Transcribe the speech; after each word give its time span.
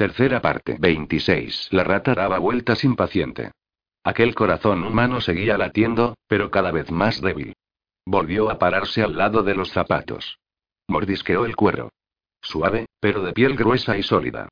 Tercera 0.00 0.40
parte. 0.40 0.78
26. 0.80 1.68
La 1.72 1.84
rata 1.84 2.14
daba 2.14 2.38
vueltas 2.38 2.84
impaciente. 2.84 3.50
Aquel 4.02 4.34
corazón 4.34 4.82
humano 4.82 5.20
seguía 5.20 5.58
latiendo, 5.58 6.14
pero 6.26 6.50
cada 6.50 6.72
vez 6.72 6.90
más 6.90 7.20
débil. 7.20 7.52
Volvió 8.06 8.48
a 8.48 8.58
pararse 8.58 9.02
al 9.02 9.18
lado 9.18 9.42
de 9.42 9.54
los 9.54 9.72
zapatos. 9.72 10.38
Mordisqueó 10.88 11.44
el 11.44 11.54
cuero. 11.54 11.90
Suave, 12.40 12.86
pero 12.98 13.22
de 13.22 13.34
piel 13.34 13.56
gruesa 13.56 13.98
y 13.98 14.02
sólida. 14.02 14.48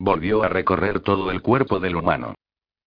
Volvió 0.00 0.42
a 0.42 0.48
recorrer 0.48 0.98
todo 0.98 1.30
el 1.30 1.42
cuerpo 1.42 1.78
del 1.78 1.94
humano. 1.94 2.34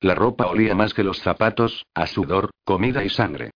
La 0.01 0.13
ropa 0.13 0.47
olía 0.47 0.75
más 0.75 0.93
que 0.93 1.05
los 1.05 1.21
zapatos, 1.21 1.85
a 1.93 2.07
sudor, 2.07 2.49
comida 2.65 3.05
y 3.05 3.09
sangre. 3.09 3.51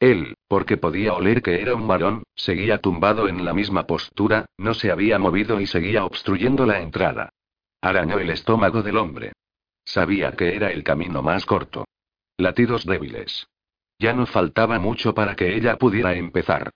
Él, 0.00 0.34
porque 0.48 0.78
podía 0.78 1.12
oler 1.12 1.42
que 1.42 1.60
era 1.60 1.74
un 1.74 1.86
varón, 1.86 2.22
seguía 2.34 2.78
tumbado 2.78 3.28
en 3.28 3.44
la 3.44 3.52
misma 3.52 3.86
postura, 3.86 4.46
no 4.56 4.72
se 4.72 4.90
había 4.90 5.18
movido 5.18 5.60
y 5.60 5.66
seguía 5.66 6.06
obstruyendo 6.06 6.64
la 6.64 6.80
entrada. 6.80 7.28
Arañó 7.80 8.18
el 8.18 8.30
estómago 8.30 8.82
del 8.82 8.96
hombre. 8.96 9.32
Sabía 9.84 10.32
que 10.32 10.54
era 10.56 10.70
el 10.70 10.82
camino 10.82 11.22
más 11.22 11.46
corto. 11.46 11.86
Latidos 12.36 12.84
débiles. 12.84 13.46
Ya 13.98 14.12
no 14.12 14.26
faltaba 14.26 14.78
mucho 14.78 15.14
para 15.14 15.34
que 15.34 15.56
ella 15.56 15.76
pudiera 15.76 16.14
empezar. 16.14 16.70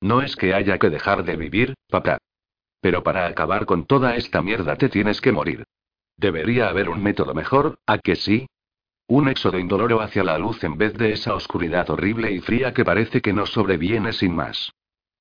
No 0.00 0.20
es 0.22 0.36
que 0.36 0.54
haya 0.54 0.78
que 0.78 0.90
dejar 0.90 1.24
de 1.24 1.36
vivir, 1.36 1.74
papá. 1.88 2.18
Pero 2.80 3.02
para 3.02 3.26
acabar 3.26 3.66
con 3.66 3.86
toda 3.86 4.16
esta 4.16 4.42
mierda 4.42 4.76
te 4.76 4.88
tienes 4.88 5.20
que 5.20 5.32
morir. 5.32 5.64
Debería 6.16 6.68
haber 6.68 6.88
un 6.88 7.02
método 7.02 7.34
mejor, 7.34 7.78
¿a 7.86 7.98
que 7.98 8.16
sí? 8.16 8.46
Un 9.08 9.28
éxodo 9.28 9.58
indoloro 9.58 10.00
hacia 10.00 10.24
la 10.24 10.38
luz 10.38 10.64
en 10.64 10.76
vez 10.76 10.94
de 10.94 11.12
esa 11.12 11.34
oscuridad 11.34 11.88
horrible 11.90 12.32
y 12.32 12.40
fría 12.40 12.74
que 12.74 12.84
parece 12.84 13.20
que 13.20 13.32
nos 13.32 13.50
sobreviene 13.50 14.12
sin 14.12 14.34
más. 14.34 14.72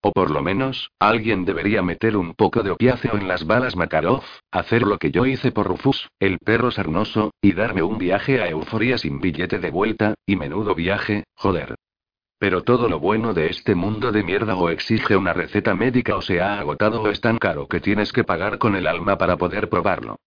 O 0.08 0.12
por 0.12 0.30
lo 0.30 0.44
menos, 0.44 0.92
alguien 1.00 1.46
debería 1.46 1.82
meter 1.82 2.16
un 2.16 2.36
poco 2.36 2.62
de 2.62 2.70
opiáceo 2.70 3.16
en 3.16 3.28
las 3.28 3.48
balas 3.48 3.76
Makarov, 3.76 4.22
hacer 4.52 4.84
lo 4.84 5.00
que 5.00 5.10
yo 5.10 5.26
hice 5.26 5.52
por 5.52 5.66
Rufus, 5.66 6.12
el 6.20 6.38
perro 6.38 6.70
sarnoso, 6.70 7.34
y 7.42 7.54
darme 7.54 7.82
un 7.82 7.98
viaje 7.98 8.40
a 8.40 8.48
Euforia 8.48 9.00
sin 9.00 9.20
billete 9.20 9.58
de 9.58 9.72
vuelta, 9.72 10.14
y 10.28 10.36
menudo 10.36 10.76
viaje, 10.76 11.24
joder. 11.34 11.74
Pero 12.38 12.62
todo 12.62 12.88
lo 12.88 13.00
bueno 13.00 13.34
de 13.34 13.48
este 13.48 13.74
mundo 13.74 14.12
de 14.12 14.22
mierda 14.22 14.56
o 14.56 14.70
exige 14.70 15.18
una 15.18 15.34
receta 15.34 15.74
médica 15.74 16.16
o 16.16 16.22
se 16.22 16.40
ha 16.40 16.60
agotado 16.60 17.02
o 17.02 17.10
es 17.10 17.20
tan 17.20 17.40
caro 17.40 17.68
que 17.68 17.80
tienes 17.80 18.14
que 18.14 18.24
pagar 18.24 18.60
con 18.60 18.76
el 18.76 18.86
alma 18.86 19.18
para 19.18 19.38
poder 19.38 19.70
probarlo. 19.70 20.18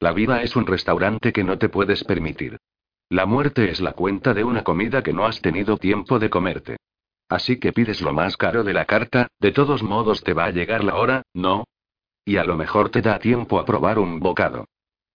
La 0.00 0.12
vida 0.12 0.42
es 0.44 0.56
un 0.56 0.64
restaurante 0.64 1.34
que 1.34 1.44
no 1.44 1.58
te 1.58 1.68
puedes 1.68 2.04
permitir. 2.04 2.56
La 3.10 3.26
muerte 3.26 3.68
es 3.68 3.82
la 3.82 3.92
cuenta 3.92 4.32
de 4.32 4.44
una 4.44 4.64
comida 4.64 5.02
que 5.02 5.12
no 5.12 5.26
has 5.26 5.42
tenido 5.42 5.76
tiempo 5.76 6.18
de 6.18 6.30
comerte. 6.30 6.75
Así 7.28 7.58
que 7.58 7.72
pides 7.72 8.00
lo 8.00 8.12
más 8.12 8.36
caro 8.36 8.62
de 8.62 8.72
la 8.72 8.84
carta, 8.84 9.28
de 9.40 9.52
todos 9.52 9.82
modos 9.82 10.22
te 10.22 10.32
va 10.32 10.44
a 10.44 10.50
llegar 10.50 10.84
la 10.84 10.96
hora, 10.96 11.22
¿no? 11.34 11.64
Y 12.24 12.36
a 12.36 12.44
lo 12.44 12.56
mejor 12.56 12.90
te 12.90 13.02
da 13.02 13.18
tiempo 13.18 13.58
a 13.58 13.64
probar 13.64 13.98
un 13.98 14.20
bocado. 14.20 14.66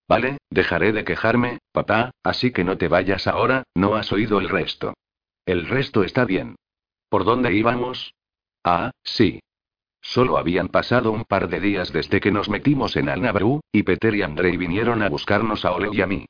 Vale, 0.07 0.39
dejaré 0.49 0.91
de 0.91 1.05
quejarme, 1.05 1.59
papá, 1.71 2.11
así 2.23 2.51
que 2.51 2.65
no 2.65 2.77
te 2.77 2.89
vayas 2.89 3.27
ahora, 3.27 3.63
no 3.75 3.95
has 3.95 4.11
oído 4.11 4.39
el 4.39 4.49
resto. 4.49 4.93
El 5.45 5.67
resto 5.67 6.03
está 6.03 6.25
bien. 6.25 6.55
¿Por 7.09 7.23
dónde 7.23 7.53
íbamos? 7.53 8.13
Ah, 8.63 8.91
sí. 9.03 9.39
Solo 10.01 10.37
habían 10.37 10.67
pasado 10.67 11.11
un 11.11 11.23
par 11.23 11.47
de 11.47 11.59
días 11.59 11.93
desde 11.93 12.19
que 12.19 12.31
nos 12.31 12.49
metimos 12.49 12.95
en 12.95 13.07
Alnabru, 13.07 13.61
y 13.71 13.83
Peter 13.83 14.13
y 14.15 14.21
Andrei 14.21 14.57
vinieron 14.57 15.01
a 15.01 15.09
buscarnos 15.09 15.63
a 15.63 15.71
Oleg 15.71 15.93
y 15.93 16.01
a 16.01 16.07
mí. 16.07 16.25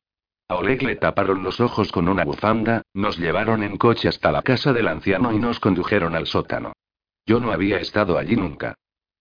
A 0.52 0.56
Oleg 0.56 0.84
le 0.84 0.98
taparon 0.98 1.44
los 1.44 1.62
ojos 1.62 1.94
con 1.94 2.10
una 2.10 2.26
bufanda, 2.26 2.82
nos 2.94 3.18
llevaron 3.18 3.64
en 3.64 3.78
coche 3.78 4.10
hasta 4.10 4.34
la 4.34 4.42
casa 4.42 4.74
del 4.74 4.90
anciano 4.90 5.32
y 5.32 5.40
nos 5.40 5.62
condujeron 5.62 6.14
al 6.14 6.28
sótano. 6.28 6.74
Yo 7.26 7.40
no 7.40 7.54
había 7.54 7.78
estado 7.78 8.18
allí 8.18 8.36
nunca. 8.36 8.76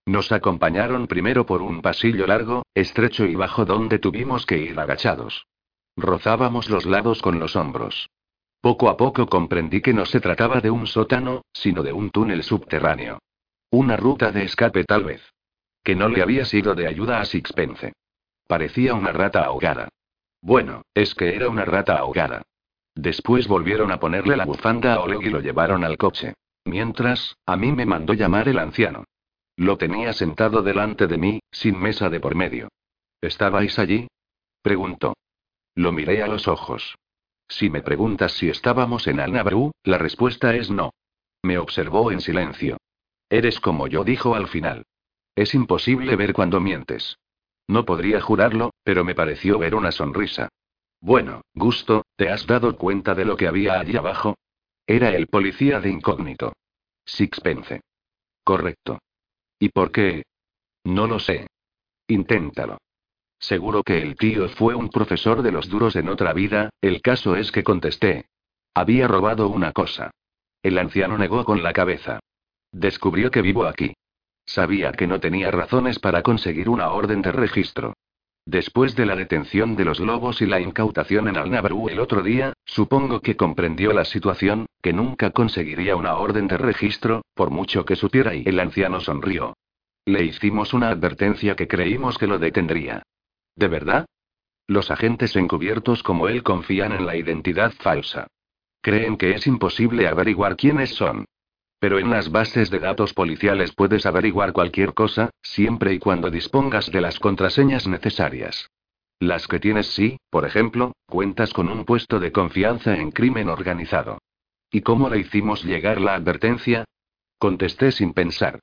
Nos 0.06 0.32
acompañaron 0.32 1.06
primero 1.06 1.46
por 1.46 1.62
un 1.62 1.82
pasillo 1.82 2.26
largo, 2.26 2.64
estrecho 2.74 3.26
y 3.26 3.36
bajo 3.36 3.64
donde 3.64 4.00
tuvimos 4.00 4.44
que 4.44 4.58
ir 4.58 4.80
agachados. 4.80 5.46
Rozábamos 5.96 6.68
los 6.68 6.84
lados 6.84 7.22
con 7.22 7.38
los 7.38 7.54
hombros. 7.54 8.10
Poco 8.60 8.88
a 8.88 8.96
poco 8.96 9.28
comprendí 9.28 9.82
que 9.82 9.94
no 9.94 10.06
se 10.06 10.18
trataba 10.18 10.60
de 10.60 10.72
un 10.72 10.88
sótano, 10.88 11.42
sino 11.52 11.84
de 11.84 11.92
un 11.92 12.10
túnel 12.10 12.42
subterráneo. 12.42 13.20
Una 13.70 13.96
ruta 13.96 14.32
de 14.32 14.42
escape 14.42 14.82
tal 14.82 15.04
vez. 15.04 15.22
Que 15.84 15.94
no 15.94 16.08
le 16.08 16.22
había 16.22 16.44
sido 16.44 16.74
de 16.74 16.88
ayuda 16.88 17.20
a 17.20 17.24
Sixpence. 17.24 17.92
Parecía 18.48 18.94
una 18.94 19.12
rata 19.12 19.44
ahogada. 19.44 19.88
Bueno, 20.42 20.82
es 20.94 21.14
que 21.14 21.34
era 21.34 21.48
una 21.48 21.64
rata 21.64 21.96
ahogada. 21.96 22.42
Después 22.94 23.46
volvieron 23.46 23.92
a 23.92 24.00
ponerle 24.00 24.36
la 24.36 24.44
bufanda 24.44 24.94
a 24.94 25.00
Oleg 25.00 25.22
y 25.22 25.30
lo 25.30 25.40
llevaron 25.40 25.84
al 25.84 25.96
coche. 25.96 26.34
Mientras, 26.64 27.36
a 27.46 27.56
mí 27.56 27.72
me 27.72 27.86
mandó 27.86 28.14
llamar 28.14 28.48
el 28.48 28.58
anciano. 28.58 29.04
Lo 29.56 29.76
tenía 29.76 30.12
sentado 30.12 30.62
delante 30.62 31.06
de 31.06 31.18
mí, 31.18 31.40
sin 31.50 31.78
mesa 31.78 32.08
de 32.08 32.20
por 32.20 32.34
medio. 32.34 32.68
¿Estabais 33.20 33.78
allí? 33.78 34.08
Preguntó. 34.62 35.14
Lo 35.74 35.92
miré 35.92 36.22
a 36.22 36.26
los 36.26 36.48
ojos. 36.48 36.96
Si 37.48 37.68
me 37.68 37.82
preguntas 37.82 38.32
si 38.32 38.48
estábamos 38.48 39.06
en 39.06 39.20
Alnabru, 39.20 39.72
la 39.82 39.98
respuesta 39.98 40.54
es 40.54 40.70
no. 40.70 40.92
Me 41.42 41.58
observó 41.58 42.12
en 42.12 42.20
silencio. 42.20 42.78
Eres 43.28 43.60
como 43.60 43.86
yo, 43.86 44.04
dijo 44.04 44.34
al 44.34 44.48
final. 44.48 44.84
Es 45.34 45.54
imposible 45.54 46.16
ver 46.16 46.32
cuando 46.32 46.60
mientes. 46.60 47.18
No 47.70 47.84
podría 47.84 48.20
jurarlo, 48.20 48.74
pero 48.82 49.04
me 49.04 49.14
pareció 49.14 49.56
ver 49.56 49.76
una 49.76 49.92
sonrisa. 49.92 50.48
Bueno, 51.00 51.42
Gusto, 51.54 52.02
¿te 52.16 52.28
has 52.28 52.44
dado 52.44 52.76
cuenta 52.76 53.14
de 53.14 53.24
lo 53.24 53.36
que 53.36 53.46
había 53.46 53.78
allí 53.78 53.96
abajo? 53.96 54.34
Era 54.88 55.14
el 55.14 55.28
policía 55.28 55.78
de 55.78 55.88
incógnito. 55.88 56.52
Sixpence. 57.04 57.80
Correcto. 58.42 58.98
¿Y 59.60 59.68
por 59.68 59.92
qué? 59.92 60.24
No 60.82 61.06
lo 61.06 61.20
sé. 61.20 61.46
Inténtalo. 62.08 62.78
Seguro 63.38 63.84
que 63.84 64.02
el 64.02 64.16
tío 64.16 64.48
fue 64.48 64.74
un 64.74 64.88
profesor 64.88 65.40
de 65.42 65.52
los 65.52 65.68
duros 65.68 65.94
en 65.94 66.08
otra 66.08 66.32
vida, 66.32 66.70
el 66.80 67.00
caso 67.00 67.36
es 67.36 67.52
que 67.52 67.62
contesté. 67.62 68.26
Había 68.74 69.06
robado 69.06 69.48
una 69.48 69.70
cosa. 69.70 70.10
El 70.60 70.76
anciano 70.76 71.16
negó 71.16 71.44
con 71.44 71.62
la 71.62 71.72
cabeza. 71.72 72.18
Descubrió 72.72 73.30
que 73.30 73.42
vivo 73.42 73.64
aquí. 73.64 73.94
Sabía 74.50 74.90
que 74.90 75.06
no 75.06 75.20
tenía 75.20 75.52
razones 75.52 76.00
para 76.00 76.22
conseguir 76.22 76.68
una 76.68 76.90
orden 76.90 77.22
de 77.22 77.30
registro. 77.30 77.94
Después 78.44 78.96
de 78.96 79.06
la 79.06 79.14
detención 79.14 79.76
de 79.76 79.84
los 79.84 80.00
lobos 80.00 80.42
y 80.42 80.46
la 80.46 80.58
incautación 80.58 81.28
en 81.28 81.36
Alnabru 81.36 81.88
el 81.88 82.00
otro 82.00 82.20
día, 82.20 82.52
supongo 82.64 83.20
que 83.20 83.36
comprendió 83.36 83.92
la 83.92 84.04
situación, 84.04 84.66
que 84.82 84.92
nunca 84.92 85.30
conseguiría 85.30 85.94
una 85.94 86.16
orden 86.16 86.48
de 86.48 86.58
registro, 86.58 87.22
por 87.34 87.50
mucho 87.50 87.84
que 87.84 87.94
supiera 87.94 88.34
y 88.34 88.42
el 88.44 88.58
anciano 88.58 88.98
sonrió. 88.98 89.56
Le 90.04 90.24
hicimos 90.24 90.74
una 90.74 90.88
advertencia 90.88 91.54
que 91.54 91.68
creímos 91.68 92.18
que 92.18 92.26
lo 92.26 92.40
detendría. 92.40 93.04
¿De 93.54 93.68
verdad? 93.68 94.06
Los 94.66 94.90
agentes 94.90 95.36
encubiertos 95.36 96.02
como 96.02 96.26
él 96.26 96.42
confían 96.42 96.90
en 96.90 97.06
la 97.06 97.14
identidad 97.14 97.70
falsa. 97.70 98.26
Creen 98.82 99.16
que 99.16 99.30
es 99.30 99.46
imposible 99.46 100.08
averiguar 100.08 100.56
quiénes 100.56 100.90
son. 100.96 101.26
Pero 101.80 101.98
en 101.98 102.10
las 102.10 102.30
bases 102.30 102.70
de 102.70 102.78
datos 102.78 103.14
policiales 103.14 103.72
puedes 103.72 104.06
averiguar 104.06 104.52
cualquier 104.52 104.94
cosa, 104.94 105.30
siempre 105.42 105.94
y 105.94 105.98
cuando 105.98 106.30
dispongas 106.30 106.90
de 106.92 107.00
las 107.00 107.18
contraseñas 107.18 107.88
necesarias. 107.88 108.70
Las 109.18 109.48
que 109.48 109.58
tienes 109.58 109.88
sí, 109.88 110.18
por 110.30 110.46
ejemplo, 110.46 110.92
cuentas 111.06 111.52
con 111.52 111.68
un 111.68 111.84
puesto 111.84 112.20
de 112.20 112.32
confianza 112.32 112.96
en 112.96 113.10
crimen 113.10 113.48
organizado. 113.48 114.18
¿Y 114.70 114.82
cómo 114.82 115.08
le 115.08 115.18
hicimos 115.18 115.64
llegar 115.64 116.00
la 116.00 116.14
advertencia? 116.14 116.84
Contesté 117.38 117.92
sin 117.92 118.12
pensar. 118.12 118.60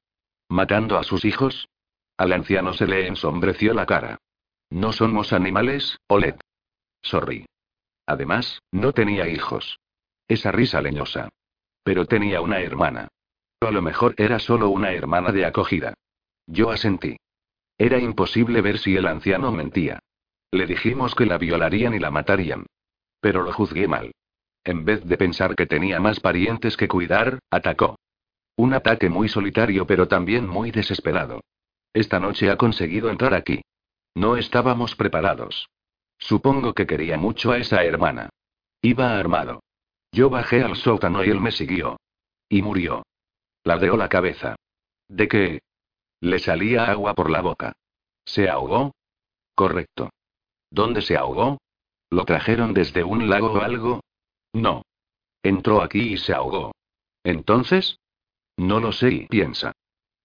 ¿Matando 0.47 0.97
a 0.97 1.03
sus 1.03 1.25
hijos? 1.25 1.67
Al 2.17 2.31
anciano 2.31 2.73
se 2.73 2.87
le 2.87 3.07
ensombreció 3.07 3.73
la 3.73 3.85
cara. 3.85 4.17
No 4.69 4.93
somos 4.93 5.33
animales, 5.33 5.97
Olet. 6.07 6.39
Sorry. 7.01 7.45
Además, 8.05 8.61
no 8.71 8.93
tenía 8.93 9.27
hijos. 9.27 9.79
Esa 10.27 10.51
risa 10.51 10.81
leñosa. 10.81 11.29
Pero 11.87 12.05
tenía 12.05 12.41
una 12.41 12.59
hermana. 12.59 13.07
A 13.61 13.71
lo 13.71 13.81
mejor 13.81 14.13
era 14.17 14.39
solo 14.39 14.67
una 14.67 14.91
hermana 14.91 15.31
de 15.31 15.45
acogida. 15.45 15.93
Yo 16.45 16.69
asentí. 16.69 17.15
Era 17.77 17.97
imposible 17.97 18.59
ver 18.59 18.77
si 18.77 18.97
el 18.97 19.07
anciano 19.07 19.53
mentía. 19.53 19.99
Le 20.51 20.67
dijimos 20.67 21.15
que 21.15 21.25
la 21.25 21.37
violarían 21.37 21.93
y 21.93 21.99
la 21.99 22.11
matarían. 22.11 22.65
Pero 23.21 23.41
lo 23.41 23.53
juzgué 23.53 23.87
mal. 23.87 24.11
En 24.65 24.83
vez 24.83 25.05
de 25.05 25.17
pensar 25.17 25.55
que 25.55 25.65
tenía 25.65 26.01
más 26.01 26.19
parientes 26.19 26.75
que 26.75 26.89
cuidar, 26.89 27.39
atacó. 27.49 27.95
Un 28.57 28.73
ataque 28.73 29.07
muy 29.07 29.29
solitario 29.29 29.87
pero 29.87 30.09
también 30.09 30.45
muy 30.45 30.71
desesperado. 30.71 31.39
Esta 31.93 32.19
noche 32.19 32.51
ha 32.51 32.57
conseguido 32.57 33.09
entrar 33.09 33.33
aquí. 33.33 33.61
No 34.13 34.35
estábamos 34.35 34.93
preparados. 34.95 35.69
Supongo 36.17 36.73
que 36.73 36.85
quería 36.85 37.17
mucho 37.17 37.53
a 37.53 37.59
esa 37.59 37.81
hermana. 37.85 38.27
Iba 38.81 39.17
armado. 39.17 39.61
Yo 40.17 40.31
bajé 40.31 40.63
al 40.63 40.75
sótano 40.75 41.23
y 41.23 41.29
él 41.29 41.39
me 41.39 41.51
siguió. 41.51 41.99
Y 42.49 42.63
murió. 42.63 43.03
Ladeó 43.63 43.95
la 43.97 44.09
cabeza. 44.09 44.55
¿De 45.07 45.27
qué? 45.27 45.61
Le 46.21 46.39
salía 46.39 46.85
agua 46.85 47.13
por 47.13 47.29
la 47.29 47.41
boca. 47.41 47.73
¿Se 48.25 48.49
ahogó? 48.49 48.95
Correcto. 49.53 50.09
¿Dónde 50.71 51.03
se 51.03 51.17
ahogó? 51.17 51.59
¿Lo 52.09 52.25
trajeron 52.25 52.73
desde 52.73 53.03
un 53.03 53.29
lago 53.29 53.51
o 53.51 53.61
algo? 53.61 54.01
No. 54.53 54.81
Entró 55.43 55.83
aquí 55.83 56.13
y 56.13 56.17
se 56.17 56.33
ahogó. 56.33 56.71
¿Entonces? 57.23 57.99
No 58.57 58.79
lo 58.79 58.93
sé 58.93 59.11
y 59.11 59.27
piensa. 59.27 59.73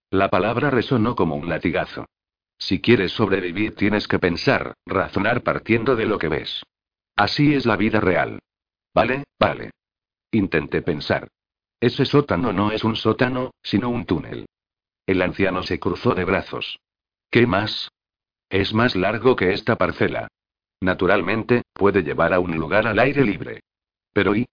La 0.09 0.31
palabra 0.31 0.71
resonó 0.71 1.15
como 1.15 1.35
un 1.35 1.51
latigazo. 1.51 2.07
Si 2.57 2.81
quieres 2.81 3.13
sobrevivir 3.13 3.75
tienes 3.75 4.09
que 4.09 4.19
pensar, 4.19 4.73
razonar 4.87 5.43
partiendo 5.43 5.97
de 5.97 6.07
lo 6.07 6.19
que 6.19 6.29
ves. 6.29 6.63
Así 7.15 7.55
es 7.55 7.67
la 7.67 7.77
vida 7.77 8.01
real. 8.01 8.39
Vale, 8.95 9.25
vale. 9.39 9.71
Intenté 10.33 10.81
pensar. 10.81 11.29
Ese 11.79 12.07
sótano 12.07 12.53
no 12.53 12.73
es 12.73 12.85
un 12.85 12.97
sótano, 12.97 13.51
sino 13.63 13.91
un 13.91 14.07
túnel. 14.07 14.47
El 15.07 15.21
anciano 15.21 15.63
se 15.63 15.79
cruzó 15.79 16.15
de 16.15 16.25
brazos. 16.25 16.79
¿Qué 17.31 17.47
más? 17.47 17.91
Es 18.49 18.73
más 18.73 18.97
largo 18.97 19.37
que 19.37 19.53
esta 19.53 19.77
parcela. 19.77 20.29
Naturalmente, 20.81 21.63
puede 21.73 22.03
llevar 22.03 22.33
a 22.33 22.41
un 22.41 22.57
lugar 22.57 22.87
al 22.87 22.99
aire 22.99 23.25
libre. 23.25 23.61
Pero 24.13 24.35
¿y? 24.35 24.47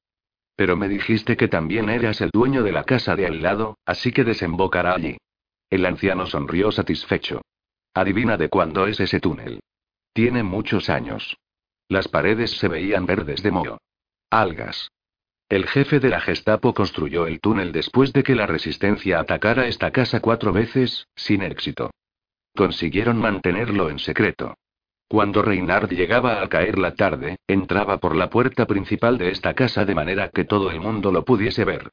Pero 0.56 0.76
me 0.76 0.90
dijiste 0.90 1.38
que 1.38 1.48
también 1.48 1.90
eras 1.90 2.20
el 2.20 2.30
dueño 2.32 2.64
de 2.64 2.74
la 2.74 2.84
casa 2.84 3.16
de 3.16 3.26
al 3.26 3.42
lado, 3.42 3.78
así 3.86 4.12
que 4.12 4.26
desembocará 4.26 4.96
allí. 4.96 5.18
El 5.70 5.86
anciano 5.86 6.26
sonrió 6.26 6.72
satisfecho. 6.72 7.42
Adivina 7.94 8.36
de 8.36 8.50
cuándo 8.50 8.86
es 8.86 9.00
ese 9.00 9.20
túnel. 9.20 9.62
Tiene 10.14 10.44
muchos 10.44 10.90
años. 10.90 11.38
Las 11.88 12.10
paredes 12.10 12.58
se 12.58 12.68
veían 12.68 13.06
verdes 13.06 13.42
de 13.42 13.52
moho. 13.52 13.78
Algas. 14.30 14.90
El 15.50 15.66
jefe 15.66 16.00
de 16.00 16.10
la 16.10 16.22
Gestapo 16.22 16.76
construyó 16.76 17.26
el 17.26 17.40
túnel 17.40 17.72
después 17.72 18.14
de 18.14 18.22
que 18.22 18.36
la 18.36 18.46
resistencia 18.46 19.20
atacara 19.20 19.66
esta 19.66 19.90
casa 19.90 20.20
cuatro 20.20 20.54
veces, 20.54 21.08
sin 21.16 21.42
éxito. 21.42 21.90
Consiguieron 22.56 23.18
mantenerlo 23.18 23.90
en 23.90 23.98
secreto. 23.98 24.54
Cuando 25.08 25.42
Reinhard 25.42 25.90
llegaba 25.90 26.44
a 26.44 26.50
caer 26.50 26.78
la 26.78 26.94
tarde, 26.94 27.38
entraba 27.48 27.98
por 27.98 28.16
la 28.16 28.30
puerta 28.30 28.68
principal 28.68 29.18
de 29.18 29.32
esta 29.32 29.56
casa 29.56 29.86
de 29.86 29.96
manera 29.96 30.30
que 30.30 30.46
todo 30.46 30.70
el 30.70 30.80
mundo 30.82 31.12
lo 31.12 31.26
pudiese 31.26 31.66
ver. 31.66 31.90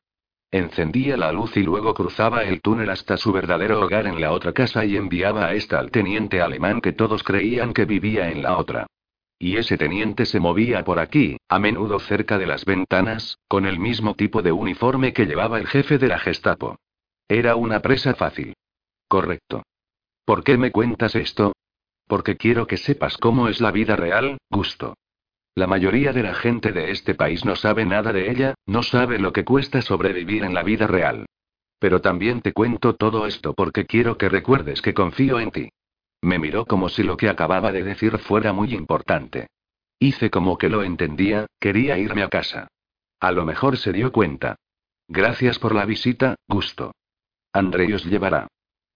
Encendía 0.50 1.16
la 1.16 1.32
luz 1.32 1.56
y 1.56 1.62
luego 1.62 1.94
cruzaba 1.94 2.44
el 2.44 2.60
túnel 2.60 2.90
hasta 2.90 3.16
su 3.16 3.32
verdadero 3.32 3.80
hogar 3.80 4.06
en 4.06 4.20
la 4.20 4.32
otra 4.32 4.52
casa 4.52 4.84
y 4.84 4.98
enviaba 4.98 5.46
a 5.46 5.54
esta 5.54 5.78
al 5.78 5.90
teniente 5.90 6.42
alemán 6.42 6.82
que 6.82 6.92
todos 6.92 7.22
creían 7.22 7.72
que 7.72 7.86
vivía 7.86 8.30
en 8.30 8.42
la 8.42 8.58
otra. 8.58 8.86
Y 9.38 9.58
ese 9.58 9.76
teniente 9.76 10.24
se 10.24 10.40
movía 10.40 10.84
por 10.84 10.98
aquí, 10.98 11.36
a 11.48 11.58
menudo 11.58 11.98
cerca 12.00 12.38
de 12.38 12.46
las 12.46 12.64
ventanas, 12.64 13.38
con 13.48 13.66
el 13.66 13.78
mismo 13.78 14.14
tipo 14.14 14.42
de 14.42 14.52
uniforme 14.52 15.12
que 15.12 15.26
llevaba 15.26 15.58
el 15.58 15.66
jefe 15.66 15.98
de 15.98 16.08
la 16.08 16.18
Gestapo. 16.18 16.78
Era 17.28 17.56
una 17.56 17.80
presa 17.80 18.14
fácil. 18.14 18.54
Correcto. 19.08 19.62
¿Por 20.24 20.42
qué 20.42 20.56
me 20.56 20.72
cuentas 20.72 21.14
esto? 21.14 21.52
Porque 22.06 22.36
quiero 22.36 22.66
que 22.66 22.76
sepas 22.76 23.16
cómo 23.18 23.48
es 23.48 23.60
la 23.60 23.72
vida 23.72 23.96
real, 23.96 24.38
Gusto. 24.50 24.94
La 25.54 25.66
mayoría 25.66 26.12
de 26.12 26.22
la 26.22 26.34
gente 26.34 26.72
de 26.72 26.90
este 26.90 27.14
país 27.14 27.44
no 27.44 27.56
sabe 27.56 27.84
nada 27.84 28.12
de 28.12 28.30
ella, 28.30 28.54
no 28.66 28.82
sabe 28.82 29.18
lo 29.18 29.32
que 29.32 29.44
cuesta 29.44 29.80
sobrevivir 29.82 30.44
en 30.44 30.54
la 30.54 30.62
vida 30.62 30.86
real. 30.86 31.26
Pero 31.78 32.00
también 32.00 32.42
te 32.42 32.52
cuento 32.52 32.94
todo 32.94 33.26
esto 33.26 33.54
porque 33.54 33.86
quiero 33.86 34.18
que 34.18 34.28
recuerdes 34.28 34.82
que 34.82 34.94
confío 34.94 35.40
en 35.40 35.50
ti. 35.50 35.68
Me 36.22 36.38
miró 36.38 36.66
como 36.66 36.88
si 36.88 37.02
lo 37.02 37.16
que 37.16 37.28
acababa 37.28 37.72
de 37.72 37.82
decir 37.82 38.18
fuera 38.18 38.52
muy 38.52 38.74
importante. 38.74 39.48
Hice 39.98 40.30
como 40.30 40.58
que 40.58 40.68
lo 40.68 40.82
entendía, 40.82 41.46
quería 41.58 41.98
irme 41.98 42.22
a 42.22 42.28
casa. 42.28 42.68
A 43.20 43.32
lo 43.32 43.44
mejor 43.44 43.78
se 43.78 43.92
dio 43.92 44.12
cuenta. 44.12 44.56
Gracias 45.08 45.58
por 45.58 45.74
la 45.74 45.84
visita, 45.84 46.36
Gusto. 46.48 46.92
André 47.52 47.94
os 47.94 48.04
llevará. 48.04 48.48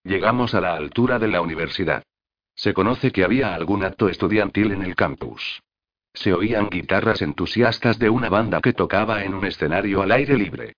Llegamos 0.05 0.55
a 0.55 0.61
la 0.61 0.75
altura 0.75 1.19
de 1.19 1.29
la 1.29 1.41
universidad. 1.41 2.03
Se 2.55 2.75
conoce 2.75 3.13
que 3.13 3.25
había 3.25 3.55
algún 3.55 3.85
acto 3.85 4.09
estudiantil 4.09 4.73
en 4.73 4.83
el 4.83 4.95
campus. 4.95 5.63
Se 6.13 6.35
oían 6.35 6.69
guitarras 6.69 7.23
entusiastas 7.23 7.99
de 7.99 8.11
una 8.11 8.29
banda 8.29 8.61
que 8.61 8.73
tocaba 8.73 9.25
en 9.25 9.35
un 9.35 9.47
escenario 9.47 10.03
al 10.03 10.13
aire 10.13 10.37
libre. 10.37 10.75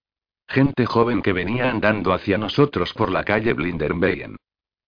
Gente 0.47 0.87
joven 0.87 1.23
que 1.23 1.33
venía 1.33 1.71
andando 1.71 2.13
hacia 2.13 2.37
nosotros 2.37 2.93
por 2.93 3.11
la 3.11 3.25
calle 3.25 3.55
Blinderbeyen. 3.55 4.37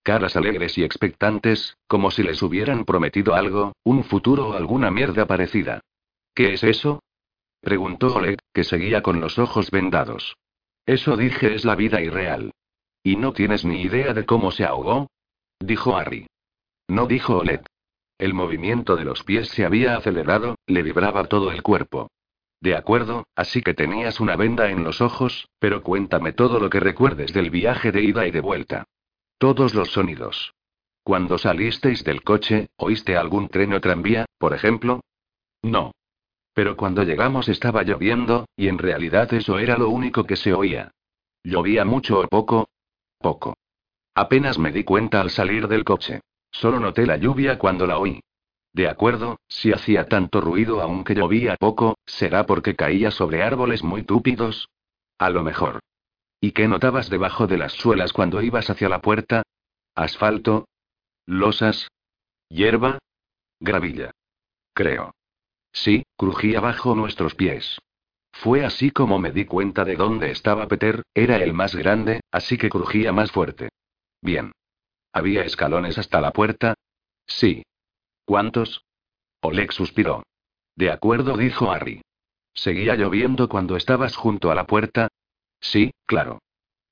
Caras 0.04 0.36
alegres 0.36 0.76
y 0.76 0.84
expectantes, 0.84 1.78
como 1.86 2.10
si 2.10 2.22
les 2.22 2.42
hubieran 2.42 2.84
prometido 2.84 3.34
algo, 3.34 3.72
un 3.84 4.04
futuro 4.04 4.50
o 4.50 4.52
alguna 4.52 4.90
mierda 4.90 5.26
parecida. 5.26 5.80
¿Qué 6.34 6.52
es 6.52 6.62
eso? 6.62 7.02
Preguntó 7.62 8.14
Oleg, 8.14 8.38
que 8.52 8.64
seguía 8.64 9.02
con 9.02 9.22
los 9.22 9.38
ojos 9.38 9.70
vendados. 9.70 10.36
Eso 10.84 11.16
dije 11.16 11.54
es 11.54 11.64
la 11.64 11.74
vida 11.74 12.02
irreal. 12.02 12.52
¿Y 13.02 13.16
no 13.16 13.32
tienes 13.32 13.64
ni 13.64 13.80
idea 13.80 14.12
de 14.12 14.26
cómo 14.26 14.50
se 14.50 14.66
ahogó? 14.66 15.08
Dijo 15.58 15.96
Harry. 15.96 16.26
No 16.86 17.06
dijo 17.06 17.38
Oleg. 17.38 17.62
El 18.18 18.34
movimiento 18.34 18.96
de 18.96 19.06
los 19.06 19.24
pies 19.24 19.48
se 19.48 19.64
había 19.64 19.96
acelerado, 19.96 20.56
le 20.66 20.82
vibraba 20.82 21.24
todo 21.28 21.50
el 21.50 21.62
cuerpo. 21.62 22.10
De 22.60 22.76
acuerdo, 22.76 23.26
así 23.34 23.62
que 23.62 23.72
tenías 23.72 24.20
una 24.20 24.36
venda 24.36 24.68
en 24.68 24.84
los 24.84 25.00
ojos, 25.00 25.48
pero 25.58 25.82
cuéntame 25.82 26.34
todo 26.34 26.60
lo 26.60 26.68
que 26.68 26.80
recuerdes 26.80 27.32
del 27.32 27.48
viaje 27.48 27.90
de 27.90 28.02
ida 28.02 28.26
y 28.26 28.32
de 28.32 28.40
vuelta. 28.40 28.84
Todos 29.38 29.74
los 29.74 29.92
sonidos. 29.92 30.54
Cuando 31.02 31.36
salisteis 31.38 32.02
del 32.02 32.22
coche, 32.22 32.68
¿oíste 32.76 33.16
algún 33.16 33.48
tren 33.48 33.74
o 33.74 33.80
tranvía, 33.80 34.24
por 34.38 34.54
ejemplo? 34.54 35.00
No. 35.62 35.92
Pero 36.54 36.76
cuando 36.76 37.02
llegamos 37.02 37.48
estaba 37.48 37.82
lloviendo, 37.82 38.46
y 38.56 38.68
en 38.68 38.78
realidad 38.78 39.32
eso 39.34 39.58
era 39.58 39.76
lo 39.76 39.90
único 39.90 40.24
que 40.24 40.36
se 40.36 40.54
oía. 40.54 40.92
¿Llovía 41.42 41.84
mucho 41.84 42.20
o 42.20 42.28
poco? 42.28 42.68
Poco. 43.18 43.54
Apenas 44.14 44.58
me 44.58 44.72
di 44.72 44.84
cuenta 44.84 45.20
al 45.20 45.30
salir 45.30 45.68
del 45.68 45.84
coche. 45.84 46.20
Solo 46.50 46.78
noté 46.78 47.04
la 47.04 47.16
lluvia 47.16 47.58
cuando 47.58 47.86
la 47.86 47.98
oí. 47.98 48.20
De 48.72 48.88
acuerdo, 48.88 49.38
si 49.48 49.72
hacía 49.72 50.06
tanto 50.06 50.40
ruido 50.40 50.80
aunque 50.80 51.14
llovía 51.14 51.56
poco, 51.56 51.96
¿será 52.06 52.46
porque 52.46 52.76
caía 52.76 53.10
sobre 53.10 53.42
árboles 53.42 53.82
muy 53.82 54.04
túpidos? 54.04 54.68
A 55.18 55.30
lo 55.30 55.42
mejor. 55.42 55.80
¿Y 56.44 56.52
qué 56.52 56.68
notabas 56.68 57.08
debajo 57.08 57.46
de 57.46 57.56
las 57.56 57.72
suelas 57.72 58.12
cuando 58.12 58.42
ibas 58.42 58.68
hacia 58.68 58.90
la 58.90 59.00
puerta? 59.00 59.44
¿Asfalto? 59.94 60.68
¿Losas? 61.24 61.88
¿Hierba? 62.50 62.98
Gravilla. 63.60 64.10
Creo. 64.74 65.14
Sí, 65.72 66.04
crujía 66.18 66.60
bajo 66.60 66.94
nuestros 66.94 67.34
pies. 67.34 67.80
Fue 68.30 68.62
así 68.62 68.90
como 68.90 69.18
me 69.18 69.32
di 69.32 69.46
cuenta 69.46 69.86
de 69.86 69.96
dónde 69.96 70.32
estaba 70.32 70.68
Peter, 70.68 71.02
era 71.14 71.36
el 71.36 71.54
más 71.54 71.74
grande, 71.74 72.20
así 72.30 72.58
que 72.58 72.68
crujía 72.68 73.10
más 73.10 73.32
fuerte. 73.32 73.70
Bien. 74.20 74.52
¿Había 75.14 75.44
escalones 75.44 75.96
hasta 75.96 76.20
la 76.20 76.32
puerta? 76.32 76.74
Sí. 77.26 77.62
¿Cuántos? 78.26 78.84
Oleg 79.40 79.72
suspiró. 79.72 80.24
De 80.76 80.90
acuerdo, 80.90 81.38
dijo 81.38 81.72
Harry. 81.72 82.02
¿Seguía 82.52 82.96
lloviendo 82.96 83.48
cuando 83.48 83.78
estabas 83.78 84.14
junto 84.14 84.50
a 84.50 84.54
la 84.54 84.66
puerta? 84.66 85.08
Sí, 85.64 85.92
claro. 86.04 86.40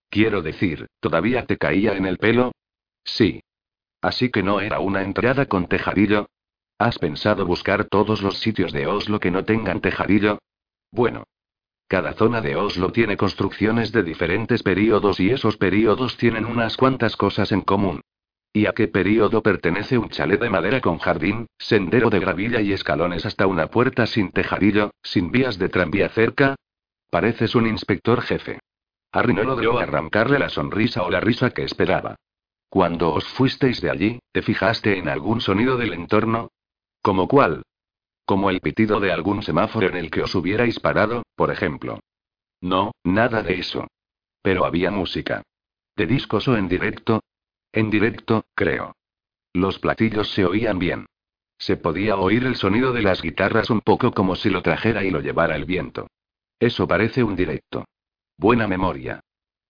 Quiero 0.08 0.40
decir, 0.40 0.86
¿todavía 0.98 1.44
te 1.44 1.58
caía 1.58 1.94
en 1.94 2.06
el 2.06 2.16
pelo? 2.16 2.52
Sí. 3.04 3.42
Así 4.00 4.30
que 4.30 4.42
no 4.42 4.60
era 4.60 4.80
una 4.80 5.02
entrada 5.02 5.46
con 5.46 5.69
tejadillo. 5.69 6.26
¿Has 6.78 6.98
pensado 6.98 7.44
buscar 7.44 7.84
todos 7.84 8.22
los 8.22 8.38
sitios 8.38 8.72
de 8.72 8.86
Oslo 8.86 9.20
que 9.20 9.31
no 9.31 9.44
tengan 9.44 9.81
tejadillo? 9.81 10.38
Bueno. 10.91 11.24
Cada 11.86 12.14
zona 12.14 12.41
de 12.41 12.56
Oslo 12.56 12.91
tiene 12.93 13.19
construcciones 13.19 13.93
de 13.93 14.02
diferentes 14.02 14.62
períodos 14.62 15.20
y 15.20 15.31
esos 15.31 15.58
períodos 15.58 16.17
tienen 16.17 16.46
unas 16.46 16.79
cuantas 16.79 17.14
cosas 17.17 17.52
en 17.52 17.60
común. 17.60 18.00
¿Y 18.55 18.64
a 18.64 18.72
qué 18.72 18.88
período 18.88 19.43
pertenece 19.43 19.98
un 19.98 20.08
chalet 20.08 20.41
de 20.41 20.48
madera 20.48 20.81
con 20.81 20.98
jardín, 20.98 21.46
sendero 21.58 22.08
de 22.08 22.20
gravilla 22.20 22.62
y 22.62 22.72
escalones 22.72 23.26
hasta 23.26 23.46
una 23.46 23.67
puerta 23.67 24.06
sin 24.06 24.32
tejadillo, 24.32 24.93
sin 25.02 25.31
vías 25.31 25.58
de 25.58 25.69
tranvía 25.69 26.08
cerca? 26.08 26.56
Pareces 27.12 27.54
un 27.54 27.66
inspector 27.66 28.22
jefe. 28.22 28.58
Harry 29.12 29.34
no 29.34 29.44
logró 29.44 29.78
arrancarle 29.78 30.38
la 30.38 30.48
sonrisa 30.48 31.02
o 31.02 31.10
la 31.10 31.20
risa 31.20 31.50
que 31.50 31.62
esperaba. 31.62 32.16
Cuando 32.70 33.12
os 33.12 33.28
fuisteis 33.28 33.82
de 33.82 33.90
allí, 33.90 34.20
¿te 34.32 34.40
fijaste 34.40 34.96
en 34.96 35.10
algún 35.10 35.42
sonido 35.42 35.76
del 35.76 35.92
entorno? 35.92 36.52
¿Como 37.02 37.28
cuál? 37.28 37.64
Como 38.24 38.48
el 38.48 38.62
pitido 38.62 38.98
de 38.98 39.12
algún 39.12 39.42
semáforo 39.42 39.88
en 39.88 39.96
el 39.98 40.10
que 40.10 40.22
os 40.22 40.34
hubierais 40.34 40.81
parado, 40.81 41.22
por 41.36 41.50
ejemplo. 41.50 42.00
No, 42.62 42.92
nada 43.04 43.42
de 43.42 43.58
eso. 43.58 43.88
Pero 44.40 44.64
había 44.64 44.90
música. 44.90 45.42
¿De 45.94 46.06
discos 46.06 46.48
o 46.48 46.56
en 46.56 46.66
directo? 46.66 47.20
En 47.72 47.90
directo, 47.90 48.46
creo. 48.54 48.96
Los 49.52 49.78
platillos 49.78 50.32
se 50.32 50.46
oían 50.46 50.78
bien. 50.78 51.04
Se 51.58 51.76
podía 51.76 52.16
oír 52.16 52.44
el 52.44 52.56
sonido 52.56 52.94
de 52.94 53.02
las 53.02 53.20
guitarras 53.20 53.69
un 53.69 53.82
poco 53.82 54.12
como 54.12 54.34
si 54.34 54.48
lo 54.48 54.62
trajera 54.62 55.04
y 55.04 55.10
lo 55.10 55.20
llevara 55.20 55.56
el 55.56 55.66
viento. 55.66 56.08
Eso 56.62 56.86
parece 56.86 57.24
un 57.24 57.34
directo. 57.34 57.86
Buena 58.38 58.69
memoria. 58.69 59.19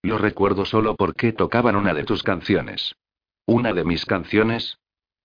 Lo 0.03 0.19
recuerdo 0.19 0.67
solo 0.67 0.95
porque 0.95 1.33
tocaban 1.33 1.75
una 1.75 1.95
de 1.95 2.05
tus 2.05 2.23
canciones. 2.23 2.95
¿Una 3.47 3.73
de 3.73 3.83
mis 3.83 4.05
canciones? 4.05 4.77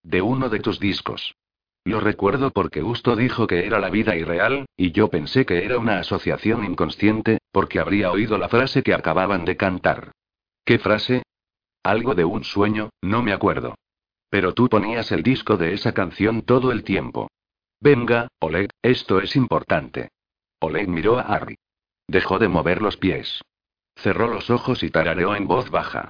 De 0.01 0.21
uno 0.21 0.47
de 0.47 0.61
tus 0.61 0.79
discos. 0.79 1.35
Lo 1.83 1.99
recuerdo 1.99 2.51
porque 2.51 2.79
Gusto 2.79 3.17
dijo 3.17 3.47
que 3.47 3.65
era 3.65 3.79
la 3.79 3.89
vida 3.89 4.15
irreal, 4.15 4.65
y 4.77 4.93
yo 4.93 5.09
pensé 5.09 5.45
que 5.45 5.65
era 5.65 5.77
una 5.77 5.99
asociación 5.99 6.63
inconsciente, 6.63 7.39
porque 7.51 7.81
habría 7.81 8.11
oído 8.11 8.37
la 8.37 8.47
frase 8.47 8.81
que 8.81 8.93
acababan 8.93 9.43
de 9.43 9.57
cantar. 9.57 10.13
¿Qué 10.63 10.79
frase? 10.79 11.23
Algo 11.83 12.15
de 12.15 12.23
un 12.23 12.45
sueño, 12.45 12.91
no 13.01 13.21
me 13.21 13.33
acuerdo. 13.33 13.75
Pero 14.29 14.53
tú 14.53 14.69
ponías 14.69 15.11
el 15.11 15.21
disco 15.21 15.57
de 15.57 15.73
esa 15.73 15.93
canción 15.93 16.43
todo 16.43 16.71
el 16.71 16.85
tiempo. 16.85 17.27
Venga, 17.81 18.29
Oleg, 18.39 18.69
esto 18.81 19.19
es 19.19 19.35
importante. 19.35 20.07
Oleg 20.59 20.87
miró 20.87 21.19
a 21.19 21.23
Harry. 21.23 21.57
Dejó 22.07 22.39
de 22.39 22.47
mover 22.47 22.81
los 22.81 22.97
pies. 22.97 23.41
Cerró 23.95 24.27
los 24.27 24.49
ojos 24.49 24.83
y 24.83 24.89
tarareó 24.89 25.35
en 25.35 25.47
voz 25.47 25.69
baja. 25.69 26.09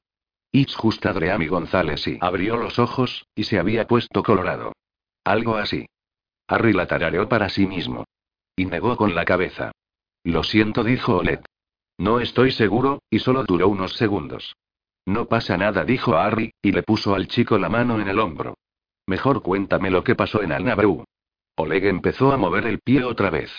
It's 0.51 0.75
just 0.75 1.05
Adriami 1.05 1.47
González 1.47 2.07
y 2.07 2.17
abrió 2.21 2.57
los 2.57 2.79
ojos, 2.79 3.25
y 3.35 3.43
se 3.43 3.59
había 3.59 3.87
puesto 3.87 4.23
colorado. 4.23 4.73
Algo 5.23 5.55
así. 5.55 5.85
Harry 6.47 6.73
la 6.73 6.87
tarareó 6.87 7.27
para 7.27 7.49
sí 7.49 7.67
mismo. 7.67 8.05
Y 8.55 8.65
negó 8.65 8.95
con 8.95 9.13
la 9.13 9.25
cabeza. 9.25 9.71
Lo 10.23 10.43
siento, 10.43 10.83
dijo 10.83 11.17
Olet. 11.17 11.45
No 11.97 12.19
estoy 12.19 12.51
seguro, 12.51 13.01
y 13.09 13.19
solo 13.19 13.43
duró 13.43 13.67
unos 13.67 13.93
segundos. 13.93 14.55
No 15.05 15.27
pasa 15.27 15.57
nada, 15.57 15.83
dijo 15.83 16.15
Harry, 16.15 16.53
y 16.61 16.71
le 16.71 16.83
puso 16.83 17.15
al 17.15 17.27
chico 17.27 17.57
la 17.57 17.69
mano 17.69 17.99
en 17.99 18.07
el 18.07 18.19
hombro. 18.19 18.55
Mejor 19.05 19.41
cuéntame 19.41 19.89
lo 19.89 20.03
que 20.03 20.15
pasó 20.15 20.41
en 20.41 20.51
Alnabru. 20.51 21.05
Oleg 21.55 21.85
empezó 21.85 22.31
a 22.31 22.37
mover 22.37 22.65
el 22.65 22.79
pie 22.79 23.03
otra 23.03 23.29
vez. 23.29 23.51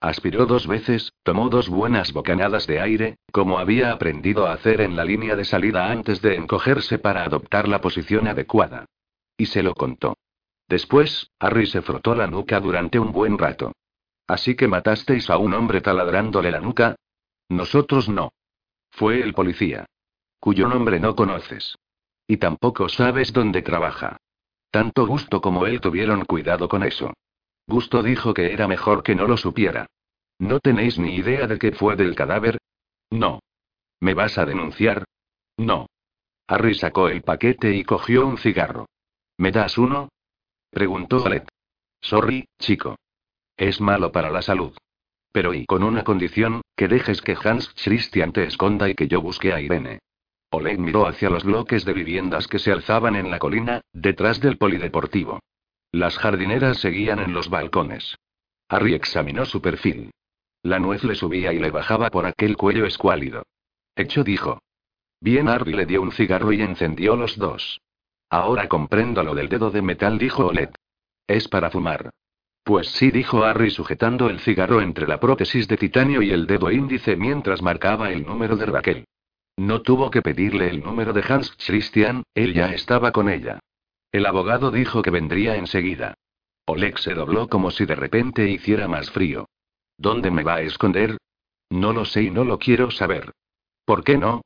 Aspiró 0.00 0.46
dos 0.46 0.66
veces, 0.66 1.12
tomó 1.22 1.48
dos 1.48 1.68
buenas 1.68 2.12
bocanadas 2.12 2.66
de 2.66 2.80
aire, 2.80 3.16
como 3.32 3.58
había 3.58 3.92
aprendido 3.92 4.46
a 4.46 4.52
hacer 4.52 4.80
en 4.80 4.94
la 4.94 5.04
línea 5.04 5.36
de 5.36 5.44
salida 5.44 5.90
antes 5.90 6.20
de 6.20 6.36
encogerse 6.36 6.98
para 6.98 7.24
adoptar 7.24 7.66
la 7.66 7.80
posición 7.80 8.28
adecuada. 8.28 8.86
Y 9.38 9.46
se 9.46 9.62
lo 9.62 9.74
contó. 9.74 10.16
Después, 10.68 11.30
Harry 11.38 11.66
se 11.66 11.82
frotó 11.82 12.14
la 12.14 12.26
nuca 12.26 12.60
durante 12.60 12.98
un 12.98 13.12
buen 13.12 13.38
rato. 13.38 13.72
Así 14.26 14.54
que 14.54 14.68
matasteis 14.68 15.30
a 15.30 15.38
un 15.38 15.54
hombre 15.54 15.80
taladrándole 15.80 16.50
la 16.50 16.60
nuca, 16.60 16.96
nosotros 17.48 18.08
no. 18.08 18.32
Fue 18.90 19.20
el 19.20 19.32
policía. 19.34 19.86
Cuyo 20.40 20.68
nombre 20.68 20.98
no 20.98 21.14
conoces. 21.14 21.76
Y 22.26 22.38
tampoco 22.38 22.88
sabes 22.88 23.32
dónde 23.32 23.62
trabaja. 23.62 24.18
Tanto 24.70 25.06
Gusto 25.06 25.40
como 25.40 25.66
él 25.66 25.80
tuvieron 25.80 26.24
cuidado 26.24 26.68
con 26.68 26.82
eso. 26.82 27.14
Gusto 27.66 28.02
dijo 28.02 28.32
que 28.32 28.52
era 28.52 28.68
mejor 28.68 29.02
que 29.02 29.14
no 29.14 29.26
lo 29.26 29.36
supiera. 29.36 29.86
¿No 30.38 30.60
tenéis 30.60 30.98
ni 30.98 31.16
idea 31.16 31.46
de 31.46 31.58
qué 31.58 31.72
fue 31.72 31.96
del 31.96 32.14
cadáver? 32.14 32.58
No. 33.10 33.40
¿Me 34.00 34.14
vas 34.14 34.38
a 34.38 34.44
denunciar? 34.44 35.04
No. 35.56 35.86
Harry 36.46 36.74
sacó 36.74 37.08
el 37.08 37.22
paquete 37.22 37.74
y 37.74 37.84
cogió 37.84 38.26
un 38.26 38.38
cigarro. 38.38 38.86
¿Me 39.38 39.50
das 39.50 39.78
uno? 39.78 40.08
Preguntó 40.70 41.24
Alet. 41.24 41.48
Sorry, 42.00 42.46
chico. 42.58 42.96
Es 43.56 43.80
malo 43.80 44.12
para 44.12 44.30
la 44.30 44.42
salud. 44.42 44.76
Pero 45.32 45.54
y 45.54 45.66
con 45.66 45.82
una 45.82 46.04
condición, 46.04 46.62
que 46.76 46.88
dejes 46.88 47.20
que 47.20 47.36
Hans 47.42 47.74
Christian 47.82 48.32
te 48.32 48.44
esconda 48.44 48.88
y 48.88 48.94
que 48.94 49.08
yo 49.08 49.20
busque 49.20 49.52
a 49.52 49.60
Irene. 49.60 49.98
Oleg 50.50 50.78
miró 50.78 51.06
hacia 51.06 51.30
los 51.30 51.44
bloques 51.44 51.84
de 51.84 51.92
viviendas 51.92 52.46
que 52.46 52.58
se 52.58 52.70
alzaban 52.70 53.16
en 53.16 53.30
la 53.30 53.38
colina, 53.38 53.80
detrás 53.92 54.40
del 54.40 54.56
polideportivo. 54.56 55.40
Las 55.96 56.18
jardineras 56.18 56.76
seguían 56.76 57.20
en 57.20 57.32
los 57.32 57.48
balcones. 57.48 58.18
Harry 58.68 58.92
examinó 58.92 59.46
su 59.46 59.62
perfil. 59.62 60.10
La 60.62 60.78
nuez 60.78 61.02
le 61.04 61.14
subía 61.14 61.54
y 61.54 61.58
le 61.58 61.70
bajaba 61.70 62.10
por 62.10 62.26
aquel 62.26 62.58
cuello 62.58 62.84
escuálido. 62.84 63.44
Hecho 63.94 64.22
dijo. 64.22 64.60
Bien, 65.22 65.48
Harry 65.48 65.72
le 65.72 65.86
dio 65.86 66.02
un 66.02 66.12
cigarro 66.12 66.52
y 66.52 66.60
encendió 66.60 67.16
los 67.16 67.38
dos. 67.38 67.80
Ahora 68.28 68.68
comprendo 68.68 69.22
lo 69.22 69.34
del 69.34 69.48
dedo 69.48 69.70
de 69.70 69.80
metal, 69.80 70.18
dijo 70.18 70.48
Oleg. 70.48 70.68
Es 71.26 71.48
para 71.48 71.70
fumar. 71.70 72.10
Pues 72.62 72.88
sí, 72.88 73.10
dijo 73.10 73.42
Harry 73.44 73.70
sujetando 73.70 74.28
el 74.28 74.40
cigarro 74.40 74.82
entre 74.82 75.08
la 75.08 75.18
prótesis 75.18 75.66
de 75.66 75.78
titanio 75.78 76.20
y 76.20 76.30
el 76.30 76.46
dedo 76.46 76.70
índice 76.70 77.16
mientras 77.16 77.62
marcaba 77.62 78.10
el 78.10 78.26
número 78.26 78.56
de 78.56 78.66
Raquel. 78.66 79.04
No 79.56 79.80
tuvo 79.80 80.10
que 80.10 80.20
pedirle 80.20 80.68
el 80.68 80.82
número 80.82 81.14
de 81.14 81.24
Hans 81.26 81.56
Christian, 81.56 82.22
él 82.34 82.52
ya 82.52 82.66
estaba 82.66 83.12
con 83.12 83.30
ella. 83.30 83.60
El 84.12 84.26
abogado 84.26 84.70
dijo 84.70 85.02
que 85.02 85.10
vendría 85.10 85.56
enseguida. 85.56 86.14
Oleg 86.66 86.98
se 86.98 87.14
dobló 87.14 87.48
como 87.48 87.70
si 87.70 87.86
de 87.86 87.94
repente 87.94 88.48
hiciera 88.48 88.88
más 88.88 89.10
frío. 89.10 89.48
¿Dónde 89.98 90.30
me 90.30 90.42
va 90.42 90.56
a 90.56 90.62
esconder? 90.62 91.18
No 91.70 91.92
lo 91.92 92.04
sé 92.04 92.24
y 92.24 92.30
no 92.30 92.44
lo 92.44 92.58
quiero 92.58 92.90
saber. 92.90 93.32
¿Por 93.84 94.04
qué 94.04 94.18
no? 94.18 94.42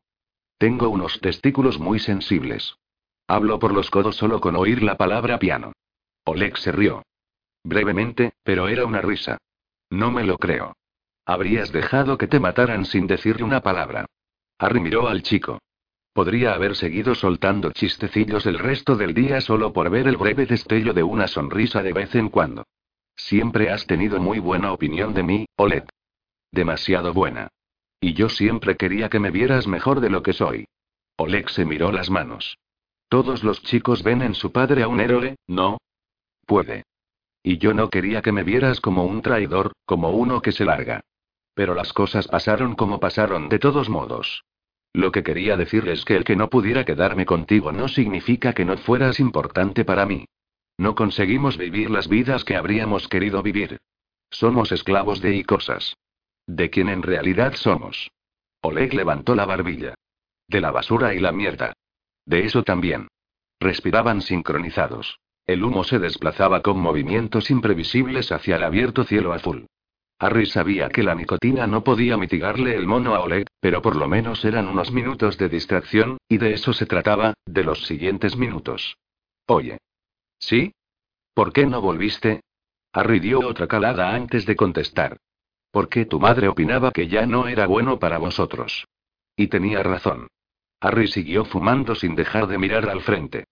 Tengo 0.58 0.88
unos 0.90 1.20
testículos 1.20 1.78
muy 1.78 1.98
sensibles. 1.98 2.74
Hablo 3.26 3.58
por 3.58 3.72
los 3.72 3.90
codos 3.90 4.16
solo 4.16 4.40
con 4.40 4.56
oír 4.56 4.82
la 4.82 4.96
palabra 4.96 5.38
piano. 5.38 5.72
Oleg 6.24 6.58
se 6.58 6.72
rió. 6.72 7.02
Brevemente, 7.64 8.32
pero 8.42 8.68
era 8.68 8.84
una 8.84 9.00
risa. 9.00 9.38
No 9.88 10.10
me 10.10 10.24
lo 10.24 10.36
creo. 10.36 10.74
Habrías 11.24 11.72
dejado 11.72 12.18
que 12.18 12.26
te 12.26 12.40
mataran 12.40 12.84
sin 12.84 13.06
decirle 13.06 13.44
una 13.44 13.60
palabra. 13.60 14.06
Harry 14.58 14.80
miró 14.80 15.08
al 15.08 15.22
chico. 15.22 15.60
Podría 16.12 16.54
haber 16.54 16.74
seguido 16.74 17.14
soltando 17.14 17.70
chistecillos 17.70 18.46
el 18.46 18.58
resto 18.58 18.96
del 18.96 19.14
día 19.14 19.40
solo 19.40 19.72
por 19.72 19.90
ver 19.90 20.08
el 20.08 20.16
breve 20.16 20.46
destello 20.46 20.92
de 20.92 21.02
una 21.02 21.28
sonrisa 21.28 21.82
de 21.82 21.92
vez 21.92 22.14
en 22.14 22.28
cuando. 22.28 22.64
Siempre 23.16 23.70
has 23.70 23.86
tenido 23.86 24.18
muy 24.20 24.38
buena 24.38 24.72
opinión 24.72 25.14
de 25.14 25.22
mí, 25.22 25.46
Olet. 25.56 25.88
Demasiado 26.50 27.12
buena. 27.12 27.48
Y 28.00 28.14
yo 28.14 28.28
siempre 28.28 28.76
quería 28.76 29.08
que 29.08 29.20
me 29.20 29.30
vieras 29.30 29.66
mejor 29.66 30.00
de 30.00 30.10
lo 30.10 30.22
que 30.22 30.32
soy. 30.32 30.66
Oleg 31.16 31.50
se 31.50 31.64
miró 31.64 31.92
las 31.92 32.10
manos. 32.10 32.58
Todos 33.08 33.44
los 33.44 33.62
chicos 33.62 34.02
ven 34.02 34.22
en 34.22 34.34
su 34.34 34.52
padre 34.52 34.82
a 34.82 34.88
un 34.88 35.00
héroe, 35.00 35.36
¿no? 35.46 35.78
Puede. 36.46 36.84
Y 37.42 37.58
yo 37.58 37.74
no 37.74 37.88
quería 37.88 38.22
que 38.22 38.32
me 38.32 38.42
vieras 38.42 38.80
como 38.80 39.04
un 39.04 39.22
traidor, 39.22 39.72
como 39.84 40.10
uno 40.10 40.42
que 40.42 40.52
se 40.52 40.64
larga. 40.64 41.02
Pero 41.54 41.74
las 41.74 41.92
cosas 41.92 42.26
pasaron 42.26 42.74
como 42.74 43.00
pasaron 43.00 43.48
de 43.48 43.58
todos 43.58 43.88
modos. 43.88 44.44
Lo 44.92 45.12
que 45.12 45.22
quería 45.22 45.56
decir 45.56 45.88
es 45.88 46.04
que 46.04 46.16
el 46.16 46.24
que 46.24 46.36
no 46.36 46.50
pudiera 46.50 46.84
quedarme 46.84 47.24
contigo 47.24 47.72
no 47.72 47.88
significa 47.88 48.52
que 48.52 48.64
no 48.64 48.76
fueras 48.76 49.20
importante 49.20 49.84
para 49.84 50.04
mí. 50.04 50.26
No 50.78 50.94
conseguimos 50.94 51.56
vivir 51.56 51.90
las 51.90 52.08
vidas 52.08 52.44
que 52.44 52.56
habríamos 52.56 53.06
querido 53.06 53.42
vivir. 53.42 53.78
Somos 54.30 54.72
esclavos 54.72 55.20
de 55.20 55.36
y 55.36 55.44
cosas. 55.44 55.96
De 56.46 56.70
quien 56.70 56.88
en 56.88 57.02
realidad 57.02 57.54
somos. 57.54 58.10
Oleg 58.62 58.94
levantó 58.94 59.34
la 59.34 59.46
barbilla. 59.46 59.94
De 60.48 60.60
la 60.60 60.70
basura 60.70 61.14
y 61.14 61.20
la 61.20 61.32
mierda. 61.32 61.74
De 62.26 62.44
eso 62.44 62.62
también. 62.62 63.08
Respiraban 63.60 64.22
sincronizados. 64.22 65.18
El 65.46 65.64
humo 65.64 65.84
se 65.84 65.98
desplazaba 65.98 66.62
con 66.62 66.78
movimientos 66.78 67.50
imprevisibles 67.50 68.32
hacia 68.32 68.56
el 68.56 68.64
abierto 68.64 69.04
cielo 69.04 69.32
azul. 69.32 69.66
Harry 70.18 70.46
sabía 70.46 70.88
que 70.88 71.02
la 71.02 71.14
nicotina 71.14 71.66
no 71.66 71.82
podía 71.82 72.16
mitigarle 72.16 72.74
el 72.74 72.86
mono 72.86 73.14
a 73.14 73.20
Oleg, 73.20 73.46
pero 73.60 73.82
por 73.82 73.94
lo 73.94 74.08
menos 74.08 74.44
eran 74.44 74.66
unos 74.66 74.90
minutos 74.90 75.36
de 75.36 75.48
distracción, 75.48 76.18
y 76.28 76.38
de 76.38 76.54
eso 76.54 76.72
se 76.72 76.86
trataba, 76.86 77.34
de 77.46 77.62
los 77.62 77.86
siguientes 77.86 78.36
minutos. 78.36 78.96
Oye. 79.46 79.78
¿Sí? 80.38 80.72
¿Por 81.34 81.52
qué 81.52 81.66
no 81.66 81.80
volviste? 81.80 82.40
Harry 82.92 83.20
dio 83.20 83.40
otra 83.40 83.68
calada 83.68 84.14
antes 84.14 84.46
de 84.46 84.56
contestar. 84.56 85.18
Porque 85.70 86.06
tu 86.06 86.18
madre 86.18 86.48
opinaba 86.48 86.90
que 86.90 87.06
ya 87.06 87.26
no 87.26 87.46
era 87.46 87.66
bueno 87.66 87.98
para 87.98 88.18
vosotros. 88.18 88.86
Y 89.36 89.46
tenía 89.48 89.82
razón. 89.82 90.28
Harry 90.80 91.06
siguió 91.08 91.44
fumando 91.44 91.94
sin 91.94 92.16
dejar 92.16 92.46
de 92.46 92.58
mirar 92.58 92.88
al 92.88 93.02
frente. 93.02 93.44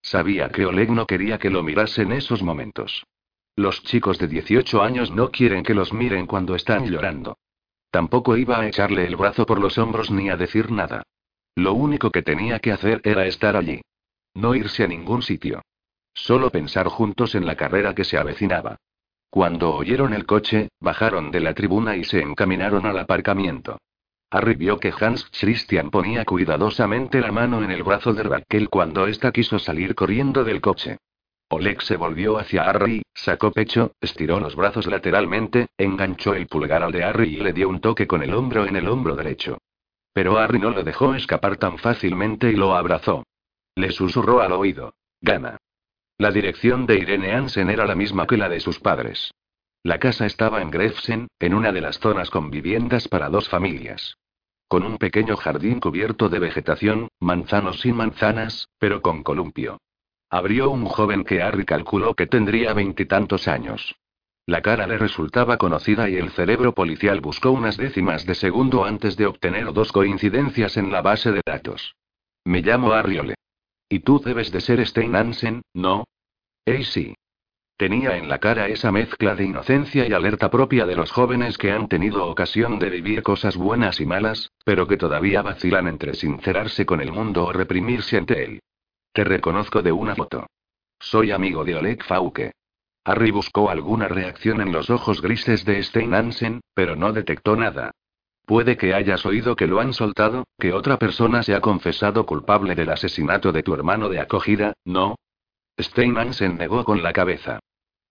Sabía 0.00 0.48
que 0.50 0.64
Oleg 0.64 0.90
no 0.90 1.06
quería 1.06 1.38
que 1.38 1.50
lo 1.50 1.62
mirase 1.62 2.02
en 2.02 2.12
esos 2.12 2.42
momentos. 2.42 3.04
Los 3.56 3.82
chicos 3.82 4.18
de 4.18 4.28
18 4.28 4.82
años 4.82 5.10
no 5.10 5.30
quieren 5.30 5.64
que 5.64 5.74
los 5.74 5.92
miren 5.92 6.26
cuando 6.26 6.54
están 6.54 6.86
llorando. 6.86 7.38
Tampoco 7.96 8.36
iba 8.36 8.60
a 8.60 8.66
echarle 8.68 9.06
el 9.06 9.16
brazo 9.16 9.46
por 9.46 9.58
los 9.58 9.78
hombros 9.78 10.10
ni 10.10 10.28
a 10.28 10.36
decir 10.36 10.70
nada. 10.70 11.02
Lo 11.54 11.72
único 11.72 12.10
que 12.10 12.20
tenía 12.20 12.58
que 12.58 12.70
hacer 12.70 13.00
era 13.04 13.24
estar 13.24 13.56
allí. 13.56 13.80
No 14.34 14.54
irse 14.54 14.84
a 14.84 14.86
ningún 14.86 15.22
sitio. 15.22 15.62
Solo 16.12 16.50
pensar 16.50 16.88
juntos 16.88 17.34
en 17.34 17.46
la 17.46 17.54
carrera 17.56 17.94
que 17.94 18.04
se 18.04 18.18
avecinaba. 18.18 18.76
Cuando 19.30 19.74
oyeron 19.74 20.12
el 20.12 20.26
coche, 20.26 20.68
bajaron 20.78 21.30
de 21.30 21.40
la 21.40 21.54
tribuna 21.54 21.96
y 21.96 22.04
se 22.04 22.20
encaminaron 22.20 22.84
al 22.84 22.98
aparcamiento. 22.98 23.78
Harry 24.30 24.56
vio 24.56 24.78
que 24.78 24.92
Hans 25.00 25.30
Christian 25.30 25.88
ponía 25.88 26.26
cuidadosamente 26.26 27.22
la 27.22 27.32
mano 27.32 27.64
en 27.64 27.70
el 27.70 27.82
brazo 27.82 28.12
de 28.12 28.24
Raquel 28.24 28.68
cuando 28.68 29.06
ésta 29.06 29.32
quiso 29.32 29.58
salir 29.58 29.94
corriendo 29.94 30.44
del 30.44 30.60
coche. 30.60 30.98
Oleg 31.48 31.80
se 31.82 31.96
volvió 31.96 32.38
hacia 32.38 32.64
Harry, 32.64 33.02
sacó 33.14 33.52
pecho, 33.52 33.92
estiró 34.00 34.40
los 34.40 34.56
brazos 34.56 34.86
lateralmente, 34.86 35.68
enganchó 35.78 36.34
el 36.34 36.48
pulgar 36.48 36.82
al 36.82 36.90
de 36.90 37.04
Harry 37.04 37.34
y 37.34 37.36
le 37.36 37.52
dio 37.52 37.68
un 37.68 37.80
toque 37.80 38.08
con 38.08 38.22
el 38.22 38.34
hombro 38.34 38.66
en 38.66 38.74
el 38.74 38.88
hombro 38.88 39.14
derecho. 39.14 39.58
Pero 40.12 40.38
Harry 40.38 40.58
no 40.58 40.70
lo 40.70 40.82
dejó 40.82 41.14
escapar 41.14 41.56
tan 41.56 41.78
fácilmente 41.78 42.50
y 42.50 42.56
lo 42.56 42.74
abrazó. 42.74 43.24
Le 43.76 43.92
susurró 43.92 44.40
al 44.40 44.52
oído. 44.52 44.94
Gana. 45.20 45.58
La 46.18 46.32
dirección 46.32 46.86
de 46.86 46.96
Irene 46.96 47.32
Hansen 47.32 47.70
era 47.70 47.86
la 47.86 47.94
misma 47.94 48.26
que 48.26 48.36
la 48.36 48.48
de 48.48 48.58
sus 48.58 48.80
padres. 48.80 49.30
La 49.84 49.98
casa 49.98 50.26
estaba 50.26 50.62
en 50.62 50.70
Gravesen, 50.70 51.28
en 51.38 51.54
una 51.54 51.70
de 51.70 51.80
las 51.80 52.00
zonas 52.00 52.30
con 52.30 52.50
viviendas 52.50 53.06
para 53.06 53.28
dos 53.28 53.48
familias. 53.48 54.16
Con 54.66 54.82
un 54.82 54.98
pequeño 54.98 55.36
jardín 55.36 55.78
cubierto 55.78 56.28
de 56.28 56.40
vegetación, 56.40 57.08
manzanos 57.20 57.80
sin 57.80 57.94
manzanas, 57.94 58.68
pero 58.78 59.00
con 59.00 59.22
columpio. 59.22 59.78
Abrió 60.30 60.70
un 60.70 60.86
joven 60.86 61.24
que 61.24 61.40
Harry 61.40 61.64
calculó 61.64 62.14
que 62.14 62.26
tendría 62.26 62.72
veintitantos 62.72 63.46
años. 63.46 63.96
La 64.44 64.62
cara 64.62 64.86
le 64.86 64.98
resultaba 64.98 65.56
conocida 65.56 66.08
y 66.08 66.16
el 66.16 66.30
cerebro 66.30 66.72
policial 66.72 67.20
buscó 67.20 67.50
unas 67.50 67.76
décimas 67.76 68.26
de 68.26 68.34
segundo 68.34 68.84
antes 68.84 69.16
de 69.16 69.26
obtener 69.26 69.72
dos 69.72 69.92
coincidencias 69.92 70.76
en 70.76 70.92
la 70.92 71.02
base 71.02 71.32
de 71.32 71.40
datos. 71.44 71.96
Me 72.44 72.62
llamo 72.62 72.92
Arriole. 72.92 73.34
Y 73.88 74.00
tú 74.00 74.20
debes 74.20 74.50
de 74.52 74.60
ser 74.60 74.84
Stein 74.86 75.14
Hansen, 75.14 75.62
¿no? 75.74 76.04
Eh 76.64 76.84
sí. 76.84 77.14
Tenía 77.76 78.16
en 78.16 78.28
la 78.28 78.38
cara 78.38 78.68
esa 78.68 78.90
mezcla 78.90 79.34
de 79.34 79.44
inocencia 79.44 80.08
y 80.08 80.12
alerta 80.12 80.50
propia 80.50 80.86
de 80.86 80.96
los 80.96 81.12
jóvenes 81.12 81.58
que 81.58 81.72
han 81.72 81.88
tenido 81.88 82.26
ocasión 82.26 82.78
de 82.78 82.88
vivir 82.88 83.22
cosas 83.22 83.56
buenas 83.56 84.00
y 84.00 84.06
malas, 84.06 84.50
pero 84.64 84.86
que 84.86 84.96
todavía 84.96 85.42
vacilan 85.42 85.86
entre 85.86 86.14
sincerarse 86.14 86.86
con 86.86 87.00
el 87.00 87.12
mundo 87.12 87.44
o 87.44 87.52
reprimirse 87.52 88.16
ante 88.16 88.44
él. 88.44 88.60
Te 89.16 89.24
reconozco 89.24 89.80
de 89.80 89.92
una 89.92 90.14
foto. 90.14 90.46
Soy 91.00 91.30
amigo 91.30 91.64
de 91.64 91.74
Oleg 91.74 92.04
Fauke. 92.04 92.52
Harry 93.02 93.30
buscó 93.30 93.70
alguna 93.70 94.08
reacción 94.08 94.60
en 94.60 94.72
los 94.72 94.90
ojos 94.90 95.22
grises 95.22 95.64
de 95.64 95.82
Stein 95.82 96.12
Hansen, 96.12 96.60
pero 96.74 96.96
no 96.96 97.14
detectó 97.14 97.56
nada. 97.56 97.92
Puede 98.44 98.76
que 98.76 98.92
hayas 98.92 99.24
oído 99.24 99.56
que 99.56 99.66
lo 99.66 99.80
han 99.80 99.94
soltado, 99.94 100.44
que 100.58 100.74
otra 100.74 100.98
persona 100.98 101.42
se 101.42 101.54
ha 101.54 101.62
confesado 101.62 102.26
culpable 102.26 102.74
del 102.74 102.90
asesinato 102.90 103.52
de 103.52 103.62
tu 103.62 103.72
hermano 103.72 104.10
de 104.10 104.20
acogida, 104.20 104.74
¿no? 104.84 105.16
Steinman 105.80 106.34
se 106.34 106.50
negó 106.50 106.84
con 106.84 107.02
la 107.02 107.14
cabeza. 107.14 107.60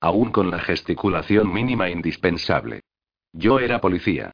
Aún 0.02 0.32
con 0.32 0.50
la 0.50 0.58
gesticulación 0.58 1.54
mínima 1.54 1.88
indispensable. 1.88 2.82
Yo 3.32 3.60
era 3.60 3.80
policía. 3.80 4.32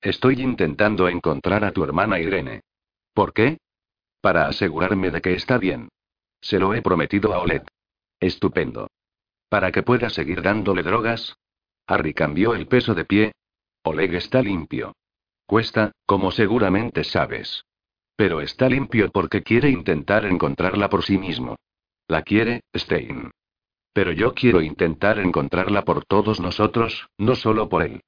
Estoy 0.00 0.40
intentando 0.40 1.08
encontrar 1.08 1.64
a 1.64 1.72
tu 1.72 1.82
hermana 1.82 2.20
Irene. 2.20 2.60
¿Por 3.12 3.32
qué? 3.32 3.58
Para 4.20 4.46
asegurarme 4.46 5.10
de 5.10 5.20
que 5.20 5.32
está 5.34 5.58
bien. 5.58 5.88
Se 6.42 6.58
lo 6.58 6.74
he 6.74 6.82
prometido 6.82 7.32
a 7.32 7.38
Oleg. 7.38 7.64
Estupendo. 8.20 8.88
¿Para 9.48 9.70
que 9.70 9.82
pueda 9.82 10.10
seguir 10.10 10.42
dándole 10.42 10.82
drogas? 10.82 11.36
Harry 11.86 12.14
cambió 12.14 12.54
el 12.54 12.66
peso 12.66 12.94
de 12.94 13.04
pie. 13.04 13.32
Oleg 13.84 14.14
está 14.14 14.42
limpio. 14.42 14.94
Cuesta, 15.46 15.92
como 16.04 16.30
seguramente 16.32 17.04
sabes. 17.04 17.64
Pero 18.16 18.40
está 18.40 18.68
limpio 18.68 19.10
porque 19.10 19.42
quiere 19.42 19.70
intentar 19.70 20.26
encontrarla 20.26 20.88
por 20.88 21.04
sí 21.04 21.16
mismo. 21.16 21.56
La 22.08 22.22
quiere, 22.22 22.62
Stein. 22.76 23.30
Pero 23.92 24.12
yo 24.12 24.34
quiero 24.34 24.62
intentar 24.62 25.18
encontrarla 25.18 25.84
por 25.84 26.04
todos 26.04 26.40
nosotros, 26.40 27.08
no 27.18 27.36
solo 27.36 27.68
por 27.68 27.82
él. 27.82 28.02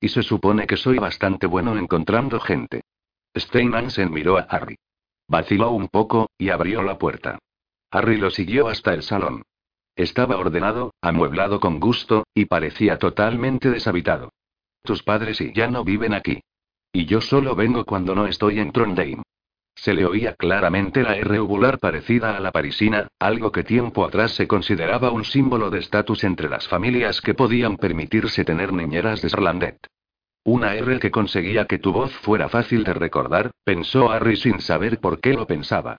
Y 0.00 0.08
se 0.08 0.22
supone 0.22 0.66
que 0.66 0.76
soy 0.76 0.98
bastante 0.98 1.46
bueno 1.46 1.76
encontrando 1.76 2.40
gente. 2.40 2.82
Steinmansen 3.36 4.12
miró 4.12 4.38
a 4.38 4.42
Harry. 4.42 4.76
Vaciló 5.28 5.70
un 5.70 5.88
poco, 5.88 6.30
y 6.38 6.50
abrió 6.50 6.82
la 6.82 6.98
puerta. 6.98 7.38
Harry 7.90 8.16
lo 8.18 8.30
siguió 8.30 8.68
hasta 8.68 8.94
el 8.94 9.02
salón. 9.02 9.42
Estaba 9.96 10.36
ordenado, 10.36 10.94
amueblado 11.00 11.60
con 11.60 11.80
gusto, 11.80 12.24
y 12.34 12.44
parecía 12.44 12.98
totalmente 12.98 13.70
deshabitado. 13.70 14.32
Tus 14.82 15.02
padres 15.02 15.40
y 15.40 15.52
ya 15.52 15.68
no 15.68 15.84
viven 15.84 16.14
aquí. 16.14 16.40
Y 16.92 17.04
yo 17.06 17.20
solo 17.20 17.54
vengo 17.54 17.84
cuando 17.84 18.14
no 18.14 18.26
estoy 18.26 18.60
en 18.60 18.72
Trondheim. 18.72 19.22
Se 19.74 19.94
le 19.94 20.04
oía 20.04 20.34
claramente 20.34 21.02
la 21.02 21.16
R 21.16 21.40
uvular 21.40 21.78
parecida 21.78 22.36
a 22.36 22.40
la 22.40 22.52
parisina, 22.52 23.08
algo 23.18 23.50
que 23.50 23.64
tiempo 23.64 24.04
atrás 24.04 24.32
se 24.32 24.46
consideraba 24.46 25.10
un 25.10 25.24
símbolo 25.24 25.70
de 25.70 25.78
estatus 25.78 26.24
entre 26.24 26.48
las 26.48 26.68
familias 26.68 27.20
que 27.20 27.34
podían 27.34 27.76
permitirse 27.76 28.44
tener 28.44 28.72
niñeras 28.72 29.22
de 29.22 29.28
Sarlandet. 29.28 29.78
Una 30.44 30.74
R 30.74 30.98
que 30.98 31.10
conseguía 31.10 31.66
que 31.66 31.78
tu 31.78 31.92
voz 31.92 32.12
fuera 32.12 32.48
fácil 32.48 32.84
de 32.84 32.94
recordar, 32.94 33.50
pensó 33.64 34.10
Harry 34.10 34.36
sin 34.36 34.60
saber 34.60 34.98
por 34.98 35.20
qué 35.20 35.34
lo 35.34 35.46
pensaba. 35.46 35.98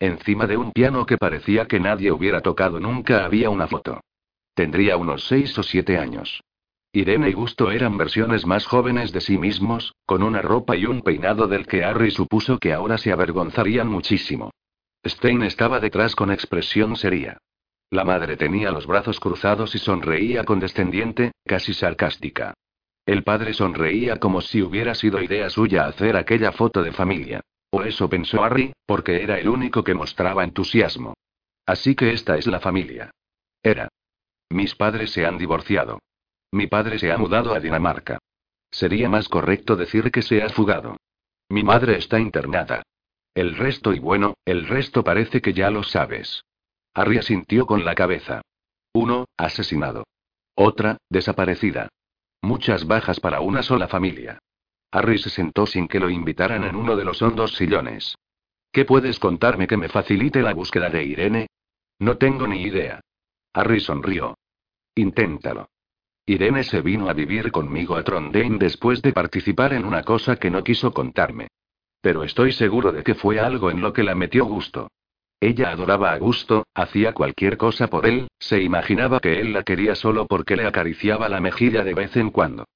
Encima 0.00 0.46
de 0.46 0.56
un 0.56 0.72
piano 0.72 1.04
que 1.04 1.18
parecía 1.18 1.66
que 1.66 1.78
nadie 1.78 2.10
hubiera 2.10 2.40
tocado 2.40 2.80
nunca 2.80 3.22
había 3.22 3.50
una 3.50 3.66
foto. 3.66 4.00
Tendría 4.54 4.96
unos 4.96 5.24
seis 5.24 5.56
o 5.58 5.62
siete 5.62 5.98
años. 5.98 6.42
Irene 6.92 7.28
y 7.28 7.34
Gusto 7.34 7.70
eran 7.70 7.98
versiones 7.98 8.46
más 8.46 8.66
jóvenes 8.66 9.12
de 9.12 9.20
sí 9.20 9.36
mismos, 9.36 9.94
con 10.06 10.22
una 10.22 10.40
ropa 10.40 10.74
y 10.74 10.86
un 10.86 11.02
peinado 11.02 11.46
del 11.46 11.66
que 11.66 11.84
Harry 11.84 12.10
supuso 12.10 12.58
que 12.58 12.72
ahora 12.72 12.96
se 12.96 13.12
avergonzarían 13.12 13.88
muchísimo. 13.88 14.50
Stein 15.06 15.42
estaba 15.42 15.80
detrás 15.80 16.16
con 16.16 16.32
expresión 16.32 16.96
seria. 16.96 17.38
La 17.90 18.04
madre 18.04 18.38
tenía 18.38 18.70
los 18.70 18.86
brazos 18.86 19.20
cruzados 19.20 19.74
y 19.74 19.78
sonreía 19.78 20.44
condescendiente, 20.44 21.32
casi 21.44 21.74
sarcástica. 21.74 22.54
El 23.04 23.22
padre 23.22 23.52
sonreía 23.52 24.18
como 24.18 24.40
si 24.40 24.62
hubiera 24.62 24.94
sido 24.94 25.22
idea 25.22 25.50
suya 25.50 25.86
hacer 25.86 26.16
aquella 26.16 26.52
foto 26.52 26.82
de 26.82 26.92
familia. 26.92 27.42
O 27.70 27.82
eso 27.82 28.08
pensó 28.08 28.42
Harry, 28.42 28.72
porque 28.86 29.22
era 29.22 29.38
el 29.38 29.48
único 29.48 29.84
que 29.84 29.94
mostraba 29.94 30.44
entusiasmo. 30.44 31.14
Así 31.66 31.94
que 31.94 32.12
esta 32.12 32.36
es 32.36 32.46
la 32.46 32.60
familia. 32.60 33.10
Era. 33.62 33.88
Mis 34.48 34.74
padres 34.74 35.12
se 35.12 35.24
han 35.24 35.38
divorciado. 35.38 36.00
Mi 36.52 36.66
padre 36.66 36.98
se 36.98 37.12
ha 37.12 37.18
mudado 37.18 37.54
a 37.54 37.60
Dinamarca. 37.60 38.18
Sería 38.70 39.08
más 39.08 39.28
correcto 39.28 39.76
decir 39.76 40.10
que 40.10 40.22
se 40.22 40.42
ha 40.42 40.48
fugado. 40.48 40.96
Mi 41.48 41.62
madre 41.62 41.96
está 41.96 42.18
internada. 42.18 42.82
El 43.34 43.56
resto 43.56 43.92
y 43.92 44.00
bueno, 44.00 44.34
el 44.44 44.66
resto 44.66 45.04
parece 45.04 45.40
que 45.40 45.52
ya 45.52 45.70
lo 45.70 45.84
sabes. 45.84 46.42
Harry 46.94 47.18
asintió 47.18 47.66
con 47.66 47.84
la 47.84 47.94
cabeza. 47.94 48.42
Uno, 48.92 49.26
asesinado. 49.36 50.04
Otra, 50.54 50.98
desaparecida. 51.08 51.88
Muchas 52.42 52.86
bajas 52.86 53.20
para 53.20 53.40
una 53.40 53.62
sola 53.62 53.86
familia. 53.86 54.40
Harry 54.92 55.18
se 55.18 55.30
sentó 55.30 55.66
sin 55.66 55.86
que 55.86 56.00
lo 56.00 56.10
invitaran 56.10 56.64
en 56.64 56.74
uno 56.76 56.96
de 56.96 57.04
los 57.04 57.22
hondos 57.22 57.54
sillones. 57.54 58.16
¿Qué 58.72 58.84
puedes 58.84 59.18
contarme 59.18 59.66
que 59.66 59.76
me 59.76 59.88
facilite 59.88 60.42
la 60.42 60.54
búsqueda 60.54 60.90
de 60.90 61.04
Irene? 61.04 61.46
No 61.98 62.16
tengo 62.16 62.46
ni 62.46 62.62
idea. 62.62 63.00
Harry 63.52 63.80
sonrió. 63.80 64.36
Inténtalo. 64.94 65.68
Irene 66.26 66.64
se 66.64 66.80
vino 66.80 67.08
a 67.08 67.12
vivir 67.12 67.50
conmigo 67.50 67.96
a 67.96 68.04
Trondheim 68.04 68.58
después 68.58 69.02
de 69.02 69.12
participar 69.12 69.72
en 69.72 69.84
una 69.84 70.02
cosa 70.02 70.36
que 70.36 70.50
no 70.50 70.62
quiso 70.62 70.92
contarme. 70.92 71.48
Pero 72.00 72.24
estoy 72.24 72.52
seguro 72.52 72.92
de 72.92 73.02
que 73.02 73.14
fue 73.14 73.40
algo 73.40 73.70
en 73.70 73.80
lo 73.80 73.92
que 73.92 74.02
la 74.02 74.14
metió 74.14 74.44
gusto. 74.44 74.88
Ella 75.40 75.70
adoraba 75.70 76.12
a 76.12 76.18
Gusto, 76.18 76.66
hacía 76.74 77.14
cualquier 77.14 77.56
cosa 77.56 77.88
por 77.88 78.06
él, 78.06 78.28
se 78.38 78.62
imaginaba 78.62 79.20
que 79.20 79.40
él 79.40 79.54
la 79.54 79.62
quería 79.62 79.94
solo 79.94 80.26
porque 80.26 80.54
le 80.54 80.66
acariciaba 80.66 81.30
la 81.30 81.40
mejilla 81.40 81.82
de 81.82 81.94
vez 81.94 82.14
en 82.16 82.30
cuando. 82.30 82.66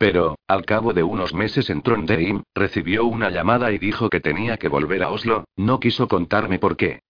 Pero, 0.00 0.38
al 0.48 0.64
cabo 0.64 0.94
de 0.94 1.02
unos 1.02 1.34
meses 1.34 1.68
en 1.68 1.82
Trondheim, 1.82 2.42
recibió 2.54 3.04
una 3.04 3.28
llamada 3.28 3.70
y 3.70 3.76
dijo 3.76 4.08
que 4.08 4.18
tenía 4.18 4.56
que 4.56 4.68
volver 4.68 5.02
a 5.02 5.10
Oslo, 5.10 5.44
no 5.56 5.78
quiso 5.78 6.08
contarme 6.08 6.58
por 6.58 6.78
qué. 6.78 7.00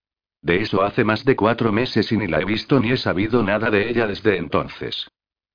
De 0.43 0.61
eso 0.61 0.83
hace 0.83 1.05
más 1.05 1.25
de 1.25 1.37
cuatro 1.37 1.71
meses 1.71 2.11
y 2.11 2.17
ni 2.17 2.27
la 2.27 2.41
he 2.41 2.45
visto 2.45 2.81
ni 2.81 2.91
he 2.91 2.97
sabido 2.97 3.45
nada 3.45 3.71
de 3.71 3.89
ella 3.89 4.09
desde 4.09 4.39
entonces. 4.39 5.07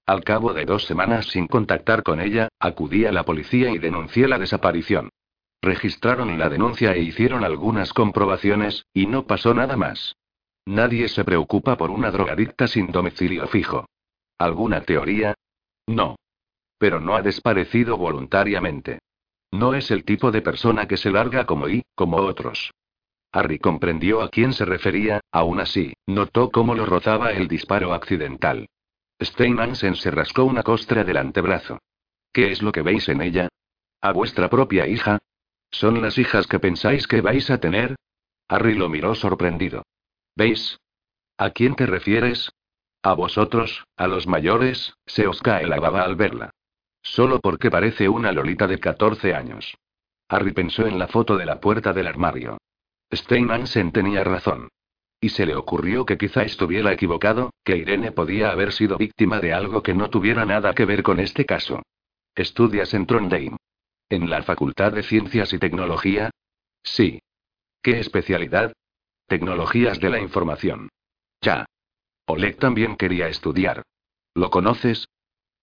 Al 0.05 0.23
cabo 0.23 0.53
de 0.53 0.63
dos 0.63 0.85
semanas 0.85 1.25
sin 1.25 1.47
contactar 1.47 2.03
con 2.03 2.21
ella, 2.21 2.47
acudí 2.57 3.03
a 3.03 3.11
la 3.11 3.25
policía 3.25 3.69
y 3.69 3.79
denuncié 3.79 4.29
la 4.29 4.39
desaparición. 4.39 5.09
Registraron 5.61 6.39
la 6.39 6.47
denuncia 6.47 6.93
e 6.93 7.01
hicieron 7.01 7.43
algunas 7.43 7.91
comprobaciones, 7.91 8.85
y 8.93 9.07
no 9.07 9.27
pasó 9.27 9.53
nada 9.53 9.75
más. 9.75 10.15
Nadie 10.65 11.09
se 11.09 11.25
preocupa 11.25 11.75
por 11.75 11.91
una 11.91 12.11
drogadicta 12.11 12.67
sin 12.67 12.93
domicilio 12.93 13.45
fijo. 13.47 13.87
¿Alguna 14.37 14.79
teoría? 14.81 15.33
No. 15.85 16.15
Pero 16.77 16.99
no 16.99 17.15
ha 17.15 17.21
desaparecido 17.21 17.97
voluntariamente. 17.97 18.99
No 19.51 19.73
es 19.73 19.91
el 19.91 20.03
tipo 20.03 20.31
de 20.31 20.41
persona 20.41 20.87
que 20.87 20.97
se 20.97 21.11
larga 21.11 21.45
como 21.45 21.69
y, 21.69 21.83
como 21.95 22.17
otros. 22.17 22.71
Harry 23.31 23.59
comprendió 23.59 24.21
a 24.21 24.29
quién 24.29 24.53
se 24.53 24.65
refería, 24.65 25.21
aún 25.31 25.59
así, 25.59 25.93
notó 26.07 26.51
cómo 26.51 26.73
lo 26.73 26.85
rozaba 26.85 27.31
el 27.31 27.47
disparo 27.47 27.93
accidental. 27.93 28.67
Steinmansen 29.21 29.95
se 29.95 30.11
rascó 30.11 30.43
una 30.43 30.63
costra 30.63 31.03
del 31.03 31.17
antebrazo. 31.17 31.79
¿Qué 32.33 32.51
es 32.51 32.61
lo 32.61 32.71
que 32.71 32.81
veis 32.81 33.07
en 33.09 33.21
ella? 33.21 33.49
¿A 34.01 34.11
vuestra 34.11 34.49
propia 34.49 34.87
hija? 34.87 35.19
¿Son 35.71 36.01
las 36.01 36.17
hijas 36.17 36.47
que 36.47 36.59
pensáis 36.59 37.07
que 37.07 37.21
vais 37.21 37.49
a 37.49 37.59
tener? 37.59 37.95
Harry 38.47 38.75
lo 38.75 38.89
miró 38.89 39.15
sorprendido. 39.15 39.83
¿Veis? 40.35 40.77
¿A 41.37 41.49
quién 41.49 41.75
te 41.75 41.85
refieres? 41.85 42.51
A 43.01 43.13
vosotros, 43.13 43.85
a 43.97 44.07
los 44.07 44.27
mayores, 44.27 44.93
se 45.05 45.27
os 45.27 45.41
cae 45.41 45.67
la 45.67 45.79
baba 45.79 46.03
al 46.03 46.15
verla. 46.15 46.51
Solo 47.05 47.39
porque 47.39 47.69
parece 47.69 48.09
una 48.09 48.31
lolita 48.31 48.67
de 48.67 48.79
14 48.79 49.35
años. 49.35 49.77
Harry 50.27 50.51
pensó 50.53 50.87
en 50.87 50.97
la 50.97 51.07
foto 51.07 51.37
de 51.37 51.45
la 51.45 51.61
puerta 51.61 51.93
del 51.93 52.07
armario. 52.07 52.57
Steinmansen 53.13 53.91
tenía 53.91 54.23
razón. 54.23 54.69
Y 55.21 55.29
se 55.29 55.45
le 55.45 55.55
ocurrió 55.55 56.05
que 56.05 56.17
quizá 56.17 56.41
estuviera 56.43 56.91
equivocado, 56.91 57.51
que 57.63 57.77
Irene 57.77 58.11
podía 58.11 58.49
haber 58.49 58.73
sido 58.73 58.97
víctima 58.97 59.39
de 59.39 59.53
algo 59.53 59.83
que 59.83 59.93
no 59.93 60.09
tuviera 60.09 60.45
nada 60.45 60.73
que 60.73 60.85
ver 60.85 61.03
con 61.03 61.19
este 61.19 61.45
caso. 61.45 61.83
¿Estudias 62.33 62.93
en 62.95 63.05
Trondheim? 63.05 63.55
¿En 64.09 64.29
la 64.29 64.41
Facultad 64.43 64.91
de 64.91 65.03
Ciencias 65.03 65.53
y 65.53 65.59
Tecnología? 65.59 66.31
Sí. 66.83 67.21
¿Qué 67.83 67.99
especialidad? 67.99 68.73
Tecnologías 69.27 69.99
de 69.99 70.09
la 70.09 70.19
Información. 70.19 70.89
Ya. 71.39 71.65
Oleg 72.25 72.57
también 72.57 72.97
quería 72.97 73.27
estudiar. 73.27 73.83
¿Lo 74.33 74.49
conoces? 74.49 75.07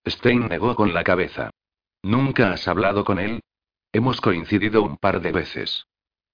Stein 0.06 0.48
negó 0.48 0.74
con 0.74 0.92
la 0.94 1.04
cabeza. 1.04 1.50
¿Nunca 2.02 2.52
has 2.52 2.66
hablado 2.66 3.04
con 3.04 3.18
él? 3.18 3.40
Hemos 3.92 4.20
coincidido 4.20 4.82
un 4.82 4.96
par 4.96 5.20
de 5.20 5.32
veces. 5.32 5.86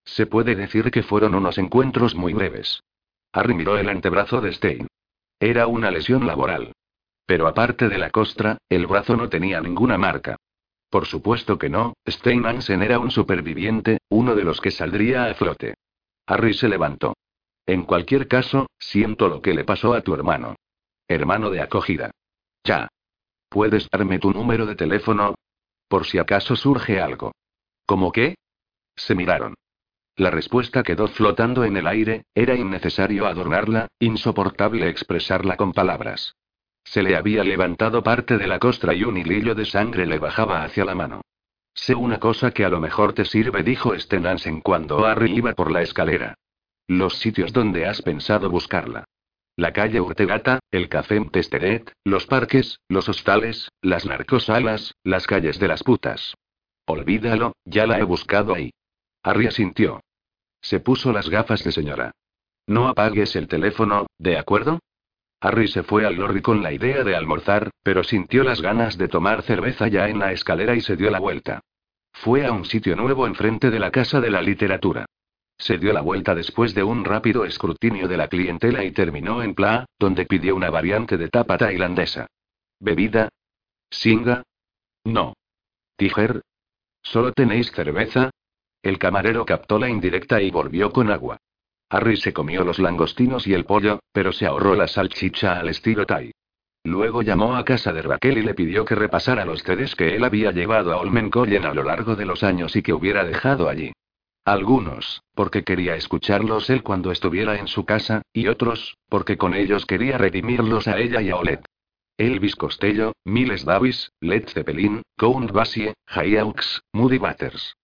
Se 0.04 0.26
puede 0.26 0.54
decir 0.54 0.90
que 0.90 1.02
fueron 1.02 1.34
unos 1.34 1.58
encuentros 1.58 2.14
muy 2.14 2.32
breves. 2.32 2.82
Harry 3.32 3.54
miró 3.54 3.76
el 3.76 3.88
antebrazo 3.88 4.40
de 4.40 4.52
Stein. 4.52 4.86
Era 5.38 5.66
una 5.66 5.90
lesión 5.90 6.26
laboral. 6.26 6.72
Pero 7.26 7.46
aparte 7.46 7.88
de 7.88 7.98
la 7.98 8.10
costra, 8.10 8.56
el 8.70 8.86
brazo 8.86 9.16
no 9.16 9.28
tenía 9.28 9.60
ninguna 9.60 9.98
marca. 9.98 10.36
Por 10.88 11.04
supuesto 11.04 11.58
que 11.58 11.68
no, 11.68 11.92
Stein 12.08 12.46
Hansen 12.46 12.82
era 12.82 12.98
un 12.98 13.10
superviviente, 13.10 13.98
uno 14.08 14.34
de 14.34 14.44
los 14.44 14.60
que 14.60 14.70
saldría 14.70 15.26
a 15.26 15.34
flote. 15.34 15.74
Harry 16.26 16.54
se 16.54 16.68
levantó. 16.68 17.14
En 17.66 17.82
cualquier 17.82 18.28
caso, 18.28 18.68
siento 18.78 19.28
lo 19.28 19.42
que 19.42 19.52
le 19.52 19.64
pasó 19.64 19.92
a 19.92 20.00
tu 20.00 20.14
hermano. 20.14 20.56
Hermano 21.06 21.50
de 21.50 21.60
acogida. 21.60 22.10
Ya. 22.64 22.88
¿Puedes 23.48 23.88
darme 23.90 24.18
tu 24.18 24.32
número 24.32 24.66
de 24.66 24.76
teléfono? 24.76 25.34
Por 25.88 26.06
si 26.06 26.18
acaso 26.18 26.54
surge 26.54 27.00
algo. 27.00 27.32
¿Cómo 27.86 28.12
qué? 28.12 28.34
Se 28.96 29.14
miraron. 29.14 29.54
La 30.16 30.30
respuesta 30.30 30.82
quedó 30.82 31.06
flotando 31.08 31.64
en 31.64 31.76
el 31.76 31.86
aire, 31.86 32.24
era 32.34 32.56
innecesario 32.56 33.26
adornarla, 33.26 33.88
insoportable 34.00 34.88
expresarla 34.88 35.56
con 35.56 35.72
palabras. 35.72 36.34
Se 36.84 37.02
le 37.02 37.16
había 37.16 37.44
levantado 37.44 38.02
parte 38.02 38.36
de 38.36 38.46
la 38.46 38.58
costra 38.58 38.94
y 38.94 39.04
un 39.04 39.16
hilillo 39.16 39.54
de 39.54 39.64
sangre 39.64 40.06
le 40.06 40.18
bajaba 40.18 40.64
hacia 40.64 40.84
la 40.84 40.94
mano. 40.94 41.22
Sé 41.72 41.94
una 41.94 42.18
cosa 42.18 42.50
que 42.50 42.64
a 42.64 42.68
lo 42.68 42.80
mejor 42.80 43.12
te 43.12 43.24
sirve, 43.24 43.62
dijo 43.62 43.96
Stenansen 43.96 44.60
cuando 44.60 45.06
Harry 45.06 45.32
iba 45.32 45.52
por 45.52 45.70
la 45.70 45.82
escalera. 45.82 46.34
Los 46.88 47.18
sitios 47.18 47.52
donde 47.52 47.86
has 47.86 48.02
pensado 48.02 48.50
buscarla. 48.50 49.04
La 49.58 49.72
calle 49.72 50.00
Urtegata, 50.00 50.60
el 50.70 50.88
café 50.88 51.20
Testeret, 51.32 51.92
los 52.04 52.26
parques, 52.26 52.78
los 52.88 53.08
hostales, 53.08 53.72
las 53.82 54.06
narcosalas, 54.06 54.94
las 55.02 55.26
calles 55.26 55.58
de 55.58 55.66
las 55.66 55.82
putas. 55.82 56.36
Olvídalo, 56.86 57.56
ya 57.64 57.84
la 57.88 57.98
he 57.98 58.04
buscado 58.04 58.54
ahí. 58.54 58.70
Harry 59.24 59.48
asintió. 59.48 60.00
Se 60.60 60.78
puso 60.78 61.10
las 61.10 61.28
gafas 61.28 61.64
de 61.64 61.72
señora. 61.72 62.12
No 62.68 62.86
apagues 62.86 63.34
el 63.34 63.48
teléfono, 63.48 64.06
¿de 64.16 64.38
acuerdo? 64.38 64.78
Harry 65.40 65.66
se 65.66 65.82
fue 65.82 66.06
al 66.06 66.14
lorry 66.14 66.40
con 66.40 66.62
la 66.62 66.72
idea 66.72 67.02
de 67.02 67.16
almorzar, 67.16 67.70
pero 67.82 68.04
sintió 68.04 68.44
las 68.44 68.62
ganas 68.62 68.96
de 68.96 69.08
tomar 69.08 69.42
cerveza 69.42 69.88
ya 69.88 70.08
en 70.08 70.20
la 70.20 70.30
escalera 70.30 70.76
y 70.76 70.82
se 70.82 70.94
dio 70.94 71.10
la 71.10 71.18
vuelta. 71.18 71.62
Fue 72.12 72.46
a 72.46 72.52
un 72.52 72.64
sitio 72.64 72.94
nuevo 72.94 73.26
enfrente 73.26 73.70
de 73.70 73.80
la 73.80 73.90
Casa 73.90 74.20
de 74.20 74.30
la 74.30 74.40
Literatura. 74.40 75.06
Se 75.58 75.76
dio 75.76 75.92
la 75.92 76.00
vuelta 76.00 76.34
después 76.34 76.74
de 76.74 76.84
un 76.84 77.04
rápido 77.04 77.44
escrutinio 77.44 78.06
de 78.06 78.16
la 78.16 78.28
clientela 78.28 78.84
y 78.84 78.92
terminó 78.92 79.42
en 79.42 79.54
Pla, 79.54 79.86
donde 79.98 80.24
pidió 80.24 80.54
una 80.54 80.70
variante 80.70 81.16
de 81.16 81.28
tapa 81.28 81.58
tailandesa. 81.58 82.28
¿Bebida? 82.78 83.28
¿Singa? 83.90 84.44
No. 85.04 85.34
¿Tiger? 85.96 86.42
¿Solo 87.02 87.32
tenéis 87.32 87.72
cerveza? 87.72 88.30
El 88.82 88.98
camarero 88.98 89.44
captó 89.44 89.78
la 89.78 89.88
indirecta 89.88 90.40
y 90.40 90.50
volvió 90.50 90.92
con 90.92 91.10
agua. 91.10 91.38
Harry 91.90 92.16
se 92.16 92.32
comió 92.32 92.64
los 92.64 92.78
langostinos 92.78 93.46
y 93.46 93.54
el 93.54 93.64
pollo, 93.64 94.00
pero 94.12 94.32
se 94.32 94.46
ahorró 94.46 94.74
la 94.74 94.86
salchicha 94.86 95.58
al 95.58 95.68
estilo 95.68 96.06
Thai. 96.06 96.32
Luego 96.84 97.22
llamó 97.22 97.56
a 97.56 97.64
casa 97.64 97.92
de 97.92 98.02
Raquel 98.02 98.38
y 98.38 98.42
le 98.42 98.54
pidió 98.54 98.84
que 98.84 98.94
repasara 98.94 99.44
los 99.44 99.62
CDs 99.62 99.96
que 99.96 100.14
él 100.14 100.22
había 100.22 100.52
llevado 100.52 100.92
a 100.92 100.98
Olmenkollen 100.98 101.64
a 101.64 101.74
lo 101.74 101.82
largo 101.82 102.14
de 102.14 102.26
los 102.26 102.44
años 102.44 102.76
y 102.76 102.82
que 102.82 102.92
hubiera 102.92 103.24
dejado 103.24 103.68
allí. 103.68 103.92
Algunos, 104.48 105.22
porque 105.34 105.62
quería 105.62 105.94
escucharlos 105.94 106.70
él 106.70 106.82
cuando 106.82 107.12
estuviera 107.12 107.58
en 107.58 107.68
su 107.68 107.84
casa, 107.84 108.22
y 108.32 108.48
otros, 108.48 108.96
porque 109.10 109.36
con 109.36 109.52
ellos 109.52 109.84
quería 109.84 110.16
redimirlos 110.16 110.88
a 110.88 110.98
ella 110.98 111.20
y 111.20 111.28
a 111.28 111.36
Olet. 111.36 111.62
Elvis 112.16 112.56
Costello, 112.56 113.12
Miles 113.26 113.66
Davis, 113.66 114.10
Led 114.22 114.48
Zeppelin, 114.48 115.02
Count 115.18 115.52
Basie, 115.52 115.92
Hawks, 116.06 116.80
Moody 116.94 117.18
Butters. 117.18 117.76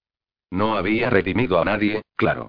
No 0.50 0.78
había 0.78 1.10
redimido 1.10 1.60
a 1.60 1.66
nadie, 1.66 2.00
claro. 2.16 2.48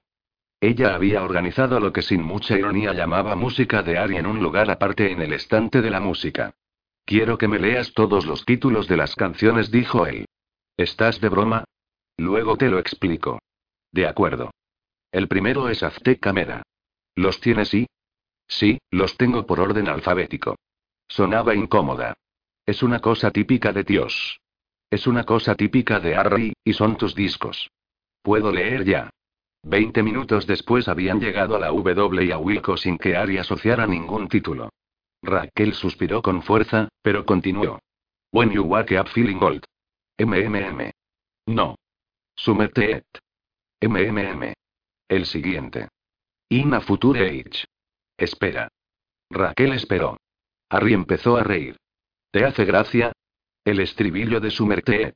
Ella 0.61 0.95
había 0.95 1.21
organizado 1.21 1.81
lo 1.81 1.91
que 1.91 2.01
sin 2.01 2.23
mucha 2.23 2.57
ironía 2.57 2.93
llamaba 2.93 3.35
música 3.35 3.83
de 3.83 3.97
Ari 3.97 4.15
en 4.15 4.27
un 4.27 4.41
lugar 4.41 4.71
aparte 4.71 5.11
en 5.11 5.21
el 5.21 5.33
estante 5.33 5.81
de 5.81 5.89
la 5.89 5.99
música. 5.99 6.55
Quiero 7.03 7.37
que 7.37 7.49
me 7.49 7.59
leas 7.59 7.91
todos 7.91 8.25
los 8.25 8.45
títulos 8.45 8.87
de 8.87 8.95
las 8.95 9.13
canciones, 9.13 9.71
dijo 9.71 10.07
él. 10.07 10.25
¿Estás 10.77 11.19
de 11.19 11.27
broma? 11.27 11.65
Luego 12.15 12.55
te 12.55 12.69
lo 12.69 12.79
explico. 12.79 13.39
De 13.95 14.05
acuerdo. 14.05 14.51
El 15.09 15.29
primero 15.29 15.69
es 15.69 15.81
Azteca 15.81 16.33
Meda. 16.33 16.63
¿Los 17.15 17.39
tienes 17.39 17.73
y? 17.73 17.87
Sí, 18.45 18.77
los 18.91 19.15
tengo 19.15 19.45
por 19.45 19.61
orden 19.61 19.87
alfabético. 19.87 20.57
Sonaba 21.07 21.55
incómoda. 21.55 22.13
Es 22.65 22.83
una 22.83 22.99
cosa 22.99 23.31
típica 23.31 23.71
de 23.71 23.83
Dios. 23.83 24.41
Es 24.89 25.07
una 25.07 25.23
cosa 25.23 25.55
típica 25.55 26.01
de 26.01 26.13
Harry, 26.13 26.53
y 26.61 26.73
son 26.73 26.97
tus 26.97 27.15
discos. 27.15 27.71
Puedo 28.21 28.51
leer 28.51 28.83
ya. 28.83 29.09
Veinte 29.63 30.03
minutos 30.03 30.45
después 30.45 30.89
habían 30.89 31.21
llegado 31.21 31.55
a 31.55 31.59
la 31.59 31.67
W 31.67 32.25
y 32.25 32.31
a 32.31 32.37
Wilco 32.37 32.75
sin 32.75 32.97
que 32.97 33.15
Ari 33.15 33.37
asociara 33.37 33.87
ningún 33.87 34.27
título. 34.27 34.73
Raquel 35.21 35.73
suspiró 35.73 36.21
con 36.21 36.43
fuerza, 36.43 36.89
pero 37.01 37.25
continuó. 37.25 37.79
When 38.33 38.51
you 38.51 38.63
wake 38.63 38.99
up 38.99 39.07
feeling 39.07 39.41
old. 39.41 39.63
MMM. 40.19 40.91
No. 41.47 41.77
Sumete 42.35 42.91
et. 42.97 43.24
MMM. 43.81 44.53
El 45.07 45.25
siguiente. 45.25 45.89
In 46.49 46.73
a 46.73 46.81
future 46.81 47.27
age. 47.27 47.65
Espera. 48.17 48.67
Raquel 49.29 49.73
esperó. 49.73 50.17
Harry 50.69 50.93
empezó 50.93 51.37
a 51.37 51.43
reír. 51.43 51.77
¿Te 52.31 52.45
hace 52.45 52.65
gracia? 52.65 53.11
El 53.63 53.79
estribillo 53.79 54.39
de 54.39 54.51
Sumerteet. 54.51 55.15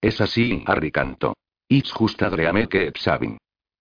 Es 0.00 0.20
así, 0.20 0.62
Harry 0.66 0.90
cantó. 0.90 1.34
It's 1.68 1.92
just 1.92 2.22
a 2.22 2.30
que 2.68 2.92
sabin. 2.96 3.38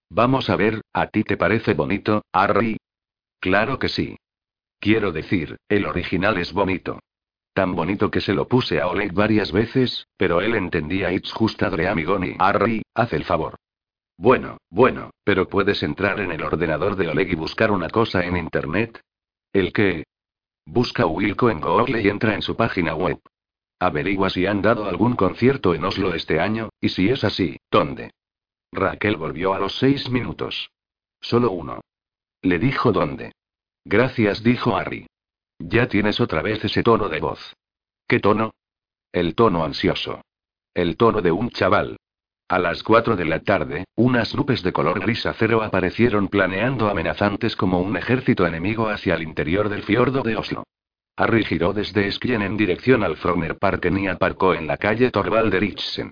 Vamos 0.09 0.49
a 0.49 0.55
ver, 0.55 0.81
¿a 0.93 1.07
ti 1.07 1.23
te 1.23 1.37
parece 1.37 1.73
bonito, 1.73 2.23
Harry? 2.31 2.77
Claro 3.39 3.79
que 3.79 3.89
sí. 3.89 4.17
Quiero 4.79 5.11
decir, 5.11 5.57
el 5.69 5.85
original 5.85 6.37
es 6.37 6.53
bonito. 6.53 6.99
Tan 7.53 7.75
bonito 7.75 8.09
que 8.09 8.21
se 8.21 8.33
lo 8.33 8.47
puse 8.47 8.79
a 8.81 8.87
Oleg 8.87 9.13
varias 9.13 9.51
veces, 9.51 10.07
pero 10.17 10.41
él 10.41 10.55
entendía 10.55 11.11
It's 11.11 11.31
just 11.31 11.61
a 11.63 11.69
y 11.69 12.35
Harry, 12.39 12.81
haz 12.93 13.13
el 13.13 13.25
favor. 13.25 13.55
Bueno, 14.23 14.57
bueno, 14.69 15.09
pero 15.25 15.49
puedes 15.49 15.83
entrar 15.83 16.21
en 16.21 16.31
el 16.31 16.41
ordenador 16.43 16.95
de 16.95 17.09
Oleg 17.09 17.33
y 17.33 17.35
buscar 17.35 17.71
una 17.71 17.89
cosa 17.89 18.23
en 18.23 18.37
internet. 18.37 19.01
¿El 19.51 19.73
qué? 19.73 20.05
Busca 20.65 21.05
Wilco 21.05 21.49
en 21.49 21.59
Google 21.59 22.01
y 22.01 22.07
entra 22.07 22.33
en 22.33 22.41
su 22.41 22.55
página 22.55 22.95
web. 22.95 23.19
Averigua 23.81 24.29
si 24.29 24.45
han 24.45 24.61
dado 24.61 24.85
algún 24.85 25.17
concierto 25.17 25.75
en 25.75 25.83
Oslo 25.83 26.13
este 26.13 26.39
año, 26.39 26.69
y 26.79 26.87
si 26.87 27.09
es 27.09 27.25
así, 27.25 27.57
¿dónde? 27.69 28.11
Raquel 28.71 29.17
volvió 29.17 29.53
a 29.53 29.59
los 29.59 29.77
seis 29.77 30.09
minutos. 30.09 30.69
Solo 31.19 31.51
uno. 31.51 31.81
Le 32.43 32.59
dijo 32.59 32.93
dónde. 32.93 33.33
Gracias, 33.83 34.41
dijo 34.41 34.77
Harry. 34.77 35.05
Ya 35.59 35.89
tienes 35.89 36.21
otra 36.21 36.41
vez 36.41 36.63
ese 36.63 36.81
tono 36.81 37.09
de 37.09 37.19
voz. 37.19 37.57
¿Qué 38.07 38.21
tono? 38.21 38.53
El 39.11 39.35
tono 39.35 39.65
ansioso. 39.65 40.21
El 40.73 40.95
tono 40.95 41.21
de 41.21 41.33
un 41.33 41.49
chaval. 41.49 41.97
A 42.49 42.59
las 42.59 42.83
cuatro 42.83 43.15
de 43.15 43.25
la 43.25 43.39
tarde, 43.39 43.85
unas 43.95 44.35
nubes 44.35 44.61
de 44.63 44.73
color 44.73 44.99
gris 44.99 45.25
acero 45.25 45.63
aparecieron 45.63 46.27
planeando 46.27 46.89
amenazantes 46.89 47.55
como 47.55 47.79
un 47.79 47.95
ejército 47.95 48.45
enemigo 48.45 48.89
hacia 48.89 49.15
el 49.15 49.23
interior 49.23 49.69
del 49.69 49.83
fiordo 49.83 50.21
de 50.21 50.35
Oslo. 50.35 50.63
Harry 51.15 51.45
giró 51.45 51.73
desde 51.73 52.11
Skien 52.11 52.41
en 52.41 52.57
dirección 52.57 53.03
al 53.03 53.17
Frogner 53.17 53.57
Parken 53.57 53.97
y 53.97 54.07
aparcó 54.07 54.53
en 54.53 54.67
la 54.67 54.77
calle 54.77 55.11
Richsen. 55.11 56.11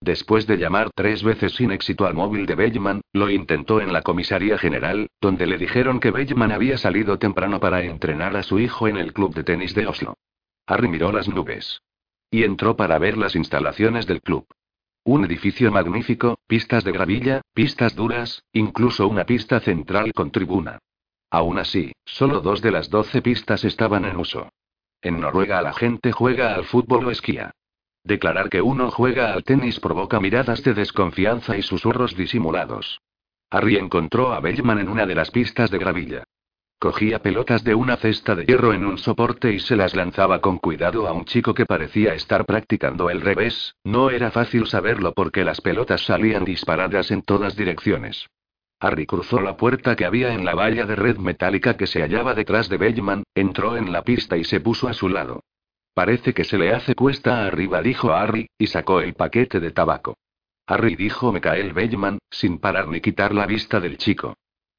Después 0.00 0.46
de 0.46 0.56
llamar 0.56 0.90
tres 0.94 1.22
veces 1.22 1.54
sin 1.54 1.70
éxito 1.70 2.06
al 2.06 2.14
móvil 2.14 2.46
de 2.46 2.54
Bellman, 2.54 3.00
lo 3.12 3.30
intentó 3.30 3.80
en 3.80 3.92
la 3.92 4.02
comisaría 4.02 4.56
general, 4.56 5.08
donde 5.20 5.46
le 5.46 5.58
dijeron 5.58 6.00
que 6.00 6.10
Bellman 6.10 6.52
había 6.52 6.78
salido 6.78 7.18
temprano 7.18 7.60
para 7.60 7.82
entrenar 7.82 8.36
a 8.36 8.42
su 8.42 8.58
hijo 8.58 8.88
en 8.88 8.96
el 8.96 9.12
club 9.12 9.34
de 9.34 9.44
tenis 9.44 9.74
de 9.74 9.86
Oslo. 9.86 10.14
Harry 10.66 10.88
miró 10.88 11.12
las 11.12 11.28
nubes. 11.28 11.82
Y 12.30 12.44
entró 12.44 12.76
para 12.76 12.98
ver 12.98 13.16
las 13.16 13.34
instalaciones 13.34 14.06
del 14.06 14.22
club. 14.22 14.46
Un 15.10 15.24
edificio 15.24 15.72
magnífico, 15.72 16.38
pistas 16.46 16.84
de 16.84 16.92
gravilla, 16.92 17.40
pistas 17.54 17.96
duras, 17.96 18.44
incluso 18.52 19.08
una 19.08 19.24
pista 19.24 19.58
central 19.58 20.12
con 20.12 20.30
tribuna. 20.30 20.80
Aún 21.30 21.58
así, 21.58 21.92
solo 22.04 22.40
dos 22.40 22.60
de 22.60 22.72
las 22.72 22.90
doce 22.90 23.22
pistas 23.22 23.64
estaban 23.64 24.04
en 24.04 24.18
uso. 24.18 24.50
En 25.00 25.18
Noruega 25.18 25.62
la 25.62 25.72
gente 25.72 26.12
juega 26.12 26.54
al 26.54 26.66
fútbol 26.66 27.06
o 27.06 27.10
esquía. 27.10 27.52
Declarar 28.04 28.50
que 28.50 28.60
uno 28.60 28.90
juega 28.90 29.32
al 29.32 29.44
tenis 29.44 29.80
provoca 29.80 30.20
miradas 30.20 30.62
de 30.62 30.74
desconfianza 30.74 31.56
y 31.56 31.62
susurros 31.62 32.14
disimulados. 32.14 33.00
Harry 33.48 33.76
encontró 33.76 34.34
a 34.34 34.40
Bellman 34.40 34.78
en 34.78 34.90
una 34.90 35.06
de 35.06 35.14
las 35.14 35.30
pistas 35.30 35.70
de 35.70 35.78
gravilla. 35.78 36.24
Cogía 36.80 37.18
pelotas 37.18 37.64
de 37.64 37.74
una 37.74 37.96
cesta 37.96 38.36
de 38.36 38.44
hierro 38.44 38.72
en 38.72 38.86
un 38.86 38.98
soporte 38.98 39.52
y 39.52 39.58
se 39.58 39.74
las 39.74 39.96
lanzaba 39.96 40.40
con 40.40 40.58
cuidado 40.58 41.08
a 41.08 41.12
un 41.12 41.24
chico 41.24 41.52
que 41.52 41.66
parecía 41.66 42.14
estar 42.14 42.46
practicando 42.46 43.10
el 43.10 43.20
revés, 43.20 43.74
no 43.82 44.10
era 44.10 44.30
fácil 44.30 44.68
saberlo 44.68 45.12
porque 45.12 45.44
las 45.44 45.60
pelotas 45.60 46.02
salían 46.02 46.44
disparadas 46.44 47.10
en 47.10 47.22
todas 47.22 47.56
direcciones. 47.56 48.28
Harry 48.78 49.06
cruzó 49.06 49.40
la 49.40 49.56
puerta 49.56 49.96
que 49.96 50.04
había 50.04 50.32
en 50.32 50.44
la 50.44 50.54
valla 50.54 50.86
de 50.86 50.94
red 50.94 51.16
metálica 51.16 51.76
que 51.76 51.88
se 51.88 52.00
hallaba 52.00 52.34
detrás 52.34 52.68
de 52.68 52.76
Bellman, 52.76 53.24
entró 53.34 53.76
en 53.76 53.90
la 53.90 54.02
pista 54.02 54.36
y 54.36 54.44
se 54.44 54.60
puso 54.60 54.86
a 54.86 54.94
su 54.94 55.08
lado. 55.08 55.42
Parece 55.94 56.32
que 56.32 56.44
se 56.44 56.58
le 56.58 56.72
hace 56.72 56.94
cuesta 56.94 57.44
arriba, 57.44 57.82
dijo 57.82 58.12
Harry, 58.12 58.46
y 58.56 58.68
sacó 58.68 59.00
el 59.00 59.14
paquete 59.14 59.58
de 59.58 59.72
tabaco. 59.72 60.16
Harry 60.64 60.94
dijo 60.94 61.32
Michael 61.32 61.72
Bellman, 61.72 62.20
sin 62.30 62.60
parar 62.60 62.86
ni 62.86 63.00
quitar 63.00 63.34
la 63.34 63.46
vista 63.46 63.80
del 63.80 63.98
chico. 63.98 64.36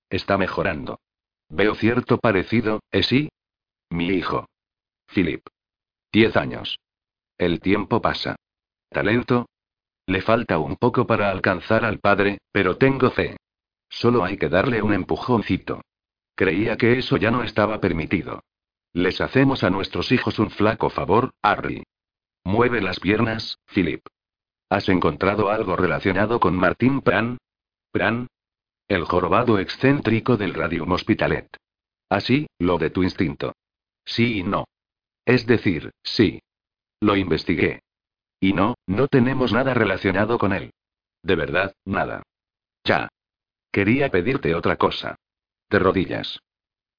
Está 0.09 0.37
mejorando. 0.37 0.99
Veo 1.49 1.75
cierto 1.75 2.19
parecido, 2.19 2.79
¿eh 2.91 3.03
sí? 3.03 3.29
Mi 3.89 4.07
hijo. 4.09 4.47
Philip. 5.07 5.45
Diez 6.11 6.35
años. 6.37 6.79
El 7.37 7.59
tiempo 7.59 8.01
pasa. 8.01 8.35
¿Talento? 8.89 9.47
Le 10.05 10.21
falta 10.21 10.59
un 10.59 10.75
poco 10.75 11.05
para 11.05 11.29
alcanzar 11.31 11.85
al 11.85 11.99
padre, 11.99 12.39
pero 12.51 12.77
tengo 12.77 13.11
fe. 13.11 13.37
Solo 13.89 14.23
hay 14.23 14.37
que 14.37 14.49
darle 14.49 14.81
un 14.81 14.93
empujoncito. 14.93 15.81
Creía 16.35 16.77
que 16.77 16.99
eso 16.99 17.17
ya 17.17 17.31
no 17.31 17.43
estaba 17.43 17.79
permitido. 17.79 18.41
Les 18.93 19.19
hacemos 19.21 19.63
a 19.63 19.69
nuestros 19.69 20.11
hijos 20.11 20.39
un 20.39 20.51
flaco 20.51 20.89
favor, 20.89 21.31
Harry. 21.41 21.83
Mueve 22.43 22.81
las 22.81 22.99
piernas, 22.99 23.57
Philip. 23.67 24.01
¿Has 24.69 24.89
encontrado 24.89 25.49
algo 25.49 25.75
relacionado 25.75 26.39
con 26.39 26.55
Martín 26.55 27.01
Pran? 27.01 27.37
¿Pran? 27.91 28.27
El 28.89 29.05
jorobado 29.05 29.59
excéntrico 29.59 30.35
del 30.35 30.55
Radium 30.55 30.91
Hospitalet. 30.91 31.47
Así, 32.09 32.47
lo 32.57 32.79
de 32.79 32.89
tu 32.89 33.03
instinto. 33.03 33.53
Sí 34.03 34.39
y 34.39 34.43
no. 34.43 34.65
Es 35.25 35.45
decir, 35.45 35.91
sí. 36.01 36.41
Lo 36.99 37.15
investigué. 37.15 37.83
Y 38.39 38.53
no, 38.53 38.73
no 38.87 39.07
tenemos 39.07 39.53
nada 39.53 39.75
relacionado 39.75 40.39
con 40.39 40.53
él. 40.53 40.71
De 41.21 41.35
verdad, 41.35 41.75
nada. 41.85 42.23
Ya. 42.83 43.09
Quería 43.71 44.09
pedirte 44.09 44.55
otra 44.55 44.75
cosa. 44.77 45.17
De 45.69 45.77
rodillas. 45.77 46.39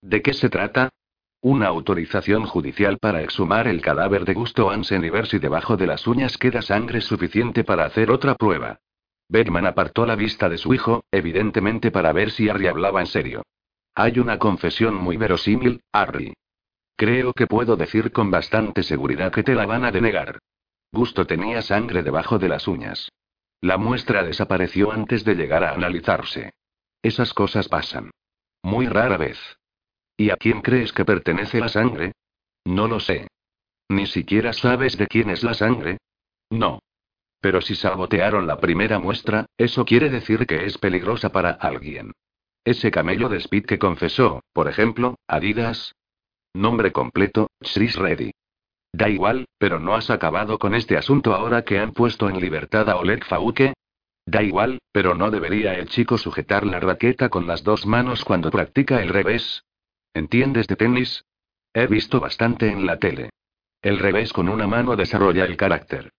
¿De 0.00 0.22
qué 0.22 0.32
se 0.32 0.48
trata? 0.48 0.90
Una 1.40 1.66
autorización 1.66 2.46
judicial 2.46 2.98
para 2.98 3.22
exhumar 3.22 3.66
el 3.66 3.82
cadáver 3.82 4.24
de 4.26 4.34
Gusto 4.34 4.70
Hansen 4.70 5.04
y 5.04 5.10
ver 5.10 5.26
si 5.26 5.40
debajo 5.40 5.76
de 5.76 5.88
las 5.88 6.06
uñas 6.06 6.38
queda 6.38 6.62
sangre 6.62 7.00
suficiente 7.00 7.64
para 7.64 7.84
hacer 7.84 8.12
otra 8.12 8.36
prueba. 8.36 8.78
Bergman 9.30 9.64
apartó 9.64 10.06
la 10.06 10.16
vista 10.16 10.48
de 10.48 10.58
su 10.58 10.74
hijo, 10.74 11.04
evidentemente 11.12 11.92
para 11.92 12.12
ver 12.12 12.32
si 12.32 12.48
Harry 12.48 12.66
hablaba 12.66 13.00
en 13.00 13.06
serio. 13.06 13.42
Hay 13.94 14.18
una 14.18 14.38
confesión 14.40 14.96
muy 14.96 15.16
verosímil, 15.16 15.82
Harry. 15.92 16.34
Creo 16.96 17.32
que 17.32 17.46
puedo 17.46 17.76
decir 17.76 18.10
con 18.10 18.30
bastante 18.32 18.82
seguridad 18.82 19.32
que 19.32 19.44
te 19.44 19.54
la 19.54 19.66
van 19.66 19.84
a 19.84 19.92
denegar. 19.92 20.40
Gusto 20.92 21.26
tenía 21.26 21.62
sangre 21.62 22.02
debajo 22.02 22.40
de 22.40 22.48
las 22.48 22.66
uñas. 22.66 23.08
La 23.60 23.78
muestra 23.78 24.24
desapareció 24.24 24.90
antes 24.90 25.24
de 25.24 25.36
llegar 25.36 25.62
a 25.62 25.74
analizarse. 25.74 26.50
Esas 27.00 27.32
cosas 27.32 27.68
pasan. 27.68 28.10
Muy 28.62 28.88
rara 28.88 29.16
vez. 29.16 29.38
¿Y 30.16 30.30
a 30.30 30.36
quién 30.36 30.60
crees 30.60 30.92
que 30.92 31.04
pertenece 31.04 31.60
la 31.60 31.68
sangre? 31.68 32.12
No 32.64 32.88
lo 32.88 32.98
sé. 32.98 33.28
¿Ni 33.88 34.06
siquiera 34.06 34.52
sabes 34.52 34.98
de 34.98 35.06
quién 35.06 35.30
es 35.30 35.44
la 35.44 35.54
sangre? 35.54 35.98
No. 36.50 36.80
Pero 37.40 37.60
si 37.60 37.74
sabotearon 37.74 38.46
la 38.46 38.58
primera 38.58 38.98
muestra, 38.98 39.46
eso 39.56 39.84
quiere 39.84 40.10
decir 40.10 40.46
que 40.46 40.66
es 40.66 40.78
peligrosa 40.78 41.30
para 41.30 41.50
alguien. 41.50 42.12
Ese 42.64 42.90
camello 42.90 43.28
de 43.28 43.38
Speed 43.38 43.64
que 43.64 43.78
confesó, 43.78 44.42
por 44.52 44.68
ejemplo, 44.68 45.16
Adidas. 45.26 45.94
Nombre 46.52 46.92
completo, 46.92 47.48
Chris 47.60 47.96
Reddy. 47.96 48.32
Da 48.92 49.08
igual, 49.08 49.46
pero 49.58 49.78
no 49.78 49.94
has 49.94 50.10
acabado 50.10 50.58
con 50.58 50.74
este 50.74 50.96
asunto 50.96 51.34
ahora 51.34 51.62
que 51.62 51.78
han 51.78 51.92
puesto 51.92 52.28
en 52.28 52.40
libertad 52.40 52.90
a 52.90 52.96
Oleg 52.96 53.24
Fauke. 53.24 53.72
Da 54.26 54.42
igual, 54.42 54.80
pero 54.92 55.14
no 55.14 55.30
debería 55.30 55.74
el 55.74 55.88
chico 55.88 56.18
sujetar 56.18 56.66
la 56.66 56.80
raqueta 56.80 57.28
con 57.28 57.46
las 57.46 57.64
dos 57.64 57.86
manos 57.86 58.24
cuando 58.24 58.50
practica 58.50 59.00
el 59.02 59.08
revés. 59.08 59.64
¿Entiendes 60.12 60.66
de 60.66 60.76
tenis? 60.76 61.24
He 61.72 61.86
visto 61.86 62.20
bastante 62.20 62.68
en 62.68 62.84
la 62.84 62.98
tele. 62.98 63.30
El 63.80 63.98
revés 63.98 64.32
con 64.32 64.48
una 64.48 64.66
mano 64.66 64.96
desarrolla 64.96 65.44
el 65.44 65.56
carácter. 65.56 66.10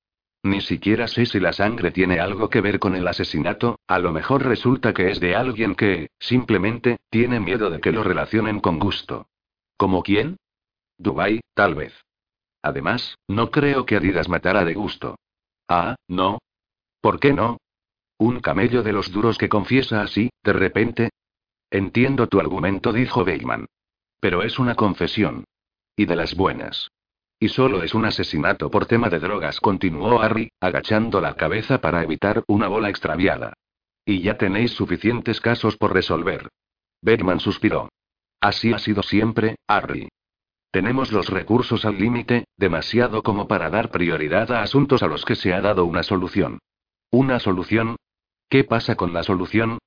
Ni 0.43 0.61
siquiera 0.61 1.07
sé 1.07 1.27
si 1.27 1.39
la 1.39 1.53
sangre 1.53 1.91
tiene 1.91 2.19
algo 2.19 2.49
que 2.49 2.61
ver 2.61 2.79
con 2.79 2.95
el 2.95 3.07
asesinato, 3.07 3.79
a 3.87 3.99
lo 3.99 4.11
mejor 4.11 4.43
resulta 4.43 4.93
que 4.93 5.11
es 5.11 5.19
de 5.19 5.35
alguien 5.35 5.75
que, 5.75 6.09
simplemente, 6.19 6.99
tiene 7.11 7.39
miedo 7.39 7.69
de 7.69 7.79
que 7.79 7.91
lo 7.91 8.03
relacionen 8.03 8.59
con 8.59 8.79
gusto. 8.79 9.27
¿Como 9.77 10.01
quién? 10.01 10.37
Dubai, 10.97 11.41
tal 11.53 11.75
vez. 11.75 11.93
Además, 12.63 13.17
no 13.27 13.51
creo 13.51 13.85
que 13.85 13.95
Adidas 13.95 14.29
matara 14.29 14.65
de 14.65 14.73
gusto. 14.73 15.15
Ah, 15.67 15.95
no. 16.07 16.39
¿Por 17.01 17.19
qué 17.19 17.33
no? 17.33 17.57
Un 18.17 18.39
camello 18.39 18.83
de 18.83 18.93
los 18.93 19.11
duros 19.11 19.37
que 19.37 19.49
confiesa 19.49 20.01
así, 20.01 20.29
de 20.43 20.53
repente. 20.53 21.09
Entiendo 21.69 22.27
tu 22.27 22.39
argumento, 22.39 22.93
dijo 22.93 23.25
Bateman. 23.25 23.67
Pero 24.19 24.43
es 24.43 24.59
una 24.59 24.75
confesión. 24.75 25.45
Y 25.95 26.05
de 26.05 26.15
las 26.15 26.35
buenas. 26.35 26.89
Y 27.43 27.49
solo 27.49 27.81
es 27.81 27.95
un 27.95 28.05
asesinato 28.05 28.69
por 28.69 28.85
tema 28.85 29.09
de 29.09 29.17
drogas, 29.17 29.59
continuó 29.59 30.21
Harry, 30.21 30.51
agachando 30.59 31.19
la 31.19 31.33
cabeza 31.33 31.81
para 31.81 32.03
evitar 32.03 32.43
una 32.45 32.67
bola 32.67 32.87
extraviada. 32.89 33.53
Y 34.05 34.21
ya 34.21 34.37
tenéis 34.37 34.73
suficientes 34.73 35.41
casos 35.41 35.75
por 35.75 35.91
resolver. 35.91 36.49
Bergman 37.01 37.39
suspiró. 37.39 37.89
Así 38.39 38.73
ha 38.73 38.77
sido 38.77 39.01
siempre, 39.01 39.55
Harry. 39.65 40.07
Tenemos 40.69 41.11
los 41.11 41.29
recursos 41.29 41.83
al 41.83 41.97
límite, 41.97 42.45
demasiado 42.57 43.23
como 43.23 43.47
para 43.47 43.71
dar 43.71 43.89
prioridad 43.89 44.51
a 44.51 44.61
asuntos 44.61 45.01
a 45.01 45.07
los 45.07 45.25
que 45.25 45.35
se 45.35 45.51
ha 45.51 45.61
dado 45.61 45.85
una 45.85 46.03
solución. 46.03 46.59
¿Una 47.09 47.39
solución? 47.39 47.95
¿Qué 48.49 48.65
pasa 48.65 48.95
con 48.95 49.13
la 49.13 49.23
solución? 49.23 49.79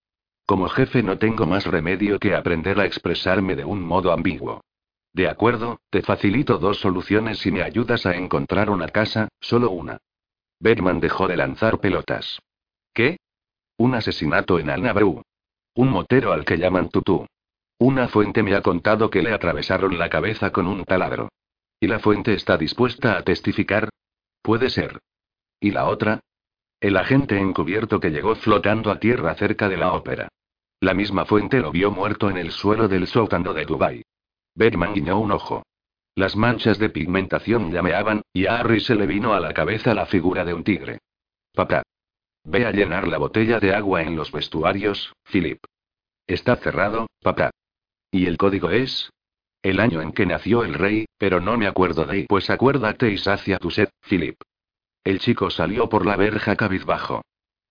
Como 0.44 0.68
jefe 0.68 1.04
no 1.04 1.18
tengo 1.18 1.46
más 1.46 1.66
remedio 1.66 2.18
que 2.18 2.34
aprender 2.34 2.80
a 2.80 2.84
expresarme 2.84 3.54
de 3.54 3.64
un 3.64 3.80
modo 3.80 4.10
ambiguo. 4.10 4.60
De 5.14 5.28
acuerdo, 5.28 5.78
te 5.90 6.02
facilito 6.02 6.58
dos 6.58 6.80
soluciones 6.80 7.38
si 7.38 7.52
me 7.52 7.62
ayudas 7.62 8.04
a 8.04 8.16
encontrar 8.16 8.68
una 8.68 8.88
casa, 8.88 9.28
solo 9.40 9.70
una. 9.70 9.98
Bergman 10.58 10.98
dejó 10.98 11.28
de 11.28 11.36
lanzar 11.36 11.78
pelotas. 11.78 12.40
¿Qué? 12.92 13.18
Un 13.78 13.94
asesinato 13.94 14.58
en 14.58 14.70
Alnabru. 14.70 15.22
Un 15.76 15.90
motero 15.90 16.32
al 16.32 16.44
que 16.44 16.58
llaman 16.58 16.88
Tutú. 16.88 17.26
Una 17.78 18.08
fuente 18.08 18.42
me 18.42 18.56
ha 18.56 18.62
contado 18.62 19.08
que 19.08 19.22
le 19.22 19.32
atravesaron 19.32 19.96
la 19.98 20.10
cabeza 20.10 20.50
con 20.50 20.66
un 20.66 20.84
taladro. 20.84 21.28
¿Y 21.78 21.86
la 21.86 22.00
fuente 22.00 22.34
está 22.34 22.56
dispuesta 22.56 23.16
a 23.16 23.22
testificar? 23.22 23.90
Puede 24.42 24.68
ser. 24.68 24.98
¿Y 25.60 25.70
la 25.70 25.86
otra? 25.86 26.20
El 26.80 26.96
agente 26.96 27.38
encubierto 27.38 28.00
que 28.00 28.10
llegó 28.10 28.34
flotando 28.34 28.90
a 28.90 28.98
tierra 28.98 29.34
cerca 29.36 29.68
de 29.68 29.76
la 29.76 29.92
ópera. 29.92 30.28
La 30.80 30.92
misma 30.92 31.24
fuente 31.24 31.60
lo 31.60 31.70
vio 31.70 31.92
muerto 31.92 32.30
en 32.30 32.36
el 32.36 32.50
suelo 32.50 32.88
del 32.88 33.06
sótano 33.06 33.54
de 33.54 33.64
Dubái. 33.64 34.02
Bergman 34.54 34.94
guiñó 34.94 35.18
un 35.18 35.32
ojo. 35.32 35.62
Las 36.14 36.36
manchas 36.36 36.78
de 36.78 36.90
pigmentación 36.90 37.72
llameaban, 37.72 38.22
y 38.32 38.46
a 38.46 38.58
Harry 38.58 38.80
se 38.80 38.94
le 38.94 39.06
vino 39.06 39.34
a 39.34 39.40
la 39.40 39.52
cabeza 39.52 39.94
la 39.94 40.06
figura 40.06 40.44
de 40.44 40.54
un 40.54 40.62
tigre. 40.62 40.98
Papá. 41.52 41.82
Ve 42.44 42.66
a 42.66 42.70
llenar 42.70 43.08
la 43.08 43.18
botella 43.18 43.58
de 43.58 43.74
agua 43.74 44.02
en 44.02 44.16
los 44.16 44.30
vestuarios, 44.30 45.12
Philip. 45.24 45.58
Está 46.26 46.56
cerrado, 46.56 47.08
papá. 47.20 47.50
¿Y 48.10 48.26
el 48.26 48.36
código 48.36 48.70
es? 48.70 49.10
El 49.62 49.80
año 49.80 50.02
en 50.02 50.12
que 50.12 50.26
nació 50.26 50.62
el 50.62 50.74
rey, 50.74 51.06
pero 51.18 51.40
no 51.40 51.56
me 51.56 51.66
acuerdo 51.66 52.04
de. 52.04 52.26
Pues 52.28 52.50
acuérdate 52.50 53.10
y 53.10 53.18
sacia 53.18 53.58
tu 53.58 53.70
sed, 53.70 53.88
Philip. 54.08 54.36
El 55.04 55.18
chico 55.20 55.50
salió 55.50 55.88
por 55.88 56.06
la 56.06 56.16
verja 56.16 56.54
cabizbajo. 56.54 57.22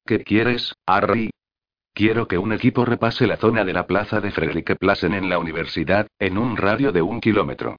¿Qué 0.06 0.24
quieres, 0.24 0.74
Harry? 0.86 1.30
Quiero 1.94 2.28
que 2.28 2.40
un 2.40 2.54
equipo 2.54 2.86
repase 2.86 3.28
la 3.28 3.38
zona 3.38 3.64
de 3.64 3.72
la 3.72 3.86
plaza 3.86 4.20
de 4.20 4.32
Plassen 4.80 5.14
en 5.14 5.30
la 5.30 5.38
universidad, 5.38 6.08
en 6.18 6.40
un 6.40 6.58
radio 6.58 6.92
de 6.92 7.04
un 7.04 7.22
kilómetro. 7.22 7.78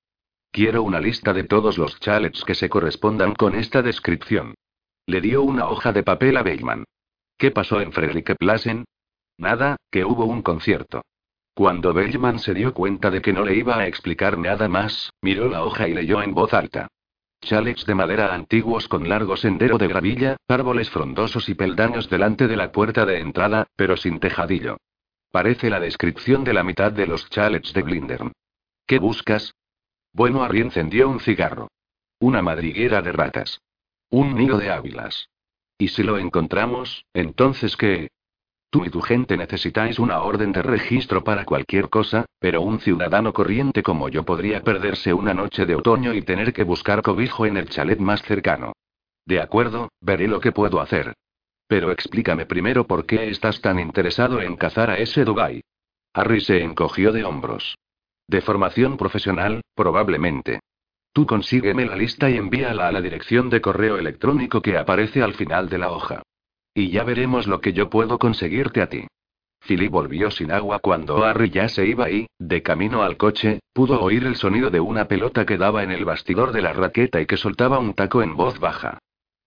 Quiero 0.52 0.84
una 0.84 1.00
lista 1.00 1.32
de 1.32 1.42
todos 1.42 1.78
los 1.78 1.98
chalets 1.98 2.44
que 2.44 2.54
se 2.54 2.68
correspondan 2.68 3.34
con 3.34 3.56
esta 3.56 3.82
descripción. 3.82 4.54
Le 5.06 5.20
dio 5.20 5.42
una 5.42 5.66
hoja 5.66 5.92
de 5.92 6.04
papel 6.04 6.36
a 6.36 6.44
Beyman. 6.44 6.84
¿Qué 7.36 7.50
pasó 7.50 7.80
en 7.80 7.90
Plassen? 8.38 8.84
Nada, 9.36 9.76
que 9.90 10.04
hubo 10.04 10.26
un 10.26 10.42
concierto. 10.42 11.02
Cuando 11.52 11.92
Bellman 11.92 12.38
se 12.38 12.54
dio 12.54 12.72
cuenta 12.72 13.10
de 13.10 13.20
que 13.20 13.32
no 13.32 13.44
le 13.44 13.56
iba 13.56 13.78
a 13.78 13.88
explicar 13.88 14.38
nada 14.38 14.68
más, 14.68 15.10
miró 15.22 15.48
la 15.48 15.64
hoja 15.64 15.88
y 15.88 15.94
leyó 15.94 16.22
en 16.22 16.34
voz 16.34 16.54
alta. 16.54 16.86
Chalets 17.44 17.86
de 17.86 17.94
madera 17.94 18.34
antiguos 18.34 18.88
con 18.88 19.08
largo 19.08 19.36
sendero 19.36 19.78
de 19.78 19.88
gravilla, 19.88 20.36
árboles 20.48 20.90
frondosos 20.90 21.48
y 21.48 21.54
peldaños 21.54 22.08
delante 22.10 22.48
de 22.48 22.56
la 22.56 22.72
puerta 22.72 23.06
de 23.06 23.20
entrada, 23.20 23.68
pero 23.76 23.96
sin 23.96 24.18
tejadillo. 24.18 24.78
Parece 25.30 25.70
la 25.70 25.80
descripción 25.80 26.44
de 26.44 26.54
la 26.54 26.64
mitad 26.64 26.92
de 26.92 27.06
los 27.06 27.28
chalets 27.30 27.72
de 27.72 27.82
Blindern. 27.82 28.32
¿Qué 28.86 28.98
buscas? 28.98 29.54
Bueno, 30.12 30.42
Harry 30.42 30.60
encendió 30.60 31.08
un 31.08 31.20
cigarro. 31.20 31.68
Una 32.20 32.40
madriguera 32.40 33.02
de 33.02 33.12
ratas. 33.12 33.60
Un 34.10 34.34
nido 34.34 34.58
de 34.58 34.70
águilas. 34.70 35.28
¿Y 35.76 35.88
si 35.88 36.02
lo 36.02 36.18
encontramos, 36.18 37.04
entonces 37.12 37.76
qué? 37.76 38.08
Tú 38.74 38.84
y 38.84 38.90
tu 38.90 39.00
gente 39.00 39.36
necesitáis 39.36 40.00
una 40.00 40.22
orden 40.22 40.50
de 40.50 40.60
registro 40.60 41.22
para 41.22 41.44
cualquier 41.44 41.88
cosa, 41.88 42.26
pero 42.40 42.60
un 42.60 42.80
ciudadano 42.80 43.32
corriente 43.32 43.84
como 43.84 44.08
yo 44.08 44.24
podría 44.24 44.64
perderse 44.64 45.14
una 45.14 45.32
noche 45.32 45.64
de 45.64 45.76
otoño 45.76 46.12
y 46.12 46.22
tener 46.22 46.52
que 46.52 46.64
buscar 46.64 47.00
cobijo 47.00 47.46
en 47.46 47.56
el 47.56 47.68
chalet 47.68 48.00
más 48.00 48.22
cercano. 48.22 48.72
De 49.26 49.40
acuerdo, 49.40 49.90
veré 50.00 50.26
lo 50.26 50.40
que 50.40 50.50
puedo 50.50 50.80
hacer. 50.80 51.14
Pero 51.68 51.92
explícame 51.92 52.46
primero 52.46 52.84
por 52.84 53.06
qué 53.06 53.28
estás 53.28 53.60
tan 53.60 53.78
interesado 53.78 54.42
en 54.42 54.56
cazar 54.56 54.90
a 54.90 54.98
ese 54.98 55.24
Dubai. 55.24 55.60
Harry 56.12 56.40
se 56.40 56.60
encogió 56.60 57.12
de 57.12 57.22
hombros. 57.22 57.76
De 58.26 58.40
formación 58.40 58.96
profesional, 58.96 59.60
probablemente. 59.76 60.58
Tú 61.12 61.26
consígueme 61.26 61.86
la 61.86 61.94
lista 61.94 62.28
y 62.28 62.38
envíala 62.38 62.88
a 62.88 62.92
la 62.92 63.00
dirección 63.00 63.50
de 63.50 63.60
correo 63.60 63.98
electrónico 63.98 64.60
que 64.60 64.76
aparece 64.76 65.22
al 65.22 65.34
final 65.34 65.68
de 65.68 65.78
la 65.78 65.92
hoja. 65.92 66.24
Y 66.74 66.90
ya 66.90 67.04
veremos 67.04 67.46
lo 67.46 67.60
que 67.60 67.72
yo 67.72 67.88
puedo 67.88 68.18
conseguirte 68.18 68.82
a 68.82 68.88
ti. 68.88 69.06
Philip 69.66 69.90
volvió 69.90 70.30
sin 70.30 70.50
agua 70.50 70.80
cuando 70.80 71.24
Harry 71.24 71.48
ya 71.48 71.68
se 71.68 71.86
iba 71.86 72.10
y, 72.10 72.26
de 72.38 72.62
camino 72.62 73.02
al 73.02 73.16
coche, 73.16 73.60
pudo 73.72 74.02
oír 74.02 74.24
el 74.24 74.36
sonido 74.36 74.70
de 74.70 74.80
una 74.80 75.06
pelota 75.06 75.46
que 75.46 75.56
daba 75.56 75.82
en 75.84 75.90
el 75.90 76.04
bastidor 76.04 76.52
de 76.52 76.60
la 76.60 76.72
raqueta 76.72 77.20
y 77.20 77.26
que 77.26 77.38
soltaba 77.38 77.78
un 77.78 77.94
taco 77.94 78.22
en 78.22 78.36
voz 78.36 78.58
baja. 78.58 78.98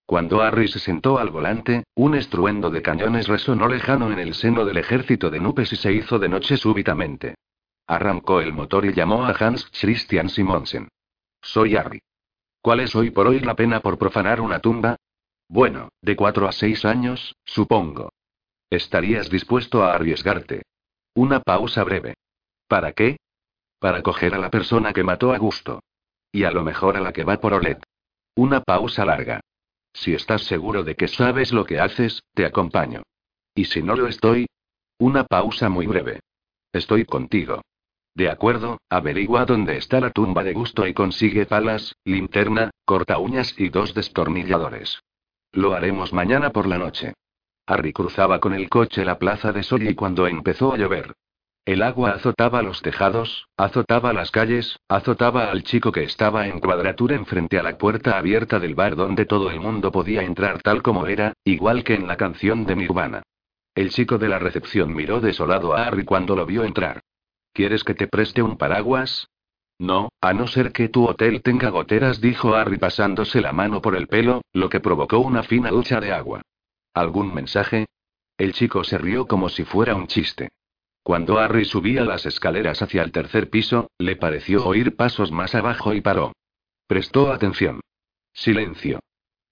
Cuando 0.07 0.41
Harry 0.41 0.69
se 0.69 0.79
sentó 0.79 1.19
al 1.19 1.29
volante, 1.29 1.83
un 1.93 2.15
estruendo 2.15 2.69
de 2.69 2.81
cañones 2.81 3.27
resonó 3.27 3.67
lejano 3.67 4.11
en 4.11 4.19
el 4.19 4.33
seno 4.33 4.63
del 4.63 4.77
ejército 4.77 5.29
de 5.29 5.41
Nupes 5.41 5.73
y 5.73 5.75
se 5.75 5.91
hizo 5.91 6.17
de 6.17 6.29
noche 6.29 6.55
súbitamente. 6.55 7.35
Arrancó 7.85 8.39
el 8.39 8.53
motor 8.53 8.85
y 8.85 8.93
llamó 8.93 9.25
a 9.25 9.31
Hans 9.31 9.69
Christian 9.79 10.29
Simonsen. 10.29 10.87
Soy 11.41 11.75
Harry. 11.75 11.99
¿Cuál 12.61 12.79
es 12.79 12.95
hoy 12.95 13.11
por 13.11 13.27
hoy 13.27 13.41
la 13.41 13.55
pena 13.55 13.81
por 13.81 13.97
profanar 13.97 14.41
una 14.41 14.59
tumba? 14.59 14.95
Bueno, 15.49 15.89
de 16.01 16.15
cuatro 16.15 16.47
a 16.47 16.51
seis 16.51 16.83
años, 16.85 17.35
supongo. 17.45 18.11
¿Estarías 18.69 19.29
dispuesto 19.29 19.83
a 19.83 19.93
arriesgarte? 19.93 20.63
Una 21.13 21.39
pausa 21.39 21.83
breve. 21.83 22.15
¿Para 22.67 22.91
qué? 22.91 23.17
Para 23.79 24.01
coger 24.01 24.33
a 24.33 24.39
la 24.39 24.49
persona 24.49 24.91
que 24.93 25.03
mató 25.03 25.33
a 25.33 25.37
Gusto. 25.37 25.81
Y 26.31 26.43
a 26.43 26.51
lo 26.51 26.63
mejor 26.63 26.97
a 26.97 27.01
la 27.01 27.13
que 27.13 27.23
va 27.23 27.37
por 27.37 27.53
Olet. 27.53 27.81
Una 28.35 28.61
pausa 28.61 29.05
larga. 29.05 29.39
Si 29.93 30.13
estás 30.13 30.43
seguro 30.43 30.83
de 30.83 30.95
que 30.95 31.07
sabes 31.07 31.53
lo 31.53 31.65
que 31.65 31.79
haces, 31.79 32.21
te 32.33 32.45
acompaño. 32.45 33.03
Y 33.55 33.65
si 33.65 33.81
no 33.81 33.95
lo 33.95 34.07
estoy, 34.07 34.47
una 34.99 35.23
pausa 35.23 35.69
muy 35.69 35.87
breve. 35.87 36.19
Estoy 36.73 37.05
contigo. 37.05 37.61
De 38.13 38.29
acuerdo, 38.29 38.79
averigua 38.89 39.45
dónde 39.45 39.77
está 39.77 39.99
la 39.99 40.11
tumba 40.11 40.43
de 40.43 40.53
gusto 40.53 40.85
y 40.85 40.93
consigue 40.93 41.45
palas, 41.45 41.95
linterna, 42.03 42.71
corta 42.85 43.17
uñas 43.17 43.53
y 43.57 43.69
dos 43.69 43.93
destornilladores. 43.93 44.99
Lo 45.57 45.73
haremos 45.73 46.13
mañana 46.13 46.51
por 46.51 46.67
la 46.67 46.77
noche. 46.77 47.15
Harry 47.65 47.91
cruzaba 47.91 48.39
con 48.39 48.53
el 48.53 48.69
coche 48.69 49.03
la 49.03 49.17
plaza 49.17 49.51
de 49.51 49.63
Solly 49.63 49.95
cuando 49.95 50.27
empezó 50.27 50.71
a 50.71 50.77
llover. 50.77 51.15
El 51.65 51.81
agua 51.81 52.11
azotaba 52.11 52.61
los 52.61 52.83
tejados, 52.83 53.47
azotaba 53.57 54.13
las 54.13 54.29
calles, 54.29 54.77
azotaba 54.87 55.49
al 55.49 55.63
chico 55.63 55.91
que 55.91 56.03
estaba 56.03 56.47
en 56.47 56.59
cuadratura 56.59 57.15
enfrente 57.15 57.57
a 57.57 57.63
la 57.63 57.75
puerta 57.75 58.19
abierta 58.19 58.59
del 58.59 58.75
bar 58.75 58.95
donde 58.95 59.25
todo 59.25 59.49
el 59.49 59.59
mundo 59.59 59.91
podía 59.91 60.21
entrar 60.21 60.61
tal 60.61 60.83
como 60.83 61.07
era, 61.07 61.33
igual 61.43 61.83
que 61.83 61.95
en 61.95 62.05
la 62.05 62.17
canción 62.17 62.67
de 62.67 62.75
Nirvana. 62.75 63.23
El 63.73 63.89
chico 63.89 64.19
de 64.19 64.29
la 64.29 64.37
recepción 64.37 64.93
miró 64.93 65.21
desolado 65.21 65.75
a 65.75 65.87
Harry 65.87 66.05
cuando 66.05 66.35
lo 66.35 66.45
vio 66.45 66.65
entrar. 66.65 67.01
¿Quieres 67.51 67.83
que 67.83 67.95
te 67.95 68.07
preste 68.07 68.43
un 68.43 68.59
paraguas? 68.59 69.27
No, 69.79 70.09
a 70.21 70.33
no 70.33 70.47
ser 70.47 70.71
que 70.71 70.89
tu 70.89 71.07
hotel 71.07 71.41
tenga 71.41 71.69
goteras, 71.69 72.19
dijo 72.19 72.55
Harry 72.55 72.77
pasándose 72.77 73.41
la 73.41 73.53
mano 73.53 73.81
por 73.81 73.95
el 73.95 74.07
pelo, 74.07 74.41
lo 74.53 74.69
que 74.69 74.79
provocó 74.79 75.19
una 75.19 75.43
fina 75.43 75.69
ducha 75.69 75.99
de 75.99 76.11
agua. 76.11 76.41
¿Algún 76.93 77.33
mensaje? 77.33 77.85
El 78.37 78.53
chico 78.53 78.83
se 78.83 78.97
rió 78.97 79.27
como 79.27 79.49
si 79.49 79.63
fuera 79.65 79.95
un 79.95 80.07
chiste. 80.07 80.49
Cuando 81.03 81.37
Harry 81.37 81.65
subía 81.65 82.03
las 82.03 82.25
escaleras 82.25 82.81
hacia 82.81 83.03
el 83.03 83.11
tercer 83.11 83.49
piso, 83.49 83.89
le 83.97 84.15
pareció 84.15 84.65
oír 84.65 84.95
pasos 84.95 85.31
más 85.31 85.55
abajo 85.55 85.93
y 85.93 86.01
paró. 86.01 86.33
Prestó 86.87 87.31
atención. 87.31 87.81
Silencio. 88.33 88.99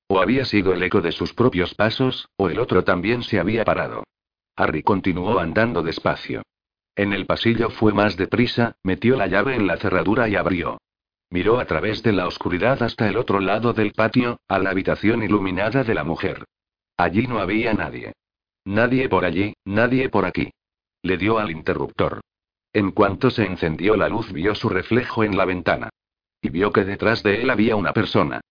O 0.08 0.20
había 0.20 0.46
sido 0.46 0.74
el 0.74 0.84
eco 0.84 1.02
de 1.02 1.12
sus 1.12 1.34
propios 1.34 1.74
pasos, 1.74 2.28
o 2.36 2.50
el 2.50 2.60
otro 2.60 2.84
también 2.84 3.24
se 3.24 3.40
había 3.40 3.64
parado. 3.64 4.04
Harry 4.56 4.84
continuó 4.84 5.40
andando 5.40 5.82
despacio. 5.82 6.44
En 6.96 7.12
el 7.12 7.26
pasillo 7.26 7.70
fue 7.70 7.94
más 7.94 8.16
deprisa, 8.16 8.78
metió 8.84 9.18
la 9.18 9.28
llave 9.28 9.56
en 9.56 9.68
la 9.68 9.78
cerradura 9.78 10.30
y 10.30 10.36
abrió. 10.36 10.78
Miró 11.30 11.60
a 11.60 11.66
través 11.66 12.04
de 12.04 12.14
la 12.14 12.28
oscuridad 12.28 12.82
hasta 12.84 13.10
el 13.10 13.18
otro 13.18 13.40
lado 13.40 13.74
del 13.74 13.92
patio, 13.92 14.40
a 14.48 14.60
la 14.60 14.70
habitación 14.70 15.24
iluminada 15.24 15.84
de 15.84 15.94
la 15.94 16.04
mujer. 16.04 16.46
Allí 16.96 17.28
no 17.28 17.40
había 17.40 17.74
nadie. 17.74 18.14
Nadie 18.64 19.10
por 19.10 19.26
allí, 19.26 19.54
nadie 19.66 20.10
por 20.10 20.26
aquí. 20.26 20.52
Le 21.02 21.18
dio 21.18 21.38
al 21.38 21.52
interruptor. 21.52 22.22
En 22.72 22.92
cuanto 22.92 23.30
se 23.30 23.46
encendió 23.46 23.96
la 23.96 24.10
luz 24.10 24.32
vio 24.32 24.56
su 24.56 24.70
reflejo 24.70 25.24
en 25.24 25.38
la 25.38 25.46
ventana. 25.46 25.90
Y 26.42 26.50
vio 26.50 26.72
que 26.72 26.86
detrás 26.86 27.24
de 27.24 27.42
él 27.42 27.50
había 27.50 27.76
una 27.76 27.94
persona. 27.94 28.42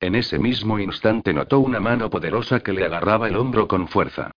En 0.00 0.16
ese 0.16 0.38
mismo 0.38 0.80
instante 0.80 1.32
notó 1.32 1.60
una 1.60 1.78
mano 1.78 2.10
poderosa 2.10 2.60
que 2.60 2.72
le 2.72 2.84
agarraba 2.84 3.28
el 3.28 3.36
hombro 3.36 3.68
con 3.68 3.86
fuerza. 3.86 4.32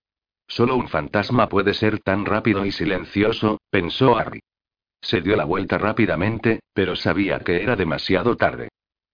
Solo 0.48 0.76
un 0.76 0.88
fantasma 0.88 1.50
puede 1.50 1.74
ser 1.74 2.00
tan 2.00 2.26
rápido 2.26 2.66
y 2.66 2.72
silencioso, 2.72 3.60
pensó 3.70 4.18
Harry. 4.18 4.42
Se 5.02 5.22
dio 5.22 5.36
la 5.36 5.46
vuelta 5.46 5.78
rápidamente, 5.78 6.62
pero 6.74 6.96
sabía 6.96 7.40
que 7.40 7.62
era 7.62 7.76
demasiado 7.76 8.36
tarde. 8.38 8.70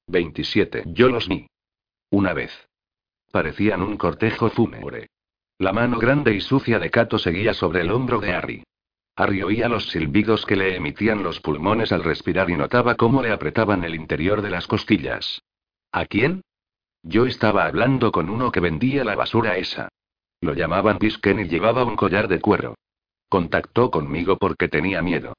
27. 0.07 0.83
Yo 0.87 1.09
los 1.09 1.27
vi. 1.27 1.47
Una 2.09 2.33
vez. 2.33 2.51
Parecían 3.31 3.81
un 3.81 3.97
cortejo 3.97 4.49
fúnebre. 4.49 5.07
La 5.57 5.73
mano 5.73 5.99
grande 5.99 6.33
y 6.33 6.41
sucia 6.41 6.79
de 6.79 6.89
Cato 6.89 7.17
seguía 7.17 7.53
sobre 7.53 7.81
el 7.81 7.91
hombro 7.91 8.19
de 8.19 8.33
Harry. 8.33 8.63
Harry 9.15 9.43
oía 9.43 9.69
los 9.69 9.89
silbidos 9.89 10.45
que 10.45 10.55
le 10.55 10.75
emitían 10.75 11.21
los 11.21 11.39
pulmones 11.39 11.91
al 11.91 12.03
respirar 12.03 12.49
y 12.49 12.55
notaba 12.55 12.95
cómo 12.95 13.21
le 13.21 13.31
apretaban 13.31 13.83
el 13.83 13.93
interior 13.93 14.41
de 14.41 14.49
las 14.49 14.67
costillas. 14.67 15.41
¿A 15.91 16.05
quién? 16.05 16.41
Yo 17.03 17.25
estaba 17.25 17.65
hablando 17.65 18.11
con 18.11 18.29
uno 18.29 18.51
que 18.51 18.59
vendía 18.59 19.03
la 19.03 19.15
basura 19.15 19.57
esa. 19.57 19.89
Lo 20.41 20.53
llamaban 20.55 20.97
Pisken 20.97 21.39
y 21.39 21.47
llevaba 21.47 21.83
un 21.83 21.95
collar 21.95 22.27
de 22.27 22.41
cuero. 22.41 22.75
Contactó 23.29 23.91
conmigo 23.91 24.37
porque 24.37 24.67
tenía 24.67 25.01
miedo. 25.01 25.33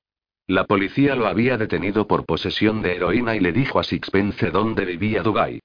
La 0.46 0.64
policía 0.64 1.14
lo 1.14 1.26
había 1.26 1.56
detenido 1.58 2.06
por 2.06 2.24
posesión 2.24 2.82
de 2.82 2.96
heroína 2.96 3.36
y 3.36 3.40
le 3.40 3.52
dijo 3.52 3.78
a 3.78 3.84
Sixpence 3.84 4.50
dónde 4.50 4.84
vivía 4.84 5.22
Dubai. 5.22 5.60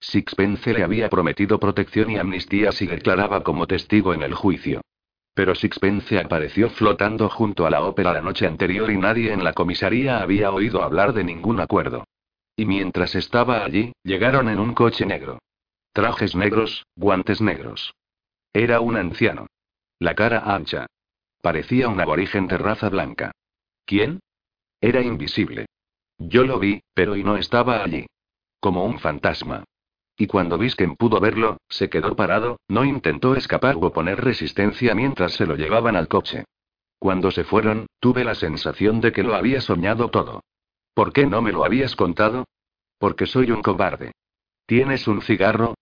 Sixpence 0.00 0.72
le 0.72 0.82
había 0.82 1.08
prometido 1.08 1.60
protección 1.60 2.10
y 2.10 2.18
amnistía 2.18 2.72
si 2.72 2.86
declaraba 2.86 3.42
como 3.42 3.66
testigo 3.66 4.12
en 4.12 4.22
el 4.22 4.34
juicio. 4.34 4.80
Pero 5.34 5.54
Sixpence 5.54 6.18
apareció 6.18 6.70
flotando 6.70 7.28
junto 7.28 7.66
a 7.66 7.70
la 7.70 7.82
ópera 7.82 8.12
la 8.12 8.20
noche 8.20 8.46
anterior 8.46 8.90
y 8.90 8.96
nadie 8.96 9.32
en 9.32 9.44
la 9.44 9.52
comisaría 9.52 10.20
había 10.20 10.50
oído 10.50 10.82
hablar 10.82 11.12
de 11.12 11.24
ningún 11.24 11.60
acuerdo. 11.60 12.04
Y 12.56 12.66
mientras 12.66 13.14
estaba 13.14 13.64
allí, 13.64 13.92
llegaron 14.02 14.48
en 14.48 14.58
un 14.58 14.74
coche 14.74 15.06
negro. 15.06 15.38
Trajes 15.92 16.34
negros, 16.34 16.84
guantes 16.96 17.40
negros. 17.40 17.92
Era 18.52 18.80
un 18.80 18.96
anciano. 18.96 19.46
La 19.98 20.14
cara 20.14 20.40
ancha. 20.40 20.86
Parecía 21.40 21.88
un 21.88 22.00
aborigen 22.00 22.46
de 22.46 22.58
raza 22.58 22.88
blanca. 22.88 23.32
¿Quién? 23.84 24.20
Era 24.80 25.02
invisible. 25.02 25.66
Yo 26.18 26.44
lo 26.44 26.58
vi, 26.58 26.82
pero 26.94 27.16
y 27.16 27.24
no 27.24 27.36
estaba 27.36 27.82
allí. 27.82 28.06
Como 28.60 28.84
un 28.84 28.98
fantasma. 28.98 29.64
Y 30.16 30.26
cuando 30.26 30.58
Visken 30.58 30.96
pudo 30.96 31.18
verlo, 31.18 31.58
se 31.68 31.88
quedó 31.88 32.14
parado, 32.14 32.60
no 32.68 32.84
intentó 32.84 33.34
escapar 33.36 33.76
o 33.80 33.92
poner 33.92 34.22
resistencia 34.22 34.94
mientras 34.94 35.32
se 35.32 35.46
lo 35.46 35.56
llevaban 35.56 35.96
al 35.96 36.08
coche. 36.08 36.44
Cuando 36.98 37.30
se 37.30 37.44
fueron, 37.44 37.86
tuve 38.00 38.24
la 38.24 38.34
sensación 38.34 39.00
de 39.00 39.12
que 39.12 39.22
lo 39.22 39.34
había 39.34 39.62
soñado 39.62 40.10
todo. 40.10 40.42
¿Por 40.92 41.14
qué 41.14 41.24
no 41.24 41.40
me 41.40 41.52
lo 41.52 41.64
habías 41.64 41.96
contado? 41.96 42.44
Porque 42.98 43.24
soy 43.24 43.50
un 43.50 43.62
cobarde. 43.62 44.12
¿Tienes 44.66 45.08
un 45.08 45.22
cigarro? 45.22 45.74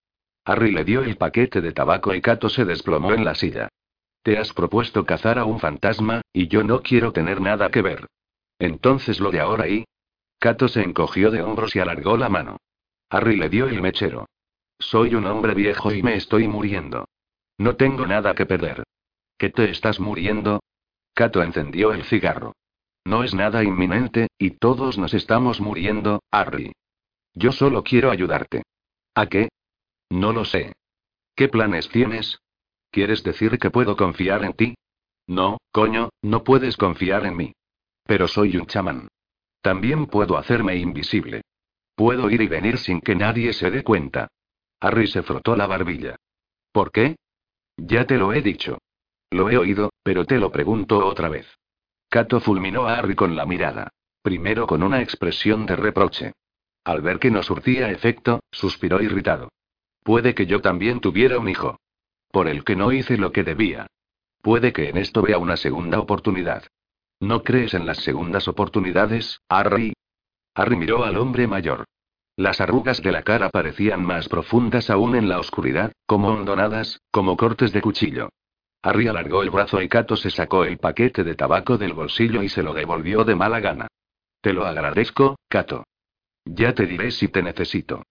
Harry 0.49 0.73
le 0.73 0.83
dio 0.83 1.03
el 1.03 1.19
paquete 1.19 1.61
de 1.61 1.73
tabaco 1.73 2.15
y 2.15 2.23
Kato 2.23 2.49
se 2.49 2.65
desplomó 2.65 3.13
en 3.13 3.23
la 3.23 3.35
silla. 3.35 3.69
Te 4.23 4.39
has 4.39 4.55
propuesto 4.55 5.05
cazar 5.05 5.39
a 5.39 5.45
un 5.45 5.61
fantasma, 5.61 6.23
y 6.33 6.49
yo 6.49 6.65
no 6.65 6.81
quiero 6.81 7.13
tener 7.13 7.43
nada 7.43 7.71
que 7.71 7.83
ver. 7.83 8.07
Entonces 8.59 9.21
lo 9.21 9.31
de 9.31 9.41
ahora 9.41 9.69
y. 9.69 9.85
Kato 10.39 10.69
se 10.69 10.81
encogió 10.81 11.31
de 11.31 11.43
hombros 11.43 11.77
y 11.77 11.81
alargó 11.81 12.17
la 12.17 12.31
mano. 12.31 12.57
Harry 13.11 13.37
le 13.37 13.51
dio 13.51 13.69
el 13.69 13.83
mechero. 13.83 14.27
Soy 14.79 15.15
un 15.15 15.27
hombre 15.27 15.53
viejo 15.53 15.93
y 15.93 16.03
me 16.03 16.15
estoy 16.15 16.49
muriendo. 16.49 17.09
No 17.59 17.77
tengo 17.77 18.07
nada 18.07 18.35
que 18.35 18.47
perder. 18.47 18.85
¿Qué 19.37 19.51
te 19.51 19.69
estás 19.69 20.01
muriendo? 20.01 20.61
Kato 21.13 21.43
encendió 21.43 21.93
el 21.93 22.05
cigarro. 22.05 22.55
No 23.05 23.23
es 23.23 23.35
nada 23.35 23.63
inminente, 23.65 24.29
y 24.39 24.53
todos 24.53 24.97
nos 24.97 25.13
estamos 25.13 25.61
muriendo, 25.61 26.23
Harry. 26.31 26.73
Yo 27.35 27.53
solo 27.53 27.85
quiero 27.85 28.11
ayudarte. 28.11 28.63
¿A 29.15 29.27
qué? 29.27 29.51
No 30.11 30.33
lo 30.33 30.45
sé. 30.45 30.73
¿Qué 31.35 31.49
planes 31.49 31.89
tienes? 31.89 32.41
¿Quieres 32.91 33.23
decir 33.23 33.59
que 33.59 33.71
puedo 33.71 33.97
confiar 33.97 34.45
en 34.45 34.55
ti? 34.55 34.75
No, 35.27 35.59
coño, 35.73 36.11
no 36.23 36.43
puedes 36.43 36.77
confiar 36.77 37.27
en 37.27 37.37
mí. 37.37 37.53
Pero 38.05 38.27
soy 38.27 38.57
un 38.57 38.67
chamán. 38.67 39.09
También 39.61 40.07
puedo 40.07 40.39
hacerme 40.39 40.77
invisible. 40.77 41.43
Puedo 41.95 42.31
ir 42.31 42.41
y 42.41 42.49
venir 42.49 42.79
sin 42.79 43.01
que 43.01 43.15
nadie 43.15 43.53
se 43.53 43.71
dé 43.71 43.83
cuenta. 43.83 44.29
Harry 44.81 45.07
se 45.07 45.23
frotó 45.23 45.57
la 45.57 45.67
barbilla. 45.67 46.17
¿Por 46.73 46.91
qué? 46.93 47.17
Ya 47.77 48.07
te 48.07 48.17
lo 48.17 48.33
he 48.33 48.41
dicho. 48.41 48.79
Lo 49.31 49.51
he 49.51 49.59
oído, 49.59 49.91
pero 50.03 50.25
te 50.25 50.39
lo 50.39 50.51
pregunto 50.51 51.05
otra 51.05 51.29
vez. 51.29 51.47
Cato 52.09 52.41
fulminó 52.41 52.87
a 52.87 52.99
Harry 52.99 53.15
con 53.15 53.37
la 53.37 53.45
mirada. 53.45 53.91
Primero 54.23 54.67
con 54.67 54.83
una 54.83 55.03
expresión 55.03 55.67
de 55.67 55.77
reproche. 55.77 56.33
Al 56.85 57.03
ver 57.03 57.19
que 57.19 57.31
no 57.31 57.43
surtía 57.43 57.91
efecto, 57.91 58.41
suspiró 58.51 59.03
irritado. 59.03 59.51
Puede 60.09 60.35
que 60.35 60.47
yo 60.47 60.63
también 60.63 61.01
tuviera 61.01 61.39
un 61.39 61.51
hijo. 61.51 61.81
Por 62.33 62.49
el 62.49 62.65
que 62.65 62.75
no 62.77 62.93
hice 62.93 63.19
lo 63.19 63.31
que 63.31 63.45
debía. 63.45 63.89
Puede 64.41 64.73
que 64.73 64.89
en 64.89 64.97
esto 64.97 65.21
vea 65.21 65.37
una 65.37 65.59
segunda 65.59 66.01
oportunidad. 66.01 66.65
¿No 67.21 67.43
crees 67.43 67.75
en 67.75 67.85
las 67.85 67.99
segundas 67.99 68.49
oportunidades, 68.49 69.43
Harry? 69.51 69.93
Harry 70.55 70.77
miró 70.77 71.05
al 71.05 71.19
hombre 71.19 71.47
mayor. 71.47 71.85
Las 72.37 72.63
arrugas 72.63 73.03
de 73.03 73.13
la 73.13 73.23
cara 73.23 73.51
parecían 73.51 74.03
más 74.03 74.31
profundas 74.31 74.89
aún 74.89 75.15
en 75.15 75.29
la 75.29 75.41
oscuridad, 75.41 75.93
como 76.07 76.29
hondonadas, 76.29 77.03
como 77.11 77.37
cortes 77.37 77.75
de 77.75 77.83
cuchillo. 77.83 78.31
Harry 78.83 79.09
alargó 79.09 79.43
el 79.43 79.51
brazo 79.51 79.83
y 79.83 79.91
Cato 79.91 80.17
se 80.17 80.31
sacó 80.31 80.65
el 80.65 80.79
paquete 80.79 81.23
de 81.23 81.35
tabaco 81.35 81.77
del 81.77 81.93
bolsillo 81.93 82.43
y 82.43 82.49
se 82.49 82.63
lo 82.63 82.73
devolvió 82.73 83.25
de 83.25 83.35
mala 83.35 83.61
gana. 83.61 83.89
Te 84.41 84.55
lo 84.55 84.65
agradezco, 84.65 85.37
Cato. 85.51 85.85
Ya 86.47 86.73
te 86.73 86.87
diré 86.87 87.11
si 87.11 87.29
te 87.29 87.43
necesito. 87.43 88.05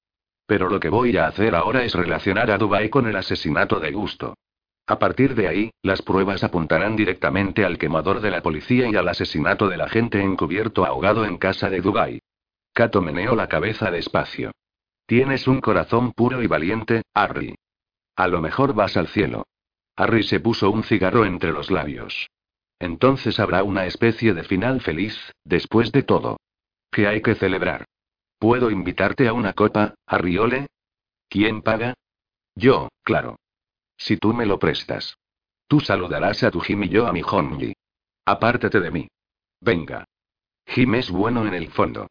Pero 0.47 0.69
lo 0.69 0.79
que 0.79 0.89
voy 0.89 1.15
a 1.17 1.27
hacer 1.27 1.53
ahora 1.53 1.83
es 1.83 1.93
relacionar 1.93 2.49
a 2.49 2.57
Dubai 2.57 2.89
con 2.89 3.05
el 3.05 3.15
asesinato 3.15 3.79
de 3.79 3.91
Gusto. 3.91 4.33
A 4.87 4.97
partir 4.97 5.35
de 5.35 5.49
ahí, 5.49 5.71
las 5.83 6.01
pruebas 6.01 6.45
apuntarán 6.45 6.95
directamente 6.95 7.65
al 7.65 7.77
quemador 7.77 8.21
de 8.21 8.31
la 8.31 8.41
policía 8.41 8.87
y 8.89 8.95
al 8.95 9.09
asesinato 9.09 9.67
del 9.67 9.81
agente 9.81 10.21
encubierto 10.21 10.85
ahogado 10.85 11.25
en 11.25 11.37
casa 11.37 11.69
de 11.69 11.81
Dubai. 11.81 12.19
Kato 12.73 13.01
meneó 13.01 13.35
la 13.35 13.47
cabeza 13.47 13.91
despacio. 13.91 14.51
Tienes 15.05 15.47
un 15.47 15.59
corazón 15.59 16.13
puro 16.13 16.41
y 16.41 16.47
valiente, 16.47 17.01
Harry. 17.13 17.55
A 18.15 18.27
lo 18.29 18.41
mejor 18.41 18.73
vas 18.73 18.95
al 18.95 19.07
cielo. 19.07 19.45
Harry 19.97 20.23
se 20.23 20.39
puso 20.39 20.71
un 20.71 20.83
cigarro 20.83 21.25
entre 21.25 21.51
los 21.51 21.69
labios. 21.69 22.29
Entonces 22.79 23.39
habrá 23.39 23.63
una 23.63 23.85
especie 23.85 24.33
de 24.33 24.43
final 24.43 24.79
feliz, 24.79 25.17
después 25.43 25.91
de 25.91 26.03
todo. 26.03 26.37
¿Qué 26.91 27.07
hay 27.07 27.21
que 27.21 27.35
celebrar? 27.35 27.85
¿Puedo 28.39 28.69
invitarte 28.69 29.27
a 29.27 29.33
una 29.33 29.53
copa, 29.53 29.95
Harriole? 30.05 30.67
¿Quién 31.29 31.61
paga? 31.61 31.95
Yo, 32.55 32.89
claro. 33.03 33.37
Si 33.97 34.17
tú 34.17 34.33
me 34.33 34.45
lo 34.45 34.59
prestas. 34.59 35.17
Tú 35.67 35.79
saludarás 35.79 36.43
a 36.43 36.51
tu 36.51 36.59
Jim 36.59 36.83
y 36.83 36.89
yo 36.89 37.07
a 37.07 37.13
mi 37.13 37.21
Honji. 37.21 37.73
Apártate 38.25 38.79
de 38.79 38.91
mí. 38.91 39.07
Venga. 39.59 40.05
Jim 40.67 40.95
es 40.95 41.09
bueno 41.09 41.47
en 41.47 41.53
el 41.53 41.69
fondo. 41.69 42.07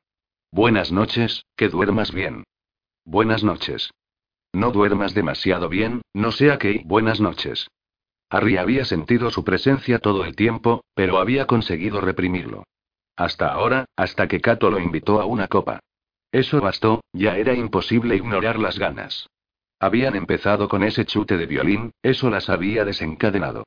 Buenas 0.51 0.91
noches, 0.91 1.45
que 1.57 1.68
duermas 1.68 2.12
bien. 2.12 2.45
Buenas 3.05 3.45
noches. 3.45 3.91
No 4.53 4.72
duermas 4.72 5.14
demasiado 5.14 5.68
bien, 5.68 6.03
no 6.12 6.33
sea 6.33 6.59
que... 6.59 6.83
Buenas 6.85 7.20
noches. 7.20 7.68
Harry 8.31 8.57
había 8.57 8.85
sentido 8.85 9.31
su 9.31 9.45
presencia 9.45 10.01
todo 10.01 10.24
el 10.24 10.35
tiempo, 10.35 10.83
pero 10.95 11.18
había 11.18 11.47
conseguido 11.47 12.01
reprimirlo. 12.01 12.64
Hasta 13.14 13.53
ahora, 13.53 13.87
hasta 13.97 14.27
que 14.27 14.41
Kato 14.41 14.70
lo 14.70 14.81
invitó 14.81 15.20
a 15.20 15.27
una 15.27 15.47
copa. 15.47 15.81
Eso 16.37 16.61
bastó, 16.61 17.01
ya 17.14 17.39
era 17.39 17.55
imposible 17.55 18.14
ignorar 18.14 18.59
las 18.59 18.78
ganas. 18.78 19.26
Habían 19.80 20.16
empezado 20.16 20.68
con 20.68 20.84
ese 20.84 21.07
chute 21.07 21.39
de 21.39 21.47
violín, 21.47 21.93
eso 22.03 22.28
las 22.28 22.51
había 22.51 22.84
desencadenado. 22.84 23.64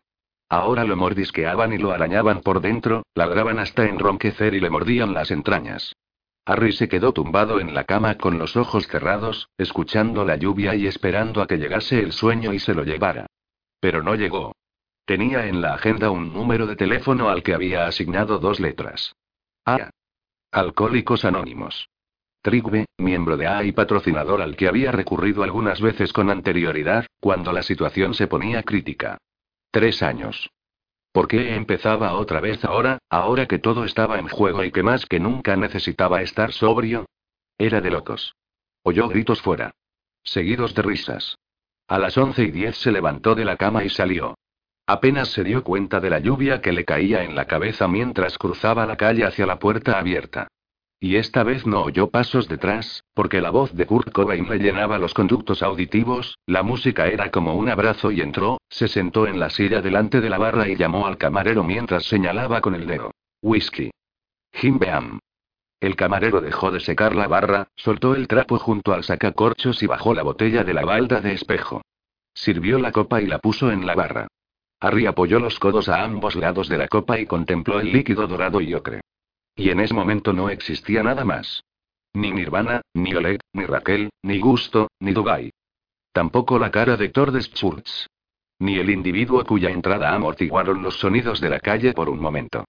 Ahora 0.50 0.84
lo 0.84 0.96
mordisqueaban 0.96 1.74
y 1.74 1.80
lo 1.80 1.90
arañaban 1.90 2.42
por 2.42 2.62
dentro, 2.62 3.02
ladraban 3.16 3.58
hasta 3.58 3.86
enronquecer 3.86 4.54
y 4.54 4.60
le 4.60 4.70
mordían 4.70 5.16
las 5.16 5.32
entrañas. 5.32 5.96
Harry 6.46 6.72
se 6.72 6.88
quedó 6.88 7.12
tumbado 7.12 7.60
en 7.60 7.74
la 7.74 7.86
cama 7.86 8.20
con 8.20 8.38
los 8.38 8.56
ojos 8.56 8.86
cerrados, 8.86 9.50
escuchando 9.58 10.24
la 10.24 10.36
lluvia 10.36 10.76
y 10.76 10.86
esperando 10.86 11.42
a 11.42 11.48
que 11.48 11.58
llegase 11.58 12.00
el 12.00 12.12
sueño 12.12 12.54
y 12.54 12.60
se 12.60 12.76
lo 12.76 12.84
llevara. 12.84 13.26
Pero 13.80 14.04
no 14.04 14.14
llegó. 14.14 14.56
Tenía 15.06 15.48
en 15.48 15.62
la 15.62 15.74
agenda 15.74 16.12
un 16.12 16.32
número 16.32 16.68
de 16.68 16.76
teléfono 16.76 17.30
al 17.30 17.42
que 17.42 17.56
había 17.56 17.88
asignado 17.88 18.38
dos 18.38 18.60
letras. 18.60 19.16
A. 19.66 19.90
Alcohólicos 20.52 21.26
Anónimos. 21.26 21.90
Trigbe, 22.42 22.86
miembro 22.98 23.36
de 23.36 23.48
A 23.48 23.64
y 23.64 23.74
patrocinador 23.74 24.42
al 24.42 24.56
que 24.56 24.68
había 24.68 24.92
recurrido 24.92 25.44
algunas 25.44 25.82
veces 25.82 26.14
con 26.14 26.30
anterioridad, 26.30 27.06
cuando 27.20 27.52
la 27.52 27.64
situación 27.64 28.14
se 28.14 28.28
ponía 28.28 28.64
crítica. 28.64 29.18
Tres 29.72 30.02
años. 30.02 30.50
¿Por 31.12 31.28
qué 31.28 31.56
empezaba 31.56 32.14
otra 32.14 32.40
vez 32.40 32.64
ahora, 32.64 33.00
ahora 33.10 33.46
que 33.48 33.60
todo 33.60 33.84
estaba 33.84 34.20
en 34.20 34.30
juego 34.30 34.64
y 34.64 34.72
que 34.72 34.84
más 34.84 35.06
que 35.06 35.20
nunca 35.20 35.58
necesitaba 35.58 36.22
estar 36.22 36.54
sobrio? 36.54 37.06
Era 37.58 37.82
de 37.82 37.90
locos. 37.90 38.36
Oyó 38.84 39.10
gritos 39.10 39.42
fuera. 39.42 39.72
Seguidos 40.24 40.74
de 40.76 40.82
risas. 40.82 41.38
A 41.88 42.00
las 42.00 42.18
once 42.18 42.44
y 42.44 42.52
diez 42.52 42.78
se 42.78 42.92
levantó 42.92 43.36
de 43.36 43.44
la 43.44 43.58
cama 43.58 43.84
y 43.84 43.90
salió. 43.90 44.36
Apenas 44.86 45.30
se 45.30 45.44
dio 45.44 45.64
cuenta 45.64 46.00
de 46.00 46.10
la 46.10 46.20
lluvia 46.20 46.62
que 46.62 46.72
le 46.72 46.86
caía 46.86 47.24
en 47.24 47.36
la 47.36 47.46
cabeza 47.46 47.88
mientras 47.88 48.38
cruzaba 48.38 48.86
la 48.86 48.96
calle 48.96 49.26
hacia 49.26 49.46
la 49.46 49.60
puerta 49.60 50.00
abierta. 50.00 50.48
Y 51.02 51.16
esta 51.16 51.44
vez 51.44 51.66
no 51.66 51.84
oyó 51.84 52.10
pasos 52.10 52.50
detrás, 52.50 53.06
porque 53.14 53.40
la 53.40 53.52
voz 53.52 53.74
de 53.74 53.86
Kurt 53.86 54.12
Cobain 54.12 54.50
le 54.50 54.58
llenaba 54.58 55.00
los 55.00 55.14
conductos 55.14 55.64
auditivos, 55.64 56.38
la 56.46 56.62
música 56.62 57.08
era 57.08 57.32
como 57.32 57.56
un 57.56 57.70
abrazo 57.70 58.12
y 58.12 58.20
entró, 58.20 58.60
se 58.70 58.90
sentó 58.90 59.26
en 59.26 59.40
la 59.40 59.50
silla 59.50 59.82
delante 59.82 60.20
de 60.20 60.30
la 60.30 60.38
barra 60.38 60.68
y 60.68 60.76
llamó 60.76 61.08
al 61.08 61.18
camarero 61.18 61.64
mientras 61.64 62.04
señalaba 62.04 62.60
con 62.60 62.76
el 62.76 62.86
dedo. 62.86 63.12
Whisky. 63.42 63.92
Jim 64.52 64.78
Beam. 64.78 65.20
El 65.80 65.96
camarero 65.96 66.42
dejó 66.42 66.72
de 66.72 66.82
secar 66.82 67.16
la 67.16 67.30
barra, 67.30 67.70
soltó 67.78 68.14
el 68.14 68.28
trapo 68.28 68.60
junto 68.60 68.94
al 68.94 69.06
sacacorchos 69.06 69.82
y 69.82 69.88
bajó 69.88 70.14
la 70.14 70.24
botella 70.24 70.66
de 70.66 70.74
la 70.74 70.84
balda 70.84 71.22
de 71.22 71.32
espejo. 71.32 71.82
Sirvió 72.34 72.78
la 72.78 72.92
copa 72.92 73.22
y 73.22 73.28
la 73.28 73.40
puso 73.40 73.72
en 73.72 73.86
la 73.86 73.96
barra. 73.96 74.28
Harry 74.82 75.06
apoyó 75.06 75.40
los 75.40 75.60
codos 75.60 75.88
a 75.88 76.04
ambos 76.04 76.36
lados 76.36 76.68
de 76.68 76.78
la 76.78 76.90
copa 76.90 77.20
y 77.20 77.26
contempló 77.26 77.80
el 77.80 77.94
líquido 77.94 78.28
dorado 78.28 78.60
y 78.60 78.74
ocre. 78.74 79.00
Y 79.60 79.72
en 79.72 79.82
ese 79.82 79.94
momento 79.94 80.32
no 80.32 80.50
existía 80.50 81.04
nada 81.04 81.26
más. 81.26 81.66
Ni 82.14 82.32
Nirvana, 82.32 82.82
ni 82.94 83.14
Oleg, 83.14 83.42
ni 83.52 83.66
Raquel, 83.66 84.10
ni 84.24 84.40
Gusto, 84.40 84.88
ni 85.02 85.12
Dubai. 85.12 85.52
Tampoco 86.14 86.58
la 86.58 86.72
cara 86.72 86.96
de 86.96 87.10
Tordes 87.10 87.52
Schultz. 87.54 88.08
Ni 88.60 88.78
el 88.78 88.90
individuo 88.90 89.44
cuya 89.44 89.70
entrada 89.70 90.16
amortiguaron 90.16 90.82
los 90.82 90.98
sonidos 90.98 91.42
de 91.42 91.50
la 91.50 91.60
calle 91.60 91.92
por 91.92 92.08
un 92.08 92.22
momento. 92.22 92.64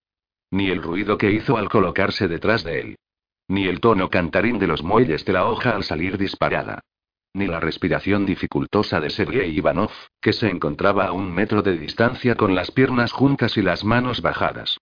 Ni 0.51 0.68
el 0.68 0.82
ruido 0.82 1.16
que 1.16 1.30
hizo 1.30 1.57
al 1.57 1.68
colocarse 1.68 2.26
detrás 2.26 2.64
de 2.64 2.80
él. 2.80 2.97
Ni 3.47 3.68
el 3.68 3.78
tono 3.78 4.11
cantarín 4.11 4.59
de 4.59 4.66
los 4.66 4.82
muelles 4.82 5.24
de 5.24 5.32
la 5.32 5.47
hoja 5.47 5.70
al 5.70 5.84
salir 5.84 6.18
disparada. 6.18 6.80
Ni 7.34 7.47
la 7.47 7.61
respiración 7.61 8.26
dificultosa 8.26 8.99
de 8.99 9.11
Sergei 9.11 9.57
Ivanov, 9.57 9.93
que 10.20 10.32
se 10.32 10.49
encontraba 10.49 11.07
a 11.07 11.12
un 11.12 11.32
metro 11.32 11.62
de 11.62 11.78
distancia 11.78 12.34
con 12.34 12.57
las 12.57 12.72
piernas 12.72 13.12
juntas 13.12 13.57
y 13.57 13.62
las 13.62 13.84
manos 13.84 14.22
bajadas. 14.22 14.76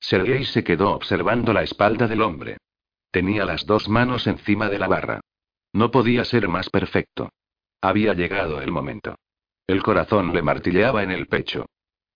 Sergei 0.00 0.44
se 0.44 0.64
quedó 0.64 0.92
observando 0.92 1.52
la 1.52 1.62
espalda 1.62 2.08
del 2.08 2.22
hombre. 2.22 2.56
Tenía 3.10 3.44
las 3.44 3.66
dos 3.66 3.88
manos 3.88 4.26
encima 4.26 4.68
de 4.68 4.78
la 4.78 4.88
barra. 4.88 5.20
No 5.72 5.90
podía 5.90 6.24
ser 6.24 6.48
más 6.48 6.70
perfecto. 6.70 7.30
Había 7.80 8.14
llegado 8.14 8.60
el 8.60 8.72
momento. 8.72 9.16
El 9.66 9.82
corazón 9.82 10.32
le 10.34 10.42
martilleaba 10.42 11.02
en 11.02 11.10
el 11.10 11.26
pecho. 11.26 11.66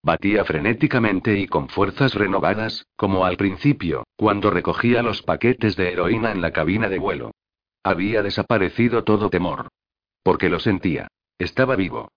Batía 0.03 0.45
frenéticamente 0.45 1.39
y 1.39 1.47
con 1.47 1.69
fuerzas 1.69 2.15
renovadas, 2.15 2.87
como 2.97 3.25
al 3.25 3.37
principio, 3.37 4.05
cuando 4.17 4.51
recogía 4.51 5.03
los 5.03 5.23
paquetes 5.23 5.77
de 5.77 5.93
heroína 5.93 6.33
en 6.33 6.43
la 6.43 6.53
cabina 6.53 6.89
de 6.89 6.99
vuelo. 6.99 7.31
Había 7.83 8.23
desaparecido 8.23 9.05
todo 9.05 9.31
temor. 9.31 9.69
Porque 10.23 10.49
lo 10.49 10.59
sentía. 10.59 11.09
Estaba 11.39 11.77
vivo. 11.77 12.11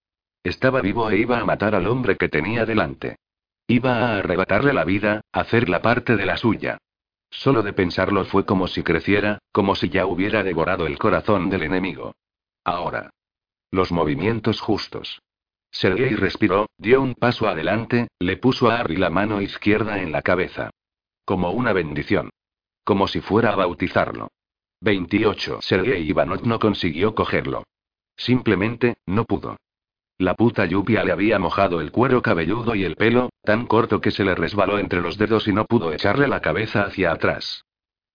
Estaba 0.43 0.81
vivo 0.81 1.09
e 1.09 1.17
iba 1.17 1.39
a 1.39 1.45
matar 1.45 1.75
al 1.75 1.87
hombre 1.87 2.17
que 2.17 2.29
tenía 2.29 2.65
delante. 2.65 3.17
Iba 3.67 3.97
a 3.97 4.17
arrebatarle 4.19 4.73
la 4.73 4.85
vida, 4.85 5.21
hacerla 5.33 5.81
parte 5.81 6.15
de 6.15 6.25
la 6.25 6.37
suya. 6.37 6.77
Solo 7.29 7.63
de 7.63 7.73
pensarlo 7.73 8.23
fue 8.23 8.45
como 8.45 8.67
si 8.67 8.81
creciera, 8.81 9.39
como 9.51 9.75
si 9.75 9.89
ya 9.89 10.05
hubiera 10.05 10.41
devorado 10.43 10.87
el 10.87 10.97
corazón 10.97 11.49
del 11.49 11.63
enemigo. 11.63 12.13
Ahora. 12.63 13.09
Los 13.69 13.91
movimientos 13.91 14.61
justos. 14.61 15.21
Sergei 15.69 16.15
respiró, 16.15 16.67
dio 16.77 17.01
un 17.01 17.13
paso 17.13 17.49
adelante, 17.49 18.07
le 18.19 18.37
puso 18.37 18.71
a 18.71 18.79
Harry 18.79 18.95
la 18.95 19.09
mano 19.09 19.41
izquierda 19.41 20.01
en 20.01 20.13
la 20.13 20.21
cabeza. 20.21 20.69
Como 21.25 21.51
una 21.51 21.73
bendición. 21.73 22.29
Como 22.85 23.09
si 23.09 23.19
fuera 23.19 23.51
a 23.51 23.55
bautizarlo. 23.57 24.29
28. 24.79 25.59
Sergei 25.61 26.07
Ivanov 26.07 26.47
no 26.47 26.59
consiguió 26.59 27.13
cogerlo. 27.13 27.63
Simplemente, 28.15 28.95
no 29.05 29.25
pudo. 29.25 29.57
La 30.19 30.33
puta 30.33 30.65
lluvia 30.65 31.03
le 31.03 31.11
había 31.11 31.37
mojado 31.37 31.79
el 31.79 31.91
cuero 31.91 32.23
cabelludo 32.23 32.73
y 32.73 32.83
el 32.83 32.95
pelo, 32.95 33.29
tan 33.43 33.67
corto 33.67 34.01
que 34.01 34.09
se 34.09 34.23
le 34.23 34.33
resbaló 34.33 34.79
entre 34.79 35.01
los 35.01 35.17
dedos 35.17 35.47
y 35.47 35.53
no 35.53 35.65
pudo 35.65 35.93
echarle 35.93 36.27
la 36.27 36.41
cabeza 36.41 36.81
hacia 36.81 37.11
atrás. 37.11 37.65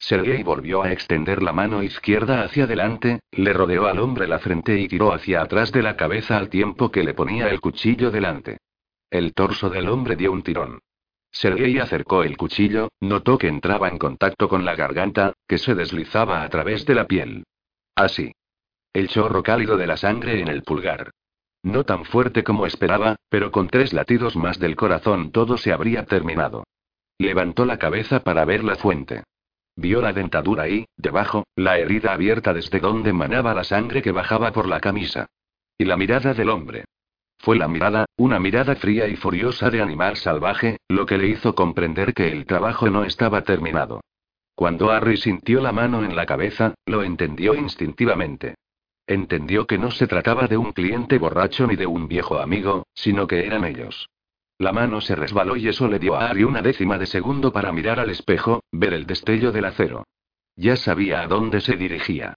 Sergei 0.01 0.43
volvió 0.43 0.83
a 0.83 0.91
extender 0.91 1.45
la 1.45 1.53
mano 1.53 1.81
izquierda 1.81 2.43
hacia 2.43 2.65
adelante, 2.65 3.21
le 3.31 3.53
rodeó 3.53 3.87
al 3.87 4.01
hombre 4.01 4.27
la 4.27 4.41
frente 4.41 4.81
y 4.81 4.89
tiró 4.89 5.13
hacia 5.13 5.43
atrás 5.43 5.71
de 5.71 5.83
la 5.83 5.97
cabeza 5.97 6.37
al 6.37 6.49
tiempo 6.49 6.91
que 6.91 7.05
le 7.05 7.15
ponía 7.15 7.49
el 7.49 7.61
cuchillo 7.61 8.11
delante. 8.11 8.59
El 9.09 9.33
torso 9.33 9.71
del 9.71 9.89
hombre 9.89 10.17
dio 10.17 10.33
un 10.33 10.43
tirón. 10.43 10.81
Sergei 11.31 11.79
acercó 11.79 12.25
el 12.25 12.37
cuchillo, 12.37 12.89
notó 13.01 13.39
que 13.39 13.47
entraba 13.47 13.89
en 13.89 13.99
contacto 13.99 14.49
con 14.49 14.65
la 14.65 14.75
garganta, 14.75 15.35
que 15.47 15.59
se 15.59 15.77
deslizaba 15.77 16.43
a 16.43 16.49
través 16.49 16.85
de 16.85 16.97
la 16.97 17.07
piel. 17.07 17.45
Así. 17.95 18.33
El 18.93 19.07
chorro 19.07 19.45
cálido 19.45 19.77
de 19.77 19.87
la 19.87 19.97
sangre 19.97 20.41
en 20.41 20.49
el 20.49 20.65
pulgar. 20.65 21.13
No 21.63 21.85
tan 21.85 22.05
fuerte 22.05 22.43
como 22.43 22.67
esperaba, 22.67 23.17
pero 23.29 23.51
con 23.53 23.69
tres 23.69 23.93
latidos 23.93 24.37
más 24.37 24.59
del 24.59 24.75
corazón 24.77 25.31
todo 25.31 25.57
se 25.57 25.73
habría 25.73 26.05
terminado. 26.05 26.65
Levantó 27.19 27.65
la 27.65 27.79
cabeza 27.79 28.21
para 28.21 28.45
ver 28.45 28.65
la 28.65 28.77
fuente. 28.77 29.23
Vio 29.77 30.03
la 30.03 30.13
dentadura 30.13 30.69
y, 30.69 30.87
debajo, 30.97 31.45
la 31.57 31.79
herida 31.79 32.13
abierta 32.13 32.53
desde 32.53 32.81
donde 32.81 33.13
manaba 33.13 33.55
la 33.55 33.65
sangre 33.65 34.03
que 34.03 34.13
bajaba 34.13 34.53
por 34.53 34.67
la 34.67 34.81
camisa. 34.81 35.27
Y 35.79 35.85
la 35.85 35.97
mirada 35.97 36.35
del 36.35 36.51
hombre. 36.51 36.85
Fue 37.39 37.57
la 37.57 37.69
mirada, 37.69 38.07
una 38.17 38.39
mirada 38.39 38.77
fría 38.77 39.09
y 39.09 39.17
furiosa 39.17 39.71
de 39.71 39.83
animal 39.83 40.17
salvaje, 40.17 40.79
lo 40.89 41.07
que 41.07 41.19
le 41.19 41.29
hizo 41.29 41.55
comprender 41.55 42.13
que 42.13 42.29
el 42.29 42.45
trabajo 42.45 42.91
no 42.91 43.05
estaba 43.05 43.43
terminado. 43.43 44.01
Cuando 44.55 44.91
Harry 44.91 45.17
sintió 45.17 45.61
la 45.61 45.73
mano 45.73 46.05
en 46.05 46.15
la 46.15 46.27
cabeza, 46.27 46.75
lo 46.87 47.03
entendió 47.03 47.55
instintivamente. 47.55 48.55
Entendió 49.07 49.67
que 49.67 49.79
no 49.79 49.91
se 49.91 50.07
trataba 50.07 50.47
de 50.47 50.57
un 50.57 50.73
cliente 50.73 51.19
borracho 51.19 51.67
ni 51.67 51.77
de 51.77 51.87
un 51.87 52.09
viejo 52.09 52.39
amigo, 52.39 52.87
sino 52.95 53.27
que 53.27 53.47
eran 53.47 53.65
ellos. 53.65 54.09
La 54.59 54.73
mano 54.73 55.01
se 55.01 55.17
resbaló 55.17 55.57
y 55.57 55.69
eso 55.69 55.89
le 55.89 55.99
dio 55.99 56.15
a 56.15 56.29
Ari 56.29 56.45
una 56.45 56.63
décima 56.63 56.99
de 56.99 57.07
segundo 57.07 57.53
para 57.53 57.73
mirar 57.73 57.99
al 57.99 58.11
espejo, 58.11 58.63
ver 58.71 58.95
el 58.95 59.07
destello 59.07 59.51
del 59.51 59.65
acero. 59.65 60.05
Ya 60.55 60.77
sabía 60.77 61.23
a 61.23 61.27
dónde 61.27 61.61
se 61.61 61.77
dirigía. 61.77 62.35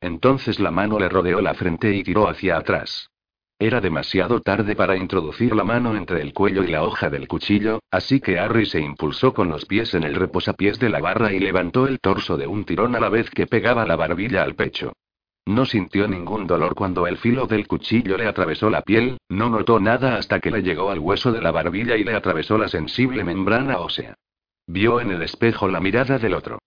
Entonces 0.00 0.58
la 0.58 0.70
mano 0.70 0.98
le 0.98 1.08
rodeó 1.08 1.40
la 1.40 1.54
frente 1.54 1.94
y 1.94 2.02
tiró 2.02 2.28
hacia 2.28 2.56
atrás. 2.56 3.10
Era 3.58 3.80
demasiado 3.80 4.40
tarde 4.40 4.76
para 4.76 4.96
introducir 4.96 5.54
la 5.54 5.64
mano 5.64 5.96
entre 5.96 6.20
el 6.20 6.34
cuello 6.34 6.62
y 6.62 6.68
la 6.68 6.82
hoja 6.82 7.08
del 7.08 7.26
cuchillo, 7.26 7.80
así 7.90 8.20
que 8.20 8.38
Harry 8.38 8.66
se 8.66 8.80
impulsó 8.80 9.32
con 9.32 9.48
los 9.48 9.64
pies 9.64 9.94
en 9.94 10.02
el 10.02 10.14
reposapiés 10.14 10.78
de 10.78 10.90
la 10.90 11.00
barra 11.00 11.32
y 11.32 11.40
levantó 11.40 11.86
el 11.86 11.98
torso 11.98 12.36
de 12.36 12.46
un 12.46 12.64
tirón 12.64 12.94
a 12.94 13.00
la 13.00 13.08
vez 13.08 13.30
que 13.30 13.46
pegaba 13.46 13.86
la 13.86 13.96
barbilla 13.96 14.42
al 14.42 14.54
pecho. 14.54 14.92
No 15.46 15.64
sintió 15.64 16.08
ningún 16.08 16.48
dolor 16.48 16.74
cuando 16.74 17.06
el 17.06 17.18
filo 17.18 17.46
del 17.46 17.68
cuchillo 17.68 18.16
le 18.16 18.26
atravesó 18.26 18.68
la 18.68 18.82
piel, 18.82 19.18
no 19.28 19.48
notó 19.48 19.78
nada 19.78 20.16
hasta 20.16 20.40
que 20.40 20.50
le 20.50 20.62
llegó 20.62 20.90
al 20.90 20.98
hueso 20.98 21.30
de 21.30 21.40
la 21.40 21.52
barbilla 21.52 21.96
y 21.96 22.02
le 22.02 22.16
atravesó 22.16 22.58
la 22.58 22.66
sensible 22.66 23.22
membrana 23.22 23.78
ósea. 23.78 24.16
Vio 24.66 25.00
en 25.00 25.12
el 25.12 25.22
espejo 25.22 25.68
la 25.68 25.78
mirada 25.78 26.18
del 26.18 26.34
otro. 26.34 26.58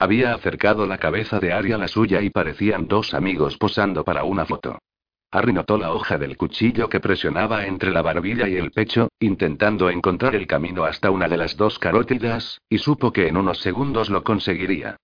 Había 0.00 0.34
acercado 0.34 0.84
la 0.86 0.98
cabeza 0.98 1.38
de 1.38 1.52
Ari 1.52 1.72
a 1.72 1.78
la 1.78 1.86
suya 1.86 2.20
y 2.20 2.30
parecían 2.30 2.88
dos 2.88 3.14
amigos 3.14 3.56
posando 3.56 4.02
para 4.02 4.24
una 4.24 4.44
foto. 4.44 4.78
Harry 5.30 5.52
notó 5.52 5.78
la 5.78 5.92
hoja 5.92 6.18
del 6.18 6.36
cuchillo 6.36 6.88
que 6.88 7.00
presionaba 7.00 7.66
entre 7.66 7.92
la 7.92 8.02
barbilla 8.02 8.48
y 8.48 8.56
el 8.56 8.72
pecho, 8.72 9.08
intentando 9.20 9.90
encontrar 9.90 10.34
el 10.34 10.48
camino 10.48 10.84
hasta 10.84 11.10
una 11.10 11.28
de 11.28 11.36
las 11.36 11.56
dos 11.56 11.78
carótidas, 11.78 12.60
y 12.68 12.78
supo 12.78 13.12
que 13.12 13.28
en 13.28 13.36
unos 13.36 13.58
segundos 13.58 14.10
lo 14.10 14.24
conseguiría. 14.24 14.96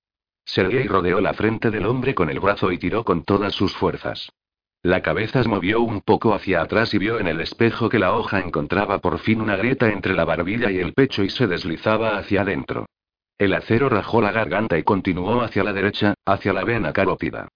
Sergei 0.52 0.88
rodeó 0.88 1.20
la 1.20 1.32
frente 1.32 1.70
del 1.70 1.86
hombre 1.86 2.12
con 2.12 2.28
el 2.28 2.40
brazo 2.40 2.72
y 2.72 2.78
tiró 2.78 3.04
con 3.04 3.22
todas 3.22 3.54
sus 3.54 3.72
fuerzas. 3.76 4.32
La 4.82 5.00
cabeza 5.00 5.44
se 5.44 5.48
movió 5.48 5.80
un 5.80 6.00
poco 6.00 6.34
hacia 6.34 6.60
atrás 6.60 6.92
y 6.92 6.98
vio 6.98 7.20
en 7.20 7.28
el 7.28 7.40
espejo 7.40 7.88
que 7.88 8.00
la 8.00 8.16
hoja 8.16 8.40
encontraba 8.40 8.98
por 8.98 9.20
fin 9.20 9.40
una 9.40 9.54
grieta 9.54 9.92
entre 9.92 10.12
la 10.12 10.24
barbilla 10.24 10.68
y 10.72 10.80
el 10.80 10.92
pecho 10.92 11.22
y 11.22 11.30
se 11.30 11.46
deslizaba 11.46 12.18
hacia 12.18 12.42
adentro. 12.42 12.86
El 13.38 13.54
acero 13.54 13.88
rajó 13.88 14.20
la 14.20 14.32
garganta 14.32 14.76
y 14.76 14.82
continuó 14.82 15.40
hacia 15.42 15.62
la 15.62 15.72
derecha, 15.72 16.14
hacia 16.26 16.52
la 16.52 16.64
vena 16.64 16.92
carótida. 16.92 17.46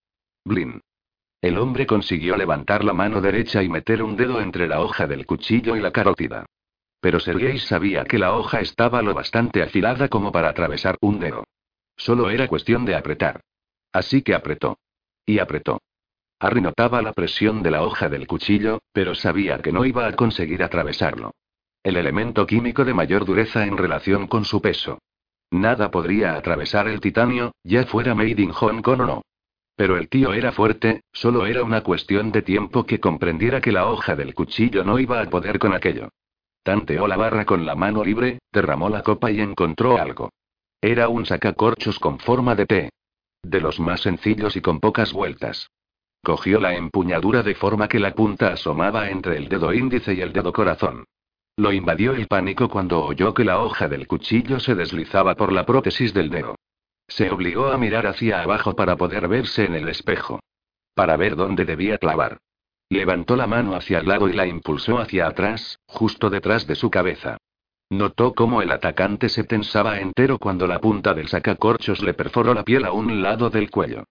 Blin. 0.45 0.81
El 1.43 1.59
hombre 1.59 1.87
consiguió 1.87 2.37
levantar 2.37 2.85
la 2.85 2.93
mano 2.93 3.21
derecha 3.21 3.65
y 3.65 3.69
meter 3.69 4.05
un 4.05 4.15
dedo 4.15 4.41
entre 4.41 4.69
la 4.69 4.81
hoja 4.81 5.09
del 5.09 5.27
cuchillo 5.27 5.75
y 5.75 5.81
la 5.81 5.91
carótida. 5.91 6.47
Pero 7.01 7.19
Sergei 7.19 7.59
sabía 7.59 8.05
que 8.05 8.21
la 8.21 8.37
hoja 8.37 8.61
estaba 8.61 9.03
lo 9.03 9.15
bastante 9.15 9.65
afilada 9.65 10.09
como 10.09 10.31
para 10.31 10.51
atravesar 10.51 10.97
un 11.01 11.19
dedo. 11.19 11.43
Solo 11.97 12.31
era 12.31 12.49
cuestión 12.49 12.85
de 12.85 12.95
apretar. 12.95 13.41
Así 13.93 14.23
que 14.23 14.35
apretó. 14.35 14.79
Y 15.25 15.39
apretó. 15.39 15.81
Harry 16.41 16.61
notaba 16.61 17.01
la 17.01 17.13
presión 17.13 17.63
de 17.63 17.71
la 17.71 17.83
hoja 17.83 18.09
del 18.09 18.27
cuchillo, 18.27 18.81
pero 18.93 19.15
sabía 19.15 19.59
que 19.59 19.73
no 19.73 19.85
iba 19.85 20.07
a 20.07 20.13
conseguir 20.13 20.63
atravesarlo. 20.63 21.33
El 21.83 21.97
elemento 21.97 22.47
químico 22.47 22.85
de 22.85 22.95
mayor 22.95 23.25
dureza 23.25 23.65
en 23.67 23.77
relación 23.77 24.27
con 24.27 24.45
su 24.45 24.61
peso. 24.61 24.99
Nada 25.51 25.91
podría 25.91 26.35
atravesar 26.35 26.89
el 26.89 27.01
titanio, 27.01 27.53
ya 27.63 27.85
fuera 27.85 28.15
Made 28.15 28.43
in 28.43 28.51
Hong 28.51 28.83
Kong 28.83 29.01
o 29.01 29.07
no. 29.07 29.23
Pero 29.77 29.97
el 29.97 30.09
tío 30.09 30.33
era 30.33 30.53
fuerte, 30.53 31.03
solo 31.13 31.47
era 31.47 31.63
una 31.63 31.83
cuestión 31.83 32.33
de 32.33 32.43
tiempo 32.43 32.85
que 32.85 33.01
comprendiera 33.01 33.61
que 33.61 33.73
la 33.73 33.87
hoja 33.87 34.17
del 34.17 34.35
cuchillo 34.35 34.85
no 34.85 34.99
iba 34.99 35.21
a 35.21 35.31
poder 35.31 35.59
con 35.59 35.75
aquello. 35.75 36.09
Tanteó 36.63 37.07
la 37.07 37.17
barra 37.17 37.45
con 37.45 37.67
la 37.67 37.75
mano 37.75 38.05
libre, 38.05 38.39
derramó 38.53 38.89
la 38.89 39.03
copa 39.03 39.31
y 39.31 39.41
encontró 39.41 39.99
algo. 39.99 40.31
Era 40.87 41.09
un 41.09 41.25
sacacorchos 41.25 41.99
con 41.99 42.19
forma 42.19 42.55
de 42.55 42.67
T. 42.67 42.91
De 43.43 43.59
los 43.59 43.81
más 43.81 44.03
sencillos 44.03 44.55
y 44.55 44.61
con 44.61 44.81
pocas 44.81 45.15
vueltas. 45.15 45.71
Cogió 46.23 46.61
la 46.61 46.75
empuñadura 46.75 47.43
de 47.43 47.55
forma 47.55 47.89
que 47.89 47.99
la 47.99 48.15
punta 48.15 48.49
asomaba 48.49 49.09
entre 49.09 49.39
el 49.39 49.49
dedo 49.49 49.73
índice 49.73 50.13
y 50.13 50.21
el 50.21 50.35
dedo 50.35 50.53
corazón. 50.53 51.07
Lo 51.57 51.73
invadió 51.73 52.13
el 52.13 52.27
pánico 52.27 52.69
cuando 52.69 53.03
oyó 53.03 53.33
que 53.33 53.45
la 53.45 53.63
hoja 53.63 53.89
del 53.89 54.07
cuchillo 54.07 54.61
se 54.61 54.75
deslizaba 54.75 55.37
por 55.37 55.53
la 55.53 55.65
prótesis 55.65 56.13
del 56.13 56.29
dedo. 56.29 56.55
Se 57.09 57.31
obligó 57.31 57.69
a 57.69 57.79
mirar 57.79 58.07
hacia 58.07 58.43
abajo 58.43 58.77
para 58.77 58.97
poder 58.97 59.27
verse 59.27 59.65
en 59.65 59.77
el 59.77 59.89
espejo. 59.89 60.41
Para 60.95 61.17
ver 61.17 61.35
dónde 61.35 61.65
debía 61.65 61.97
clavar. 61.97 62.37
Levantó 62.91 63.37
la 63.37 63.47
mano 63.47 63.75
hacia 63.75 64.01
el 64.01 64.07
lado 64.07 64.29
y 64.29 64.35
la 64.35 64.47
impulsó 64.47 64.99
hacia 64.99 65.29
atrás, 65.29 65.79
justo 65.87 66.29
detrás 66.29 66.67
de 66.67 66.75
su 66.75 66.91
cabeza. 66.91 67.39
Notó 67.91 68.35
cómo 68.35 68.63
el 68.63 68.73
atacante 68.73 69.29
se 69.29 69.45
tensaba 69.45 70.01
entero 70.01 70.39
cuando 70.39 70.67
la 70.67 70.81
punta 70.81 71.15
del 71.15 71.29
sacacorchos 71.29 72.03
le 72.03 72.15
perforó 72.15 72.55
la 72.55 72.65
piel 72.65 72.85
a 72.85 72.93
un 72.93 73.23
lado 73.23 73.51
del 73.51 73.71
cuello. 73.71 74.05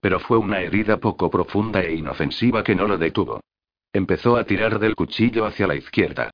Pero 0.00 0.20
fue 0.20 0.38
una 0.38 0.60
herida 0.60 0.98
poco 0.98 1.30
profunda 1.30 1.80
e 1.80 1.94
inofensiva 1.94 2.62
que 2.62 2.74
no 2.74 2.86
lo 2.86 2.98
detuvo. 2.98 3.40
Empezó 3.92 4.36
a 4.36 4.44
tirar 4.44 4.78
del 4.78 4.94
cuchillo 4.94 5.46
hacia 5.46 5.66
la 5.66 5.74
izquierda. 5.74 6.30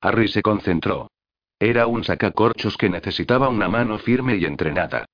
Harry 0.00 0.28
se 0.28 0.42
concentró. 0.42 1.10
Era 1.58 1.86
un 1.86 2.04
sacacorchos 2.04 2.76
que 2.76 2.90
necesitaba 2.90 3.48
una 3.48 3.68
mano 3.68 3.98
firme 3.98 4.36
y 4.36 4.44
entrenada 4.44 5.06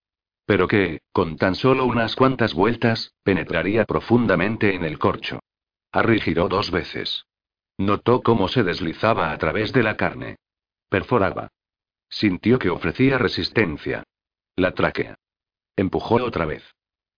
pero 0.50 0.66
que, 0.66 1.02
con 1.12 1.36
tan 1.36 1.54
solo 1.54 1.84
unas 1.84 2.16
cuantas 2.16 2.54
vueltas, 2.54 3.12
penetraría 3.22 3.84
profundamente 3.84 4.74
en 4.74 4.84
el 4.84 4.98
corcho. 4.98 5.38
Harry 5.92 6.20
giró 6.20 6.48
dos 6.48 6.72
veces. 6.72 7.24
Notó 7.78 8.20
cómo 8.20 8.48
se 8.48 8.64
deslizaba 8.64 9.30
a 9.30 9.38
través 9.38 9.72
de 9.72 9.84
la 9.84 9.96
carne. 9.96 10.38
Perforaba. 10.90 11.52
Sintió 12.08 12.58
que 12.58 12.68
ofrecía 12.68 13.16
resistencia. 13.16 14.02
La 14.56 14.72
tráquea. 14.72 15.14
Empujó 15.76 16.16
otra 16.16 16.46
vez. 16.46 16.64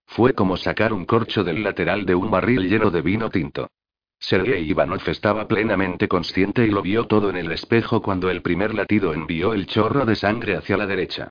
Fue 0.05 0.35
como 0.35 0.59
sacar 0.59 0.93
un 0.93 1.07
corcho 1.07 1.43
del 1.43 1.63
lateral 1.63 2.05
de 2.05 2.15
un 2.15 2.31
barril 2.31 2.69
lleno 2.69 2.91
de 2.91 3.01
vino 3.01 3.31
tinto. 3.31 3.71
Sergei 4.19 4.63
Ivanov 4.69 5.09
estaba 5.09 5.49
plenamente 5.49 6.07
consciente 6.07 6.67
y 6.67 6.71
lo 6.71 6.83
vio 6.83 7.07
todo 7.07 7.31
en 7.31 7.37
el 7.39 7.51
espejo 7.51 8.03
cuando 8.03 8.29
el 8.29 8.43
primer 8.43 8.75
latido 8.75 9.15
envió 9.15 9.55
el 9.55 9.67
chorro 9.67 10.05
de 10.05 10.17
sangre 10.17 10.55
hacia 10.55 10.77
la 10.77 10.87
derecha. 10.87 11.31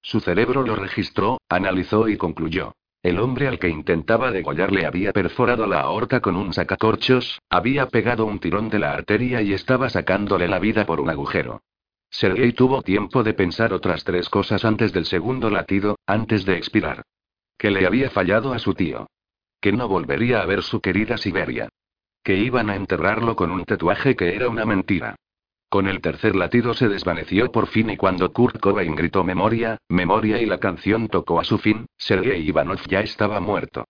Su 0.00 0.20
cerebro 0.20 0.62
lo 0.62 0.76
registró, 0.76 1.42
analizó 1.50 2.08
y 2.08 2.16
concluyó. 2.16 2.72
El 3.02 3.20
hombre 3.20 3.48
al 3.48 3.58
que 3.58 3.68
intentaba 3.68 4.30
degollarle 4.30 4.86
había 4.86 5.12
perforado 5.12 5.66
la 5.66 5.80
aorta 5.80 6.20
con 6.20 6.36
un 6.36 6.54
sacacorchos, 6.54 7.38
había 7.50 7.88
pegado 7.88 8.24
un 8.24 8.38
tirón 8.38 8.70
de 8.70 8.78
la 8.78 8.94
arteria 8.94 9.42
y 9.42 9.52
estaba 9.52 9.90
sacándole 9.90 10.48
la 10.48 10.58
vida 10.58 10.86
por 10.86 10.98
un 10.98 11.10
agujero. 11.10 11.60
Sergei 12.12 12.52
tuvo 12.52 12.82
tiempo 12.82 13.22
de 13.22 13.32
pensar 13.32 13.72
otras 13.72 14.04
tres 14.04 14.28
cosas 14.28 14.66
antes 14.66 14.92
del 14.92 15.06
segundo 15.06 15.48
latido, 15.48 15.98
antes 16.06 16.44
de 16.44 16.56
expirar. 16.56 17.02
Que 17.56 17.70
le 17.70 17.86
había 17.86 18.10
fallado 18.10 18.52
a 18.52 18.58
su 18.58 18.74
tío. 18.74 19.08
Que 19.60 19.72
no 19.72 19.88
volvería 19.88 20.42
a 20.42 20.46
ver 20.46 20.62
su 20.62 20.80
querida 20.80 21.16
Siberia. 21.16 21.70
Que 22.22 22.36
iban 22.36 22.68
a 22.68 22.76
enterrarlo 22.76 23.34
con 23.34 23.50
un 23.50 23.64
tatuaje 23.64 24.14
que 24.14 24.36
era 24.36 24.50
una 24.50 24.66
mentira. 24.66 25.16
Con 25.70 25.88
el 25.88 26.02
tercer 26.02 26.36
latido 26.36 26.74
se 26.74 26.86
desvaneció 26.86 27.50
por 27.50 27.66
fin 27.66 27.88
y 27.88 27.96
cuando 27.96 28.30
Kurt 28.30 28.60
Cobain 28.60 28.94
gritó 28.94 29.24
memoria, 29.24 29.78
memoria 29.88 30.40
y 30.42 30.44
la 30.44 30.60
canción 30.60 31.08
tocó 31.08 31.40
a 31.40 31.44
su 31.44 31.56
fin, 31.56 31.86
Sergei 31.96 32.46
Ivanov 32.46 32.86
ya 32.88 33.00
estaba 33.00 33.40
muerto. 33.40 33.86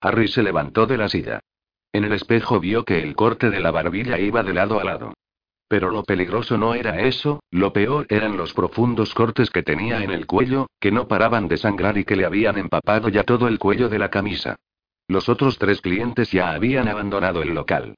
Harry 0.00 0.28
se 0.28 0.42
levantó 0.42 0.86
de 0.86 0.96
la 0.96 1.10
silla. 1.10 1.40
En 1.92 2.04
el 2.04 2.14
espejo 2.14 2.58
vio 2.58 2.86
que 2.86 3.02
el 3.02 3.14
corte 3.14 3.50
de 3.50 3.60
la 3.60 3.70
barbilla 3.70 4.18
iba 4.18 4.42
de 4.42 4.54
lado 4.54 4.80
a 4.80 4.84
lado. 4.84 5.12
Pero 5.68 5.90
lo 5.90 6.04
peligroso 6.04 6.56
no 6.56 6.74
era 6.74 7.00
eso, 7.00 7.40
lo 7.50 7.72
peor 7.72 8.06
eran 8.08 8.36
los 8.36 8.52
profundos 8.52 9.14
cortes 9.14 9.50
que 9.50 9.62
tenía 9.62 10.02
en 10.02 10.10
el 10.10 10.26
cuello, 10.26 10.68
que 10.80 10.92
no 10.92 11.08
paraban 11.08 11.48
de 11.48 11.56
sangrar 11.56 11.98
y 11.98 12.04
que 12.04 12.14
le 12.14 12.24
habían 12.24 12.56
empapado 12.56 13.08
ya 13.08 13.24
todo 13.24 13.48
el 13.48 13.58
cuello 13.58 13.88
de 13.88 13.98
la 13.98 14.10
camisa. 14.10 14.56
Los 15.08 15.28
otros 15.28 15.58
tres 15.58 15.80
clientes 15.80 16.30
ya 16.30 16.52
habían 16.52 16.88
abandonado 16.88 17.42
el 17.42 17.54
local. 17.54 17.96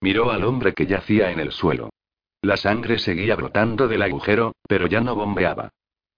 Miró 0.00 0.30
al 0.30 0.44
hombre 0.44 0.72
que 0.72 0.86
yacía 0.86 1.30
en 1.30 1.40
el 1.40 1.52
suelo. 1.52 1.90
La 2.42 2.56
sangre 2.56 2.98
seguía 2.98 3.36
brotando 3.36 3.86
del 3.86 4.02
agujero, 4.02 4.54
pero 4.66 4.86
ya 4.86 5.02
no 5.02 5.14
bombeaba. 5.14 5.70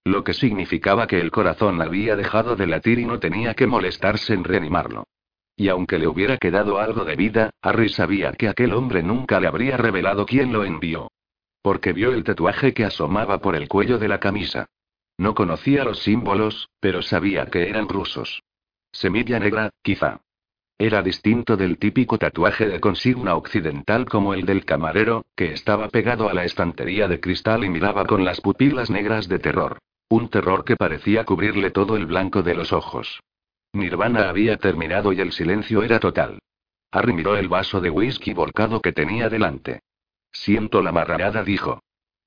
Lo 0.05 0.23
que 0.23 0.33
significaba 0.33 1.07
que 1.07 1.19
el 1.19 1.31
corazón 1.31 1.81
había 1.81 2.15
dejado 2.15 2.55
de 2.55 2.67
latir 2.67 2.99
y 2.99 3.05
no 3.05 3.19
tenía 3.19 3.53
que 3.53 3.67
molestarse 3.67 4.33
en 4.33 4.45
reanimarlo. 4.45 5.05
Y 5.55 5.69
aunque 5.69 5.99
le 5.99 6.07
hubiera 6.07 6.37
quedado 6.37 6.79
algo 6.79 7.05
de 7.05 7.15
vida, 7.15 7.51
Harry 7.61 7.89
sabía 7.89 8.31
que 8.33 8.49
aquel 8.49 8.73
hombre 8.73 9.03
nunca 9.03 9.39
le 9.39 9.47
habría 9.47 9.77
revelado 9.77 10.25
quién 10.25 10.51
lo 10.51 10.63
envió. 10.63 11.11
Porque 11.61 11.93
vio 11.93 12.11
el 12.11 12.23
tatuaje 12.23 12.73
que 12.73 12.85
asomaba 12.85 13.39
por 13.39 13.55
el 13.55 13.67
cuello 13.67 13.97
de 13.97 14.07
la 14.07 14.19
camisa. 14.19 14.67
No 15.17 15.35
conocía 15.35 15.83
los 15.83 15.99
símbolos, 15.99 16.69
pero 16.79 17.01
sabía 17.01 17.45
que 17.45 17.69
eran 17.69 17.87
rusos. 17.87 18.41
Semilla 18.91 19.39
negra, 19.39 19.69
quizá. 19.81 20.21
Era 20.77 21.03
distinto 21.03 21.55
del 21.55 21.77
típico 21.77 22.17
tatuaje 22.17 22.67
de 22.67 22.79
consigna 22.79 23.35
occidental 23.35 24.05
como 24.05 24.33
el 24.33 24.45
del 24.45 24.65
camarero, 24.65 25.25
que 25.35 25.53
estaba 25.53 25.87
pegado 25.87 26.29
a 26.29 26.33
la 26.33 26.45
estantería 26.45 27.07
de 27.07 27.19
cristal 27.19 27.63
y 27.63 27.69
miraba 27.69 28.05
con 28.05 28.25
las 28.25 28.41
pupilas 28.41 28.89
negras 28.89 29.29
de 29.29 29.39
terror. 29.39 29.77
Un 30.09 30.29
terror 30.29 30.65
que 30.65 30.75
parecía 30.75 31.25
cubrirle 31.25 31.69
todo 31.71 31.95
el 31.95 32.07
blanco 32.07 32.41
de 32.41 32.55
los 32.55 32.73
ojos. 32.73 33.21
Nirvana 33.73 34.29
había 34.29 34.57
terminado 34.57 35.13
y 35.13 35.19
el 35.19 35.31
silencio 35.31 35.81
era 35.81 35.99
total. 35.99 36.39
Harry 36.91 37.11
miró 37.11 37.35
el 37.35 37.49
vaso 37.49 37.81
de 37.81 37.89
whisky 37.89 38.33
volcado 38.33 38.81
que 38.81 38.93
tenía 38.93 39.29
delante. 39.29 39.81
Siento 40.31 40.83
la 40.83 40.91
marrada, 40.91 41.43
dijo. 41.43 41.81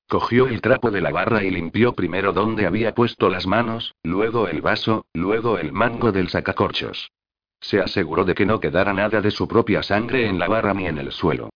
Cogió 0.08 0.48
el 0.48 0.60
trapo 0.60 0.90
de 0.90 1.00
la 1.00 1.10
barra 1.10 1.44
y 1.44 1.50
limpió 1.50 1.94
primero 1.94 2.32
donde 2.32 2.66
había 2.66 2.94
puesto 2.94 3.28
las 3.28 3.46
manos, 3.46 3.94
luego 4.02 4.48
el 4.48 4.60
vaso, 4.60 5.06
luego 5.14 5.58
el 5.58 5.72
mango 5.72 6.10
del 6.10 6.28
sacacorchos. 6.28 7.10
Se 7.60 7.80
aseguró 7.80 8.24
de 8.24 8.34
que 8.34 8.46
no 8.46 8.60
quedara 8.60 8.92
nada 8.92 9.20
de 9.20 9.30
su 9.30 9.46
propia 9.46 9.82
sangre 9.82 10.26
en 10.26 10.38
la 10.38 10.48
barra 10.48 10.74
ni 10.74 10.86
en 10.86 10.98
el 10.98 11.12
suelo. 11.12 11.50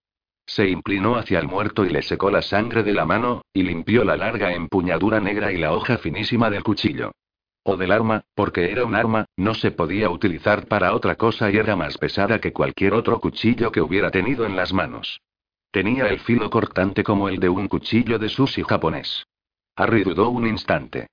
Se 0.47 0.69
inclinó 0.69 1.17
hacia 1.17 1.39
el 1.39 1.47
muerto 1.47 1.85
y 1.85 1.91
le 1.91 2.03
secó 2.03 2.31
la 2.31 2.43
sangre 2.43 2.83
de 2.83 2.93
la 2.93 3.05
mano, 3.05 3.43
y 3.53 3.63
limpió 3.65 4.05
la 4.05 4.17
larga 4.17 4.53
empuñadura 4.53 5.21
negra 5.21 5.53
y 5.53 5.59
la 5.59 5.73
hoja 5.73 5.99
finísima 5.99 6.51
del 6.51 6.65
cuchillo. 6.65 7.13
O 7.63 7.77
del 7.77 7.93
arma, 7.93 8.23
porque 8.35 8.71
era 8.71 8.85
un 8.85 8.95
arma, 8.95 9.27
no 9.37 9.55
se 9.55 9.71
podía 9.71 10.09
utilizar 10.11 10.67
para 10.67 10.95
otra 10.95 11.17
cosa 11.17 11.51
y 11.51 11.57
era 11.57 11.77
más 11.77 11.99
pesada 11.99 12.41
que 12.41 12.53
cualquier 12.53 12.95
otro 12.95 13.21
cuchillo 13.21 13.71
que 13.71 13.83
hubiera 13.83 14.11
tenido 14.11 14.47
en 14.47 14.57
las 14.57 14.73
manos. 14.73 15.21
Tenía 15.71 16.09
el 16.09 16.21
filo 16.21 16.51
cortante 16.51 17.05
como 17.05 17.29
el 17.29 17.39
de 17.39 17.49
un 17.49 17.69
cuchillo 17.69 18.19
de 18.19 18.29
sushi 18.29 18.63
japonés. 18.63 19.27
Harry 19.77 20.03
dudó 20.03 20.31
un 20.31 20.47
instante. 20.47 21.09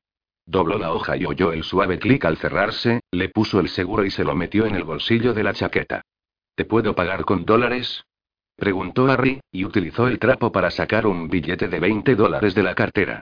Dobló 0.46 0.78
la 0.78 0.94
hoja 0.94 1.18
y 1.18 1.26
oyó 1.26 1.52
el 1.52 1.64
suave 1.64 2.00
clic 2.00 2.24
al 2.24 2.38
cerrarse, 2.38 3.02
le 3.12 3.30
puso 3.30 3.60
el 3.60 3.68
seguro 3.68 4.06
y 4.06 4.12
se 4.12 4.24
lo 4.24 4.34
metió 4.34 4.66
en 4.66 4.76
el 4.76 4.86
bolsillo 4.86 5.34
de 5.34 5.44
la 5.44 5.54
chaqueta. 5.54 6.02
¿Te 6.56 6.64
puedo 6.64 6.96
pagar 6.96 7.26
con 7.26 7.46
dólares? 7.46 8.06
Preguntó 8.56 9.06
Harry, 9.12 9.42
y 9.52 9.66
utilizó 9.66 10.08
el 10.08 10.18
trapo 10.18 10.52
para 10.52 10.72
sacar 10.72 11.06
un 11.06 11.28
billete 11.28 11.68
de 11.68 11.80
20 11.80 12.16
dólares 12.16 12.56
de 12.56 12.64
la 12.64 12.74
cartera. 12.74 13.22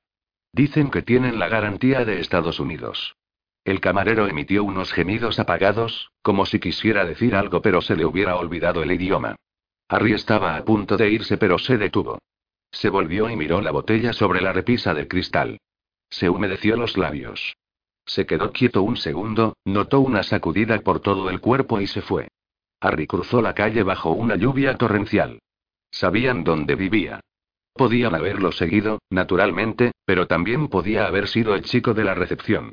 Dicen 0.56 0.90
que 0.90 1.02
tienen 1.02 1.38
la 1.38 1.50
garantía 1.50 2.06
de 2.06 2.22
Estados 2.22 2.62
Unidos. 2.62 3.18
El 3.66 3.82
camarero 3.82 4.26
emitió 4.26 4.64
unos 4.64 4.94
gemidos 4.94 5.38
apagados, 5.38 6.14
como 6.22 6.46
si 6.46 6.62
quisiera 6.62 7.04
decir 7.04 7.36
algo 7.36 7.62
pero 7.62 7.82
se 7.82 7.98
le 7.98 8.06
hubiera 8.06 8.38
olvidado 8.38 8.82
el 8.82 8.90
idioma. 8.90 9.36
Harry 9.90 10.14
estaba 10.14 10.56
a 10.56 10.64
punto 10.64 10.96
de 10.96 11.10
irse 11.10 11.36
pero 11.36 11.58
se 11.58 11.78
detuvo. 11.78 12.20
Se 12.72 12.88
volvió 12.88 13.30
y 13.30 13.36
miró 13.36 13.60
la 13.60 13.72
botella 13.72 14.14
sobre 14.14 14.40
la 14.40 14.54
repisa 14.54 14.94
de 14.94 15.10
cristal. 15.10 15.58
Se 16.10 16.30
humedeció 16.30 16.78
los 16.78 16.96
labios. 16.96 17.58
Se 18.06 18.26
quedó 18.26 18.54
quieto 18.54 18.82
un 18.82 18.96
segundo, 18.96 19.58
notó 19.66 20.00
una 20.00 20.24
sacudida 20.24 20.80
por 20.80 21.02
todo 21.02 21.30
el 21.30 21.42
cuerpo 21.42 21.82
y 21.82 21.88
se 21.88 22.02
fue. 22.02 22.30
Harry 22.80 23.08
cruzó 23.08 23.42
la 23.42 23.54
calle 23.54 23.84
bajo 23.84 24.12
una 24.12 24.38
lluvia 24.38 24.78
torrencial. 24.78 25.40
Sabían 25.92 26.46
dónde 26.46 26.76
vivía. 26.76 27.20
Podían 27.76 28.16
haberlo 28.16 28.54
seguido, 28.54 29.00
naturalmente, 29.10 29.92
pero 30.06 30.28
también 30.28 30.70
podía 30.70 31.08
haber 31.08 31.28
sido 31.28 31.56
el 31.56 31.64
chico 31.64 31.94
de 31.94 32.06
la 32.06 32.16
recepción. 32.16 32.72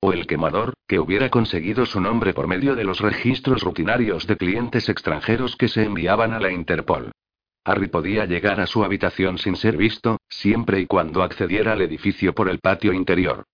O 0.00 0.12
el 0.12 0.26
quemador, 0.26 0.74
que 0.86 0.98
hubiera 0.98 1.30
conseguido 1.30 1.86
su 1.86 2.02
nombre 2.02 2.34
por 2.34 2.46
medio 2.46 2.74
de 2.74 2.84
los 2.84 3.00
registros 3.00 3.62
rutinarios 3.62 4.26
de 4.26 4.36
clientes 4.36 4.90
extranjeros 4.90 5.56
que 5.56 5.68
se 5.68 5.84
enviaban 5.84 6.34
a 6.34 6.38
la 6.38 6.52
Interpol. 6.52 7.12
Harry 7.64 7.88
podía 7.88 8.26
llegar 8.26 8.60
a 8.60 8.66
su 8.66 8.84
habitación 8.84 9.38
sin 9.38 9.56
ser 9.56 9.78
visto, 9.78 10.18
siempre 10.28 10.80
y 10.80 10.86
cuando 10.86 11.22
accediera 11.22 11.72
al 11.72 11.80
edificio 11.80 12.34
por 12.34 12.50
el 12.50 12.58
patio 12.58 12.92
interior. 12.92 13.44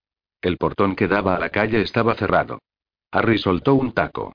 El 0.41 0.57
portón 0.57 0.97
que 0.97 1.07
daba 1.07 1.37
a 1.37 1.39
la 1.39 1.51
calle 1.51 1.81
estaba 1.81 2.15
cerrado. 2.15 2.59
Harry 3.13 3.39
soltó 3.39 3.75
un 3.75 3.93
taco. 3.93 4.33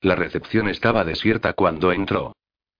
La 0.00 0.14
recepción 0.14 0.68
estaba 0.68 1.04
desierta 1.04 1.54
cuando 1.54 1.90
entró. 1.90 2.34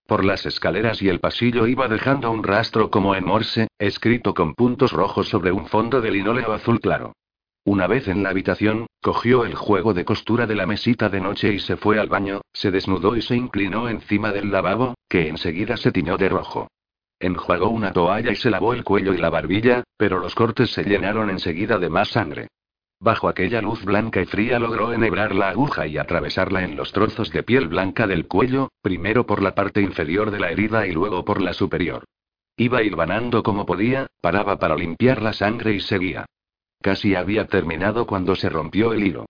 Por 0.06 0.22
las 0.22 0.44
escaleras 0.44 1.00
y 1.00 1.08
el 1.08 1.18
pasillo 1.18 1.66
iba 1.66 1.88
dejando 1.88 2.30
un 2.30 2.42
rastro 2.42 2.90
como 2.90 3.14
en 3.14 3.24
morse, 3.24 3.68
escrito 3.78 4.34
con 4.34 4.54
puntos 4.54 4.92
rojos 4.92 5.28
sobre 5.28 5.50
un 5.50 5.66
fondo 5.66 6.02
de 6.02 6.10
linóleo 6.10 6.52
azul 6.52 6.78
claro. 6.78 7.14
Una 7.64 7.86
vez 7.86 8.08
en 8.08 8.22
la 8.22 8.28
habitación, 8.28 8.86
cogió 9.00 9.46
el 9.46 9.54
juego 9.54 9.94
de 9.94 10.04
costura 10.04 10.46
de 10.46 10.54
la 10.54 10.66
mesita 10.66 11.08
de 11.08 11.22
noche 11.22 11.54
y 11.54 11.58
se 11.58 11.78
fue 11.78 11.98
al 11.98 12.08
baño, 12.08 12.42
se 12.52 12.70
desnudó 12.70 13.16
y 13.16 13.22
se 13.22 13.34
inclinó 13.34 13.88
encima 13.88 14.32
del 14.32 14.50
lavabo, 14.52 14.94
que 15.08 15.28
enseguida 15.28 15.78
se 15.78 15.90
tiñó 15.90 16.18
de 16.18 16.28
rojo. 16.28 16.68
Enjuagó 17.18 17.70
una 17.70 17.90
toalla 17.90 18.32
y 18.32 18.36
se 18.36 18.50
lavó 18.50 18.74
el 18.74 18.84
cuello 18.84 19.14
y 19.14 19.16
la 19.16 19.30
barbilla, 19.30 19.84
pero 19.96 20.18
los 20.18 20.34
cortes 20.34 20.70
se 20.72 20.84
llenaron 20.84 21.30
enseguida 21.30 21.78
de 21.78 21.88
más 21.88 22.08
sangre. 22.10 22.48
Bajo 23.04 23.28
aquella 23.28 23.60
luz 23.60 23.84
blanca 23.84 24.22
y 24.22 24.24
fría 24.24 24.58
logró 24.58 24.90
enhebrar 24.94 25.34
la 25.34 25.50
aguja 25.50 25.86
y 25.86 25.98
atravesarla 25.98 26.64
en 26.64 26.74
los 26.74 26.90
trozos 26.90 27.30
de 27.30 27.42
piel 27.42 27.68
blanca 27.68 28.06
del 28.06 28.26
cuello, 28.26 28.70
primero 28.80 29.26
por 29.26 29.42
la 29.42 29.54
parte 29.54 29.82
inferior 29.82 30.30
de 30.30 30.40
la 30.40 30.50
herida 30.50 30.86
y 30.86 30.92
luego 30.92 31.22
por 31.22 31.42
la 31.42 31.52
superior. 31.52 32.04
Iba 32.56 32.82
hilvanando 32.82 33.42
como 33.42 33.66
podía, 33.66 34.06
paraba 34.22 34.58
para 34.58 34.74
limpiar 34.74 35.20
la 35.20 35.34
sangre 35.34 35.74
y 35.74 35.80
seguía. 35.80 36.24
Casi 36.80 37.14
había 37.14 37.46
terminado 37.46 38.06
cuando 38.06 38.36
se 38.36 38.48
rompió 38.48 38.94
el 38.94 39.06
hilo. 39.06 39.26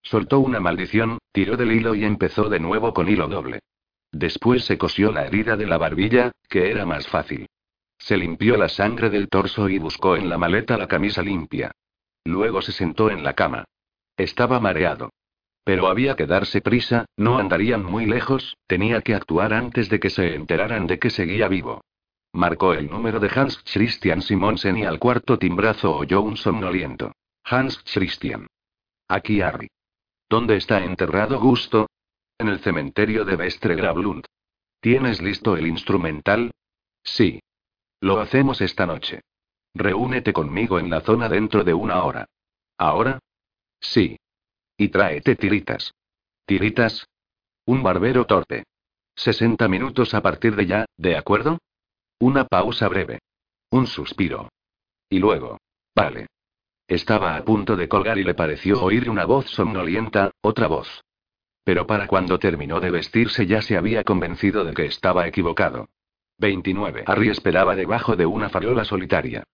Soltó 0.00 0.40
una 0.40 0.58
maldición, 0.58 1.18
tiró 1.30 1.58
del 1.58 1.72
hilo 1.72 1.94
y 1.94 2.06
empezó 2.06 2.48
de 2.48 2.60
nuevo 2.60 2.94
con 2.94 3.10
hilo 3.10 3.28
doble. 3.28 3.60
Después 4.10 4.64
se 4.64 4.78
cosió 4.78 5.12
la 5.12 5.26
herida 5.26 5.58
de 5.58 5.66
la 5.66 5.76
barbilla, 5.76 6.32
que 6.48 6.70
era 6.70 6.86
más 6.86 7.06
fácil. 7.06 7.46
Se 7.98 8.16
limpió 8.16 8.56
la 8.56 8.70
sangre 8.70 9.10
del 9.10 9.28
torso 9.28 9.68
y 9.68 9.76
buscó 9.76 10.16
en 10.16 10.30
la 10.30 10.38
maleta 10.38 10.78
la 10.78 10.88
camisa 10.88 11.20
limpia. 11.20 11.72
Luego 12.28 12.60
se 12.60 12.72
sentó 12.72 13.10
en 13.10 13.24
la 13.24 13.32
cama. 13.32 13.64
Estaba 14.18 14.60
mareado. 14.60 15.08
Pero 15.64 15.88
había 15.88 16.14
que 16.14 16.26
darse 16.26 16.60
prisa, 16.60 17.06
no 17.16 17.38
andarían 17.38 17.82
muy 17.82 18.04
lejos, 18.04 18.58
tenía 18.66 19.00
que 19.00 19.14
actuar 19.14 19.54
antes 19.54 19.88
de 19.88 19.98
que 19.98 20.10
se 20.10 20.34
enteraran 20.34 20.86
de 20.86 20.98
que 20.98 21.08
seguía 21.08 21.48
vivo. 21.48 21.80
Marcó 22.34 22.74
el 22.74 22.90
número 22.90 23.18
de 23.18 23.30
Hans 23.34 23.64
Christian 23.72 24.20
Simonsen 24.20 24.76
y 24.76 24.84
al 24.84 24.98
cuarto 24.98 25.38
timbrazo 25.38 25.96
oyó 25.96 26.20
un 26.20 26.36
somnoliento. 26.36 27.12
Hans 27.44 27.82
Christian. 27.90 28.46
Aquí 29.08 29.40
Harry. 29.40 29.68
¿Dónde 30.28 30.56
está 30.56 30.84
enterrado 30.84 31.40
Gusto? 31.40 31.86
En 32.36 32.48
el 32.48 32.58
cementerio 32.58 33.24
de 33.24 33.36
Vestre 33.36 33.74
Gravlund. 33.74 34.26
¿Tienes 34.82 35.22
listo 35.22 35.56
el 35.56 35.66
instrumental? 35.66 36.50
Sí. 37.02 37.40
Lo 38.02 38.20
hacemos 38.20 38.60
esta 38.60 38.84
noche. 38.84 39.22
Reúnete 39.74 40.32
conmigo 40.32 40.78
en 40.78 40.90
la 40.90 41.00
zona 41.00 41.28
dentro 41.28 41.64
de 41.64 41.74
una 41.74 42.02
hora. 42.04 42.26
¿Ahora? 42.76 43.18
Sí. 43.80 44.18
Y 44.76 44.88
tráete 44.88 45.36
tiritas. 45.36 45.92
¿Tiritas? 46.46 47.06
Un 47.66 47.82
barbero 47.82 48.26
torpe. 48.26 48.64
60 49.16 49.68
minutos 49.68 50.14
a 50.14 50.22
partir 50.22 50.54
de 50.56 50.66
ya, 50.66 50.86
¿de 50.96 51.16
acuerdo? 51.16 51.58
Una 52.20 52.44
pausa 52.46 52.88
breve. 52.88 53.20
Un 53.70 53.86
suspiro. 53.86 54.48
Y 55.10 55.18
luego. 55.18 55.58
Vale. 55.94 56.26
Estaba 56.86 57.36
a 57.36 57.44
punto 57.44 57.76
de 57.76 57.88
colgar 57.88 58.18
y 58.18 58.24
le 58.24 58.34
pareció 58.34 58.82
oír 58.82 59.10
una 59.10 59.26
voz 59.26 59.46
somnolienta, 59.50 60.30
otra 60.40 60.68
voz. 60.68 61.02
Pero 61.64 61.86
para 61.86 62.06
cuando 62.06 62.38
terminó 62.38 62.80
de 62.80 62.90
vestirse 62.90 63.46
ya 63.46 63.60
se 63.60 63.76
había 63.76 64.04
convencido 64.04 64.64
de 64.64 64.72
que 64.72 64.86
estaba 64.86 65.26
equivocado. 65.26 65.88
29. 66.38 67.04
Harry 67.06 67.28
esperaba 67.28 67.76
debajo 67.76 68.16
de 68.16 68.24
una 68.24 68.48
farola 68.48 68.84
solitaria. 68.84 69.44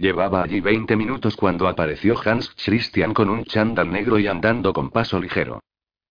Llevaba 0.00 0.42
allí 0.42 0.60
20 0.60 0.96
minutos 0.96 1.36
cuando 1.36 1.68
apareció 1.68 2.18
Hans 2.24 2.56
Christian 2.64 3.12
con 3.12 3.28
un 3.28 3.44
chándal 3.44 3.92
negro 3.92 4.18
y 4.18 4.28
andando 4.28 4.72
con 4.72 4.88
paso 4.88 5.20
ligero. 5.20 5.60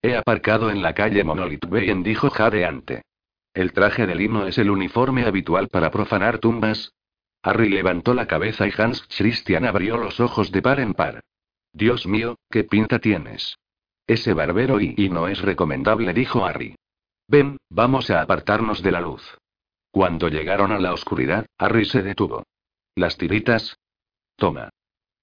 He 0.00 0.14
aparcado 0.14 0.70
en 0.70 0.80
la 0.80 0.94
calle 0.94 1.24
Monolith 1.24 1.66
Bayen, 1.68 2.04
dijo 2.04 2.30
jadeante. 2.30 3.02
¿El 3.52 3.72
traje 3.72 4.06
de 4.06 4.14
lino 4.14 4.46
es 4.46 4.58
el 4.58 4.70
uniforme 4.70 5.24
habitual 5.24 5.66
para 5.66 5.90
profanar 5.90 6.38
tumbas? 6.38 6.92
Harry 7.42 7.68
levantó 7.68 8.14
la 8.14 8.28
cabeza 8.28 8.68
y 8.68 8.72
Hans 8.78 9.04
Christian 9.08 9.64
abrió 9.64 9.96
los 9.96 10.20
ojos 10.20 10.52
de 10.52 10.62
par 10.62 10.78
en 10.78 10.94
par. 10.94 11.24
Dios 11.72 12.06
mío, 12.06 12.36
qué 12.48 12.62
pinta 12.62 13.00
tienes. 13.00 13.56
Ese 14.06 14.34
barbero 14.34 14.80
y, 14.80 14.94
y 14.96 15.08
no 15.08 15.26
es 15.26 15.42
recomendable, 15.42 16.14
dijo 16.14 16.46
Harry. 16.46 16.76
Ven, 17.26 17.56
vamos 17.68 18.08
a 18.10 18.20
apartarnos 18.20 18.84
de 18.84 18.92
la 18.92 19.00
luz. 19.00 19.36
Cuando 19.90 20.28
llegaron 20.28 20.70
a 20.70 20.78
la 20.78 20.92
oscuridad, 20.92 21.44
Harry 21.58 21.86
se 21.86 22.04
detuvo. 22.04 22.44
¿Las 22.94 23.16
tiritas? 23.16 23.79
Toma. 24.40 24.70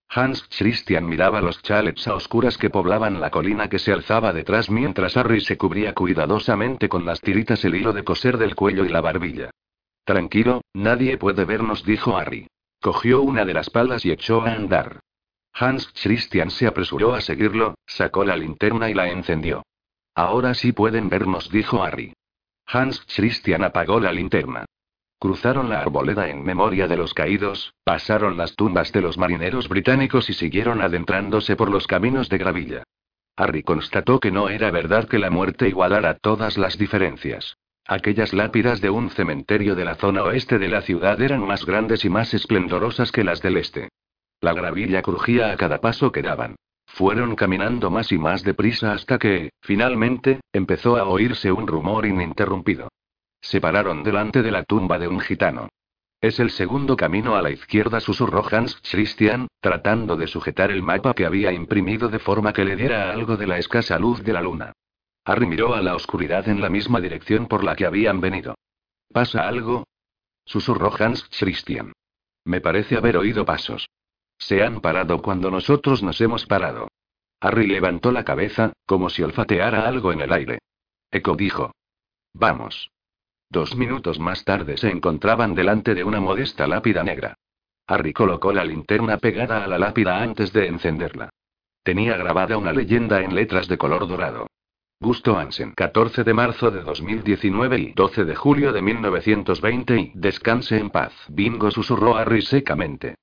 Hans 0.10 0.48
Christian 0.58 1.06
miraba 1.06 1.42
los 1.42 1.62
chalets 1.64 2.08
a 2.08 2.14
oscuras 2.14 2.58
que 2.58 2.70
poblaban 2.70 3.20
la 3.20 3.30
colina 3.30 3.68
que 3.68 3.80
se 3.80 3.92
alzaba 3.92 4.32
detrás 4.32 4.70
mientras 4.70 5.18
Harry 5.18 5.42
se 5.42 5.58
cubría 5.58 5.94
cuidadosamente 5.94 6.88
con 6.88 7.06
las 7.06 7.20
tiritas 7.20 7.66
el 7.66 7.76
hilo 7.76 7.92
de 7.92 8.06
coser 8.06 8.38
del 8.38 8.56
cuello 8.56 8.86
y 8.86 8.90
la 8.90 9.02
barbilla. 9.02 9.50
Tranquilo, 10.06 10.62
nadie 10.74 11.18
puede 11.18 11.44
vernos, 11.44 11.84
dijo 11.84 12.16
Harry. 12.16 12.48
Cogió 12.80 13.22
una 13.22 13.44
de 13.44 13.54
las 13.54 13.70
palas 13.70 14.06
y 14.06 14.12
echó 14.12 14.44
a 14.44 14.54
andar. 14.54 15.02
Hans 15.52 15.92
Christian 16.02 16.52
se 16.52 16.68
apresuró 16.68 17.16
a 17.16 17.22
seguirlo, 17.22 17.76
sacó 17.86 18.24
la 18.24 18.38
linterna 18.38 18.90
y 18.90 18.94
la 18.94 19.10
encendió. 19.10 19.64
Ahora 20.16 20.54
sí 20.54 20.72
pueden 20.72 21.10
vernos, 21.10 21.50
dijo 21.50 21.84
Harry. 21.84 22.14
Hans 22.68 23.04
Christian 23.14 23.64
apagó 23.64 24.00
la 24.00 24.12
linterna. 24.12 24.66
Cruzaron 25.20 25.70
la 25.70 25.80
arboleda 25.80 26.30
en 26.30 26.44
memoria 26.44 26.88
de 26.88 26.96
los 26.96 27.16
caídos, 27.16 27.74
pasaron 27.84 28.38
las 28.38 28.56
tumbas 28.56 28.92
de 28.92 29.02
los 29.02 29.18
marineros 29.18 29.68
británicos 29.68 30.30
y 30.30 30.34
siguieron 30.34 30.82
adentrándose 30.82 31.56
por 31.56 31.72
los 31.72 31.88
caminos 31.88 32.30
de 32.30 32.38
gravilla. 32.38 32.84
Harry 33.36 33.64
constató 33.64 34.20
que 34.20 34.32
no 34.32 34.50
era 34.50 34.70
verdad 34.70 35.08
que 35.08 35.18
la 35.18 35.32
muerte 35.32 35.68
igualara 35.68 36.16
todas 36.16 36.58
las 36.58 36.78
diferencias. 36.78 37.58
Aquellas 37.88 38.34
lápidas 38.34 38.80
de 38.80 38.92
un 38.92 39.10
cementerio 39.10 39.74
de 39.74 39.86
la 39.86 39.96
zona 39.96 40.24
oeste 40.24 40.60
de 40.60 40.68
la 40.68 40.82
ciudad 40.82 41.20
eran 41.22 41.42
más 41.48 41.66
grandes 41.66 42.06
y 42.06 42.10
más 42.10 42.34
esplendorosas 42.34 43.12
que 43.12 43.24
las 43.24 43.42
del 43.42 43.58
este. 43.58 43.90
La 44.40 44.54
gravilla 44.54 45.02
crujía 45.02 45.52
a 45.52 45.58
cada 45.58 45.80
paso 45.80 46.12
que 46.12 46.22
daban. 46.22 46.58
Fueron 46.86 47.36
caminando 47.36 47.90
más 47.90 48.12
y 48.12 48.18
más 48.18 48.44
deprisa 48.44 48.94
hasta 48.94 49.18
que, 49.18 49.50
finalmente, 49.62 50.42
empezó 50.54 50.98
a 50.98 51.06
oírse 51.06 51.52
un 51.52 51.66
rumor 51.66 52.06
ininterrumpido. 52.06 52.90
Se 53.48 53.62
pararon 53.62 54.04
delante 54.04 54.44
de 54.44 54.52
la 54.52 54.66
tumba 54.66 55.00
de 55.00 55.08
un 55.08 55.22
gitano. 55.22 55.70
Es 56.20 56.38
el 56.42 56.50
segundo 56.50 56.98
camino 56.98 57.38
a 57.38 57.42
la 57.42 57.50
izquierda, 57.50 58.02
susurró 58.02 58.44
Hans 58.52 58.76
Christian, 58.92 59.48
tratando 59.62 60.18
de 60.18 60.28
sujetar 60.28 60.70
el 60.70 60.84
mapa 60.84 61.14
que 61.14 61.26
había 61.26 61.54
imprimido 61.54 62.10
de 62.10 62.20
forma 62.20 62.52
que 62.52 62.66
le 62.66 62.76
diera 62.76 63.10
algo 63.10 63.38
de 63.38 63.48
la 63.48 63.58
escasa 63.58 63.98
luz 64.00 64.22
de 64.22 64.34
la 64.34 64.42
luna. 64.42 64.74
Harry 65.24 65.46
miró 65.46 65.76
a 65.76 65.82
la 65.82 65.96
oscuridad 65.96 66.50
en 66.50 66.60
la 66.60 66.70
misma 66.70 67.00
dirección 67.00 67.48
por 67.48 67.64
la 67.64 67.78
que 67.78 67.86
habían 67.86 68.20
venido. 68.20 68.56
¿Pasa 69.14 69.48
algo? 69.48 69.86
susurró 70.44 70.92
Hans 71.00 71.30
Christian. 71.40 71.94
Me 72.44 72.60
parece 72.60 72.98
haber 72.98 73.16
oído 73.16 73.46
pasos. 73.46 73.88
Se 74.38 74.62
han 74.62 74.82
parado 74.82 75.22
cuando 75.22 75.50
nosotros 75.50 76.04
nos 76.04 76.20
hemos 76.20 76.46
parado. 76.46 76.90
Harry 77.40 77.68
levantó 77.68 78.12
la 78.12 78.26
cabeza, 78.26 78.74
como 78.86 79.10
si 79.10 79.24
olfateara 79.24 79.88
algo 79.88 80.12
en 80.12 80.20
el 80.20 80.34
aire. 80.34 80.60
Echo 81.12 81.34
dijo. 81.38 81.72
Vamos. 82.34 82.90
Dos 83.50 83.76
minutos 83.76 84.20
más 84.20 84.44
tarde 84.44 84.78
se 84.78 84.90
encontraban 84.90 85.56
delante 85.56 85.96
de 85.96 86.04
una 86.04 86.20
modesta 86.20 86.68
lápida 86.68 87.04
negra. 87.04 87.38
Harry 87.88 88.12
colocó 88.12 88.52
la 88.52 88.66
linterna 88.66 89.18
pegada 89.18 89.64
a 89.64 89.68
la 89.68 89.78
lápida 89.78 90.22
antes 90.22 90.52
de 90.52 90.68
encenderla. 90.68 91.30
Tenía 91.84 92.18
grabada 92.18 92.58
una 92.58 92.74
leyenda 92.74 93.22
en 93.22 93.34
letras 93.34 93.70
de 93.70 93.78
color 93.78 94.06
dorado. 94.08 94.48
Gusto 95.00 95.38
Ansen, 95.38 95.72
14 95.74 96.26
de 96.26 96.34
marzo 96.34 96.72
de 96.72 96.82
2019 96.82 97.80
y 97.80 97.94
12 97.94 98.26
de 98.26 98.36
julio 98.36 98.74
de 98.74 98.82
1920 98.82 99.98
y 99.98 100.12
descanse 100.16 100.78
en 100.78 100.90
paz. 100.90 101.14
Bingo 101.30 101.72
susurró 101.72 102.18
Harry 102.18 102.42
secamente. 102.42 103.16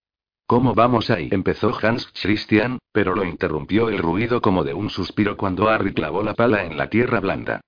¿Cómo 0.47 0.75
vamos 0.75 1.11
ahí? 1.11 1.29
empezó 1.33 1.77
Hans 1.83 2.11
Christian, 2.23 2.79
pero 2.93 3.15
lo 3.15 3.25
interrumpió 3.25 3.89
el 3.89 3.99
ruido 3.99 4.41
como 4.41 4.65
de 4.65 4.73
un 4.73 4.89
suspiro 4.89 5.37
cuando 5.37 5.69
Harry 5.69 5.93
clavó 5.93 6.23
la 6.23 6.35
pala 6.35 6.65
en 6.65 6.79
la 6.79 6.89
tierra 6.89 7.21
blanda. 7.21 7.61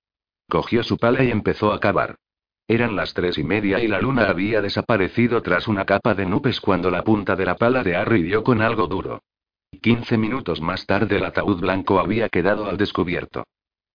Cogió 0.48 0.82
su 0.82 0.96
pala 0.96 1.24
y 1.24 1.30
empezó 1.30 1.72
a 1.72 1.80
cavar. 1.80 2.16
Eran 2.68 2.96
las 2.96 3.14
tres 3.14 3.38
y 3.38 3.44
media 3.44 3.80
y 3.80 3.86
la 3.86 4.00
luna 4.00 4.28
había 4.28 4.60
desaparecido 4.60 5.40
tras 5.40 5.68
una 5.68 5.84
capa 5.84 6.14
de 6.14 6.26
nubes 6.26 6.60
cuando 6.60 6.90
la 6.90 7.02
punta 7.02 7.36
de 7.36 7.46
la 7.46 7.56
pala 7.56 7.84
de 7.84 7.94
Harry 7.94 8.22
dio 8.24 8.42
con 8.42 8.60
algo 8.60 8.88
duro. 8.88 9.22
Quince 9.80 10.18
minutos 10.18 10.60
más 10.60 10.84
tarde 10.84 11.16
el 11.16 11.24
ataúd 11.24 11.60
blanco 11.60 12.00
había 12.00 12.28
quedado 12.28 12.66
al 12.66 12.76
descubierto. 12.76 13.44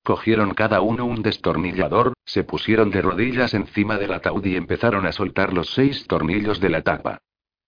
Cogieron 0.03 0.53
cada 0.53 0.81
uno 0.81 1.05
un 1.05 1.21
destornillador, 1.21 2.13
se 2.25 2.43
pusieron 2.43 2.91
de 2.91 3.01
rodillas 3.01 3.53
encima 3.53 3.97
del 3.97 4.13
ataúd 4.13 4.45
y 4.45 4.55
empezaron 4.55 5.05
a 5.05 5.11
soltar 5.11 5.53
los 5.53 5.73
seis 5.73 6.07
tornillos 6.07 6.59
de 6.59 6.69
la 6.69 6.81
tapa. 6.81 7.19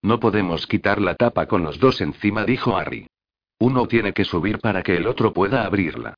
No 0.01 0.20
podemos 0.20 0.68
quitar 0.68 1.01
la 1.01 1.16
tapa 1.16 1.47
con 1.47 1.64
los 1.64 1.80
dos 1.80 2.01
encima, 2.01 2.45
dijo 2.45 2.78
Harry. 2.78 3.08
Uno 3.60 3.88
tiene 3.88 4.14
que 4.14 4.26
subir 4.26 4.60
para 4.60 4.84
que 4.84 4.95
el 4.95 5.08
otro 5.08 5.32
pueda 5.34 5.66
abrirla. 5.66 6.16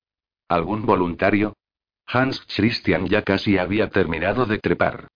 ¿Algún 0.48 0.86
voluntario? 0.86 1.54
Hans 2.08 2.46
Christian 2.56 3.08
ya 3.08 3.24
casi 3.24 3.58
había 3.58 3.90
terminado 3.90 4.46
de 4.46 4.60
trepar. 4.60 5.08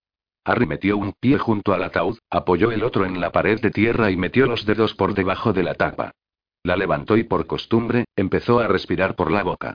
Harry 0.44 0.66
metió 0.66 0.98
un 0.98 1.14
pie 1.20 1.38
junto 1.38 1.74
al 1.74 1.84
ataúd, 1.84 2.18
apoyó 2.30 2.72
el 2.72 2.84
otro 2.84 3.06
en 3.06 3.20
la 3.20 3.32
pared 3.32 3.60
de 3.62 3.72
tierra 3.72 4.10
y 4.10 4.18
metió 4.18 4.48
los 4.48 4.66
dedos 4.66 4.96
por 4.96 5.14
debajo 5.14 5.54
de 5.54 5.64
la 5.64 5.76
tapa. 5.76 6.12
La 6.64 6.76
levantó 6.76 7.18
y 7.18 7.24
por 7.24 7.46
costumbre, 7.48 8.06
empezó 8.16 8.60
a 8.60 8.68
respirar 8.68 9.16
por 9.16 9.32
la 9.32 9.44
boca. 9.44 9.74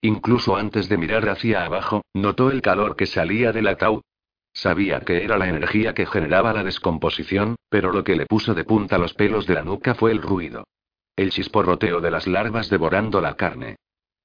Incluso 0.00 0.56
antes 0.56 0.88
de 0.88 0.96
mirar 0.96 1.28
hacia 1.28 1.64
abajo, 1.64 2.02
notó 2.12 2.50
el 2.50 2.62
calor 2.62 2.96
que 2.96 3.06
salía 3.06 3.52
del 3.52 3.68
ataúd. 3.68 4.02
Sabía 4.52 5.00
que 5.00 5.24
era 5.24 5.36
la 5.36 5.48
energía 5.48 5.94
que 5.94 6.06
generaba 6.06 6.52
la 6.52 6.62
descomposición, 6.62 7.56
pero 7.68 7.92
lo 7.92 8.04
que 8.04 8.14
le 8.14 8.26
puso 8.26 8.54
de 8.54 8.64
punta 8.64 8.98
los 8.98 9.14
pelos 9.14 9.46
de 9.46 9.54
la 9.54 9.62
nuca 9.62 9.94
fue 9.94 10.12
el 10.12 10.22
ruido. 10.22 10.64
El 11.16 11.30
chisporroteo 11.30 12.00
de 12.00 12.10
las 12.10 12.26
larvas 12.26 12.70
devorando 12.70 13.20
la 13.20 13.34
carne. 13.34 13.76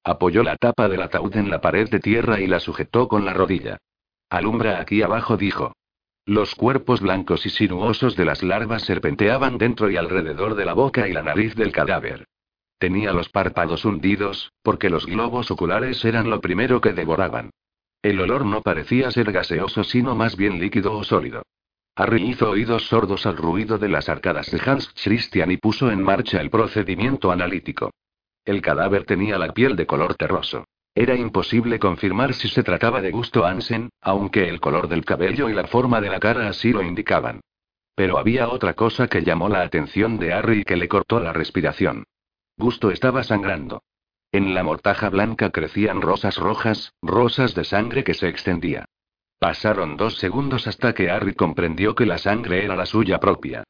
Apoyó 0.02 0.42
la 0.42 0.56
tapa 0.56 0.88
del 0.88 1.02
ataúd 1.02 1.36
en 1.36 1.50
la 1.50 1.60
pared 1.60 1.88
de 1.90 2.00
tierra 2.00 2.40
y 2.40 2.46
la 2.46 2.60
sujetó 2.60 3.06
con 3.06 3.24
la 3.24 3.34
rodilla. 3.34 3.78
Alumbra 4.30 4.80
aquí 4.80 5.02
abajo, 5.02 5.36
dijo. 5.36 5.74
Los 6.24 6.54
cuerpos 6.54 7.00
blancos 7.00 7.44
y 7.46 7.50
sinuosos 7.50 8.16
de 8.16 8.24
las 8.24 8.42
larvas 8.42 8.82
serpenteaban 8.82 9.58
dentro 9.58 9.90
y 9.90 9.96
alrededor 9.96 10.54
de 10.54 10.64
la 10.64 10.74
boca 10.74 11.08
y 11.08 11.12
la 11.12 11.22
nariz 11.22 11.54
del 11.54 11.72
cadáver. 11.72 12.26
Tenía 12.78 13.12
los 13.12 13.28
párpados 13.28 13.84
hundidos, 13.84 14.52
porque 14.62 14.88
los 14.88 15.04
globos 15.06 15.50
oculares 15.50 16.02
eran 16.04 16.30
lo 16.30 16.40
primero 16.40 16.80
que 16.80 16.92
devoraban. 16.92 17.50
El 18.00 18.20
olor 18.20 18.46
no 18.46 18.62
parecía 18.62 19.10
ser 19.10 19.32
gaseoso, 19.32 19.84
sino 19.84 20.14
más 20.14 20.36
bien 20.36 20.58
líquido 20.58 20.96
o 20.96 21.04
sólido. 21.04 21.42
Harry 21.94 22.22
hizo 22.22 22.48
oídos 22.48 22.86
sordos 22.86 23.26
al 23.26 23.36
ruido 23.36 23.76
de 23.76 23.88
las 23.88 24.08
arcadas 24.08 24.50
de 24.50 24.62
Hans 24.64 24.94
Christian 25.02 25.50
y 25.50 25.58
puso 25.58 25.90
en 25.90 26.02
marcha 26.02 26.40
el 26.40 26.48
procedimiento 26.48 27.30
analítico. 27.30 27.90
El 28.44 28.62
cadáver 28.62 29.04
tenía 29.04 29.38
la 29.38 29.52
piel 29.52 29.76
de 29.76 29.86
color 29.86 30.14
terroso. 30.14 30.64
Era 30.94 31.14
imposible 31.14 31.78
confirmar 31.78 32.34
si 32.34 32.48
se 32.48 32.62
trataba 32.62 33.00
de 33.00 33.10
Gusto 33.10 33.44
Hansen, 33.44 33.90
aunque 34.00 34.48
el 34.48 34.60
color 34.60 34.88
del 34.88 35.04
cabello 35.04 35.48
y 35.48 35.54
la 35.54 35.66
forma 35.66 36.00
de 36.00 36.10
la 36.10 36.18
cara 36.18 36.48
así 36.48 36.72
lo 36.72 36.82
indicaban. 36.82 37.40
Pero 37.94 38.18
había 38.18 38.48
otra 38.48 38.74
cosa 38.74 39.08
que 39.08 39.22
llamó 39.22 39.48
la 39.48 39.62
atención 39.62 40.18
de 40.18 40.32
Harry 40.32 40.60
y 40.60 40.64
que 40.64 40.76
le 40.76 40.88
cortó 40.88 41.20
la 41.20 41.32
respiración. 41.32 42.04
Gusto 42.56 42.90
estaba 42.90 43.22
sangrando. 43.22 43.82
En 44.32 44.54
la 44.54 44.62
mortaja 44.62 45.10
blanca 45.10 45.50
crecían 45.50 46.00
rosas 46.00 46.36
rojas, 46.36 46.92
rosas 47.02 47.54
de 47.54 47.64
sangre 47.64 48.04
que 48.04 48.14
se 48.14 48.28
extendía. 48.28 48.86
Pasaron 49.38 49.96
dos 49.96 50.18
segundos 50.18 50.66
hasta 50.66 50.92
que 50.92 51.10
Harry 51.10 51.34
comprendió 51.34 51.94
que 51.94 52.06
la 52.06 52.18
sangre 52.18 52.64
era 52.64 52.76
la 52.76 52.86
suya 52.86 53.18
propia. 53.18 53.64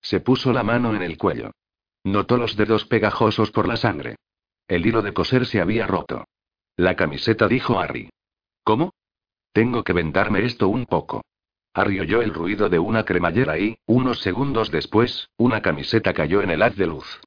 Se 0.00 0.20
puso 0.20 0.52
la 0.52 0.62
mano 0.62 0.94
en 0.94 1.02
el 1.02 1.18
cuello. 1.18 1.50
Notó 2.06 2.36
los 2.36 2.54
dedos 2.54 2.84
pegajosos 2.84 3.50
por 3.50 3.66
la 3.66 3.76
sangre. 3.76 4.14
El 4.68 4.86
hilo 4.86 5.02
de 5.02 5.12
coser 5.12 5.44
se 5.44 5.60
había 5.60 5.88
roto. 5.88 6.28
La 6.76 6.94
camiseta 6.94 7.48
dijo 7.48 7.80
Harry. 7.80 8.10
¿Cómo? 8.62 8.92
Tengo 9.52 9.82
que 9.82 9.92
vendarme 9.92 10.44
esto 10.44 10.68
un 10.68 10.86
poco. 10.86 11.24
Harry 11.74 11.98
oyó 11.98 12.22
el 12.22 12.32
ruido 12.32 12.68
de 12.68 12.78
una 12.78 13.04
cremallera 13.04 13.58
y, 13.58 13.76
unos 13.86 14.20
segundos 14.20 14.70
después, 14.70 15.30
una 15.36 15.62
camiseta 15.62 16.14
cayó 16.14 16.42
en 16.42 16.50
el 16.50 16.62
haz 16.62 16.76
de 16.76 16.86
luz. 16.86 17.20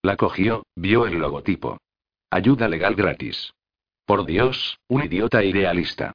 La 0.00 0.16
cogió, 0.16 0.64
vio 0.76 1.06
el 1.06 1.18
logotipo. 1.18 1.76
Ayuda 2.30 2.68
legal 2.68 2.94
gratis. 2.94 3.52
Por 4.06 4.24
Dios, 4.24 4.78
un 4.88 5.04
idiota 5.04 5.44
idealista. 5.44 6.14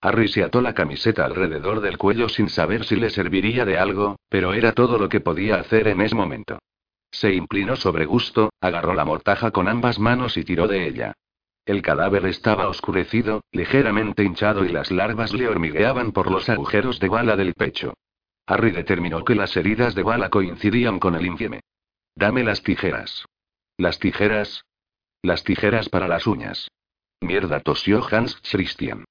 Harry 0.00 0.28
se 0.28 0.42
ató 0.42 0.62
la 0.62 0.72
camiseta 0.72 1.26
alrededor 1.26 1.82
del 1.82 1.98
cuello 1.98 2.30
sin 2.30 2.48
saber 2.48 2.86
si 2.86 2.96
le 2.96 3.10
serviría 3.10 3.66
de 3.66 3.76
algo, 3.76 4.16
pero 4.30 4.54
era 4.54 4.72
todo 4.72 4.96
lo 4.96 5.10
que 5.10 5.20
podía 5.20 5.56
hacer 5.56 5.88
en 5.88 6.00
ese 6.00 6.14
momento. 6.14 6.58
Se 7.10 7.32
inclinó 7.32 7.76
sobre 7.76 8.04
gusto, 8.04 8.50
agarró 8.60 8.94
la 8.94 9.04
mortaja 9.04 9.50
con 9.50 9.68
ambas 9.68 9.98
manos 9.98 10.36
y 10.36 10.44
tiró 10.44 10.68
de 10.68 10.86
ella. 10.86 11.14
El 11.64 11.82
cadáver 11.82 12.24
estaba 12.26 12.68
oscurecido, 12.68 13.42
ligeramente 13.52 14.24
hinchado 14.24 14.64
y 14.64 14.70
las 14.70 14.90
larvas 14.90 15.32
le 15.34 15.48
hormigueaban 15.48 16.12
por 16.12 16.30
los 16.30 16.48
agujeros 16.48 16.98
de 16.98 17.08
bala 17.08 17.36
del 17.36 17.54
pecho. 17.54 17.94
Harry 18.46 18.70
determinó 18.70 19.24
que 19.24 19.34
las 19.34 19.54
heridas 19.56 19.94
de 19.94 20.02
bala 20.02 20.30
coincidían 20.30 20.98
con 20.98 21.14
el 21.14 21.26
infieme. 21.26 21.60
Dame 22.14 22.42
las 22.42 22.62
tijeras. 22.62 23.26
¿Las 23.76 23.98
tijeras? 23.98 24.64
Las 25.22 25.44
tijeras 25.44 25.90
para 25.90 26.08
las 26.08 26.26
uñas. 26.26 26.68
Mierda, 27.20 27.60
tosió 27.60 28.02
Hans 28.10 28.40
Christian. 28.50 29.04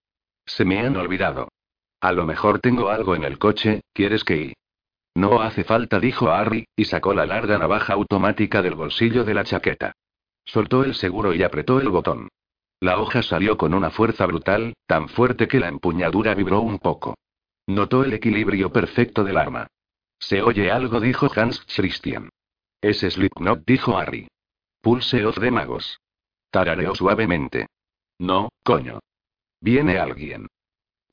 Se 0.45 0.65
me 0.65 0.79
han 0.79 0.95
olvidado. 0.95 1.49
A 2.01 2.11
lo 2.11 2.25
mejor 2.25 2.59
tengo 2.59 2.89
algo 2.89 3.15
en 3.15 3.23
el 3.23 3.37
coche, 3.37 3.81
¿quieres 3.93 4.23
que 4.23 4.37
y? 4.37 4.53
No 5.17 5.41
hace 5.41 5.63
falta, 5.63 5.99
dijo 5.99 6.29
Harry, 6.29 6.67
y 6.75 6.85
sacó 6.85 7.11
la 7.11 7.25
larga 7.25 7.57
navaja 7.57 7.93
automática 7.93 8.61
del 8.61 8.75
bolsillo 8.75 9.23
de 9.23 9.33
la 9.33 9.43
chaqueta. 9.43 9.93
Soltó 10.45 10.83
el 10.83 10.93
seguro 10.93 11.33
y 11.33 11.41
apretó 11.41 11.79
el 11.79 11.89
botón. 11.89 12.29
La 12.79 12.99
hoja 12.99 13.23
salió 13.23 13.57
con 13.57 13.73
una 13.73 13.89
fuerza 13.89 14.27
brutal, 14.27 14.75
tan 14.85 15.09
fuerte 15.09 15.47
que 15.47 15.59
la 15.59 15.69
empuñadura 15.69 16.35
vibró 16.35 16.61
un 16.61 16.77
poco. 16.77 17.17
Notó 17.65 18.03
el 18.03 18.13
equilibrio 18.13 18.71
perfecto 18.71 19.23
del 19.23 19.39
arma. 19.39 19.65
Se 20.19 20.43
oye 20.43 20.69
algo, 20.69 20.99
dijo 20.99 21.27
Hans 21.35 21.65
Christian. 21.65 22.29
Es 22.79 22.99
Slipknot, 22.99 23.65
dijo 23.65 23.97
Harry. 23.97 24.27
Pulse 24.81 25.25
of 25.25 25.39
de 25.39 25.49
magos. 25.49 25.99
Tarareó 26.51 26.93
suavemente. 26.93 27.65
No, 28.19 28.49
coño. 28.63 28.99
Viene 29.61 29.97
alguien. 29.97 30.45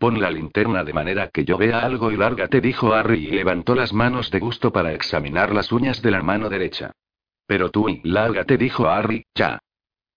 Pon 0.05 0.20
la 0.20 0.30
linterna 0.30 0.84
de 0.84 0.92
manera 0.92 1.30
que 1.30 1.46
yo 1.46 1.57
vea 1.57 1.78
algo 1.78 2.12
y 2.12 2.18
lárgate, 2.18 2.61
dijo 2.61 2.92
Harry 2.92 3.26
y 3.26 3.30
levantó 3.30 3.74
las 3.74 3.94
manos 3.94 4.30
de 4.30 4.38
gusto 4.38 4.70
para 4.70 4.92
examinar 4.92 5.55
las 5.55 5.72
uñas 5.72 6.02
de 6.02 6.11
la 6.11 6.22
mano 6.22 6.50
derecha. 6.50 6.92
Pero 7.46 7.70
tú 7.70 7.88
y 7.88 8.02
lárgate, 8.05 8.59
dijo 8.59 8.86
Harry, 8.86 9.24
ya. 9.34 9.61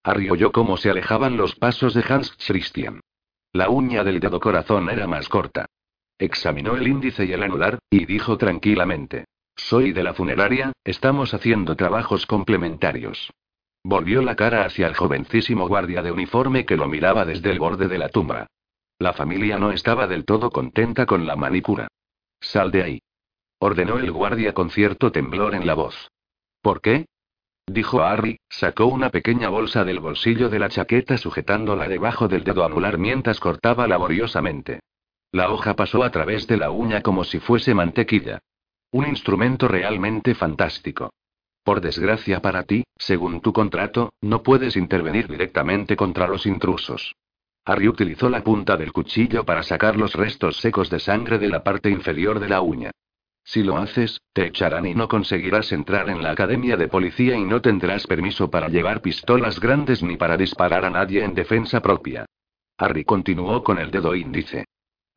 Harry 0.04 0.30
oyó 0.30 0.52
cómo 0.52 0.76
se 0.76 0.90
alejaban 0.90 1.38
los 1.38 1.56
pasos 1.56 1.94
de 1.94 2.04
Hans 2.06 2.36
Christian. 2.46 3.00
La 3.54 3.70
uña 3.70 4.04
del 4.04 4.20
dedo 4.20 4.42
corazón 4.42 4.90
era 4.90 5.08
más 5.08 5.30
corta. 5.30 5.68
Examinó 6.20 6.76
el 6.76 6.86
índice 6.86 7.24
y 7.24 7.32
el 7.32 7.44
anular, 7.44 7.80
y 7.90 8.06
dijo 8.06 8.38
tranquilamente. 8.38 9.24
Soy 9.56 9.94
de 9.94 10.04
la 10.04 10.14
funeraria, 10.14 10.74
estamos 10.84 11.34
haciendo 11.34 11.78
trabajos 11.78 12.26
complementarios. 12.26 13.32
Volvió 13.86 14.22
la 14.22 14.36
cara 14.36 14.66
hacia 14.66 14.88
el 14.88 14.98
jovencísimo 14.98 15.66
guardia 15.66 16.02
de 16.02 16.12
uniforme 16.12 16.66
que 16.66 16.76
lo 16.76 16.90
miraba 16.90 17.24
desde 17.24 17.52
el 17.52 17.60
borde 17.60 17.88
de 17.88 17.98
la 17.98 18.10
tumba. 18.10 18.48
La 19.00 19.14
familia 19.14 19.60
no 19.60 19.72
estaba 19.72 20.08
del 20.08 20.26
todo 20.26 20.50
contenta 20.50 21.06
con 21.06 21.28
la 21.28 21.36
manicura. 21.36 21.88
Sal 22.40 22.72
de 22.72 22.84
ahí. 22.84 23.02
Ordenó 23.60 24.00
el 24.00 24.12
guardia 24.12 24.54
con 24.54 24.72
cierto 24.72 25.12
temblor 25.12 25.54
en 25.54 25.68
la 25.68 25.76
voz. 25.76 26.10
¿Por 26.62 26.82
qué? 26.82 27.06
Dijo 27.68 28.02
Harry, 28.02 28.40
sacó 28.50 28.86
una 28.86 29.10
pequeña 29.10 29.50
bolsa 29.50 29.84
del 29.84 30.00
bolsillo 30.00 30.50
de 30.50 30.60
la 30.60 30.70
chaqueta 30.70 31.18
sujetándola 31.18 31.88
debajo 31.88 32.28
del 32.28 32.44
dedo 32.44 32.64
anular 32.66 32.98
mientras 32.98 33.40
cortaba 33.40 33.88
laboriosamente. 33.88 34.80
La 35.32 35.52
hoja 35.52 35.76
pasó 35.76 36.04
a 36.04 36.10
través 36.10 36.48
de 36.48 36.58
la 36.58 36.72
uña 36.72 37.02
como 37.02 37.24
si 37.24 37.40
fuese 37.40 37.74
mantequilla. 37.74 38.40
Un 38.92 39.06
instrumento 39.06 39.68
realmente 39.68 40.34
fantástico. 40.34 41.12
Por 41.64 41.82
desgracia 41.82 42.42
para 42.42 42.64
ti, 42.64 42.86
según 42.96 43.42
tu 43.42 43.52
contrato, 43.52 44.14
no 44.22 44.42
puedes 44.42 44.78
intervenir 44.78 45.28
directamente 45.28 45.98
contra 45.98 46.28
los 46.28 46.46
intrusos. 46.46 47.14
Harry 47.68 47.90
utilizó 47.90 48.30
la 48.30 48.46
punta 48.46 48.78
del 48.78 48.94
cuchillo 48.94 49.44
para 49.44 49.62
sacar 49.62 49.98
los 49.98 50.14
restos 50.14 50.56
secos 50.56 50.90
de 50.90 51.00
sangre 51.00 51.38
de 51.38 51.50
la 51.50 51.64
parte 51.66 51.90
inferior 51.90 52.40
de 52.40 52.48
la 52.48 52.62
uña. 52.62 52.92
Si 53.44 53.62
lo 53.62 53.76
haces, 53.76 54.22
te 54.32 54.48
echarán 54.48 54.86
y 54.86 54.96
no 54.96 55.10
conseguirás 55.10 55.74
entrar 55.74 56.10
en 56.10 56.24
la 56.24 56.32
academia 56.32 56.78
de 56.78 56.88
policía 56.88 57.36
y 57.36 57.44
no 57.44 57.62
tendrás 57.62 58.08
permiso 58.08 58.50
para 58.50 58.70
llevar 58.70 59.02
pistolas 59.02 59.60
grandes 59.60 60.02
ni 60.02 60.16
para 60.16 60.38
disparar 60.38 60.86
a 60.86 60.90
nadie 60.90 61.26
en 61.26 61.34
defensa 61.34 61.82
propia. 61.82 62.26
Harry 62.78 63.04
continuó 63.04 63.62
con 63.66 63.80
el 63.80 63.92
dedo 63.92 64.16
índice. 64.16 64.64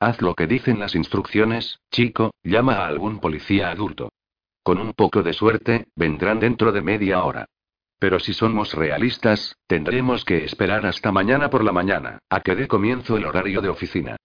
Haz 0.00 0.20
lo 0.20 0.34
que 0.34 0.48
dicen 0.48 0.80
las 0.80 0.96
instrucciones, 0.96 1.78
chico, 1.92 2.32
llama 2.42 2.78
a 2.78 2.88
algún 2.88 3.20
policía 3.20 3.70
adulto. 3.70 4.10
Con 4.64 4.78
un 4.78 4.92
poco 4.94 5.22
de 5.22 5.34
suerte, 5.34 5.86
vendrán 5.94 6.40
dentro 6.40 6.72
de 6.72 6.82
media 6.82 7.22
hora. 7.22 7.46
Pero 8.00 8.18
si 8.18 8.32
somos 8.32 8.72
realistas, 8.72 9.56
tendremos 9.66 10.24
que 10.24 10.44
esperar 10.44 10.86
hasta 10.86 11.12
mañana 11.12 11.50
por 11.50 11.62
la 11.62 11.70
mañana, 11.70 12.18
a 12.30 12.40
que 12.40 12.56
dé 12.56 12.66
comienzo 12.66 13.18
el 13.18 13.26
horario 13.26 13.60
de 13.60 13.68
oficina. 13.68 14.16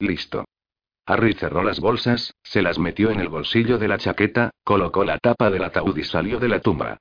Listo. 0.00 0.44
Harry 1.06 1.34
cerró 1.34 1.62
las 1.62 1.78
bolsas, 1.78 2.34
se 2.42 2.60
las 2.60 2.80
metió 2.80 3.10
en 3.10 3.20
el 3.20 3.28
bolsillo 3.28 3.78
de 3.78 3.86
la 3.86 3.98
chaqueta, 3.98 4.50
colocó 4.64 5.04
la 5.04 5.18
tapa 5.18 5.48
del 5.48 5.62
ataúd 5.62 5.96
y 5.96 6.04
salió 6.04 6.40
de 6.40 6.48
la 6.48 6.60
tumba. 6.60 6.98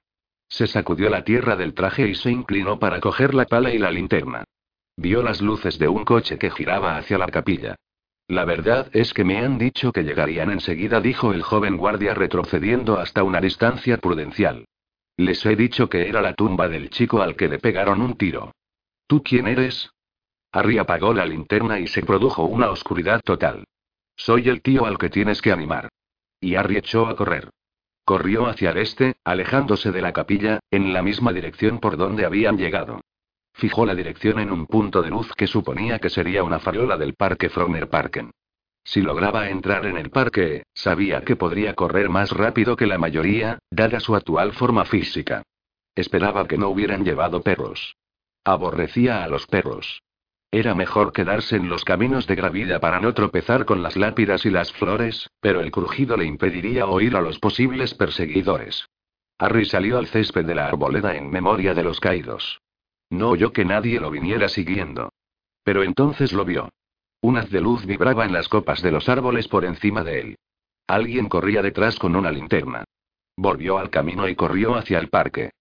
Se 0.47 0.67
sacudió 0.67 1.09
la 1.09 1.23
tierra 1.23 1.55
del 1.55 1.73
traje 1.73 2.07
y 2.07 2.13
se 2.13 2.29
inclinó 2.29 2.77
para 2.77 2.99
coger 2.99 3.33
la 3.33 3.45
pala 3.45 3.73
y 3.73 3.79
la 3.79 3.89
linterna. 3.89 4.43
Vio 4.97 5.23
las 5.23 5.41
luces 5.41 5.79
de 5.79 5.87
un 5.87 6.05
coche 6.05 6.37
que 6.37 6.51
giraba 6.51 6.97
hacia 6.97 7.17
la 7.17 7.27
capilla. 7.27 7.75
La 8.27 8.45
verdad 8.45 8.87
es 8.93 9.15
que 9.15 9.23
me 9.23 9.39
han 9.39 9.57
dicho 9.57 9.91
que 9.91 10.03
llegarían 10.03 10.51
enseguida, 10.51 11.01
dijo 11.01 11.33
el 11.33 11.41
joven 11.41 11.77
guardia 11.77 12.13
retrocediendo 12.13 12.99
hasta 12.99 13.23
una 13.23 13.41
distancia 13.41 13.97
prudencial. 13.97 14.65
Les 15.19 15.45
he 15.45 15.57
dicho 15.57 15.89
que 15.89 16.07
era 16.07 16.21
la 16.21 16.33
tumba 16.33 16.69
del 16.69 16.89
chico 16.89 17.21
al 17.21 17.35
que 17.35 17.49
le 17.49 17.59
pegaron 17.59 18.01
un 18.01 18.15
tiro. 18.15 18.53
¿Tú 19.05 19.21
quién 19.21 19.47
eres? 19.47 19.91
Harry 20.53 20.77
apagó 20.77 21.13
la 21.13 21.25
linterna 21.25 21.77
y 21.77 21.87
se 21.87 22.03
produjo 22.03 22.45
una 22.45 22.69
oscuridad 22.69 23.19
total. 23.21 23.65
Soy 24.15 24.47
el 24.47 24.61
tío 24.61 24.85
al 24.85 24.97
que 24.97 25.09
tienes 25.09 25.41
que 25.41 25.51
animar. 25.51 25.89
Y 26.39 26.55
Harry 26.55 26.77
echó 26.77 27.05
a 27.05 27.17
correr. 27.17 27.49
Corrió 28.05 28.47
hacia 28.47 28.71
el 28.71 28.77
este, 28.77 29.17
alejándose 29.25 29.91
de 29.91 30.01
la 30.01 30.13
capilla, 30.13 30.61
en 30.71 30.93
la 30.93 31.01
misma 31.01 31.33
dirección 31.33 31.79
por 31.79 31.97
donde 31.97 32.23
habían 32.23 32.57
llegado. 32.57 33.01
Fijó 33.51 33.85
la 33.85 33.95
dirección 33.95 34.39
en 34.39 34.53
un 34.53 34.67
punto 34.67 35.01
de 35.01 35.09
luz 35.09 35.33
que 35.35 35.47
suponía 35.47 35.99
que 35.99 36.09
sería 36.09 36.45
una 36.45 36.59
farola 36.59 36.95
del 36.95 37.15
parque 37.15 37.49
Frogner 37.49 37.89
Parken. 37.89 38.31
Si 38.89 39.03
lograba 39.03 39.51
entrar 39.51 39.85
en 39.85 39.97
el 39.97 40.09
parque, 40.09 40.63
sabía 40.73 41.21
que 41.21 41.35
podría 41.35 41.75
correr 41.75 42.09
más 42.09 42.31
rápido 42.31 42.75
que 42.75 42.87
la 42.87 42.97
mayoría, 42.97 43.59
dada 43.69 43.99
su 43.99 44.15
actual 44.15 44.51
forma 44.53 44.83
física. 44.83 45.43
Esperaba 45.93 46.47
que 46.47 46.57
no 46.57 46.69
hubieran 46.69 47.05
llevado 47.05 47.43
perros. 47.43 47.97
Aborrecía 48.43 49.23
a 49.23 49.27
los 49.27 49.45
perros. 49.45 50.01
Era 50.49 50.73
mejor 50.73 51.13
quedarse 51.13 51.55
en 51.55 51.69
los 51.69 51.85
caminos 51.85 52.25
de 52.25 52.33
gravida 52.33 52.79
para 52.79 52.99
no 52.99 53.13
tropezar 53.13 53.65
con 53.65 53.83
las 53.83 53.95
lápidas 53.95 54.43
y 54.47 54.49
las 54.49 54.73
flores, 54.73 55.29
pero 55.39 55.61
el 55.61 55.69
crujido 55.69 56.17
le 56.17 56.25
impediría 56.25 56.87
oír 56.87 57.15
a 57.15 57.21
los 57.21 57.37
posibles 57.37 57.93
perseguidores. 57.93 58.87
Harry 59.37 59.65
salió 59.65 59.99
al 59.99 60.07
césped 60.07 60.45
de 60.45 60.55
la 60.55 60.65
arboleda 60.65 61.15
en 61.15 61.29
memoria 61.29 61.75
de 61.75 61.83
los 61.83 61.99
caídos. 61.99 62.59
No 63.11 63.29
oyó 63.29 63.53
que 63.53 63.65
nadie 63.65 63.99
lo 63.99 64.09
viniera 64.09 64.49
siguiendo. 64.49 65.13
Pero 65.63 65.83
entonces 65.83 66.33
lo 66.33 66.43
vio. 66.43 66.71
Un 67.21 67.37
haz 67.37 67.49
de 67.49 67.59
luz 67.59 67.85
vibraba 67.85 68.25
en 68.25 68.33
las 68.33 68.47
copas 68.47 68.81
de 68.81 68.91
los 68.91 69.09
árboles 69.09 69.47
por 69.47 69.65
encima 69.65 70.03
de 70.03 70.19
él. 70.21 70.35
Alguien 70.87 71.27
corría 71.27 71.61
detrás 71.61 71.99
con 71.99 72.15
una 72.15 72.31
linterna. 72.31 72.85
Volvió 73.35 73.77
al 73.77 73.89
camino 73.89 74.27
y 74.27 74.35
corrió 74.35 74.75
hacia 74.75 74.99
el 74.99 75.09
parque. 75.09 75.51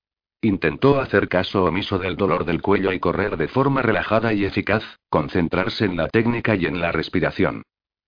Intentó 0.41 1.01
hacer 1.01 1.29
caso 1.29 1.65
omiso 1.65 1.99
del 1.99 2.17
dolor 2.17 2.45
del 2.45 2.63
cuello 2.63 2.93
y 2.93 3.01
correr 3.01 3.37
de 3.37 3.49
forma 3.49 3.83
relajada 3.83 4.33
y 4.33 4.45
eficaz, 4.45 4.85
concentrarse 5.09 5.85
en 5.85 5.97
la 5.97 6.09
técnica 6.09 6.55
y 6.55 6.67
en 6.67 6.81
la 6.81 6.93
respiración. 6.93 7.63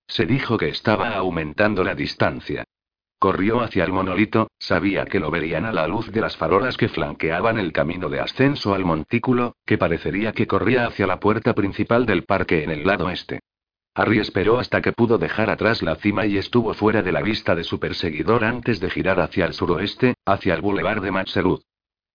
Se 0.07 0.27
dijo 0.27 0.57
que 0.57 0.69
estaba 0.69 1.15
aumentando 1.17 1.83
la 1.83 1.95
distancia. 1.95 2.65
Corrió 3.21 3.61
hacia 3.61 3.85
el 3.85 3.93
monolito, 3.93 4.49
sabía 4.59 5.05
que 5.05 5.21
lo 5.21 5.31
verían 5.31 5.67
a 5.67 5.73
la 5.73 5.87
luz 5.87 6.11
de 6.11 6.23
las 6.23 6.39
farolas 6.39 6.79
que 6.79 6.89
flanqueaban 6.89 7.59
el 7.59 7.71
camino 7.71 8.09
de 8.09 8.19
ascenso 8.19 8.73
al 8.73 8.87
montículo, 8.87 9.57
que 9.67 9.77
parecería 9.77 10.33
que 10.33 10.47
corría 10.47 10.87
hacia 10.87 11.07
la 11.07 11.21
puerta 11.21 11.53
principal 11.55 12.07
del 12.07 12.25
parque 12.25 12.65
en 12.65 12.71
el 12.71 12.87
lado 12.87 13.11
este. 13.11 13.41
Harry 13.95 14.21
esperó 14.21 14.59
hasta 14.59 14.81
que 14.81 14.93
pudo 14.93 15.19
dejar 15.19 15.51
atrás 15.51 15.83
la 15.83 15.97
cima 15.97 16.25
y 16.25 16.39
estuvo 16.39 16.73
fuera 16.73 17.03
de 17.03 17.13
la 17.13 17.21
vista 17.21 17.55
de 17.55 17.63
su 17.63 17.79
perseguidor 17.79 18.43
antes 18.43 18.81
de 18.81 18.89
girar 18.89 19.21
hacia 19.21 19.45
el 19.45 19.53
suroeste, 19.53 20.15
hacia 20.25 20.55
el 20.55 20.63
boulevard 20.63 21.03
de 21.03 21.11
Matserud. 21.11 21.61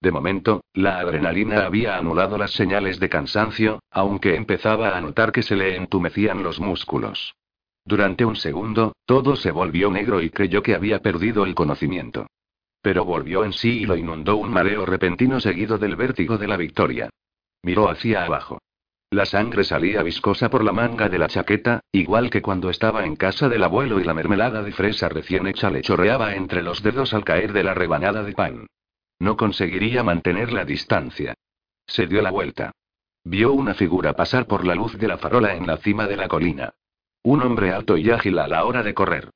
De 0.02 0.12
momento, 0.12 0.64
la 0.74 0.98
adrenalina 0.98 1.68
había 1.68 1.98
anulado 1.98 2.40
las 2.40 2.54
señales 2.54 3.00
de 3.00 3.10
cansancio, 3.10 3.80
aunque 3.92 4.36
empezaba 4.36 4.98
a 4.98 5.02
notar 5.02 5.32
que 5.32 5.44
se 5.44 5.56
le 5.56 5.76
entumecían 5.76 6.42
los 6.42 6.60
músculos. 6.60 7.36
Durante 7.86 8.26
un 8.26 8.36
segundo, 8.36 8.96
todo 9.06 9.36
se 9.36 9.52
volvió 9.52 9.92
negro 9.92 10.22
y 10.22 10.32
creyó 10.32 10.64
que 10.64 10.74
había 10.74 11.00
perdido 11.00 11.46
el 11.46 11.54
conocimiento. 11.54 12.26
Pero 12.82 13.06
volvió 13.06 13.46
en 13.46 13.54
sí 13.54 13.82
y 13.82 13.86
lo 13.86 13.96
inundó 13.96 14.38
un 14.38 14.50
mareo 14.50 14.86
repentino 14.86 15.40
seguido 15.40 15.78
del 15.78 15.96
vértigo 15.96 16.38
de 16.40 16.48
la 16.48 16.58
victoria. 16.58 17.10
Miró 17.62 17.90
hacia 17.90 18.26
abajo. 18.26 18.60
La 19.12 19.26
sangre 19.26 19.64
salía 19.64 20.02
viscosa 20.02 20.50
por 20.50 20.64
la 20.64 20.72
manga 20.72 21.10
de 21.10 21.20
la 21.20 21.28
chaqueta, 21.28 21.82
igual 21.92 22.32
que 22.32 22.42
cuando 22.42 22.72
estaba 22.72 23.06
en 23.06 23.16
casa 23.16 23.50
del 23.50 23.64
abuelo 23.64 24.00
y 24.00 24.04
la 24.04 24.16
mermelada 24.16 24.64
de 24.64 24.72
fresa 24.72 25.08
recién 25.08 25.46
hecha 25.46 25.70
le 25.70 25.82
chorreaba 25.82 26.36
entre 26.36 26.64
los 26.64 26.82
dedos 26.82 27.14
al 27.14 27.24
caer 27.24 27.54
de 27.54 27.64
la 27.64 27.76
rebanada 27.76 28.24
de 28.24 28.34
pan. 28.34 28.68
No 29.20 29.38
conseguiría 29.38 30.04
mantener 30.04 30.52
la 30.52 30.66
distancia. 30.66 31.36
Se 31.86 32.08
dio 32.08 32.22
la 32.24 32.32
vuelta. 32.32 32.72
Vio 33.24 33.54
una 33.54 33.76
figura 33.76 34.14
pasar 34.14 34.48
por 34.48 34.66
la 34.66 34.76
luz 34.76 34.98
de 34.98 35.08
la 35.08 35.18
farola 35.18 35.56
en 35.56 35.68
la 35.68 35.78
cima 35.78 36.08
de 36.08 36.18
la 36.18 36.28
colina. 36.28 36.74
Un 37.26 37.42
hombre 37.42 37.72
alto 37.72 37.98
y 37.98 38.12
ágil 38.12 38.38
a 38.38 38.48
la 38.48 38.66
hora 38.66 38.84
de 38.84 38.94
correr. 38.94 39.32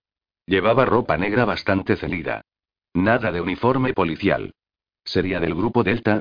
Llevaba 0.45 0.85
ropa 0.85 1.17
negra 1.17 1.43
bastante 1.43 1.95
celida. 1.95 2.43
Nada 2.93 3.31
de 3.31 3.41
uniforme 3.41 3.95
policial. 3.95 4.53
¿Sería 5.03 5.39
del 5.39 5.55
grupo 5.55 5.83
Delta? 5.83 6.19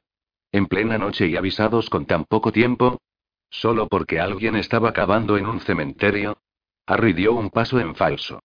¿En 0.51 0.64
plena 0.64 0.97
noche 0.97 1.27
y 1.27 1.37
avisados 1.37 1.91
con 1.91 2.07
tan 2.07 2.25
poco 2.25 2.53
tiempo? 2.53 3.03
¿Solo 3.51 3.87
porque 3.87 4.19
alguien 4.19 4.57
estaba 4.57 4.95
cavando 4.95 5.37
en 5.37 5.45
un 5.45 5.61
cementerio? 5.61 6.39
Harry 6.87 7.12
dio 7.12 7.35
un 7.35 7.51
paso 7.51 7.79
en 7.79 7.95
falso. 7.95 8.41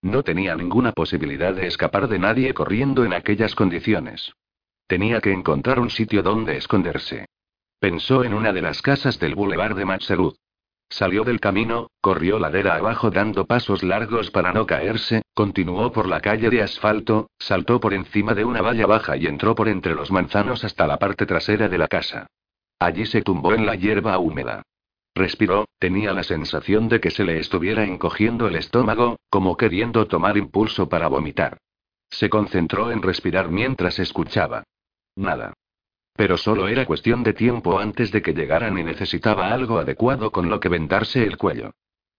No 0.00 0.22
tenía 0.22 0.54
ninguna 0.54 0.92
posibilidad 0.92 1.54
de 1.54 1.66
escapar 1.66 2.06
de 2.06 2.20
nadie 2.20 2.54
corriendo 2.54 3.04
en 3.04 3.12
aquellas 3.12 3.56
condiciones. 3.56 4.34
Tenía 4.86 5.20
que 5.20 5.32
encontrar 5.32 5.80
un 5.80 5.90
sitio 5.90 6.22
donde 6.22 6.56
esconderse. 6.56 7.26
Pensó 7.80 8.22
en 8.22 8.34
una 8.34 8.52
de 8.52 8.62
las 8.62 8.82
casas 8.82 9.18
del 9.18 9.34
boulevard 9.34 9.76
de 9.76 9.84
Matserud. 9.84 10.36
Salió 10.90 11.22
del 11.24 11.38
camino, 11.38 11.90
corrió 12.00 12.38
ladera 12.38 12.76
abajo 12.76 13.10
dando 13.10 13.44
pasos 13.44 13.82
largos 13.82 14.30
para 14.30 14.52
no 14.52 14.66
caerse, 14.66 15.22
continuó 15.34 15.92
por 15.92 16.08
la 16.08 16.20
calle 16.20 16.48
de 16.48 16.62
asfalto, 16.62 17.30
saltó 17.38 17.78
por 17.78 17.92
encima 17.92 18.34
de 18.34 18.44
una 18.44 18.62
valla 18.62 18.86
baja 18.86 19.16
y 19.16 19.26
entró 19.26 19.54
por 19.54 19.68
entre 19.68 19.94
los 19.94 20.10
manzanos 20.10 20.64
hasta 20.64 20.86
la 20.86 20.98
parte 20.98 21.26
trasera 21.26 21.68
de 21.68 21.78
la 21.78 21.88
casa. 21.88 22.26
Allí 22.78 23.04
se 23.06 23.22
tumbó 23.22 23.52
en 23.52 23.66
la 23.66 23.74
hierba 23.74 24.18
húmeda. 24.18 24.62
Respiró, 25.14 25.66
tenía 25.78 26.12
la 26.12 26.22
sensación 26.22 26.88
de 26.88 27.00
que 27.00 27.10
se 27.10 27.24
le 27.24 27.38
estuviera 27.38 27.84
encogiendo 27.84 28.46
el 28.46 28.56
estómago, 28.56 29.18
como 29.28 29.56
queriendo 29.56 30.06
tomar 30.06 30.38
impulso 30.38 30.88
para 30.88 31.08
vomitar. 31.08 31.58
Se 32.08 32.30
concentró 32.30 32.92
en 32.92 33.02
respirar 33.02 33.50
mientras 33.50 33.98
escuchaba. 33.98 34.64
Nada. 35.16 35.52
Pero 36.18 36.36
solo 36.36 36.66
era 36.66 36.84
cuestión 36.84 37.22
de 37.22 37.32
tiempo 37.32 37.78
antes 37.78 38.10
de 38.10 38.22
que 38.22 38.34
llegaran 38.34 38.76
y 38.76 38.82
necesitaba 38.82 39.52
algo 39.52 39.78
adecuado 39.78 40.32
con 40.32 40.50
lo 40.50 40.58
que 40.58 40.68
vendarse 40.68 41.22
el 41.22 41.36
cuello. 41.36 41.74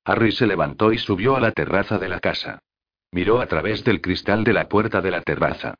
Harry 0.05 0.31
se 0.31 0.47
levantó 0.47 0.93
y 0.93 0.97
subió 0.97 1.35
a 1.35 1.41
la 1.41 1.51
terraza 1.51 1.97
de 1.97 2.07
la 2.07 2.21
casa. 2.21 2.59
Miró 3.11 3.41
a 3.41 3.47
través 3.47 3.83
del 3.83 3.99
cristal 3.99 4.45
de 4.45 4.53
la 4.53 4.69
puerta 4.69 5.01
de 5.01 5.11
la 5.11 5.21
terraza. 5.21 5.75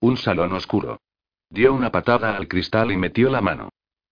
Un 0.00 0.18
salón 0.18 0.52
oscuro. 0.52 1.00
Dio 1.48 1.72
una 1.72 1.90
patada 1.90 2.36
al 2.36 2.46
cristal 2.46 2.92
y 2.92 2.98
metió 2.98 3.30
la 3.30 3.40
mano. 3.40 3.70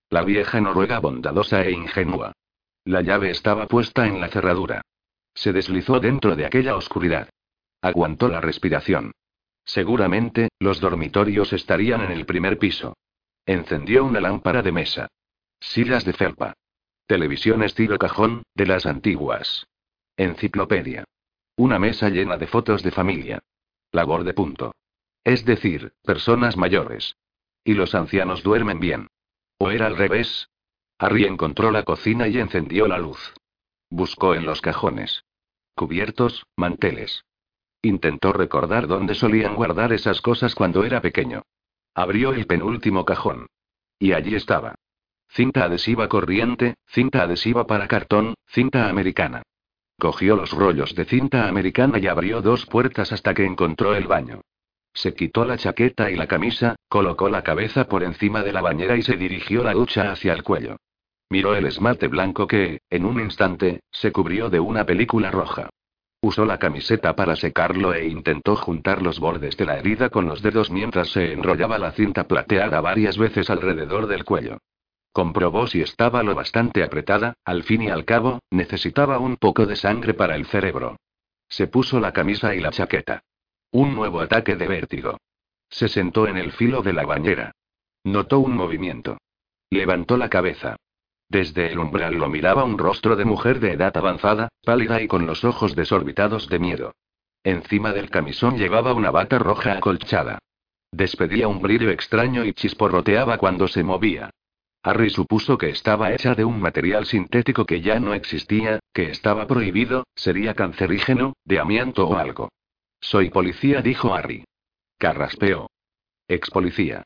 La 0.08 0.22
vieja 0.22 0.58
noruega 0.62 0.98
bondadosa 0.98 1.62
e 1.62 1.72
ingenua. 1.72 2.32
La 2.86 3.02
llave 3.02 3.28
estaba 3.28 3.66
puesta 3.66 4.06
en 4.06 4.22
la 4.22 4.28
cerradura. 4.28 4.80
Se 5.34 5.52
deslizó 5.52 6.00
dentro 6.00 6.34
de 6.34 6.46
aquella 6.46 6.76
oscuridad. 6.76 7.28
Aguantó 7.82 8.28
la 8.28 8.40
respiración. 8.40 9.12
Seguramente, 9.66 10.48
los 10.60 10.80
dormitorios 10.80 11.52
estarían 11.52 12.00
en 12.00 12.12
el 12.12 12.24
primer 12.24 12.58
piso. 12.58 12.94
Encendió 13.46 14.04
una 14.04 14.20
lámpara 14.20 14.62
de 14.62 14.72
mesa. 14.72 15.08
Sillas 15.60 16.04
de 16.04 16.12
felpa. 16.12 16.54
Televisión 17.06 17.62
estilo 17.62 17.98
cajón, 17.98 18.44
de 18.54 18.66
las 18.66 18.86
antiguas. 18.86 19.66
Enciclopedia. 20.16 21.04
Una 21.56 21.78
mesa 21.78 22.08
llena 22.08 22.36
de 22.36 22.46
fotos 22.46 22.82
de 22.82 22.90
familia. 22.90 23.40
Labor 23.92 24.24
de 24.24 24.34
punto. 24.34 24.72
Es 25.24 25.44
decir, 25.44 25.92
personas 26.02 26.56
mayores. 26.56 27.16
Y 27.64 27.74
los 27.74 27.94
ancianos 27.94 28.42
duermen 28.42 28.80
bien. 28.80 29.08
¿O 29.58 29.70
era 29.70 29.86
al 29.86 29.96
revés? 29.96 30.48
Harry 30.98 31.24
encontró 31.24 31.70
la 31.70 31.82
cocina 31.82 32.28
y 32.28 32.38
encendió 32.38 32.86
la 32.86 32.98
luz. 32.98 33.34
Buscó 33.90 34.34
en 34.34 34.46
los 34.46 34.60
cajones. 34.60 35.24
Cubiertos, 35.74 36.44
manteles. 36.56 37.24
Intentó 37.82 38.32
recordar 38.32 38.86
dónde 38.86 39.14
solían 39.14 39.56
guardar 39.56 39.92
esas 39.92 40.20
cosas 40.20 40.54
cuando 40.54 40.84
era 40.84 41.00
pequeño. 41.00 41.42
Abrió 41.94 42.32
el 42.32 42.46
penúltimo 42.46 43.04
cajón. 43.04 43.46
Y 43.98 44.12
allí 44.12 44.34
estaba. 44.34 44.74
Cinta 45.28 45.64
adhesiva 45.64 46.08
corriente, 46.08 46.74
cinta 46.86 47.22
adhesiva 47.22 47.66
para 47.66 47.88
cartón, 47.88 48.34
cinta 48.46 48.88
americana. 48.88 49.42
Cogió 49.98 50.34
los 50.34 50.50
rollos 50.52 50.94
de 50.94 51.04
cinta 51.04 51.46
americana 51.46 51.98
y 51.98 52.06
abrió 52.06 52.42
dos 52.42 52.66
puertas 52.66 53.12
hasta 53.12 53.34
que 53.34 53.44
encontró 53.44 53.94
el 53.94 54.06
baño. 54.06 54.40
Se 54.92 55.14
quitó 55.14 55.44
la 55.44 55.56
chaqueta 55.56 56.10
y 56.10 56.16
la 56.16 56.26
camisa, 56.26 56.76
colocó 56.88 57.28
la 57.28 57.42
cabeza 57.42 57.86
por 57.86 58.02
encima 58.02 58.42
de 58.42 58.52
la 58.52 58.60
bañera 58.60 58.96
y 58.96 59.02
se 59.02 59.16
dirigió 59.16 59.62
la 59.62 59.72
ducha 59.72 60.10
hacia 60.10 60.32
el 60.32 60.42
cuello. 60.42 60.76
Miró 61.28 61.54
el 61.54 61.66
esmalte 61.66 62.08
blanco 62.08 62.46
que, 62.46 62.80
en 62.90 63.04
un 63.04 63.20
instante, 63.20 63.80
se 63.92 64.10
cubrió 64.10 64.50
de 64.50 64.58
una 64.58 64.84
película 64.84 65.30
roja. 65.30 65.70
Usó 66.22 66.44
la 66.44 66.58
camiseta 66.58 67.16
para 67.16 67.34
secarlo 67.34 67.94
e 67.94 68.06
intentó 68.06 68.54
juntar 68.54 69.00
los 69.00 69.18
bordes 69.20 69.56
de 69.56 69.64
la 69.64 69.78
herida 69.78 70.10
con 70.10 70.26
los 70.26 70.42
dedos 70.42 70.70
mientras 70.70 71.08
se 71.08 71.32
enrollaba 71.32 71.78
la 71.78 71.92
cinta 71.92 72.28
plateada 72.28 72.80
varias 72.82 73.16
veces 73.16 73.48
alrededor 73.48 74.06
del 74.06 74.24
cuello. 74.24 74.58
Comprobó 75.12 75.66
si 75.66 75.80
estaba 75.80 76.22
lo 76.22 76.34
bastante 76.34 76.84
apretada, 76.84 77.34
al 77.44 77.62
fin 77.62 77.82
y 77.82 77.88
al 77.88 78.04
cabo, 78.04 78.40
necesitaba 78.50 79.18
un 79.18 79.36
poco 79.36 79.66
de 79.66 79.76
sangre 79.76 80.14
para 80.14 80.36
el 80.36 80.46
cerebro. 80.46 80.96
Se 81.48 81.66
puso 81.66 81.98
la 81.98 82.12
camisa 82.12 82.54
y 82.54 82.60
la 82.60 82.70
chaqueta. 82.70 83.22
Un 83.72 83.94
nuevo 83.94 84.20
ataque 84.20 84.56
de 84.56 84.68
vértigo. 84.68 85.18
Se 85.68 85.88
sentó 85.88 86.28
en 86.28 86.36
el 86.36 86.52
filo 86.52 86.82
de 86.82 86.92
la 86.92 87.04
bañera. 87.04 87.52
Notó 88.04 88.40
un 88.40 88.54
movimiento. 88.54 89.18
Levantó 89.70 90.16
la 90.16 90.28
cabeza. 90.28 90.76
Desde 91.30 91.70
el 91.70 91.78
umbral 91.78 92.16
lo 92.16 92.28
miraba 92.28 92.64
un 92.64 92.76
rostro 92.76 93.14
de 93.14 93.24
mujer 93.24 93.60
de 93.60 93.72
edad 93.72 93.96
avanzada, 93.96 94.48
pálida 94.64 95.00
y 95.00 95.06
con 95.06 95.26
los 95.26 95.44
ojos 95.44 95.76
desorbitados 95.76 96.48
de 96.48 96.58
miedo. 96.58 96.92
Encima 97.44 97.92
del 97.92 98.10
camisón 98.10 98.58
llevaba 98.58 98.92
una 98.94 99.12
bata 99.12 99.38
roja 99.38 99.74
acolchada. 99.74 100.40
Despedía 100.90 101.46
un 101.46 101.62
brillo 101.62 101.88
extraño 101.90 102.44
y 102.44 102.52
chisporroteaba 102.52 103.38
cuando 103.38 103.68
se 103.68 103.84
movía. 103.84 104.30
Harry 104.82 105.08
supuso 105.10 105.56
que 105.56 105.68
estaba 105.68 106.12
hecha 106.12 106.34
de 106.34 106.44
un 106.44 106.60
material 106.60 107.06
sintético 107.06 107.64
que 107.64 107.80
ya 107.80 108.00
no 108.00 108.12
existía, 108.12 108.80
que 108.92 109.10
estaba 109.10 109.46
prohibido, 109.46 110.08
sería 110.16 110.54
cancerígeno, 110.54 111.34
de 111.44 111.60
amianto 111.60 112.08
o 112.08 112.16
algo. 112.16 112.48
Soy 113.00 113.30
policía, 113.30 113.82
dijo 113.82 114.12
Harry. 114.12 114.44
Carraspeó. 114.98 115.70
Ex 116.26 116.50
policía. 116.50 117.04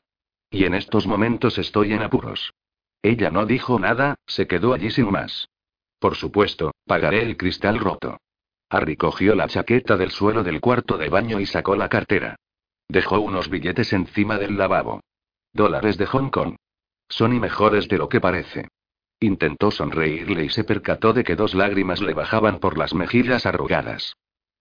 Y 0.49 0.65
en 0.65 0.73
estos 0.73 1.05
momentos 1.05 1.59
estoy 1.59 1.93
en 1.93 2.01
apuros. 2.01 2.51
Ella 3.05 3.29
no 3.29 3.45
dijo 3.45 3.77
nada, 3.77 4.15
se 4.25 4.47
quedó 4.47 4.73
allí 4.73 4.89
sin 4.89 5.11
más. 5.11 5.47
Por 5.99 6.15
supuesto, 6.15 6.71
pagaré 6.87 7.21
el 7.21 7.37
cristal 7.37 7.77
roto. 7.77 8.17
Harry 8.67 8.97
cogió 8.97 9.35
la 9.35 9.47
chaqueta 9.47 9.95
del 9.95 10.09
suelo 10.09 10.43
del 10.43 10.59
cuarto 10.59 10.97
de 10.97 11.09
baño 11.09 11.39
y 11.39 11.45
sacó 11.45 11.75
la 11.75 11.87
cartera. 11.87 12.35
Dejó 12.89 13.19
unos 13.19 13.47
billetes 13.47 13.93
encima 13.93 14.39
del 14.39 14.57
lavabo. 14.57 15.01
Dólares 15.53 15.99
de 15.99 16.07
Hong 16.07 16.31
Kong. 16.31 16.55
Son 17.07 17.31
y 17.35 17.39
mejores 17.39 17.87
de 17.89 17.99
lo 17.99 18.09
que 18.09 18.19
parece. 18.19 18.69
Intentó 19.19 19.69
sonreírle 19.69 20.45
y 20.45 20.49
se 20.49 20.63
percató 20.63 21.13
de 21.13 21.23
que 21.23 21.35
dos 21.35 21.53
lágrimas 21.53 22.01
le 22.01 22.15
bajaban 22.15 22.57
por 22.57 22.75
las 22.75 22.95
mejillas 22.95 23.45
arrugadas. 23.45 24.15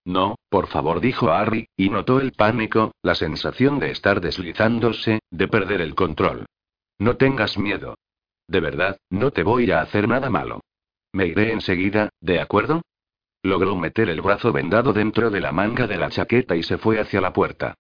No, 0.05 0.37
por 0.51 0.67
favor, 0.67 1.01
dijo 1.01 1.31
Harry, 1.31 1.67
y 1.79 1.89
notó 1.89 2.21
el 2.21 2.33
pánico, 2.33 2.93
la 3.01 3.15
sensación 3.15 3.79
de 3.79 3.91
estar 3.91 4.21
deslizándose, 4.21 5.21
de 5.31 5.49
perder 5.49 5.81
el 5.81 5.95
control. 5.95 6.45
No 6.99 7.17
tengas 7.17 7.57
miedo. 7.57 7.95
De 8.47 8.61
verdad, 8.61 8.99
no 9.11 9.31
te 9.31 9.43
voy 9.43 9.71
a 9.71 9.81
hacer 9.81 10.09
nada 10.09 10.31
malo. 10.31 10.61
Me 11.13 11.27
iré 11.27 11.53
enseguida, 11.53 12.11
¿de 12.21 12.41
acuerdo? 12.41 12.83
Logró 13.43 13.77
meter 13.77 14.09
el 14.09 14.21
brazo 14.21 14.53
vendado 14.53 14.93
dentro 14.93 15.31
de 15.31 15.41
la 15.41 15.53
manga 15.53 15.87
de 15.87 15.97
la 15.97 16.11
chaqueta 16.11 16.57
y 16.57 16.63
se 16.63 16.79
fue 16.79 16.99
hacia 16.99 17.21
la 17.21 17.33
puerta. 17.33 17.75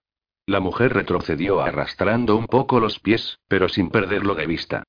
La 0.47 0.61
mujer 0.61 0.93
retrocedió 0.93 1.63
arrastrando 1.63 2.37
un 2.37 2.47
poco 2.47 2.81
los 2.81 3.01
pies, 3.01 3.39
pero 3.49 3.69
sin 3.69 3.89
perderlo 3.89 4.35
de 4.35 4.47
vista. 4.47 4.83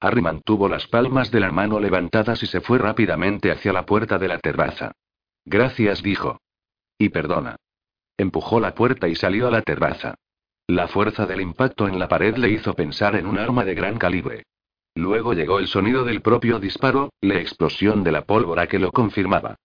Harry 0.00 0.20
mantuvo 0.20 0.68
las 0.68 0.86
palmas 0.86 1.30
de 1.30 1.40
la 1.40 1.50
mano 1.50 1.80
levantadas 1.80 2.42
y 2.42 2.46
se 2.46 2.60
fue 2.60 2.78
rápidamente 2.78 3.50
hacia 3.50 3.72
la 3.72 3.84
puerta 3.86 4.18
de 4.18 4.28
la 4.28 4.38
terraza. 4.38 4.92
Gracias, 5.44 6.02
dijo. 6.02 6.38
Y 6.98 7.08
perdona. 7.08 7.56
Empujó 8.16 8.60
la 8.60 8.74
puerta 8.74 9.08
y 9.08 9.14
salió 9.14 9.48
a 9.48 9.50
la 9.50 9.62
terraza. 9.62 10.14
La 10.66 10.88
fuerza 10.88 11.24
del 11.24 11.40
impacto 11.40 11.88
en 11.88 11.98
la 11.98 12.06
pared 12.06 12.36
le 12.36 12.50
hizo 12.50 12.74
pensar 12.74 13.16
en 13.16 13.26
un 13.26 13.38
arma 13.38 13.64
de 13.64 13.74
gran 13.74 13.96
calibre. 13.96 14.44
Luego 14.94 15.32
llegó 15.32 15.58
el 15.58 15.68
sonido 15.68 16.04
del 16.04 16.22
propio 16.22 16.58
disparo, 16.58 17.12
la 17.20 17.40
explosión 17.40 18.02
de 18.02 18.12
la 18.12 18.22
pólvora 18.22 18.66
que 18.66 18.78
lo 18.78 18.90
confirmaba. 18.90 19.56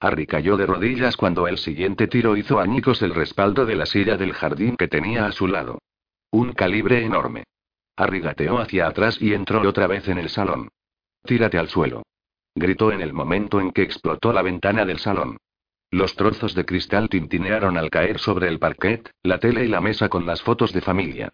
Harry 0.00 0.26
cayó 0.26 0.56
de 0.56 0.66
rodillas 0.66 1.16
cuando 1.16 1.46
el 1.46 1.58
siguiente 1.58 2.08
tiro 2.08 2.36
hizo 2.36 2.58
añicos 2.58 3.02
el 3.02 3.14
respaldo 3.14 3.66
de 3.66 3.76
la 3.76 3.86
silla 3.86 4.16
del 4.16 4.32
jardín 4.32 4.76
que 4.76 4.88
tenía 4.88 5.26
a 5.26 5.32
su 5.32 5.46
lado. 5.46 5.78
Un 6.30 6.52
calibre 6.52 7.04
enorme. 7.04 7.44
Harry 7.96 8.20
gateó 8.20 8.58
hacia 8.58 8.86
atrás 8.86 9.20
y 9.20 9.34
entró 9.34 9.60
otra 9.68 9.86
vez 9.86 10.08
en 10.08 10.18
el 10.18 10.30
salón. 10.30 10.70
Tírate 11.24 11.58
al 11.58 11.68
suelo. 11.68 12.02
Gritó 12.54 12.92
en 12.92 13.02
el 13.02 13.12
momento 13.12 13.60
en 13.60 13.72
que 13.72 13.82
explotó 13.82 14.32
la 14.32 14.42
ventana 14.42 14.86
del 14.86 14.98
salón. 14.98 15.36
Los 15.90 16.14
trozos 16.16 16.54
de 16.54 16.64
cristal 16.64 17.08
tintinearon 17.08 17.76
al 17.76 17.90
caer 17.90 18.18
sobre 18.20 18.48
el 18.48 18.58
parquet, 18.58 19.10
la 19.22 19.38
tele 19.38 19.64
y 19.64 19.68
la 19.68 19.80
mesa 19.80 20.08
con 20.08 20.24
las 20.24 20.40
fotos 20.40 20.72
de 20.72 20.80
familia. 20.80 21.32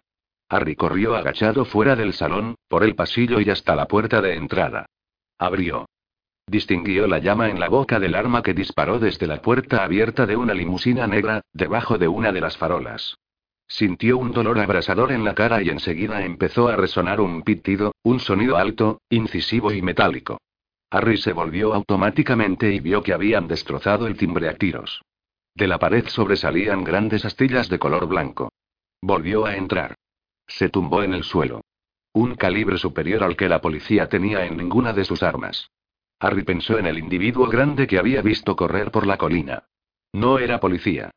Harry 0.49 0.75
corrió 0.75 1.15
agachado 1.15 1.65
fuera 1.65 1.95
del 1.95 2.13
salón, 2.13 2.55
por 2.67 2.83
el 2.83 2.95
pasillo 2.95 3.41
y 3.41 3.49
hasta 3.49 3.75
la 3.75 3.87
puerta 3.87 4.21
de 4.21 4.35
entrada. 4.35 4.85
Abrió. 5.37 5.85
Distinguió 6.47 7.07
la 7.07 7.19
llama 7.19 7.49
en 7.49 7.59
la 7.59 7.67
boca 7.67 7.99
del 7.99 8.15
arma 8.15 8.41
que 8.41 8.53
disparó 8.53 8.99
desde 8.99 9.27
la 9.27 9.41
puerta 9.41 9.83
abierta 9.83 10.25
de 10.25 10.37
una 10.37 10.53
limusina 10.53 11.05
negra, 11.05 11.41
debajo 11.51 11.97
de 11.97 12.07
una 12.07 12.31
de 12.31 12.39
las 12.39 12.57
farolas. 12.57 13.17
Sintió 13.67 14.17
un 14.17 14.31
dolor 14.31 14.57
abrasador 14.59 15.11
en 15.11 15.25
la 15.25 15.35
cara 15.35 15.61
y 15.61 15.67
enseguida 15.67 16.23
empezó 16.23 16.69
a 16.69 16.77
resonar 16.77 17.19
un 17.19 17.41
pitido, 17.41 17.91
un 18.03 18.21
sonido 18.21 18.55
alto, 18.55 19.01
incisivo 19.09 19.73
y 19.73 19.81
metálico. 19.81 20.39
Harry 20.89 21.17
se 21.17 21.33
volvió 21.33 21.73
automáticamente 21.73 22.71
y 22.71 22.79
vio 22.79 23.03
que 23.03 23.13
habían 23.13 23.49
destrozado 23.49 24.07
el 24.07 24.15
timbre 24.15 24.47
a 24.47 24.55
tiros. 24.55 25.01
De 25.53 25.67
la 25.67 25.79
pared 25.79 26.07
sobresalían 26.07 26.85
grandes 26.85 27.25
astillas 27.25 27.67
de 27.67 27.77
color 27.77 28.07
blanco. 28.07 28.49
Volvió 29.01 29.45
a 29.45 29.57
entrar. 29.57 29.95
Se 30.47 30.69
tumbó 30.69 31.03
en 31.03 31.13
el 31.13 31.23
suelo. 31.23 31.61
Un 32.13 32.35
calibre 32.35 32.77
superior 32.77 33.23
al 33.23 33.35
que 33.35 33.49
la 33.49 33.61
policía 33.61 34.09
tenía 34.09 34.45
en 34.45 34.57
ninguna 34.57 34.93
de 34.93 35.05
sus 35.05 35.21
armas. 35.21 35.69
Harry 36.19 36.43
pensó 36.43 36.79
en 36.79 36.87
el 36.87 36.97
individuo 36.97 37.47
grande 37.47 37.85
que 37.85 37.99
había 37.99 38.21
visto 38.21 38.55
correr 38.55 38.89
por 38.89 39.05
la 39.05 39.17
colina. 39.17 39.65
No 40.13 40.39
era 40.39 40.59
policía. 40.59 41.11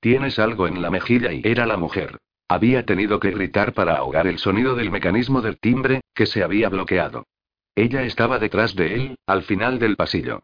Tienes 0.00 0.38
algo 0.38 0.66
en 0.66 0.82
la 0.82 0.90
mejilla 0.90 1.32
y 1.32 1.42
era 1.44 1.64
la 1.64 1.76
mujer. 1.76 2.18
Había 2.48 2.84
tenido 2.84 3.18
que 3.18 3.30
gritar 3.30 3.72
para 3.72 3.96
ahogar 3.96 4.26
el 4.26 4.38
sonido 4.38 4.74
del 4.74 4.90
mecanismo 4.90 5.40
del 5.40 5.58
timbre, 5.58 6.02
que 6.12 6.26
se 6.26 6.42
había 6.42 6.68
bloqueado. 6.68 7.24
Ella 7.74 8.02
estaba 8.02 8.38
detrás 8.38 8.74
de 8.74 8.94
él, 8.94 9.18
al 9.26 9.42
final 9.44 9.78
del 9.78 9.96
pasillo. 9.96 10.42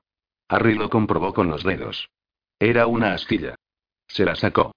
Harry 0.49 0.75
lo 0.75 0.89
comprobó 0.89 1.35
con 1.35 1.51
los 1.51 1.65
dedos. 1.65 2.09
Era 2.59 2.87
una 2.87 3.13
astilla. 3.13 3.57
Se 4.07 4.25
la 4.25 4.37
sacó. 4.37 4.73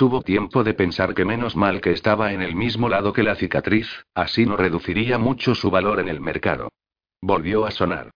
Tuvo 0.00 0.22
tiempo 0.22 0.64
de 0.64 0.72
pensar 0.72 1.12
que 1.12 1.26
menos 1.26 1.56
mal 1.56 1.82
que 1.82 1.90
estaba 1.90 2.32
en 2.32 2.40
el 2.40 2.56
mismo 2.56 2.88
lado 2.88 3.12
que 3.12 3.22
la 3.22 3.34
cicatriz, 3.34 3.86
así 4.14 4.46
no 4.46 4.56
reduciría 4.56 5.18
mucho 5.18 5.54
su 5.54 5.70
valor 5.70 6.00
en 6.00 6.08
el 6.08 6.22
mercado. 6.22 6.70
Volvió 7.20 7.66
a 7.66 7.70
sonar. 7.70 8.10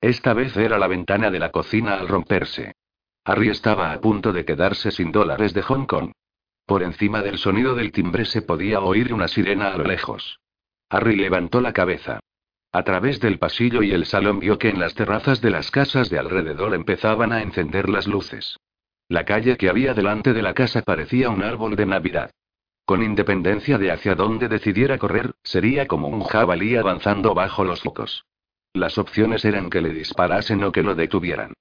Esta 0.00 0.34
vez 0.34 0.56
era 0.56 0.80
la 0.80 0.88
ventana 0.88 1.30
de 1.30 1.38
la 1.38 1.52
cocina 1.52 1.94
al 1.94 2.08
romperse. 2.08 2.72
Harry 3.24 3.50
estaba 3.50 3.92
a 3.92 4.00
punto 4.00 4.32
de 4.32 4.44
quedarse 4.44 4.90
sin 4.90 5.12
dólares 5.12 5.54
de 5.54 5.62
Hong 5.62 5.86
Kong. 5.86 6.10
Por 6.66 6.82
encima 6.82 7.22
del 7.22 7.38
sonido 7.38 7.76
del 7.76 7.92
timbre 7.92 8.24
se 8.24 8.42
podía 8.42 8.80
oír 8.80 9.14
una 9.14 9.28
sirena 9.28 9.68
a 9.68 9.78
lo 9.78 9.84
lejos. 9.84 10.40
Harry 10.90 11.14
levantó 11.14 11.60
la 11.60 11.72
cabeza. 11.72 12.18
A 12.72 12.82
través 12.82 13.20
del 13.20 13.38
pasillo 13.38 13.84
y 13.84 13.92
el 13.92 14.06
salón 14.06 14.40
vio 14.40 14.58
que 14.58 14.70
en 14.70 14.80
las 14.80 14.94
terrazas 14.94 15.40
de 15.40 15.50
las 15.50 15.70
casas 15.70 16.10
de 16.10 16.18
alrededor 16.18 16.74
empezaban 16.74 17.32
a 17.32 17.42
encender 17.42 17.88
las 17.88 18.08
luces. 18.08 18.58
La 19.08 19.24
calle 19.24 19.56
que 19.56 19.70
había 19.70 19.94
delante 19.94 20.34
de 20.34 20.42
la 20.42 20.52
casa 20.52 20.82
parecía 20.82 21.30
un 21.30 21.42
árbol 21.42 21.76
de 21.76 21.86
Navidad. 21.86 22.30
Con 22.84 23.02
independencia 23.02 23.78
de 23.78 23.90
hacia 23.90 24.14
dónde 24.14 24.48
decidiera 24.48 24.98
correr, 24.98 25.34
sería 25.42 25.86
como 25.86 26.08
un 26.08 26.24
jabalí 26.24 26.76
avanzando 26.76 27.34
bajo 27.34 27.64
los 27.64 27.80
focos. 27.80 28.24
Las 28.74 28.98
opciones 28.98 29.44
eran 29.44 29.70
que 29.70 29.80
le 29.80 29.90
disparasen 29.90 30.62
o 30.62 30.72
que 30.72 30.82
lo 30.82 30.94
detuvieran. 30.94 31.54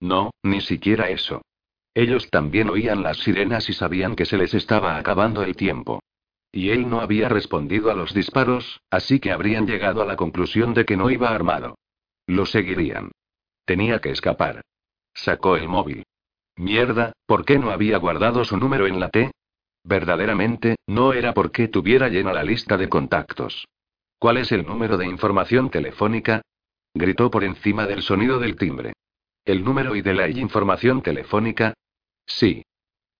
No, 0.00 0.30
ni 0.42 0.60
siquiera 0.60 1.08
eso. 1.10 1.42
Ellos 1.94 2.28
también 2.30 2.70
oían 2.70 3.02
las 3.02 3.18
sirenas 3.18 3.68
y 3.68 3.74
sabían 3.74 4.16
que 4.16 4.24
se 4.24 4.38
les 4.38 4.54
estaba 4.54 4.96
acabando 4.96 5.42
el 5.42 5.56
tiempo. 5.56 6.02
Y 6.50 6.70
él 6.70 6.88
no 6.88 7.00
había 7.00 7.28
respondido 7.28 7.90
a 7.90 7.94
los 7.94 8.14
disparos, 8.14 8.80
así 8.90 9.20
que 9.20 9.32
habrían 9.32 9.66
llegado 9.66 10.02
a 10.02 10.06
la 10.06 10.16
conclusión 10.16 10.74
de 10.74 10.84
que 10.84 10.96
no 10.96 11.10
iba 11.10 11.30
armado. 11.30 11.78
Lo 12.26 12.46
seguirían. 12.46 13.10
Tenía 13.64 14.00
que 14.00 14.10
escapar. 14.10 14.62
Sacó 15.14 15.56
el 15.56 15.68
móvil. 15.68 16.04
Mierda, 16.56 17.12
¿por 17.26 17.44
qué 17.44 17.58
no 17.58 17.70
había 17.70 17.96
guardado 17.98 18.44
su 18.44 18.56
número 18.56 18.86
en 18.86 19.00
la 19.00 19.08
T? 19.08 19.30
Verdaderamente, 19.84 20.76
no 20.86 21.12
era 21.12 21.34
porque 21.34 21.68
tuviera 21.68 22.08
llena 22.08 22.32
la 22.32 22.44
lista 22.44 22.76
de 22.76 22.88
contactos. 22.88 23.66
¿Cuál 24.18 24.36
es 24.36 24.52
el 24.52 24.64
número 24.64 24.96
de 24.96 25.06
información 25.06 25.70
telefónica? 25.70 26.42
Gritó 26.94 27.30
por 27.30 27.42
encima 27.42 27.86
del 27.86 28.02
sonido 28.02 28.38
del 28.38 28.56
timbre. 28.56 28.92
¿El 29.44 29.64
número 29.64 29.96
y 29.96 30.02
de 30.02 30.14
la 30.14 30.28
información 30.28 31.02
telefónica? 31.02 31.74
Sí. 32.26 32.64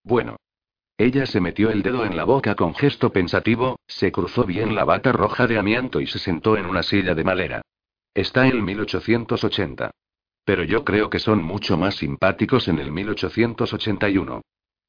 Bueno. 0.04 0.36
Ella 0.98 1.26
se 1.26 1.40
metió 1.40 1.70
el 1.70 1.82
dedo 1.82 2.04
en 2.04 2.16
la 2.16 2.24
boca 2.24 2.54
con 2.54 2.74
gesto 2.74 3.10
pensativo, 3.10 3.80
se 3.88 4.12
cruzó 4.12 4.44
bien 4.44 4.76
la 4.76 4.84
bata 4.84 5.10
roja 5.10 5.48
de 5.48 5.58
amianto 5.58 6.00
y 6.00 6.06
se 6.06 6.20
sentó 6.20 6.56
en 6.56 6.66
una 6.66 6.84
silla 6.84 7.14
de 7.14 7.24
madera. 7.24 7.62
Está 8.14 8.46
en 8.46 8.62
1880. 8.62 9.90
Pero 10.44 10.64
yo 10.64 10.84
creo 10.84 11.08
que 11.08 11.18
son 11.18 11.42
mucho 11.42 11.76
más 11.76 11.96
simpáticos 11.96 12.68
en 12.68 12.78
el 12.78 12.90
1881. 12.90 14.42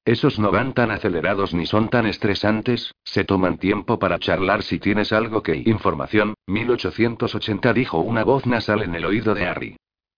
Esos 0.06 0.38
no 0.38 0.52
van 0.52 0.74
tan 0.74 0.92
acelerados 0.92 1.54
ni 1.54 1.66
son 1.66 1.90
tan 1.90 2.06
estresantes, 2.06 2.94
se 3.06 3.24
toman 3.24 3.58
tiempo 3.58 4.00
para 4.00 4.20
charlar 4.20 4.64
si 4.64 4.78
tienes 4.78 5.14
algo 5.14 5.42
que... 5.42 5.56
Información, 5.66 6.34
1880 6.48 7.72
dijo 7.74 8.00
una 8.00 8.26
voz 8.26 8.46
nasal 8.46 8.82
en 8.82 8.96
el 8.96 9.06
oído 9.06 9.34
de 9.34 9.46
Harry. 9.46 9.78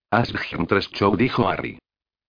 Asbjörn 0.10 0.66
3 0.66 0.90
Show 0.92 1.16
dijo 1.16 1.48
Harry. 1.48 1.78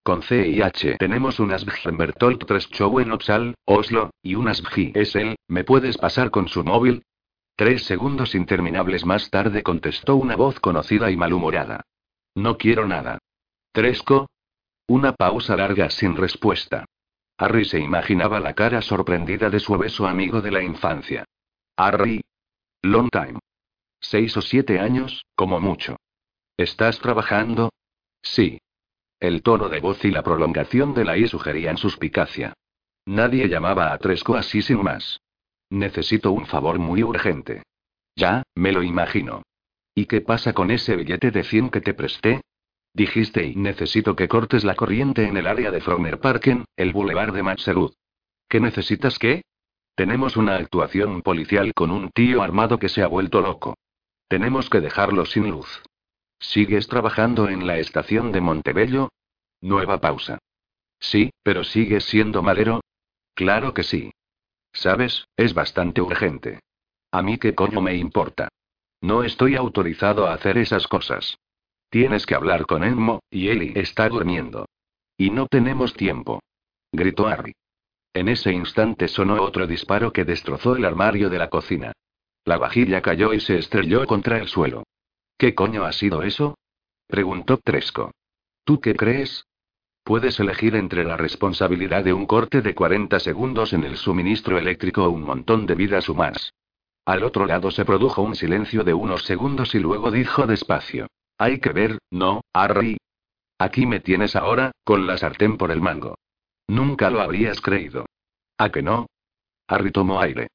Con 0.02 0.22
C 0.22 0.48
y 0.48 0.60
H 0.60 0.96
tenemos 0.98 1.40
un 1.40 1.52
Asbjörn 1.52 1.96
Bertolt 1.96 2.44
3 2.44 2.68
Show 2.70 3.00
en 3.00 3.12
Oxal, 3.12 3.54
Oslo, 3.64 4.10
y 4.22 4.34
un 4.34 4.48
Asbjörn 4.48 4.92
es 4.94 5.16
él, 5.16 5.36
¿me 5.48 5.64
puedes 5.64 5.96
pasar 5.96 6.30
con 6.30 6.48
su 6.48 6.62
móvil? 6.62 7.04
Tres 7.56 7.84
segundos 7.84 8.34
interminables 8.34 9.06
más 9.06 9.30
tarde 9.30 9.62
contestó 9.62 10.16
una 10.16 10.36
voz 10.36 10.60
conocida 10.60 11.10
y 11.10 11.16
malhumorada. 11.16 11.86
No 12.36 12.58
quiero 12.58 12.86
nada. 12.86 13.18
Tresco. 13.72 14.28
Una 14.88 15.14
pausa 15.14 15.56
larga 15.56 15.90
sin 15.90 16.14
respuesta. 16.16 16.84
Harry 17.38 17.64
se 17.64 17.80
imaginaba 17.80 18.40
la 18.40 18.54
cara 18.54 18.82
sorprendida 18.82 19.50
de 19.50 19.58
su 19.58 19.72
obeso 19.72 20.06
amigo 20.06 20.40
de 20.42 20.50
la 20.50 20.62
infancia. 20.62 21.24
Harry. 21.76 22.22
Long 22.82 23.08
time. 23.10 23.38
Seis 24.00 24.36
o 24.36 24.42
siete 24.42 24.78
años, 24.78 25.24
como 25.34 25.60
mucho. 25.60 25.96
¿Estás 26.56 27.00
trabajando? 27.00 27.72
Sí. 28.22 28.60
El 29.18 29.42
tono 29.42 29.70
de 29.70 29.80
voz 29.80 30.04
y 30.04 30.10
la 30.10 30.22
prolongación 30.22 30.92
de 30.92 31.04
la 31.04 31.16
I 31.16 31.26
sugerían 31.28 31.78
suspicacia. 31.78 32.52
Nadie 33.06 33.48
llamaba 33.48 33.92
a 33.92 33.98
Tresco 33.98 34.36
así 34.36 34.60
sin 34.60 34.82
más. 34.82 35.20
Necesito 35.70 36.32
un 36.32 36.46
favor 36.46 36.78
muy 36.78 37.02
urgente. 37.02 37.62
Ya, 38.14 38.42
me 38.54 38.72
lo 38.72 38.82
imagino. 38.82 39.42
¿Y 39.98 40.04
qué 40.04 40.20
pasa 40.20 40.52
con 40.52 40.70
ese 40.70 40.94
billete 40.94 41.30
de 41.30 41.42
100 41.42 41.70
que 41.70 41.80
te 41.80 41.94
presté? 41.94 42.42
Dijiste 42.92 43.46
y 43.46 43.56
necesito 43.56 44.14
que 44.14 44.28
cortes 44.28 44.62
la 44.62 44.74
corriente 44.74 45.24
en 45.24 45.38
el 45.38 45.46
área 45.46 45.70
de 45.70 45.80
Frogner 45.80 46.20
Parken, 46.20 46.66
el 46.76 46.92
boulevard 46.92 47.32
de 47.32 47.42
Matserud. 47.42 47.94
¿Qué 48.46 48.60
necesitas 48.60 49.18
qué? 49.18 49.40
Tenemos 49.94 50.36
una 50.36 50.56
actuación 50.56 51.22
policial 51.22 51.72
con 51.72 51.90
un 51.90 52.10
tío 52.10 52.42
armado 52.42 52.78
que 52.78 52.90
se 52.90 53.02
ha 53.02 53.06
vuelto 53.06 53.40
loco. 53.40 53.78
Tenemos 54.28 54.68
que 54.68 54.82
dejarlo 54.82 55.24
sin 55.24 55.50
luz. 55.50 55.82
¿Sigues 56.40 56.88
trabajando 56.88 57.48
en 57.48 57.66
la 57.66 57.78
estación 57.78 58.32
de 58.32 58.42
Montebello? 58.42 59.08
Nueva 59.62 59.98
pausa. 59.98 60.38
Sí, 61.00 61.30
pero 61.42 61.64
sigues 61.64 62.04
siendo 62.04 62.42
malero. 62.42 62.82
Claro 63.34 63.72
que 63.72 63.82
sí. 63.82 64.10
Sabes, 64.74 65.24
es 65.38 65.54
bastante 65.54 66.02
urgente. 66.02 66.60
A 67.12 67.22
mí 67.22 67.38
qué 67.38 67.54
coño 67.54 67.80
me 67.80 67.96
importa. 67.96 68.50
No 69.06 69.22
estoy 69.22 69.54
autorizado 69.54 70.26
a 70.26 70.34
hacer 70.34 70.58
esas 70.58 70.88
cosas. 70.88 71.38
Tienes 71.90 72.26
que 72.26 72.34
hablar 72.34 72.66
con 72.66 72.82
Emmo, 72.82 73.20
y 73.30 73.50
Ellie 73.50 73.72
está 73.76 74.08
durmiendo. 74.08 74.66
Y 75.16 75.30
no 75.30 75.46
tenemos 75.46 75.94
tiempo. 75.94 76.42
Gritó 76.90 77.28
Harry. 77.28 77.54
En 78.12 78.28
ese 78.28 78.50
instante 78.50 79.06
sonó 79.06 79.40
otro 79.40 79.68
disparo 79.68 80.12
que 80.12 80.24
destrozó 80.24 80.74
el 80.74 80.84
armario 80.84 81.30
de 81.30 81.38
la 81.38 81.48
cocina. 81.50 81.92
La 82.44 82.58
vajilla 82.58 83.00
cayó 83.00 83.32
y 83.32 83.38
se 83.38 83.58
estrelló 83.58 84.04
contra 84.06 84.38
el 84.38 84.48
suelo. 84.48 84.82
¿Qué 85.38 85.54
coño 85.54 85.84
ha 85.84 85.92
sido 85.92 86.24
eso? 86.24 86.58
preguntó 87.06 87.58
Tresco. 87.58 88.10
¿Tú 88.64 88.80
qué 88.80 88.96
crees? 88.96 89.46
Puedes 90.02 90.40
elegir 90.40 90.74
entre 90.74 91.04
la 91.04 91.16
responsabilidad 91.16 92.02
de 92.02 92.12
un 92.12 92.26
corte 92.26 92.60
de 92.60 92.74
40 92.74 93.20
segundos 93.20 93.72
en 93.72 93.84
el 93.84 93.98
suministro 93.98 94.58
eléctrico 94.58 95.04
o 95.04 95.10
un 95.10 95.22
montón 95.22 95.64
de 95.64 95.76
vidas 95.76 96.08
humanas. 96.08 96.52
Al 97.06 97.22
otro 97.22 97.46
lado 97.46 97.70
se 97.70 97.84
produjo 97.84 98.22
un 98.22 98.34
silencio 98.34 98.82
de 98.82 98.92
unos 98.92 99.24
segundos 99.24 99.76
y 99.76 99.78
luego 99.78 100.10
dijo 100.10 100.46
despacio. 100.46 101.06
Hay 101.38 101.60
que 101.60 101.70
ver, 101.70 101.98
¿no, 102.10 102.40
Harry? 102.52 102.98
Aquí 103.58 103.86
me 103.86 104.00
tienes 104.00 104.34
ahora, 104.34 104.72
con 104.84 105.06
la 105.06 105.16
sartén 105.16 105.56
por 105.56 105.70
el 105.70 105.80
mango. 105.80 106.16
Nunca 106.66 107.08
lo 107.10 107.20
habrías 107.20 107.60
creído. 107.60 108.06
¿A 108.58 108.70
que 108.70 108.82
no? 108.82 109.06
Harry 109.68 109.92
tomó 109.92 110.20
aire. 110.20 110.48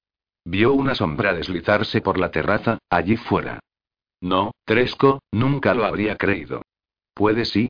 Vio 0.44 0.74
una 0.74 0.94
sombra 0.94 1.34
deslizarse 1.34 2.02
por 2.02 2.20
la 2.20 2.32
terraza, 2.32 2.80
allí 2.90 3.16
fuera. 3.16 3.60
No, 4.20 4.52
Tresco, 4.66 5.22
nunca 5.32 5.74
lo 5.74 5.86
habría 5.86 6.18
creído. 6.18 6.64
Puede 7.14 7.46
sí. 7.46 7.70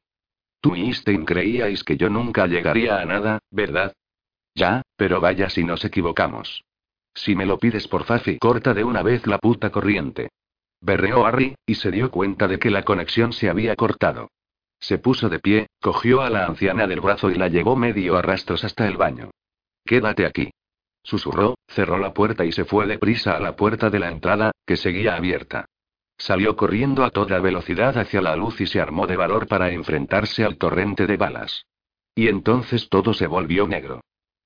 Tú 0.59 0.75
y 0.75 0.85
Einstein 0.85 1.25
creíais 1.25 1.83
que 1.83 1.97
yo 1.97 2.09
nunca 2.09 2.47
llegaría 2.47 2.99
a 2.99 3.05
nada, 3.05 3.39
¿verdad? 3.51 3.93
Ya, 4.55 4.81
pero 4.95 5.21
vaya 5.21 5.49
si 5.49 5.63
nos 5.63 5.85
equivocamos. 5.85 6.63
Si 7.13 7.35
me 7.35 7.45
lo 7.45 7.57
pides 7.57 7.87
por 7.87 8.05
Fafi, 8.05 8.37
corta 8.37 8.73
de 8.73 8.83
una 8.83 9.03
vez 9.03 9.27
la 9.27 9.37
puta 9.37 9.69
corriente. 9.69 10.29
Berreó 10.81 11.25
Harry, 11.25 11.55
y 11.65 11.75
se 11.75 11.91
dio 11.91 12.09
cuenta 12.09 12.47
de 12.47 12.57
que 12.57 12.71
la 12.71 12.83
conexión 12.83 13.33
se 13.33 13.49
había 13.49 13.75
cortado. 13.75 14.29
Se 14.79 14.97
puso 14.97 15.29
de 15.29 15.39
pie, 15.39 15.67
cogió 15.79 16.21
a 16.21 16.29
la 16.29 16.45
anciana 16.45 16.87
del 16.87 17.01
brazo 17.01 17.29
y 17.29 17.35
la 17.35 17.47
llevó 17.47 17.75
medio 17.75 18.17
a 18.17 18.21
rastros 18.21 18.63
hasta 18.63 18.87
el 18.87 18.97
baño. 18.97 19.29
Quédate 19.85 20.25
aquí. 20.25 20.49
Susurró, 21.03 21.55
cerró 21.67 21.97
la 21.97 22.13
puerta 22.13 22.45
y 22.45 22.51
se 22.51 22.65
fue 22.65 22.87
deprisa 22.87 23.35
a 23.35 23.39
la 23.39 23.55
puerta 23.55 23.89
de 23.89 23.99
la 23.99 24.09
entrada, 24.09 24.51
que 24.65 24.77
seguía 24.77 25.15
abierta. 25.15 25.65
Salió 26.17 26.55
corriendo 26.55 27.03
a 27.03 27.11
toda 27.11 27.39
velocidad 27.39 27.97
hacia 27.97 28.21
la 28.21 28.35
luz 28.35 28.61
y 28.61 28.67
se 28.67 28.79
armó 28.79 29.07
de 29.07 29.17
valor 29.17 29.47
para 29.47 29.71
enfrentarse 29.71 30.43
al 30.43 30.57
torrente 30.57 31.07
de 31.07 31.17
balas. 31.17 31.65
Y 32.15 32.27
entonces 32.27 32.89
todo 32.89 33.13
se 33.13 33.27
volvió 33.27 33.67
negro. 33.67 34.01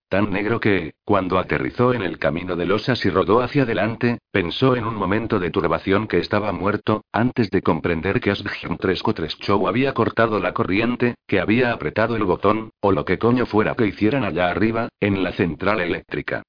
Tan 0.07 0.31
negro 0.31 0.59
que, 0.59 0.93
cuando 1.03 1.39
aterrizó 1.39 1.93
en 1.93 2.03
el 2.03 2.19
camino 2.19 2.55
de 2.55 2.67
losas 2.67 3.03
y 3.05 3.09
rodó 3.09 3.41
hacia 3.41 3.63
adelante, 3.63 4.19
pensó 4.31 4.75
en 4.75 4.85
un 4.85 4.95
momento 4.95 5.39
de 5.39 5.49
turbación 5.49 6.07
que 6.07 6.19
estaba 6.19 6.51
muerto, 6.51 7.03
antes 7.11 7.49
de 7.49 7.63
comprender 7.63 8.19
que 8.21 8.31
3 8.31 9.03
Show 9.39 9.67
había 9.67 9.93
cortado 9.93 10.39
la 10.39 10.53
corriente, 10.53 11.15
que 11.25 11.39
había 11.39 11.71
apretado 11.71 12.15
el 12.15 12.23
botón, 12.23 12.69
o 12.81 12.91
lo 12.91 13.03
que 13.03 13.17
coño 13.17 13.47
fuera 13.47 13.73
que 13.73 13.87
hicieran 13.87 14.23
allá 14.23 14.49
arriba, 14.49 14.89
en 14.99 15.23
la 15.23 15.31
central 15.31 15.81
eléctrica. 15.81 16.43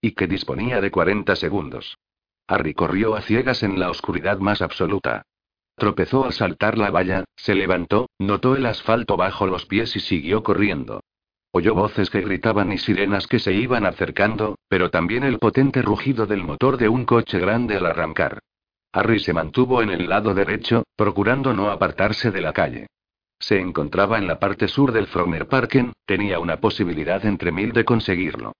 Y 0.00 0.12
que 0.12 0.26
disponía 0.26 0.80
de 0.80 0.90
40 0.90 1.36
segundos. 1.36 1.98
Harry 2.48 2.72
corrió 2.72 3.14
a 3.14 3.20
ciegas 3.20 3.62
en 3.62 3.78
la 3.78 3.90
oscuridad 3.90 4.38
más 4.38 4.62
absoluta. 4.62 5.22
Tropezó 5.76 6.24
al 6.24 6.32
saltar 6.32 6.78
la 6.78 6.90
valla, 6.90 7.24
se 7.36 7.54
levantó, 7.54 8.08
notó 8.18 8.56
el 8.56 8.64
asfalto 8.66 9.16
bajo 9.16 9.46
los 9.46 9.66
pies 9.66 9.94
y 9.96 10.00
siguió 10.00 10.42
corriendo. 10.42 11.00
Oyó 11.54 11.74
voces 11.74 12.08
que 12.08 12.22
gritaban 12.22 12.72
y 12.72 12.78
sirenas 12.78 13.26
que 13.26 13.38
se 13.38 13.52
iban 13.52 13.84
acercando, 13.84 14.56
pero 14.68 14.90
también 14.90 15.22
el 15.22 15.38
potente 15.38 15.82
rugido 15.82 16.26
del 16.26 16.42
motor 16.42 16.78
de 16.78 16.88
un 16.88 17.04
coche 17.04 17.38
grande 17.38 17.76
al 17.76 17.84
arrancar. 17.84 18.38
Harry 18.90 19.20
se 19.20 19.34
mantuvo 19.34 19.82
en 19.82 19.90
el 19.90 20.08
lado 20.08 20.32
derecho, 20.32 20.84
procurando 20.96 21.52
no 21.52 21.70
apartarse 21.70 22.30
de 22.30 22.40
la 22.40 22.54
calle. 22.54 22.86
Se 23.38 23.60
encontraba 23.60 24.16
en 24.16 24.26
la 24.26 24.38
parte 24.38 24.66
sur 24.66 24.92
del 24.92 25.08
Frogner 25.08 25.46
Parken, 25.46 25.92
tenía 26.06 26.38
una 26.38 26.58
posibilidad 26.58 27.24
entre 27.26 27.52
mil 27.52 27.72
de 27.72 27.84
conseguirlo. 27.84 28.52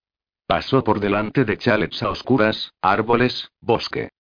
Pasó 0.47 0.85
por 0.85 1.01
delante 1.01 1.47
de 1.47 1.57
chalets 1.57 2.03
a 2.03 2.11
oscuras, 2.11 2.73
árboles, 2.83 3.51
bosque. 3.61 4.11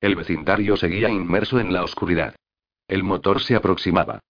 El 0.00 0.14
vecindario 0.14 0.76
seguía 0.76 1.08
inmerso 1.08 1.58
en 1.58 1.72
la 1.72 1.82
oscuridad. 1.82 2.36
El 2.86 3.02
motor 3.02 3.40
se 3.40 3.56
aproximaba. 3.56 4.20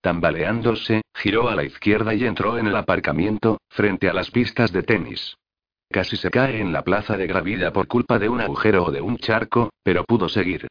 Tambaleándose, 0.00 1.02
giró 1.14 1.48
a 1.48 1.54
la 1.54 1.64
izquierda 1.64 2.14
y 2.14 2.24
entró 2.24 2.58
en 2.58 2.66
el 2.66 2.76
aparcamiento, 2.76 3.58
frente 3.68 4.08
a 4.08 4.14
las 4.14 4.30
pistas 4.30 4.72
de 4.72 4.82
tenis. 4.82 5.36
Casi 5.90 6.16
se 6.16 6.30
cae 6.30 6.60
en 6.60 6.72
la 6.72 6.82
plaza 6.82 7.16
de 7.16 7.26
gravida 7.26 7.72
por 7.72 7.88
culpa 7.88 8.18
de 8.18 8.28
un 8.28 8.40
agujero 8.40 8.84
o 8.84 8.90
de 8.90 9.00
un 9.00 9.18
charco, 9.18 9.70
pero 9.82 10.04
pudo 10.04 10.28
seguir. 10.28 10.68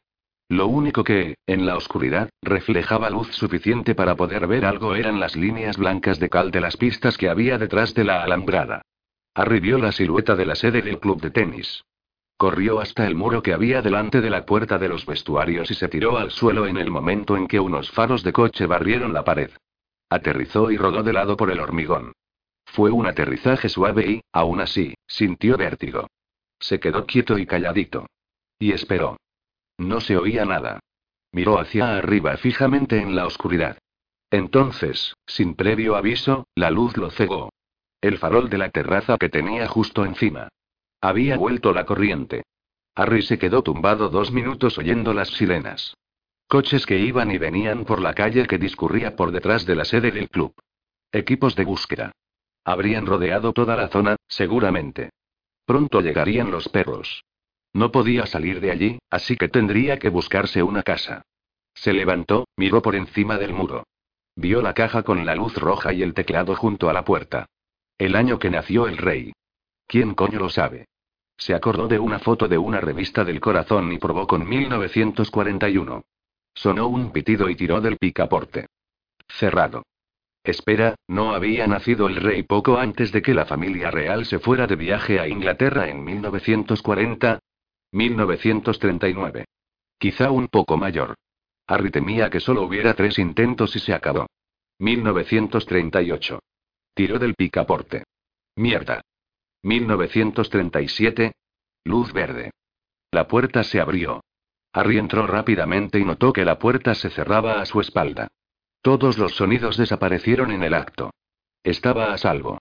Lo 0.48 0.66
único 0.68 1.04
que, 1.04 1.36
en 1.46 1.66
la 1.68 1.78
oscuridad, 1.78 2.30
reflejaba 2.42 3.10
luz 3.12 3.28
suficiente 3.36 3.94
para 3.94 4.16
poder 4.16 4.48
ver 4.48 4.66
algo 4.66 4.96
eran 4.96 5.20
las 5.20 5.36
líneas 5.36 5.78
blancas 5.78 6.20
de 6.20 6.30
cal 6.30 6.50
de 6.50 6.62
las 6.62 6.76
pistas 6.78 7.18
que 7.18 7.30
había 7.30 7.60
detrás 7.60 7.94
de 7.94 8.04
la 8.04 8.24
alambrada. 8.24 8.82
Arribió 9.36 9.78
la 9.78 9.92
silueta 9.92 10.36
de 10.36 10.46
la 10.46 10.56
sede 10.56 10.82
del 10.82 11.00
club 11.00 11.22
de 11.22 11.30
tenis. 11.30 11.84
Corrió 12.40 12.80
hasta 12.80 13.06
el 13.06 13.16
muro 13.16 13.44
que 13.44 13.52
había 13.52 13.82
delante 13.82 14.22
de 14.22 14.30
la 14.30 14.46
puerta 14.46 14.78
de 14.78 14.88
los 14.88 15.06
vestuarios 15.06 15.70
y 15.72 15.74
se 15.74 15.90
tiró 15.90 16.18
al 16.18 16.32
suelo 16.32 16.68
en 16.68 16.78
el 16.78 16.90
momento 16.90 17.36
en 17.36 17.50
que 17.50 17.60
unos 17.60 17.92
faros 17.92 18.24
de 18.24 18.32
coche 18.32 18.66
barrieron 18.66 19.12
la 19.12 19.26
pared. 19.26 19.52
Aterrizó 20.10 20.72
y 20.72 20.78
rodó 20.78 21.04
de 21.04 21.12
lado 21.12 21.36
por 21.36 21.52
el 21.52 21.60
hormigón. 21.60 22.14
Fue 22.66 22.92
un 22.92 23.08
aterrizaje 23.08 23.68
suave 23.68 24.10
y, 24.10 24.22
aún 24.32 24.62
así, 24.62 24.94
sintió 25.06 25.58
vértigo. 25.58 26.08
Se 26.60 26.80
quedó 26.80 27.06
quieto 27.06 27.38
y 27.38 27.46
calladito. 27.46 28.06
Y 28.58 28.72
esperó. 28.72 29.18
No 29.78 30.00
se 30.00 30.16
oía 30.16 30.46
nada. 30.46 30.80
Miró 31.34 31.60
hacia 31.60 31.98
arriba 31.98 32.38
fijamente 32.38 33.02
en 33.02 33.18
la 33.18 33.26
oscuridad. 33.26 33.80
Entonces, 34.32 35.14
sin 35.28 35.56
previo 35.56 35.98
aviso, 35.98 36.48
la 36.56 36.72
luz 36.72 36.96
lo 36.96 37.12
cegó. 37.12 37.52
El 38.00 38.18
farol 38.18 38.50
de 38.50 38.60
la 38.60 38.70
terraza 38.70 39.18
que 39.18 39.28
tenía 39.28 39.68
justo 39.68 40.06
encima. 40.06 40.48
Había 41.02 41.38
vuelto 41.38 41.74
la 41.74 41.86
corriente. 41.86 42.44
Harry 42.96 43.22
se 43.22 43.40
quedó 43.40 43.64
tumbado 43.64 44.10
dos 44.10 44.32
minutos 44.32 44.78
oyendo 44.78 45.14
las 45.14 45.30
sirenas. 45.30 45.96
Coches 46.48 46.86
que 46.86 47.00
iban 47.00 47.32
y 47.32 47.38
venían 47.38 47.86
por 47.86 48.02
la 48.02 48.14
calle 48.14 48.48
que 48.48 48.58
discurría 48.58 49.16
por 49.16 49.32
detrás 49.32 49.66
de 49.66 49.76
la 49.76 49.86
sede 49.86 50.12
del 50.12 50.30
club. 50.30 50.54
Equipos 51.12 51.56
de 51.56 51.64
búsqueda. 51.64 52.12
Habrían 52.66 53.06
rodeado 53.06 53.54
toda 53.54 53.78
la 53.78 53.88
zona, 53.88 54.18
seguramente. 54.28 55.12
Pronto 55.66 56.02
llegarían 56.02 56.52
los 56.52 56.68
perros. 56.68 57.24
No 57.72 57.92
podía 57.92 58.26
salir 58.26 58.60
de 58.60 58.72
allí, 58.72 59.00
así 59.10 59.38
que 59.38 59.48
tendría 59.48 60.00
que 60.00 60.10
buscarse 60.10 60.62
una 60.64 60.84
casa. 60.84 61.22
Se 61.74 61.94
levantó, 61.94 62.48
miró 62.58 62.82
por 62.82 62.96
encima 62.96 63.38
del 63.38 63.54
muro. 63.54 63.86
Vio 64.36 64.62
la 64.62 64.74
caja 64.74 65.04
con 65.04 65.26
la 65.26 65.36
luz 65.36 65.56
roja 65.56 65.94
y 65.94 66.04
el 66.04 66.14
teclado 66.14 66.56
junto 66.56 66.90
a 66.90 66.94
la 66.94 67.06
puerta. 67.06 67.46
El 67.98 68.16
año 68.16 68.40
que 68.40 68.50
nació 68.50 68.88
el 68.88 68.98
rey. 68.98 69.32
¿Quién 69.88 70.14
coño 70.14 70.40
lo 70.40 70.50
sabe? 70.50 70.89
Se 71.40 71.56
acordó 71.56 71.88
de 71.88 71.98
una 71.98 72.20
foto 72.20 72.50
de 72.50 72.58
una 72.58 72.82
revista 72.82 73.24
del 73.24 73.40
corazón 73.40 73.92
y 73.94 73.98
probó 73.98 74.28
con 74.28 74.48
1941. 74.48 76.04
Sonó 76.54 76.88
un 76.90 77.12
pitido 77.12 77.50
y 77.50 77.56
tiró 77.56 77.80
del 77.80 77.98
picaporte. 77.98 78.68
Cerrado. 79.26 79.84
Espera, 80.44 80.96
¿no 81.08 81.34
había 81.34 81.66
nacido 81.66 82.10
el 82.10 82.18
rey 82.18 82.44
poco 82.44 82.78
antes 82.78 83.14
de 83.14 83.22
que 83.22 83.34
la 83.34 83.46
familia 83.46 83.90
real 83.90 84.26
se 84.26 84.40
fuera 84.40 84.68
de 84.68 84.76
viaje 84.76 85.20
a 85.20 85.28
Inglaterra 85.30 85.88
en 85.88 86.04
1940? 86.04 87.40
1939. 87.94 89.46
Quizá 89.98 90.32
un 90.32 90.50
poco 90.50 90.76
mayor. 90.76 91.16
Harry 91.68 91.90
temía 91.90 92.30
que 92.30 92.42
solo 92.42 92.64
hubiera 92.64 92.94
tres 92.96 93.18
intentos 93.18 93.76
y 93.78 93.80
se 93.80 93.94
acabó. 93.94 94.28
1938. 94.80 96.40
Tiró 96.94 97.18
del 97.18 97.36
picaporte. 97.36 98.04
Mierda. 98.56 99.02
1937. 99.64 101.34
Luz 101.84 102.14
verde. 102.14 102.52
La 103.12 103.28
puerta 103.28 103.64
se 103.64 103.82
abrió. 103.82 104.22
Harry 104.74 104.98
entró 104.98 105.26
rápidamente 105.26 106.00
y 106.00 106.06
notó 106.06 106.32
que 106.32 106.46
la 106.46 106.60
puerta 106.60 106.94
se 106.96 107.10
cerraba 107.10 107.60
a 107.62 107.66
su 107.66 107.82
espalda. 107.82 108.28
Todos 108.82 109.18
los 109.18 109.36
sonidos 109.36 109.78
desaparecieron 109.78 110.52
en 110.52 110.64
el 110.64 110.74
acto. 110.74 111.12
Estaba 111.64 112.14
a 112.14 112.18
salvo. 112.18 112.60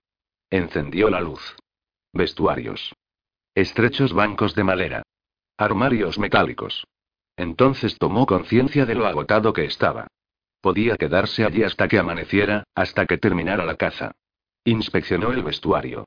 Encendió 0.49 1.09
la 1.09 1.21
luz. 1.21 1.55
Vestuarios. 2.11 2.93
Estrechos 3.55 4.13
bancos 4.13 4.55
de 4.55 4.63
madera. 4.63 5.03
Armarios 5.57 6.17
metálicos. 6.17 6.85
Entonces 7.37 7.97
tomó 7.97 8.25
conciencia 8.25 8.85
de 8.85 8.95
lo 8.95 9.05
agotado 9.05 9.53
que 9.53 9.65
estaba. 9.65 10.07
Podía 10.61 10.97
quedarse 10.97 11.45
allí 11.45 11.63
hasta 11.63 11.87
que 11.87 11.99
amaneciera, 11.99 12.63
hasta 12.75 13.05
que 13.05 13.17
terminara 13.17 13.65
la 13.65 13.75
caza. 13.75 14.11
Inspeccionó 14.65 15.31
el 15.31 15.43
vestuario. 15.43 16.05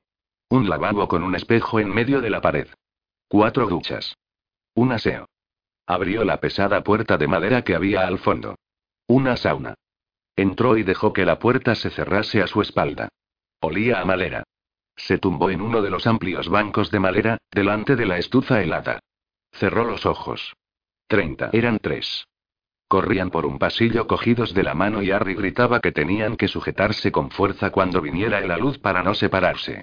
Un 0.52 0.68
lavabo 0.68 1.08
con 1.08 1.22
un 1.22 1.34
espejo 1.34 1.80
en 1.80 1.88
medio 1.88 2.20
de 2.20 2.28
la 2.28 2.42
pared. 2.42 2.68
Cuatro 3.26 3.66
duchas. 3.68 4.18
Un 4.74 4.92
aseo. 4.92 5.24
Abrió 5.86 6.24
la 6.24 6.40
pesada 6.40 6.84
puerta 6.84 7.16
de 7.16 7.26
madera 7.26 7.64
que 7.64 7.74
había 7.74 8.06
al 8.06 8.18
fondo. 8.18 8.56
Una 9.06 9.38
sauna. 9.38 9.72
Entró 10.36 10.76
y 10.76 10.82
dejó 10.82 11.14
que 11.14 11.24
la 11.24 11.38
puerta 11.38 11.74
se 11.74 11.88
cerrase 11.88 12.42
a 12.42 12.46
su 12.46 12.60
espalda. 12.60 13.08
Olía 13.62 14.02
a 14.02 14.04
madera. 14.04 14.42
Se 14.94 15.16
tumbó 15.16 15.48
en 15.48 15.62
uno 15.62 15.80
de 15.80 15.88
los 15.88 16.06
amplios 16.06 16.50
bancos 16.50 16.90
de 16.90 17.00
madera, 17.00 17.38
delante 17.50 17.96
de 17.96 18.04
la 18.04 18.18
estufa 18.18 18.60
helada. 18.60 18.98
Cerró 19.52 19.84
los 19.84 20.04
ojos. 20.04 20.52
Treinta. 21.06 21.48
Eran 21.54 21.78
tres. 21.78 22.26
Corrían 22.88 23.30
por 23.30 23.46
un 23.46 23.58
pasillo 23.58 24.06
cogidos 24.06 24.52
de 24.52 24.64
la 24.64 24.74
mano 24.74 25.00
y 25.00 25.12
Harry 25.12 25.34
gritaba 25.34 25.80
que 25.80 25.92
tenían 25.92 26.36
que 26.36 26.48
sujetarse 26.48 27.10
con 27.10 27.30
fuerza 27.30 27.70
cuando 27.70 28.02
viniera 28.02 28.38
la 28.42 28.58
luz 28.58 28.78
para 28.78 29.02
no 29.02 29.14
separarse. 29.14 29.80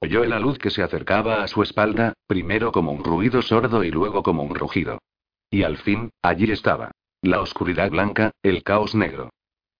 Oyó 0.00 0.24
la 0.24 0.38
luz 0.38 0.58
que 0.58 0.70
se 0.70 0.82
acercaba 0.82 1.42
a 1.42 1.48
su 1.48 1.62
espalda, 1.62 2.14
primero 2.26 2.70
como 2.70 2.92
un 2.92 3.02
ruido 3.02 3.42
sordo 3.42 3.82
y 3.82 3.90
luego 3.90 4.22
como 4.22 4.42
un 4.44 4.54
rugido. 4.54 4.98
Y 5.50 5.64
al 5.64 5.76
fin, 5.78 6.10
allí 6.22 6.50
estaba. 6.52 6.92
La 7.20 7.40
oscuridad 7.40 7.90
blanca, 7.90 8.30
el 8.42 8.62
caos 8.62 8.94
negro. 8.94 9.30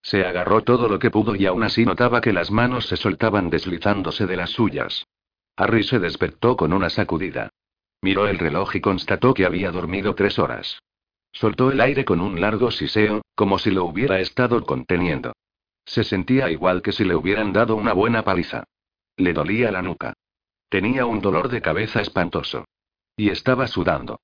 Se 0.02 0.24
agarró 0.24 0.62
todo 0.64 0.88
lo 0.88 0.98
que 0.98 1.10
pudo 1.10 1.36
y 1.36 1.46
aún 1.46 1.62
así 1.62 1.84
notaba 1.84 2.20
que 2.20 2.32
las 2.32 2.50
manos 2.50 2.86
se 2.86 2.96
soltaban 2.96 3.50
deslizándose 3.50 4.26
de 4.26 4.36
las 4.36 4.50
suyas. 4.50 5.06
Harry 5.56 5.84
se 5.84 5.98
despertó 5.98 6.56
con 6.56 6.72
una 6.72 6.90
sacudida. 6.90 7.50
Miró 8.00 8.26
el 8.26 8.38
reloj 8.38 8.76
y 8.76 8.80
constató 8.80 9.34
que 9.34 9.44
había 9.44 9.70
dormido 9.70 10.14
tres 10.14 10.38
horas. 10.38 10.80
Soltó 11.32 11.70
el 11.70 11.80
aire 11.80 12.04
con 12.04 12.20
un 12.20 12.40
largo 12.40 12.70
siseo, 12.70 13.22
como 13.34 13.58
si 13.58 13.70
lo 13.70 13.84
hubiera 13.84 14.20
estado 14.20 14.64
conteniendo. 14.64 15.32
Se 15.84 16.04
sentía 16.04 16.50
igual 16.50 16.82
que 16.82 16.92
si 16.92 17.04
le 17.04 17.14
hubieran 17.14 17.52
dado 17.52 17.76
una 17.76 17.92
buena 17.92 18.22
paliza. 18.22 18.64
Le 19.18 19.32
dolía 19.32 19.72
la 19.72 19.82
nuca. 19.82 20.14
Tenía 20.68 21.04
un 21.04 21.20
dolor 21.20 21.48
de 21.48 21.60
cabeza 21.60 22.00
espantoso. 22.00 22.64
Y 23.16 23.30
estaba 23.30 23.66
sudando. 23.66 24.20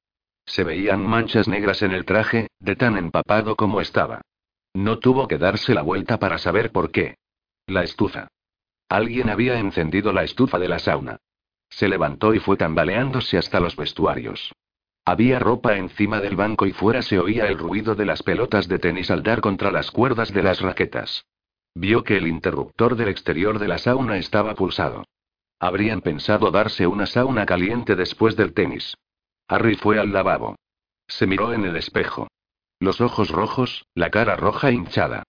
Se 0.46 0.62
veían 0.62 1.04
manchas 1.04 1.48
negras 1.48 1.82
en 1.82 1.90
el 1.90 2.04
traje, 2.04 2.48
de 2.60 2.76
tan 2.76 2.96
empapado 2.96 3.56
como 3.56 3.80
estaba. 3.80 4.22
No 4.72 5.00
tuvo 5.00 5.26
que 5.26 5.36
darse 5.36 5.74
la 5.74 5.82
vuelta 5.82 6.18
para 6.18 6.38
saber 6.38 6.70
por 6.70 6.92
qué. 6.92 7.16
La 7.66 7.82
estufa. 7.82 8.28
Alguien 8.88 9.30
había 9.30 9.58
encendido 9.58 10.12
la 10.12 10.22
estufa 10.22 10.60
de 10.60 10.68
la 10.68 10.78
sauna. 10.78 11.18
Se 11.70 11.88
levantó 11.88 12.32
y 12.32 12.38
fue 12.38 12.56
tambaleándose 12.56 13.36
hasta 13.36 13.58
los 13.58 13.74
vestuarios. 13.74 14.52
Había 15.04 15.40
ropa 15.40 15.76
encima 15.76 16.20
del 16.20 16.36
banco 16.36 16.66
y 16.66 16.72
fuera 16.72 17.02
se 17.02 17.18
oía 17.18 17.46
el 17.46 17.58
ruido 17.58 17.96
de 17.96 18.06
las 18.06 18.22
pelotas 18.22 18.68
de 18.68 18.78
tenis 18.78 19.10
al 19.10 19.24
dar 19.24 19.40
contra 19.40 19.72
las 19.72 19.90
cuerdas 19.90 20.32
de 20.32 20.42
las 20.44 20.60
raquetas. 20.60 21.24
Vio 21.74 22.04
que 22.04 22.16
el 22.16 22.26
interruptor 22.28 22.94
del 22.96 23.08
exterior 23.08 23.58
de 23.58 23.68
la 23.68 23.78
sauna 23.78 24.16
estaba 24.16 24.54
pulsado. 24.54 25.04
Habrían 25.58 26.02
pensado 26.02 26.50
darse 26.50 26.86
una 26.86 27.06
sauna 27.06 27.46
caliente 27.46 27.96
después 27.96 28.36
del 28.36 28.54
tenis. 28.54 28.96
Harry 29.48 29.74
fue 29.74 29.98
al 29.98 30.12
lavabo. 30.12 30.56
Se 31.08 31.26
miró 31.26 31.52
en 31.52 31.64
el 31.64 31.76
espejo. 31.76 32.28
Los 32.78 33.00
ojos 33.00 33.30
rojos, 33.30 33.86
la 33.94 34.10
cara 34.10 34.36
roja 34.36 34.70
hinchada. 34.70 35.24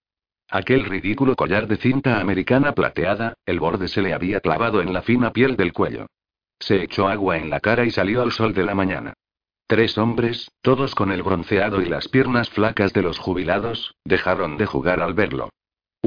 Aquel 0.48 0.84
ridículo 0.84 1.34
collar 1.34 1.66
de 1.66 1.76
cinta 1.76 2.20
americana 2.20 2.72
plateada, 2.72 3.34
el 3.44 3.58
borde 3.58 3.88
se 3.88 4.00
le 4.00 4.14
había 4.14 4.40
clavado 4.40 4.80
en 4.80 4.92
la 4.92 5.02
fina 5.02 5.32
piel 5.32 5.56
del 5.56 5.72
cuello. 5.72 6.06
Se 6.60 6.82
echó 6.82 7.08
agua 7.08 7.36
en 7.36 7.50
la 7.50 7.60
cara 7.60 7.84
y 7.84 7.90
salió 7.90 8.22
al 8.22 8.30
sol 8.30 8.54
de 8.54 8.64
la 8.64 8.74
mañana. 8.74 9.14
Tres 9.66 9.98
hombres, 9.98 10.48
todos 10.62 10.94
con 10.94 11.10
el 11.10 11.24
bronceado 11.24 11.82
y 11.82 11.86
las 11.86 12.06
piernas 12.08 12.48
flacas 12.50 12.92
de 12.92 13.02
los 13.02 13.18
jubilados, 13.18 13.96
dejaron 14.04 14.56
de 14.56 14.66
jugar 14.66 15.00
al 15.00 15.14
verlo. 15.14 15.50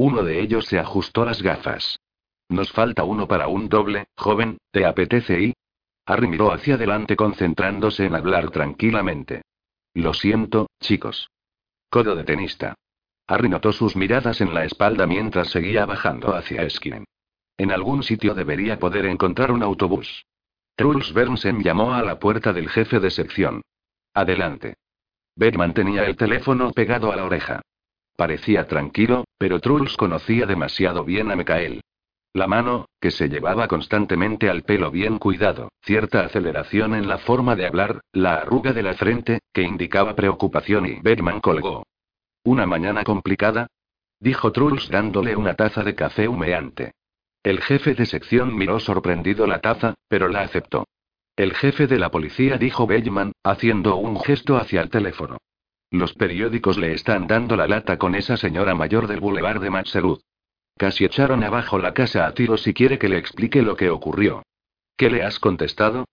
Uno 0.02 0.22
de 0.22 0.40
ellos 0.40 0.64
se 0.64 0.78
ajustó 0.78 1.26
las 1.26 1.42
gafas. 1.42 2.00
Nos 2.48 2.72
falta 2.72 3.04
uno 3.04 3.28
para 3.28 3.48
un 3.48 3.68
doble, 3.68 4.06
joven, 4.16 4.56
¿te 4.70 4.86
apetece 4.86 5.38
y? 5.42 5.52
Harry 6.06 6.26
miró 6.26 6.54
hacia 6.54 6.76
adelante 6.76 7.16
concentrándose 7.16 8.06
en 8.06 8.14
hablar 8.14 8.50
tranquilamente. 8.50 9.42
Lo 9.92 10.14
siento, 10.14 10.70
chicos. 10.80 11.28
Codo 11.90 12.16
de 12.16 12.24
tenista. 12.24 12.76
Harry 13.26 13.50
notó 13.50 13.74
sus 13.74 13.94
miradas 13.94 14.40
en 14.40 14.54
la 14.54 14.64
espalda 14.64 15.06
mientras 15.06 15.50
seguía 15.50 15.84
bajando 15.84 16.34
hacia 16.34 16.62
Eskinen. 16.62 17.04
En 17.58 17.70
algún 17.70 18.02
sitio 18.02 18.32
debería 18.32 18.78
poder 18.78 19.04
encontrar 19.04 19.52
un 19.52 19.62
autobús. 19.62 20.24
Truls 20.76 21.12
Bernsen 21.12 21.62
llamó 21.62 21.92
a 21.92 22.02
la 22.02 22.18
puerta 22.18 22.54
del 22.54 22.70
jefe 22.70 23.00
de 23.00 23.10
sección. 23.10 23.60
Adelante. 24.14 24.76
Bergman 25.36 25.74
tenía 25.74 26.06
el 26.06 26.16
teléfono 26.16 26.72
pegado 26.72 27.12
a 27.12 27.16
la 27.16 27.26
oreja. 27.26 27.60
Parecía 28.16 28.66
tranquilo, 28.66 29.24
pero 29.38 29.60
Truls 29.60 29.96
conocía 29.96 30.46
demasiado 30.46 31.04
bien 31.04 31.30
a 31.30 31.36
Mikael. 31.36 31.80
La 32.32 32.46
mano, 32.46 32.86
que 33.00 33.10
se 33.10 33.28
llevaba 33.28 33.66
constantemente 33.66 34.48
al 34.48 34.62
pelo 34.62 34.90
bien 34.90 35.18
cuidado, 35.18 35.70
cierta 35.82 36.20
aceleración 36.20 36.94
en 36.94 37.08
la 37.08 37.18
forma 37.18 37.56
de 37.56 37.66
hablar, 37.66 38.00
la 38.12 38.36
arruga 38.36 38.72
de 38.72 38.84
la 38.84 38.94
frente, 38.94 39.40
que 39.52 39.62
indicaba 39.62 40.14
preocupación 40.14 40.86
y 40.86 41.00
Bergman 41.00 41.40
colgó. 41.40 41.82
¿Una 42.44 42.66
mañana 42.66 43.02
complicada? 43.02 43.66
Dijo 44.20 44.52
Truls 44.52 44.88
dándole 44.88 45.34
una 45.34 45.54
taza 45.54 45.82
de 45.82 45.94
café 45.94 46.28
humeante. 46.28 46.92
El 47.42 47.60
jefe 47.62 47.94
de 47.94 48.06
sección 48.06 48.54
miró 48.54 48.78
sorprendido 48.78 49.46
la 49.46 49.60
taza, 49.60 49.94
pero 50.08 50.28
la 50.28 50.42
aceptó. 50.42 50.86
El 51.36 51.54
jefe 51.54 51.86
de 51.86 51.98
la 51.98 52.10
policía 52.10 52.58
dijo 52.58 52.86
Bellman, 52.86 53.32
haciendo 53.42 53.96
un 53.96 54.20
gesto 54.20 54.56
hacia 54.56 54.82
el 54.82 54.90
teléfono. 54.90 55.38
Los 55.90 56.14
periódicos 56.14 56.78
le 56.78 56.92
están 56.92 57.26
dando 57.26 57.56
la 57.56 57.66
lata 57.66 57.98
con 57.98 58.14
esa 58.14 58.36
señora 58.36 58.76
mayor 58.76 59.08
del 59.08 59.18
boulevard 59.18 59.60
de 59.60 59.70
Matserud. 59.70 60.20
Casi 60.76 61.04
echaron 61.04 61.42
abajo 61.42 61.78
la 61.78 61.92
casa 61.92 62.26
a 62.26 62.32
tiro 62.32 62.56
si 62.56 62.72
quiere 62.72 62.98
que 62.98 63.08
le 63.08 63.18
explique 63.18 63.60
lo 63.60 63.76
que 63.76 63.90
ocurrió. 63.90 64.44
¿Qué 64.96 65.10
le 65.10 65.24
has 65.24 65.40
contestado? 65.40 66.04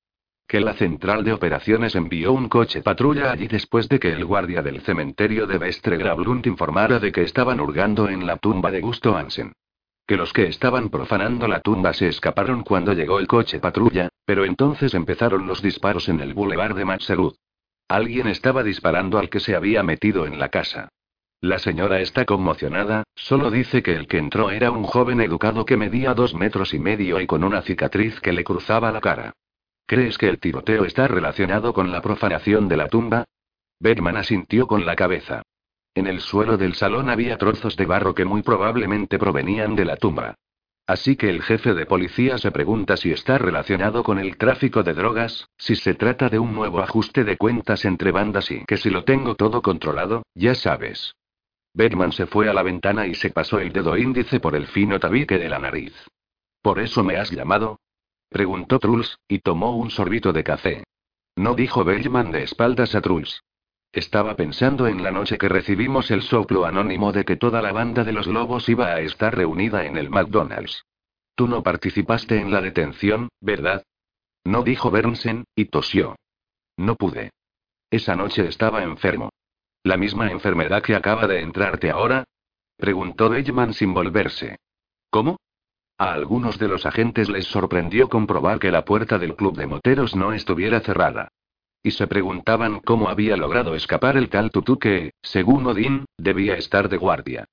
Que 0.47 0.61
la 0.61 0.73
central 0.73 1.23
de 1.23 1.33
operaciones 1.33 1.95
envió 1.95 2.33
un 2.33 2.49
coche 2.49 2.81
patrulla 2.81 3.31
allí 3.31 3.47
después 3.47 3.87
de 3.87 3.99
que 3.99 4.11
el 4.11 4.25
guardia 4.25 4.63
del 4.63 4.81
cementerio 4.81 5.45
de 5.45 5.59
Vestre 5.59 5.97
Gravlund 5.97 6.47
informara 6.47 6.99
de 6.99 7.11
que 7.11 7.21
estaban 7.21 7.59
hurgando 7.59 8.09
en 8.09 8.25
la 8.25 8.37
tumba 8.37 8.71
de 8.71 8.81
Gusto 8.81 9.15
Hansen. 9.15 9.53
Que 10.07 10.17
los 10.17 10.33
que 10.33 10.47
estaban 10.47 10.89
profanando 10.89 11.47
la 11.47 11.59
tumba 11.59 11.93
se 11.93 12.07
escaparon 12.07 12.63
cuando 12.63 12.93
llegó 12.93 13.19
el 13.19 13.27
coche 13.27 13.59
patrulla, 13.59 14.09
pero 14.25 14.43
entonces 14.45 14.93
empezaron 14.95 15.45
los 15.45 15.61
disparos 15.61 16.09
en 16.09 16.21
el 16.21 16.33
boulevard 16.33 16.75
de 16.75 16.85
Matserud. 16.85 17.35
Alguien 17.88 18.27
estaba 18.27 18.64
disparando 18.64 19.18
al 19.18 19.30
que 19.30 19.39
se 19.39 19.55
había 19.55 19.81
metido 19.81 20.26
en 20.26 20.39
la 20.39 20.49
casa. 20.49 20.89
La 21.39 21.59
señora 21.59 22.01
está 22.01 22.26
conmocionada, 22.26 23.03
solo 23.15 23.51
dice 23.51 23.84
que 23.84 23.95
el 23.95 24.07
que 24.07 24.18
entró 24.18 24.49
era 24.49 24.72
un 24.72 24.84
joven 24.84 25.22
educado 25.22 25.65
que 25.65 25.77
medía 25.77 26.14
dos 26.14 26.34
metros 26.34 26.73
y 26.73 26.80
medio 26.80 27.22
y 27.22 27.27
con 27.27 27.43
una 27.43 27.61
cicatriz 27.61 28.19
que 28.19 28.34
le 28.34 28.43
cruzaba 28.43 28.91
la 28.91 29.01
cara. 29.01 29.34
¿Crees 29.85 30.18
que 30.18 30.27
el 30.27 30.39
tiroteo 30.39 30.84
está 30.84 31.07
relacionado 31.07 31.73
con 31.73 31.91
la 31.91 32.01
profanación 32.01 32.68
de 32.68 32.77
la 32.77 32.89
tumba? 32.89 33.26
Bergman 33.80 34.18
asintió 34.18 34.68
con 34.68 34.85
la 34.85 34.95
cabeza. 34.95 35.43
En 35.93 36.07
el 36.07 36.19
suelo 36.19 36.57
del 36.57 36.73
salón 36.73 37.09
había 37.09 37.38
trozos 37.38 37.77
de 37.77 37.85
barro 37.85 38.14
que 38.14 38.26
muy 38.26 38.41
probablemente 38.41 39.18
provenían 39.18 39.76
de 39.76 39.85
la 39.85 39.95
tumba. 39.95 40.35
Así 40.88 41.18
que 41.18 41.30
el 41.30 41.43
jefe 41.43 41.73
de 41.73 41.85
policía 41.85 42.38
se 42.38 42.49
pregunta 42.49 42.95
si 42.95 43.11
está 43.11 43.38
relacionado 43.38 44.03
con 44.03 44.19
el 44.19 44.38
tráfico 44.38 44.84
de 44.84 44.93
drogas, 44.93 45.49
si 45.57 45.76
se 45.76 45.93
trata 45.93 46.30
de 46.30 46.39
un 46.39 46.53
nuevo 46.53 46.80
ajuste 46.80 47.26
de 47.26 47.35
cuentas 47.35 47.84
entre 47.84 48.14
bandas 48.14 48.49
y 48.51 48.64
que 48.65 48.77
si 48.77 48.89
lo 48.89 49.03
tengo 49.03 49.35
todo 49.35 49.61
controlado, 49.61 50.23
ya 50.34 50.55
sabes. 50.55 51.14
Bergman 51.73 52.14
se 52.14 52.26
fue 52.26 52.49
a 52.49 52.53
la 52.53 52.64
ventana 52.64 53.05
y 53.05 53.15
se 53.15 53.31
pasó 53.31 53.59
el 53.59 53.73
dedo 53.73 53.97
índice 53.97 54.39
por 54.39 54.55
el 54.55 54.65
fino 54.65 54.97
tabique 54.97 55.38
de 55.38 55.49
la 55.49 55.59
nariz. 55.59 55.93
¿Por 56.61 56.80
eso 56.80 57.03
me 57.03 57.18
has 57.18 57.31
llamado? 57.31 57.81
Preguntó 58.30 58.80
Truls, 58.80 59.19
y 59.27 59.39
tomó 59.39 59.76
un 59.76 59.91
sorbito 59.91 60.31
de 60.31 60.43
café. 60.45 60.84
No 61.35 61.53
dijo 61.53 61.84
Bellman 61.84 62.31
de 62.31 62.43
espaldas 62.43 62.95
a 62.95 63.01
Truls. 63.01 63.43
Estaba 63.91 64.35
pensando 64.35 64.88
en 64.88 65.03
la 65.03 65.11
noche 65.11 65.38
que 65.38 65.49
recibimos 65.49 66.11
el 66.11 66.22
soplo 66.22 66.65
anónimo 66.65 67.11
de 67.11 67.26
que 67.26 67.38
toda 67.38 67.61
la 67.61 67.72
banda 67.72 68.03
de 68.03 68.11
los 68.11 68.27
lobos 68.27 68.69
iba 68.69 68.88
a 68.88 69.01
estar 69.01 69.35
reunida 69.35 69.85
en 69.85 69.97
el 69.97 70.09
McDonald's. 70.09 70.85
Tú 71.35 71.47
no 71.47 71.64
participaste 71.64 72.39
en 72.39 72.51
la 72.51 72.61
detención, 72.61 73.30
¿verdad? 73.41 73.84
No 74.43 74.64
dijo 74.64 74.91
Bernsen, 74.91 75.45
y 75.55 75.65
tosió. 75.65 76.15
No 76.77 76.95
pude. 76.95 77.31
Esa 77.89 78.15
noche 78.15 78.47
estaba 78.47 78.84
enfermo. 78.84 79.30
¿La 79.84 79.97
misma 79.97 80.31
enfermedad 80.31 80.84
que 80.84 80.95
acaba 80.95 81.27
de 81.27 81.41
entrarte 81.41 81.89
ahora? 81.89 82.26
Preguntó 82.76 83.30
Bellman 83.30 83.73
sin 83.73 83.93
volverse. 83.93 84.57
¿Cómo? 85.09 85.38
A 85.97 86.14
algunos 86.14 86.59
de 86.59 86.68
los 86.68 86.85
agentes 86.85 87.30
les 87.30 87.45
sorprendió 87.45 88.09
comprobar 88.09 88.59
que 88.59 88.72
la 88.72 88.85
puerta 88.85 89.18
del 89.18 89.35
club 89.35 89.57
de 89.57 89.65
moteros 89.65 90.15
no 90.15 90.34
estuviera 90.34 90.81
cerrada. 90.81 91.30
Y 91.83 91.91
se 91.91 92.07
preguntaban 92.07 92.79
cómo 92.79 93.09
había 93.09 93.37
logrado 93.37 93.75
escapar 93.75 94.17
el 94.17 94.29
tal 94.29 94.51
Tutu 94.51 94.77
que, 94.79 95.11
según 95.21 95.65
Odín, 95.67 96.05
debía 96.17 96.55
estar 96.55 96.89
de 96.89 96.97
guardia. 96.97 97.45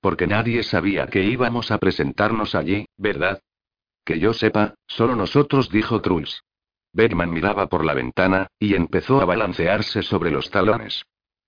Porque 0.00 0.26
nadie 0.26 0.62
sabía 0.62 1.06
que 1.06 1.24
íbamos 1.24 1.70
a 1.70 1.78
presentarnos 1.78 2.54
allí, 2.54 2.86
¿verdad? 2.96 3.40
Que 4.04 4.18
yo 4.18 4.32
sepa, 4.32 4.74
solo 4.86 5.16
nosotros, 5.16 5.70
dijo 5.70 6.00
Truls. 6.00 6.42
Bergman 6.92 7.30
miraba 7.30 7.66
por 7.68 7.84
la 7.84 7.94
ventana, 7.94 8.48
y 8.58 8.74
empezó 8.74 9.20
a 9.20 9.24
balancearse 9.24 10.02
sobre 10.02 10.30
los 10.30 10.50
talones. 10.50 11.04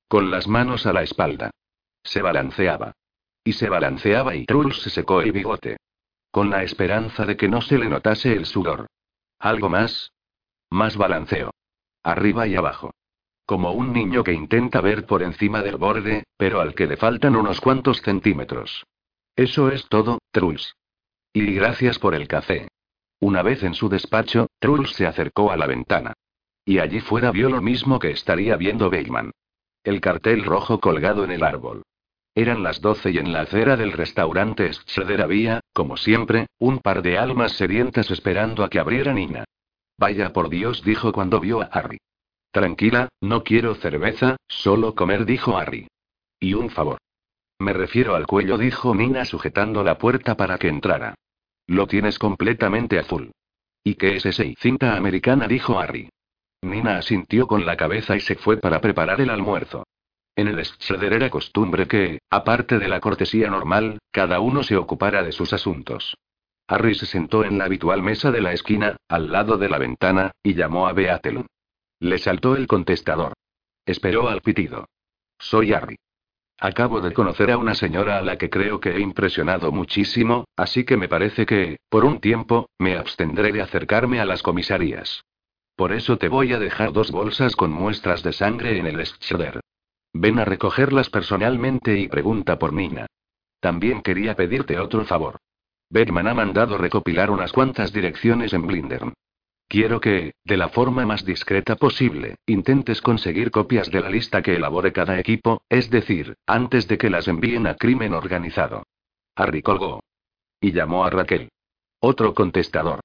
Con 0.08 0.30
las 0.30 0.48
manos 0.48 0.86
a 0.86 0.92
la 0.92 1.02
espalda. 1.02 1.50
Se 2.02 2.22
balanceaba. 2.22 2.92
Y 3.44 3.54
se 3.54 3.68
balanceaba 3.68 4.34
y 4.34 4.44
Truls 4.44 4.82
se 4.82 4.90
secó 4.90 5.20
el 5.22 5.32
bigote. 5.32 5.78
Con 6.30 6.50
la 6.50 6.62
esperanza 6.62 7.24
de 7.24 7.36
que 7.36 7.48
no 7.48 7.62
se 7.62 7.78
le 7.78 7.88
notase 7.88 8.32
el 8.32 8.46
sudor. 8.46 8.86
¿Algo 9.38 9.68
más? 9.68 10.12
Más 10.68 10.96
balanceo. 10.96 11.49
Arriba 12.02 12.46
y 12.46 12.56
abajo. 12.56 12.94
Como 13.44 13.72
un 13.72 13.92
niño 13.92 14.24
que 14.24 14.32
intenta 14.32 14.80
ver 14.80 15.06
por 15.06 15.22
encima 15.22 15.62
del 15.62 15.76
borde, 15.76 16.24
pero 16.36 16.60
al 16.60 16.74
que 16.74 16.86
le 16.86 16.96
faltan 16.96 17.36
unos 17.36 17.60
cuantos 17.60 18.00
centímetros. 18.00 18.84
Eso 19.36 19.70
es 19.70 19.88
todo, 19.88 20.18
Truls. 20.30 20.76
Y 21.32 21.54
gracias 21.54 21.98
por 21.98 22.14
el 22.14 22.28
café. 22.28 22.68
Una 23.20 23.42
vez 23.42 23.62
en 23.62 23.74
su 23.74 23.88
despacho, 23.88 24.46
Truls 24.58 24.92
se 24.92 25.06
acercó 25.06 25.50
a 25.50 25.56
la 25.56 25.66
ventana. 25.66 26.14
Y 26.64 26.78
allí 26.78 27.00
fuera 27.00 27.30
vio 27.30 27.50
lo 27.50 27.60
mismo 27.60 27.98
que 27.98 28.10
estaría 28.10 28.56
viendo 28.56 28.88
Bellman. 28.88 29.32
El 29.82 30.00
cartel 30.00 30.44
rojo 30.44 30.80
colgado 30.80 31.24
en 31.24 31.30
el 31.30 31.42
árbol. 31.42 31.82
Eran 32.34 32.62
las 32.62 32.80
doce 32.80 33.10
y 33.10 33.18
en 33.18 33.32
la 33.32 33.42
acera 33.42 33.76
del 33.76 33.92
restaurante 33.92 34.72
Schroeder 34.72 35.22
había, 35.22 35.60
como 35.72 35.96
siempre, 35.96 36.46
un 36.58 36.78
par 36.78 37.02
de 37.02 37.18
almas 37.18 37.52
sedientas 37.52 38.10
esperando 38.10 38.62
a 38.62 38.70
que 38.70 38.78
abriera 38.78 39.12
Nina. 39.12 39.44
Vaya 40.00 40.32
por 40.32 40.48
Dios, 40.48 40.82
dijo 40.82 41.12
cuando 41.12 41.40
vio 41.40 41.60
a 41.60 41.66
Harry. 41.66 41.98
Tranquila, 42.50 43.10
no 43.20 43.44
quiero 43.44 43.74
cerveza, 43.74 44.36
solo 44.48 44.94
comer, 44.94 45.26
dijo 45.26 45.58
Harry. 45.58 45.88
Y 46.40 46.54
un 46.54 46.70
favor. 46.70 46.98
Me 47.58 47.74
refiero 47.74 48.14
al 48.14 48.26
cuello, 48.26 48.56
dijo 48.56 48.94
Nina 48.94 49.26
sujetando 49.26 49.84
la 49.84 49.98
puerta 49.98 50.38
para 50.38 50.56
que 50.56 50.68
entrara. 50.68 51.14
Lo 51.66 51.86
tienes 51.86 52.18
completamente 52.18 52.98
azul. 52.98 53.32
¿Y 53.84 53.96
qué 53.96 54.16
es 54.16 54.24
ese? 54.24 54.54
Cinta 54.58 54.96
americana, 54.96 55.46
dijo 55.46 55.78
Harry. 55.78 56.08
Nina 56.62 56.96
asintió 56.96 57.46
con 57.46 57.66
la 57.66 57.76
cabeza 57.76 58.16
y 58.16 58.20
se 58.20 58.36
fue 58.36 58.56
para 58.56 58.80
preparar 58.80 59.20
el 59.20 59.28
almuerzo. 59.28 59.84
En 60.34 60.48
el 60.48 60.64
Schroeder 60.64 61.12
era 61.12 61.28
costumbre 61.28 61.86
que, 61.86 62.20
aparte 62.30 62.78
de 62.78 62.88
la 62.88 63.00
cortesía 63.00 63.50
normal, 63.50 63.98
cada 64.10 64.40
uno 64.40 64.62
se 64.62 64.78
ocupara 64.78 65.22
de 65.22 65.32
sus 65.32 65.52
asuntos. 65.52 66.16
Harry 66.70 66.94
se 66.94 67.04
sentó 67.04 67.44
en 67.44 67.58
la 67.58 67.64
habitual 67.64 68.00
mesa 68.00 68.30
de 68.30 68.40
la 68.40 68.52
esquina, 68.52 68.96
al 69.08 69.32
lado 69.32 69.58
de 69.58 69.68
la 69.68 69.76
ventana, 69.76 70.30
y 70.40 70.54
llamó 70.54 70.86
a 70.86 70.92
Beatel. 70.92 71.44
Le 71.98 72.16
saltó 72.18 72.54
el 72.54 72.68
contestador. 72.68 73.32
Esperó 73.84 74.28
al 74.28 74.40
pitido. 74.40 74.86
Soy 75.36 75.72
Harry. 75.72 75.96
Acabo 76.60 77.00
de 77.00 77.12
conocer 77.12 77.50
a 77.50 77.58
una 77.58 77.74
señora 77.74 78.18
a 78.18 78.22
la 78.22 78.38
que 78.38 78.50
creo 78.50 78.78
que 78.78 78.90
he 78.90 79.00
impresionado 79.00 79.72
muchísimo, 79.72 80.44
así 80.56 80.84
que 80.84 80.96
me 80.96 81.08
parece 81.08 81.44
que, 81.44 81.78
por 81.88 82.04
un 82.04 82.20
tiempo, 82.20 82.68
me 82.78 82.96
abstendré 82.96 83.50
de 83.50 83.62
acercarme 83.62 84.20
a 84.20 84.24
las 84.24 84.40
comisarías. 84.40 85.24
Por 85.74 85.90
eso 85.90 86.18
te 86.18 86.28
voy 86.28 86.52
a 86.52 86.60
dejar 86.60 86.92
dos 86.92 87.10
bolsas 87.10 87.56
con 87.56 87.72
muestras 87.72 88.22
de 88.22 88.32
sangre 88.32 88.78
en 88.78 88.86
el 88.86 89.04
Schroeder. 89.04 89.58
Ven 90.12 90.38
a 90.38 90.44
recogerlas 90.44 91.10
personalmente 91.10 91.98
y 91.98 92.06
pregunta 92.06 92.60
por 92.60 92.72
Nina. 92.72 93.06
También 93.58 94.02
quería 94.02 94.36
pedirte 94.36 94.78
otro 94.78 95.04
favor. 95.04 95.40
Bergman 95.90 96.28
ha 96.28 96.34
mandado 96.34 96.78
recopilar 96.78 97.30
unas 97.30 97.52
cuantas 97.52 97.92
direcciones 97.92 98.52
en 98.52 98.66
Blindern. 98.66 99.12
Quiero 99.66 100.00
que, 100.00 100.34
de 100.44 100.56
la 100.56 100.68
forma 100.68 101.04
más 101.04 101.24
discreta 101.24 101.76
posible, 101.76 102.36
intentes 102.46 103.02
conseguir 103.02 103.50
copias 103.50 103.90
de 103.90 104.00
la 104.00 104.10
lista 104.10 104.42
que 104.42 104.56
elabore 104.56 104.92
cada 104.92 105.18
equipo, 105.18 105.62
es 105.68 105.90
decir, 105.90 106.36
antes 106.46 106.88
de 106.88 106.98
que 106.98 107.10
las 107.10 107.28
envíen 107.28 107.66
a 107.66 107.74
crimen 107.74 108.14
organizado. 108.14 108.84
Harry 109.36 109.62
colgó. 109.62 110.02
Y 110.60 110.72
llamó 110.72 111.04
a 111.04 111.10
Raquel. 111.10 111.50
Otro 112.00 112.34
contestador. 112.34 113.00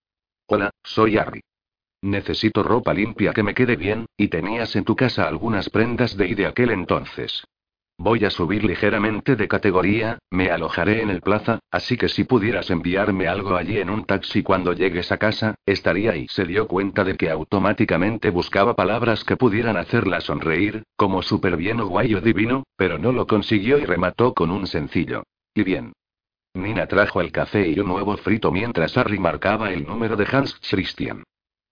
Hola, 0.48 0.72
soy 0.84 1.18
Harry. 1.18 1.42
Necesito 2.02 2.62
ropa 2.62 2.94
limpia 2.94 3.34
que 3.34 3.44
me 3.44 3.56
quede 3.56 3.76
bien, 3.76 4.06
y 4.16 4.28
tenías 4.28 4.76
en 4.76 4.86
tu 4.86 4.96
casa 4.96 5.28
algunas 5.28 5.70
prendas 5.70 6.16
de 6.18 6.28
y 6.28 6.36
de 6.36 6.46
aquel 6.46 6.70
entonces. 6.70 7.44
Voy 7.98 8.26
a 8.26 8.30
subir 8.30 8.66
ligeramente 8.66 9.38
de 9.38 9.48
categoría, 9.48 10.20
me 10.30 10.50
alojaré 10.50 11.02
en 11.02 11.10
el 11.10 11.22
plaza, 11.22 11.60
así 11.72 11.96
que 11.96 12.10
si 12.10 12.26
pudieras 12.26 12.70
enviarme 12.70 13.28
algo 13.28 13.56
allí 13.56 13.78
en 13.80 13.90
un 13.90 14.04
taxi 14.04 14.44
cuando 14.44 14.74
llegues 14.74 15.14
a 15.14 15.18
casa, 15.18 15.56
estaría 15.66 16.12
ahí. 16.12 16.28
Se 16.28 16.44
dio 16.44 16.68
cuenta 16.68 17.06
de 17.06 17.16
que 17.16 17.30
automáticamente 17.30 18.32
buscaba 18.32 18.76
palabras 18.76 19.24
que 19.24 19.38
pudieran 19.38 19.78
hacerla 19.78 20.20
sonreír, 20.20 20.84
como 20.98 21.22
súper 21.22 21.56
bien 21.56 21.80
o 21.80 21.88
guay 21.88 22.16
o 22.16 22.22
divino, 22.22 22.64
pero 22.76 23.00
no 23.00 23.14
lo 23.14 23.28
consiguió 23.28 23.78
y 23.78 23.86
remató 23.86 24.34
con 24.34 24.52
un 24.52 24.68
sencillo. 24.68 25.24
Y 25.54 25.64
bien. 25.64 25.94
Nina 26.54 26.88
trajo 26.88 27.22
el 27.22 27.32
café 27.32 27.68
y 27.70 27.80
un 27.80 27.88
nuevo 27.88 28.18
frito 28.18 28.52
mientras 28.52 28.98
Harry 28.98 29.20
marcaba 29.20 29.72
el 29.72 29.86
número 29.86 30.18
de 30.18 30.28
Hans 30.30 30.60
Christian. 30.70 31.24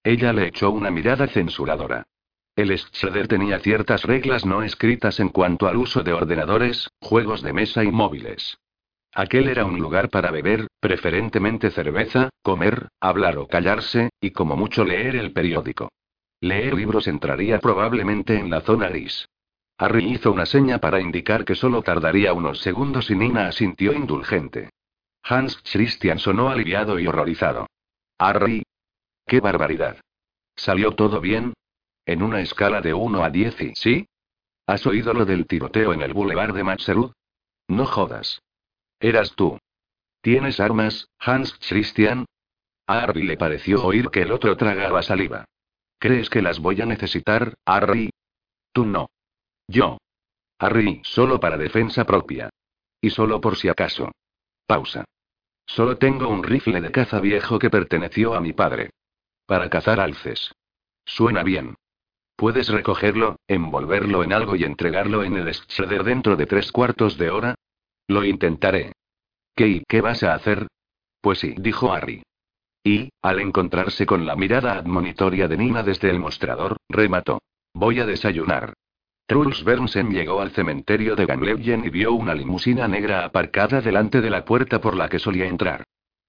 Ella 0.03 0.31
le 0.31 0.47
echó 0.47 0.71
una 0.71 0.89
mirada 0.89 1.27
censuradora. 1.27 2.05
El 2.55 2.77
Schroeder 2.77 3.27
tenía 3.27 3.59
ciertas 3.59 4.03
reglas 4.03 4.45
no 4.45 4.61
escritas 4.61 5.19
en 5.19 5.29
cuanto 5.29 5.67
al 5.67 5.77
uso 5.77 6.03
de 6.03 6.13
ordenadores, 6.13 6.89
juegos 7.01 7.41
de 7.41 7.51
mesa 7.51 7.83
y 7.83 7.91
móviles. 7.91 8.59
Aquel 9.11 9.47
era 9.47 9.65
un 9.65 9.79
lugar 9.79 10.09
para 10.09 10.29
beber, 10.29 10.67
preferentemente 10.79 11.71
cerveza, 11.71 12.29
comer, 12.43 12.89
hablar 12.99 13.37
o 13.37 13.47
callarse, 13.47 14.09
y 14.21 14.31
como 14.31 14.55
mucho 14.55 14.85
leer 14.85 15.15
el 15.15 15.33
periódico. 15.33 15.91
Leer 16.41 16.75
libros 16.75 17.07
entraría 17.07 17.59
probablemente 17.59 18.37
en 18.37 18.49
la 18.51 18.61
zona 18.61 18.89
gris. 18.89 19.27
Harry 19.77 20.11
hizo 20.11 20.31
una 20.31 20.45
seña 20.45 20.77
para 20.77 21.01
indicar 21.01 21.45
que 21.45 21.55
solo 21.55 21.81
tardaría 21.81 22.33
unos 22.33 22.59
segundos 22.59 23.09
y 23.09 23.15
Nina 23.15 23.47
asintió 23.47 23.93
indulgente. 23.93 24.69
Hans 25.23 25.57
Christian 25.71 26.19
sonó 26.19 26.49
aliviado 26.49 26.99
y 26.99 27.07
horrorizado. 27.07 27.67
Harry, 28.19 28.63
¡Qué 29.25 29.39
barbaridad! 29.39 29.97
¿Salió 30.55 30.91
todo 30.91 31.19
bien? 31.21 31.53
En 32.05 32.21
una 32.21 32.41
escala 32.41 32.81
de 32.81 32.93
1 32.93 33.23
a 33.23 33.29
10 33.29 33.61
y... 33.61 33.75
¿Sí? 33.75 34.07
¿Has 34.65 34.85
oído 34.85 35.13
lo 35.13 35.25
del 35.25 35.45
tiroteo 35.45 35.93
en 35.93 36.01
el 36.01 36.13
boulevard 36.13 36.53
de 36.53 36.63
Matserud? 36.63 37.11
No 37.67 37.85
jodas. 37.85 38.41
Eras 38.99 39.33
tú. 39.35 39.59
¿Tienes 40.21 40.59
armas, 40.59 41.07
Hans 41.19 41.57
Christian? 41.67 42.25
A 42.87 43.03
Harry 43.03 43.23
le 43.23 43.37
pareció 43.37 43.83
oír 43.85 44.09
que 44.09 44.21
el 44.21 44.31
otro 44.31 44.55
tragaba 44.55 45.01
saliva. 45.01 45.45
¿Crees 45.99 46.29
que 46.29 46.41
las 46.41 46.59
voy 46.59 46.81
a 46.81 46.85
necesitar, 46.85 47.55
Harry? 47.65 48.09
Tú 48.73 48.85
no. 48.85 49.09
Yo. 49.67 49.97
Harry, 50.59 51.01
solo 51.03 51.39
para 51.39 51.57
defensa 51.57 52.05
propia. 52.05 52.49
Y 53.01 53.09
solo 53.09 53.41
por 53.41 53.57
si 53.57 53.69
acaso. 53.69 54.11
Pausa. 54.65 55.05
Solo 55.65 55.97
tengo 55.97 56.27
un 56.29 56.43
rifle 56.43 56.81
de 56.81 56.91
caza 56.91 57.19
viejo 57.19 57.59
que 57.59 57.69
perteneció 57.69 58.33
a 58.33 58.41
mi 58.41 58.53
padre. 58.53 58.91
Para 59.45 59.69
cazar 59.69 59.99
alces. 59.99 60.53
Suena 61.05 61.43
bien. 61.43 61.75
¿Puedes 62.35 62.69
recogerlo, 62.69 63.37
envolverlo 63.47 64.23
en 64.23 64.33
algo 64.33 64.55
y 64.55 64.63
entregarlo 64.63 65.23
en 65.23 65.37
el 65.37 65.53
Schroeder 65.53 66.03
dentro 66.03 66.35
de 66.35 66.45
tres 66.45 66.71
cuartos 66.71 67.17
de 67.17 67.29
hora? 67.29 67.55
Lo 68.07 68.25
intentaré. 68.25 68.93
¿Qué 69.55 69.67
y 69.67 69.83
qué 69.87 70.01
vas 70.01 70.23
a 70.23 70.33
hacer? 70.33 70.67
Pues 71.21 71.39
sí, 71.39 71.55
dijo 71.57 71.93
Harry. 71.93 72.23
Y, 72.83 73.09
al 73.21 73.39
encontrarse 73.39 74.05
con 74.05 74.25
la 74.25 74.35
mirada 74.35 74.73
admonitoria 74.73 75.47
de 75.47 75.57
Nina 75.57 75.83
desde 75.83 76.09
el 76.09 76.19
mostrador, 76.19 76.77
remató. 76.89 77.39
Voy 77.73 77.99
a 77.99 78.05
desayunar. 78.05 78.73
Truls 79.25 79.63
Bernsen 79.63 80.11
llegó 80.11 80.41
al 80.41 80.51
cementerio 80.51 81.15
de 81.15 81.25
Gamlevjen 81.25 81.85
y 81.85 81.89
vio 81.89 82.13
una 82.13 82.35
limusina 82.35 82.87
negra 82.89 83.23
aparcada 83.23 83.79
delante 83.79 84.19
de 84.19 84.29
la 84.29 84.43
puerta 84.43 84.81
por 84.81 84.97
la 84.97 85.07
que 85.07 85.19
solía 85.19 85.45
entrar. 85.45 85.83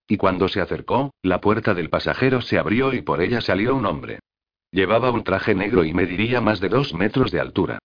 Y 0.06 0.16
cuando 0.16 0.48
se 0.48 0.60
acercó, 0.60 1.12
la 1.22 1.40
puerta 1.40 1.74
del 1.74 1.90
pasajero 1.90 2.40
se 2.40 2.58
abrió 2.58 2.92
y 2.92 3.02
por 3.02 3.20
ella 3.20 3.40
salió 3.40 3.74
un 3.74 3.86
hombre. 3.86 4.20
Llevaba 4.74 5.12
un 5.12 5.22
traje 5.22 5.54
negro 5.54 5.84
y 5.84 5.94
mediría 5.94 6.40
más 6.40 6.58
de 6.58 6.68
dos 6.68 6.94
metros 6.94 7.30
de 7.30 7.38
altura. 7.38 7.78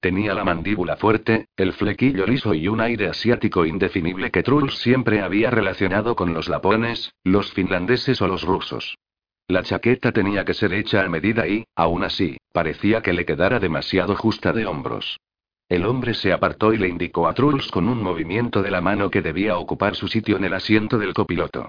Tenía 0.00 0.34
la 0.34 0.42
mandíbula 0.42 0.96
fuerte, 0.96 1.46
el 1.56 1.72
flequillo 1.72 2.26
liso 2.26 2.52
y 2.52 2.66
un 2.66 2.80
aire 2.80 3.06
asiático 3.06 3.64
indefinible 3.64 4.32
que 4.32 4.42
Truls 4.42 4.76
siempre 4.78 5.22
había 5.22 5.52
relacionado 5.52 6.16
con 6.16 6.34
los 6.34 6.48
lapones, 6.48 7.14
los 7.22 7.52
finlandeses 7.52 8.20
o 8.22 8.26
los 8.26 8.42
rusos. 8.42 8.98
La 9.46 9.62
chaqueta 9.62 10.10
tenía 10.10 10.44
que 10.44 10.52
ser 10.52 10.72
hecha 10.72 11.04
a 11.04 11.08
medida 11.08 11.46
y, 11.46 11.64
aún 11.76 12.02
así, 12.02 12.38
parecía 12.52 13.02
que 13.02 13.12
le 13.12 13.24
quedara 13.24 13.60
demasiado 13.60 14.16
justa 14.16 14.52
de 14.52 14.66
hombros. 14.66 15.20
El 15.68 15.86
hombre 15.86 16.12
se 16.12 16.32
apartó 16.32 16.72
y 16.72 16.76
le 16.76 16.88
indicó 16.88 17.28
a 17.28 17.34
Truls 17.34 17.70
con 17.70 17.88
un 17.88 18.02
movimiento 18.02 18.64
de 18.64 18.72
la 18.72 18.80
mano 18.80 19.12
que 19.12 19.22
debía 19.22 19.58
ocupar 19.58 19.94
su 19.94 20.08
sitio 20.08 20.38
en 20.38 20.44
el 20.46 20.54
asiento 20.54 20.98
del 20.98 21.14
copiloto. 21.14 21.68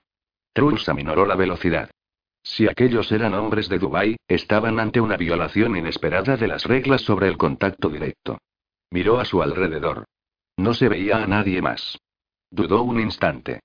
Truls 0.52 0.90
aminoró 0.90 1.28
la 1.28 1.36
velocidad. 1.36 1.92
Si 2.44 2.68
aquellos 2.68 3.12
eran 3.12 3.34
hombres 3.34 3.70
de 3.70 3.80
Dubái, 3.80 4.18
estaban 4.28 4.80
ante 4.80 5.00
una 5.00 5.16
violación 5.16 5.78
inesperada 5.78 6.36
de 6.36 6.48
las 6.48 6.66
reglas 6.66 7.02
sobre 7.02 7.30
el 7.30 7.38
contacto 7.38 7.90
directo. 7.90 8.38
Miró 8.92 9.20
a 9.20 9.26
su 9.26 9.42
alrededor. 9.42 10.06
No 10.58 10.74
se 10.74 10.90
veía 10.90 11.24
a 11.24 11.28
nadie 11.28 11.62
más. 11.62 11.98
Dudó 12.52 12.84
un 12.84 13.00
instante. 13.00 13.62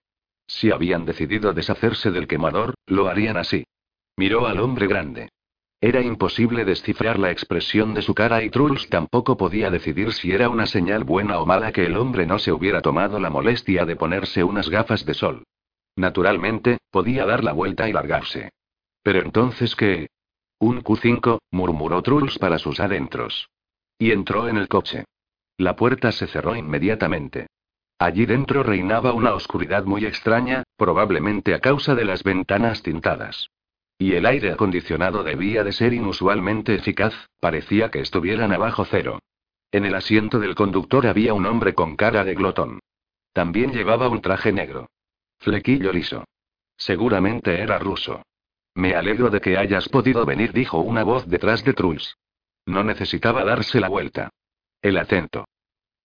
Si 0.46 0.70
habían 0.70 1.05
decidido 1.05 1.52
deshacerse 1.52 2.10
del 2.10 2.26
quemador, 2.26 2.74
lo 2.86 3.09
harían 3.09 3.36
así. 3.36 3.64
Miró 4.16 4.46
al 4.46 4.60
hombre 4.60 4.86
grande. 4.86 5.28
Era 5.80 6.00
imposible 6.00 6.64
descifrar 6.64 7.18
la 7.18 7.30
expresión 7.30 7.94
de 7.94 8.02
su 8.02 8.14
cara 8.14 8.42
y 8.42 8.50
Truls 8.50 8.88
tampoco 8.88 9.36
podía 9.36 9.70
decidir 9.70 10.12
si 10.12 10.32
era 10.32 10.48
una 10.48 10.66
señal 10.66 11.05
buena 11.05 11.38
o 11.38 11.46
mala 11.46 11.72
que 11.72 11.84
el 11.84 11.96
hombre 11.96 12.26
no 12.26 12.38
se 12.38 12.52
hubiera 12.52 12.80
tomado 12.80 13.20
la 13.20 13.30
molestia 13.30 13.84
de 13.84 13.96
ponerse 13.96 14.42
unas 14.42 14.70
gafas 14.70 15.05
de 15.05 15.14
sol. 15.14 15.44
Naturalmente, 15.94 16.78
podía 16.90 17.26
dar 17.26 17.44
la 17.44 17.52
vuelta 17.52 17.88
y 17.88 17.92
largarse. 17.92 18.50
Pero 19.09 19.22
entonces, 19.22 19.74
¿qué? 19.74 20.10
Un 20.60 20.82
Q5, 20.82 21.39
murmuró 21.51 22.02
Truls 22.02 22.39
para 22.39 22.59
sus 22.59 22.78
adentros. 22.78 23.48
Y 23.98 24.12
entró 24.12 24.48
en 24.48 24.59
el 24.59 24.68
coche. 24.68 25.06
La 25.56 25.76
puerta 25.76 26.12
se 26.12 26.26
cerró 26.26 26.55
inmediatamente. 26.55 27.47
Allí 27.98 28.26
dentro 28.26 28.62
reinaba 28.62 29.14
una 29.14 29.32
oscuridad 29.32 29.86
muy 29.86 30.05
extraña, 30.05 30.62
probablemente 30.76 31.55
a 31.55 31.60
causa 31.60 31.94
de 31.94 32.05
las 32.05 32.22
ventanas 32.22 32.82
tintadas. 32.82 33.48
Y 33.97 34.12
el 34.12 34.26
aire 34.26 34.52
acondicionado 34.52 35.24
debía 35.24 35.64
de 35.64 35.72
ser 35.72 35.94
inusualmente 35.94 36.74
eficaz, 36.74 37.14
parecía 37.40 37.90
que 37.90 38.01
estuvieran 38.01 38.52
abajo 38.52 38.85
cero. 38.85 39.20
En 39.72 39.86
el 39.86 39.94
asiento 39.94 40.39
del 40.39 40.55
conductor 40.55 41.06
había 41.06 41.32
un 41.32 41.47
hombre 41.47 41.72
con 41.72 41.97
cara 41.97 42.24
de 42.24 42.35
glotón. 42.35 42.80
También 43.32 43.72
llevaba 43.72 44.10
un 44.10 44.20
traje 44.20 44.52
negro. 44.52 44.90
Flequillo 45.39 45.94
liso. 45.94 46.26
Seguramente 46.76 47.62
era 47.62 47.78
ruso. 47.78 48.22
Me 48.78 48.94
alegro 48.94 49.28
de 49.28 49.40
que 49.40 49.59
hayas 49.59 49.88
podido 49.88 50.24
venir, 50.24 50.52
dijo 50.52 50.78
una 50.78 51.02
voz 51.02 51.26
detrás 51.26 51.64
de 51.64 51.74
Truls. 51.74 52.16
No 52.64 52.84
necesitaba 52.84 53.42
darse 53.42 53.80
la 53.80 53.88
vuelta. 53.88 54.30
El 54.80 54.98
atento. 54.98 55.48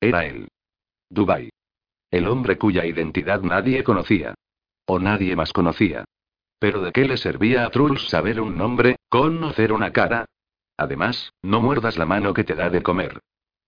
Era 0.02 0.26
él. 0.26 0.48
Dubai. 1.08 1.52
El 2.10 2.28
hombre 2.28 2.58
cuya 2.58 2.84
identidad 2.84 3.42
nadie 3.42 3.84
conocía. 3.84 4.34
O 4.88 4.98
nadie 4.98 5.36
más 5.36 5.54
conocía. 5.54 6.04
Pero 6.58 6.82
¿de 6.82 6.92
qué 6.92 7.06
le 7.06 7.18
servía 7.18 7.64
a 7.64 7.70
Truls 7.70 8.10
saber 8.10 8.42
un 8.42 8.58
nombre, 8.58 8.96
conocer 9.08 9.72
una 9.72 9.92
cara? 9.92 10.26
Además, 10.76 11.32
no 11.44 11.62
muerdas 11.62 12.00
la 12.00 12.08
mano 12.08 12.34
que 12.34 12.44
te 12.44 12.56
da 12.56 12.72
de 12.72 12.82
comer. 12.82 13.20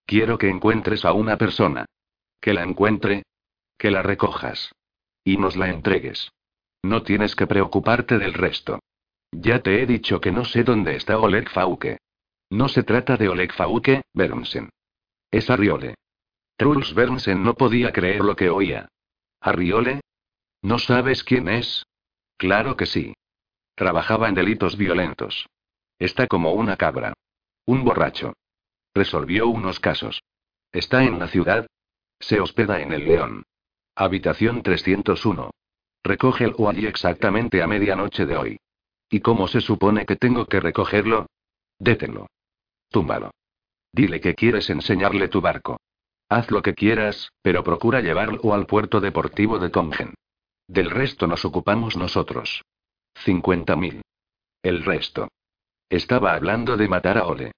Quiero 0.07 0.39
que 0.39 0.49
encuentres 0.49 1.05
a 1.05 1.13
una 1.13 1.37
persona. 1.37 1.85
Que 2.41 2.55
la 2.55 2.63
encuentre. 2.63 3.21
Que 3.77 3.91
la 3.91 4.01
recojas. 4.01 4.71
Y 5.23 5.37
nos 5.37 5.55
la 5.55 5.69
entregues. 5.69 6.31
No 6.81 7.03
tienes 7.03 7.35
que 7.35 7.45
preocuparte 7.45 8.17
del 8.17 8.33
resto. 8.33 8.79
Ya 9.41 9.59
te 9.59 9.81
he 9.81 9.85
dicho 9.85 10.21
que 10.21 10.31
no 10.31 10.45
sé 10.45 10.63
dónde 10.63 10.95
está 10.95 11.17
Oleg 11.17 11.49
Fauke. 11.49 11.97
No 12.49 12.67
se 12.67 12.83
trata 12.83 13.17
de 13.17 13.29
Oleg 13.29 13.53
Fauke, 13.53 14.03
Bernsen. 14.13 14.69
Es 15.31 15.49
Arriole. 15.49 15.95
Truls 16.57 16.93
Bernsen 16.93 17.43
no 17.43 17.55
podía 17.55 17.91
creer 17.91 18.21
lo 18.21 18.35
que 18.35 18.49
oía. 18.49 18.87
¿Arriole? 19.41 20.01
¿No 20.61 20.79
sabes 20.79 21.23
quién 21.23 21.49
es? 21.49 21.85
Claro 22.37 22.77
que 22.77 22.85
sí. 22.85 23.13
Trabajaba 23.75 24.29
en 24.29 24.35
delitos 24.35 24.77
violentos. 24.77 25.47
Está 25.99 26.27
como 26.27 26.53
una 26.53 26.77
cabra. 26.77 27.13
Un 27.65 27.83
borracho. 27.83 28.33
Resolvió 28.93 29.47
unos 29.47 29.79
casos. 29.79 30.23
Está 30.71 31.03
en 31.03 31.19
la 31.19 31.27
ciudad. 31.27 31.67
Se 32.19 32.39
hospeda 32.39 32.81
en 32.81 32.93
el 32.93 33.05
León. 33.05 33.43
Habitación 33.95 34.61
301. 34.61 35.51
Recógelo 36.03 36.69
allí 36.69 36.85
exactamente 36.85 37.61
a 37.61 37.67
medianoche 37.67 38.25
de 38.25 38.37
hoy. 38.37 38.59
¿Y 39.15 39.21
cómo 39.21 39.47
se 39.47 39.61
supone 39.61 40.05
que 40.05 40.17
tengo 40.17 40.45
que 40.45 40.59
recogerlo? 40.59 41.27
Détenlo. 41.79 42.27
Túmbalo. 42.89 43.31
Dile 43.93 44.19
que 44.19 44.35
quieres 44.35 44.69
enseñarle 44.69 45.29
tu 45.29 45.39
barco. 45.39 45.79
Haz 46.27 46.51
lo 46.51 46.61
que 46.61 46.73
quieras, 46.73 47.31
pero 47.41 47.63
procura 47.63 48.01
llevarlo 48.01 48.53
al 48.53 48.65
puerto 48.65 48.99
deportivo 48.99 49.57
de 49.57 49.69
Tongen. 49.69 50.15
Del 50.67 50.91
resto 50.91 51.27
nos 51.27 51.45
ocupamos 51.45 51.95
nosotros. 51.95 52.65
50.000. 53.23 54.01
El 54.61 54.83
resto. 54.83 55.29
Estaba 55.87 56.33
hablando 56.33 56.75
de 56.75 56.89
matar 56.89 57.17
a 57.17 57.25
Ole. 57.25 57.53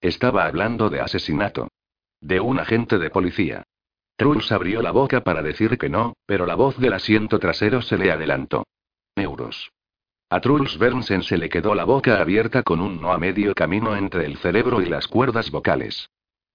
Estaba 0.00 0.46
hablando 0.46 0.88
de 0.88 1.02
asesinato. 1.02 1.68
De 2.22 2.40
un 2.40 2.58
agente 2.58 2.98
de 2.98 3.10
policía. 3.10 3.64
Truls 4.16 4.50
abrió 4.50 4.80
la 4.80 4.92
boca 4.92 5.22
para 5.22 5.42
decir 5.42 5.76
que 5.76 5.90
no, 5.90 6.14
pero 6.24 6.46
la 6.46 6.54
voz 6.54 6.78
del 6.78 6.94
asiento 6.94 7.38
trasero 7.38 7.82
se 7.82 7.98
le 7.98 8.10
adelantó. 8.10 8.64
Euros. 9.14 9.70
A 10.32 10.40
Truls 10.40 10.78
Bernsen 10.78 11.22
se 11.22 11.36
le 11.36 11.50
quedó 11.50 11.74
la 11.74 11.84
boca 11.84 12.18
abierta 12.18 12.62
con 12.62 12.80
un 12.80 13.02
no 13.02 13.12
a 13.12 13.18
medio 13.18 13.54
camino 13.54 13.94
entre 13.94 14.24
el 14.24 14.38
cerebro 14.38 14.80
y 14.80 14.86
las 14.86 15.06
cuerdas 15.06 15.50
vocales. 15.50 16.08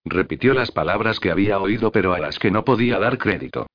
Repitió 0.03 0.55
las 0.55 0.71
palabras 0.71 1.19
que 1.19 1.29
había 1.29 1.59
oído 1.59 1.91
pero 1.91 2.15
a 2.15 2.19
las 2.19 2.39
que 2.39 2.49
no 2.49 2.65
podía 2.65 2.97
dar 2.97 3.19
crédito. 3.19 3.67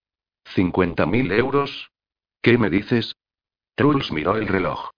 ¿50.000 0.56 1.32
euros? 1.38 1.92
¿Qué 2.40 2.58
me 2.58 2.68
dices? 2.68 3.14
Truls 3.76 4.10
miró 4.10 4.34
el 4.34 4.48
reloj. 4.48 4.90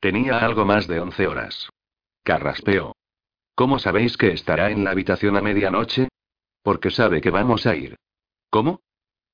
Tenía 0.00 0.40
algo 0.40 0.64
más 0.64 0.88
de 0.88 0.98
11 0.98 1.28
horas. 1.28 1.70
Carraspeó. 2.24 2.96
¿Cómo 3.54 3.78
sabéis 3.78 4.16
que 4.16 4.32
estará 4.32 4.72
en 4.72 4.82
la 4.82 4.90
habitación 4.90 5.36
a 5.36 5.40
medianoche? 5.40 6.08
Porque 6.64 6.90
sabe 6.90 7.20
que 7.20 7.30
vamos 7.30 7.64
a 7.64 7.76
ir. 7.76 7.94
¿Cómo? 8.50 8.80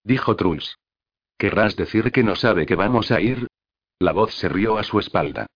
Dijo 0.02 0.36
Truls. 0.36 0.76
¿Querrás 1.38 1.76
decir 1.76 2.12
que 2.12 2.22
no 2.22 2.36
sabe 2.36 2.66
que 2.66 2.74
vamos 2.74 3.10
a 3.10 3.22
ir? 3.22 3.48
La 3.98 4.12
voz 4.12 4.34
se 4.34 4.48
rió 4.48 4.78
a 4.78 4.82
su 4.82 4.98
espalda. 4.98 5.46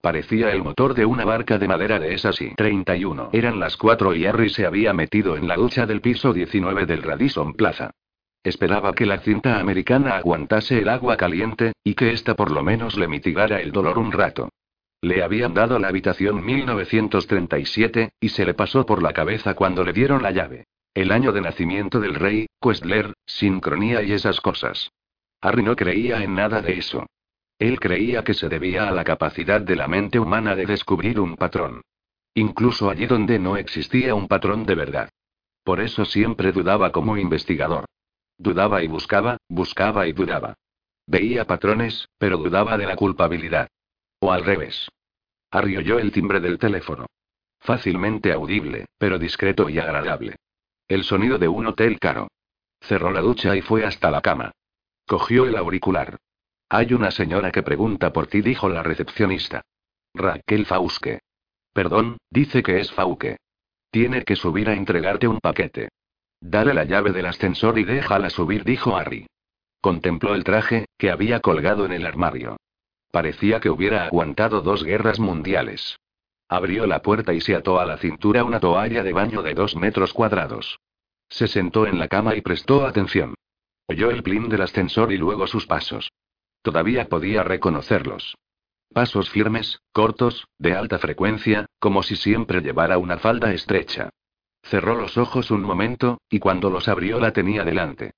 Parecía 0.00 0.50
el 0.50 0.62
motor 0.62 0.94
de 0.94 1.06
una 1.06 1.24
barca 1.24 1.58
de 1.58 1.68
madera 1.68 1.98
de 1.98 2.12
esas 2.12 2.40
y 2.42 2.54
31. 2.54 3.30
Eran 3.32 3.58
las 3.58 3.76
cuatro 3.76 4.14
y 4.14 4.26
Harry 4.26 4.50
se 4.50 4.66
había 4.66 4.92
metido 4.92 5.36
en 5.36 5.48
la 5.48 5.56
ducha 5.56 5.86
del 5.86 6.00
piso 6.00 6.32
19 6.32 6.84
del 6.84 7.02
Radisson 7.02 7.54
Plaza. 7.54 7.92
Esperaba 8.42 8.92
que 8.92 9.06
la 9.06 9.20
cinta 9.20 9.58
americana 9.58 10.16
aguantase 10.16 10.78
el 10.78 10.90
agua 10.90 11.16
caliente, 11.16 11.72
y 11.82 11.94
que 11.94 12.12
ésta 12.12 12.34
por 12.34 12.50
lo 12.50 12.62
menos 12.62 12.98
le 12.98 13.08
mitigara 13.08 13.62
el 13.62 13.72
dolor 13.72 13.96
un 13.96 14.12
rato. 14.12 14.50
Le 15.00 15.22
habían 15.22 15.54
dado 15.54 15.78
la 15.78 15.88
habitación 15.88 16.44
1937, 16.44 18.12
y 18.20 18.28
se 18.28 18.44
le 18.44 18.52
pasó 18.52 18.84
por 18.84 19.02
la 19.02 19.14
cabeza 19.14 19.54
cuando 19.54 19.82
le 19.84 19.94
dieron 19.94 20.22
la 20.22 20.30
llave. 20.30 20.64
El 20.92 21.10
año 21.10 21.32
de 21.32 21.40
nacimiento 21.40 21.98
del 22.00 22.14
rey, 22.14 22.46
Questler, 22.60 23.14
sincronía 23.24 24.02
y 24.02 24.12
esas 24.12 24.42
cosas. 24.42 24.90
Harry 25.40 25.62
no 25.62 25.74
creía 25.74 26.22
en 26.22 26.34
nada 26.34 26.60
de 26.60 26.74
eso. 26.74 27.06
Él 27.58 27.78
creía 27.78 28.24
que 28.24 28.34
se 28.34 28.48
debía 28.48 28.88
a 28.88 28.92
la 28.92 29.04
capacidad 29.04 29.60
de 29.60 29.76
la 29.76 29.88
mente 29.88 30.18
humana 30.18 30.56
de 30.56 30.66
descubrir 30.66 31.20
un 31.20 31.36
patrón. 31.36 31.82
Incluso 32.34 32.90
allí 32.90 33.06
donde 33.06 33.38
no 33.38 33.56
existía 33.56 34.14
un 34.14 34.26
patrón 34.26 34.66
de 34.66 34.74
verdad. 34.74 35.08
Por 35.62 35.80
eso 35.80 36.04
siempre 36.04 36.52
dudaba 36.52 36.90
como 36.90 37.16
investigador. 37.16 37.86
Dudaba 38.36 38.82
y 38.82 38.88
buscaba, 38.88 39.38
buscaba 39.48 40.06
y 40.08 40.12
dudaba. 40.12 40.54
Veía 41.06 41.46
patrones, 41.46 42.08
pero 42.18 42.38
dudaba 42.38 42.76
de 42.76 42.86
la 42.86 42.96
culpabilidad. 42.96 43.68
O 44.18 44.32
al 44.32 44.44
revés. 44.44 44.88
Harry 45.50 45.76
el 45.76 46.10
timbre 46.10 46.40
del 46.40 46.58
teléfono. 46.58 47.06
Fácilmente 47.60 48.32
audible, 48.32 48.86
pero 48.98 49.18
discreto 49.18 49.68
y 49.68 49.78
agradable. 49.78 50.36
El 50.88 51.04
sonido 51.04 51.38
de 51.38 51.48
un 51.48 51.66
hotel 51.66 51.98
caro. 52.00 52.28
Cerró 52.80 53.12
la 53.12 53.20
ducha 53.20 53.56
y 53.56 53.62
fue 53.62 53.84
hasta 53.84 54.10
la 54.10 54.20
cama. 54.20 54.52
Cogió 55.06 55.46
el 55.46 55.56
auricular. 55.56 56.18
Hay 56.76 56.92
una 56.92 57.12
señora 57.12 57.52
que 57.52 57.62
pregunta 57.62 58.12
por 58.12 58.26
ti, 58.26 58.40
dijo 58.40 58.68
la 58.68 58.82
recepcionista. 58.82 59.62
Raquel 60.12 60.66
Fauske. 60.66 61.20
Perdón, 61.72 62.18
dice 62.30 62.64
que 62.64 62.80
es 62.80 62.90
Fauke. 62.90 63.36
Tiene 63.92 64.24
que 64.24 64.34
subir 64.34 64.68
a 64.68 64.74
entregarte 64.74 65.28
un 65.28 65.38
paquete. 65.38 65.90
Dale 66.40 66.74
la 66.74 66.82
llave 66.82 67.12
del 67.12 67.26
ascensor 67.26 67.78
y 67.78 67.84
déjala 67.84 68.28
subir, 68.28 68.64
dijo 68.64 68.96
Harry. 68.96 69.28
Contempló 69.80 70.34
el 70.34 70.42
traje, 70.42 70.86
que 70.98 71.12
había 71.12 71.38
colgado 71.38 71.86
en 71.86 71.92
el 71.92 72.04
armario. 72.04 72.56
Parecía 73.12 73.60
que 73.60 73.70
hubiera 73.70 74.06
aguantado 74.06 74.60
dos 74.60 74.82
guerras 74.82 75.20
mundiales. 75.20 76.00
Abrió 76.48 76.88
la 76.88 77.02
puerta 77.02 77.32
y 77.34 77.40
se 77.40 77.54
ató 77.54 77.78
a 77.78 77.86
la 77.86 77.98
cintura 77.98 78.42
una 78.42 78.58
toalla 78.58 79.04
de 79.04 79.12
baño 79.12 79.42
de 79.42 79.54
dos 79.54 79.76
metros 79.76 80.12
cuadrados. 80.12 80.80
Se 81.28 81.46
sentó 81.46 81.86
en 81.86 82.00
la 82.00 82.08
cama 82.08 82.34
y 82.34 82.40
prestó 82.40 82.84
atención. 82.84 83.36
Oyó 83.86 84.10
el 84.10 84.24
plin 84.24 84.48
del 84.48 84.62
ascensor 84.62 85.12
y 85.12 85.18
luego 85.18 85.46
sus 85.46 85.68
pasos. 85.68 86.10
Todavía 86.64 87.10
podía 87.10 87.42
reconocerlos. 87.42 88.38
Pasos 88.90 89.28
firmes, 89.28 89.82
cortos, 89.92 90.48
de 90.58 90.74
alta 90.74 90.98
frecuencia, 90.98 91.66
como 91.78 92.02
si 92.02 92.16
siempre 92.16 92.62
llevara 92.62 92.96
una 92.96 93.18
falda 93.18 93.52
estrecha. 93.52 94.08
Cerró 94.62 94.94
los 94.94 95.18
ojos 95.18 95.50
un 95.50 95.60
momento, 95.60 96.22
y 96.30 96.38
cuando 96.38 96.70
los 96.70 96.88
abrió 96.88 97.20
la 97.20 97.32
tenía 97.32 97.64
delante. 97.64 98.12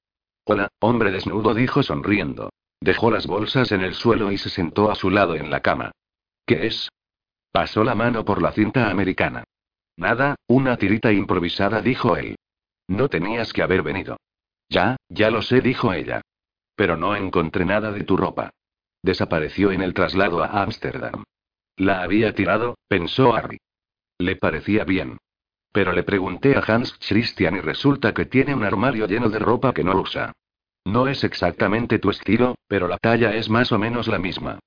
Hola, 0.44 0.68
hombre 0.78 1.10
desnudo, 1.10 1.54
dijo 1.54 1.82
sonriendo. 1.82 2.50
Dejó 2.80 3.10
las 3.10 3.26
bolsas 3.26 3.72
en 3.72 3.80
el 3.80 3.94
suelo 3.94 4.30
y 4.30 4.38
se 4.38 4.48
sentó 4.48 4.92
a 4.92 4.94
su 4.94 5.10
lado 5.10 5.34
en 5.34 5.50
la 5.50 5.60
cama. 5.60 5.90
¿Qué 6.46 6.68
es? 6.68 6.88
Pasó 7.50 7.82
la 7.82 7.96
mano 7.96 8.24
por 8.24 8.40
la 8.40 8.52
cinta 8.52 8.90
americana. 8.90 9.42
Nada, 9.96 10.36
una 10.46 10.76
tirita 10.76 11.12
improvisada, 11.12 11.82
dijo 11.82 12.16
él. 12.16 12.36
No 12.86 13.08
tenías 13.08 13.52
que 13.52 13.62
haber 13.62 13.82
venido. 13.82 14.18
Ya, 14.68 14.98
ya 15.08 15.30
lo 15.32 15.42
sé, 15.42 15.60
dijo 15.60 15.92
ella. 15.92 16.22
Pero 16.76 16.96
no 16.96 17.16
encontré 17.16 17.64
nada 17.64 17.90
de 17.90 18.04
tu 18.04 18.16
ropa. 18.16 18.50
Desapareció 19.02 19.72
en 19.72 19.82
el 19.82 19.94
traslado 19.94 20.42
a 20.42 20.62
Ámsterdam. 20.62 21.24
La 21.76 22.02
había 22.02 22.34
tirado, 22.34 22.76
pensó 22.88 23.34
Harry. 23.34 23.58
Le 24.18 24.36
parecía 24.36 24.84
bien. 24.84 25.18
Pero 25.72 25.92
le 25.92 26.04
pregunté 26.04 26.56
a 26.56 26.60
Hans 26.60 26.96
Christian 27.06 27.56
y 27.56 27.60
resulta 27.60 28.14
que 28.14 28.24
tiene 28.24 28.54
un 28.54 28.64
armario 28.64 29.06
lleno 29.06 29.28
de 29.28 29.38
ropa 29.38 29.74
que 29.74 29.84
no 29.84 30.00
usa. 30.00 30.32
No 30.86 31.08
es 31.08 31.24
exactamente 31.24 31.98
tu 31.98 32.10
estilo, 32.10 32.54
pero 32.68 32.88
la 32.88 32.98
talla 32.98 33.34
es 33.34 33.50
más 33.50 33.72
o 33.72 33.78
menos 33.78 34.06
la 34.08 34.18
misma. 34.18 34.58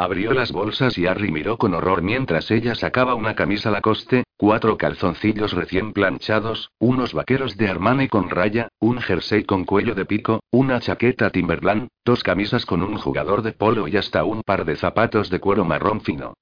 Abrió 0.00 0.32
las 0.32 0.50
bolsas 0.50 0.96
y 0.96 1.06
Harry 1.06 1.30
miró 1.30 1.58
con 1.58 1.74
horror 1.74 2.00
mientras 2.00 2.50
ella 2.50 2.74
sacaba 2.74 3.14
una 3.14 3.34
camisa 3.34 3.70
Lacoste, 3.70 4.24
cuatro 4.38 4.78
calzoncillos 4.78 5.52
recién 5.52 5.92
planchados, 5.92 6.70
unos 6.78 7.12
vaqueros 7.12 7.58
de 7.58 7.68
Armani 7.68 8.08
con 8.08 8.30
raya, 8.30 8.68
un 8.78 8.98
jersey 9.02 9.44
con 9.44 9.66
cuello 9.66 9.94
de 9.94 10.06
pico, 10.06 10.40
una 10.50 10.80
chaqueta 10.80 11.28
Timberland, 11.28 11.88
dos 12.02 12.22
camisas 12.22 12.64
con 12.64 12.82
un 12.82 12.96
jugador 12.96 13.42
de 13.42 13.52
polo 13.52 13.88
y 13.88 13.98
hasta 13.98 14.24
un 14.24 14.40
par 14.42 14.64
de 14.64 14.76
zapatos 14.76 15.28
de 15.28 15.38
cuero 15.38 15.66
marrón 15.66 16.00
fino. 16.00 16.32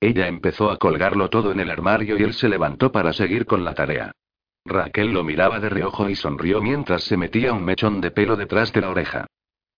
Ella 0.00 0.26
empezó 0.26 0.72
a 0.72 0.76
colgarlo 0.76 1.30
todo 1.30 1.52
en 1.52 1.60
el 1.60 1.70
armario 1.70 2.18
y 2.18 2.24
él 2.24 2.34
se 2.34 2.48
levantó 2.48 2.90
para 2.90 3.12
seguir 3.12 3.46
con 3.46 3.62
la 3.62 3.74
tarea. 3.74 4.10
Raquel 4.64 5.12
lo 5.12 5.22
miraba 5.22 5.60
de 5.60 5.68
reojo 5.68 6.10
y 6.10 6.16
sonrió 6.16 6.60
mientras 6.60 7.04
se 7.04 7.16
metía 7.16 7.52
un 7.52 7.64
mechón 7.64 8.00
de 8.00 8.10
pelo 8.10 8.34
detrás 8.34 8.72
de 8.72 8.80
la 8.80 8.90
oreja. 8.90 9.28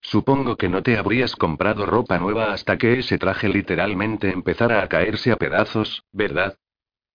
Supongo 0.06 0.56
que 0.56 0.68
no 0.68 0.84
te 0.84 0.96
habrías 0.96 1.34
comprado 1.34 1.84
ropa 1.84 2.16
nueva 2.18 2.52
hasta 2.52 2.78
que 2.78 3.00
ese 3.00 3.18
traje 3.18 3.48
literalmente 3.48 4.30
empezara 4.30 4.80
a 4.80 4.88
caerse 4.88 5.32
a 5.32 5.36
pedazos, 5.36 6.04
¿verdad? 6.12 6.56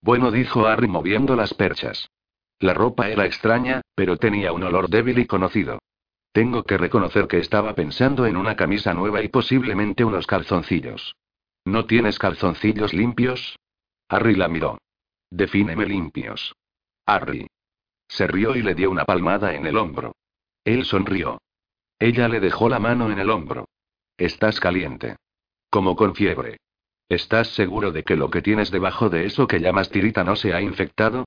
Bueno, 0.01 0.29
dijo 0.29 0.67
Harry 0.67 0.89
moviendo 0.89 1.37
las 1.37 1.53
perchas. 1.53 2.09
La 2.59 2.73
ropa 2.73 3.07
era 3.07 3.25
extraña, 3.25 3.79
pero 3.95 4.17
tenía 4.17 4.51
un 4.51 4.63
olor 4.63 4.89
débil 4.89 5.19
y 5.19 5.25
conocido. 5.25 5.79
Tengo 6.33 6.63
que 6.63 6.77
reconocer 6.77 7.29
que 7.29 7.37
estaba 7.37 7.75
pensando 7.75 8.25
en 8.25 8.35
una 8.35 8.57
camisa 8.57 8.93
nueva 8.93 9.21
y 9.21 9.29
posiblemente 9.29 10.03
unos 10.03 10.27
calzoncillos. 10.27 11.15
¿No 11.63 11.85
tienes 11.85 12.19
calzoncillos 12.19 12.93
limpios? 12.93 13.57
Harry 14.09 14.35
la 14.35 14.49
miró. 14.49 14.79
Defíneme 15.29 15.85
limpios. 15.85 16.53
Harry. 17.05 17.47
Se 18.09 18.27
rió 18.27 18.53
y 18.53 18.61
le 18.61 18.75
dio 18.75 18.91
una 18.91 19.05
palmada 19.05 19.55
en 19.55 19.65
el 19.65 19.77
hombro. 19.77 20.13
Él 20.65 20.83
sonrió. 20.83 21.39
Ella 22.01 22.27
le 22.27 22.39
dejó 22.39 22.67
la 22.67 22.79
mano 22.79 23.11
en 23.11 23.19
el 23.19 23.29
hombro. 23.29 23.69
Estás 24.17 24.59
caliente. 24.59 25.17
Como 25.69 25.95
con 25.95 26.15
fiebre. 26.15 26.57
¿Estás 27.07 27.49
seguro 27.49 27.91
de 27.91 28.01
que 28.03 28.15
lo 28.15 28.31
que 28.31 28.41
tienes 28.41 28.71
debajo 28.71 29.09
de 29.09 29.27
eso 29.27 29.45
que 29.45 29.59
llamas 29.59 29.91
tirita 29.91 30.23
no 30.23 30.35
se 30.35 30.51
ha 30.51 30.61
infectado? 30.61 31.25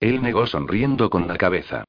Él 0.00 0.22
negó 0.22 0.46
sonriendo 0.46 1.10
con 1.10 1.28
la 1.28 1.36
cabeza. 1.36 1.84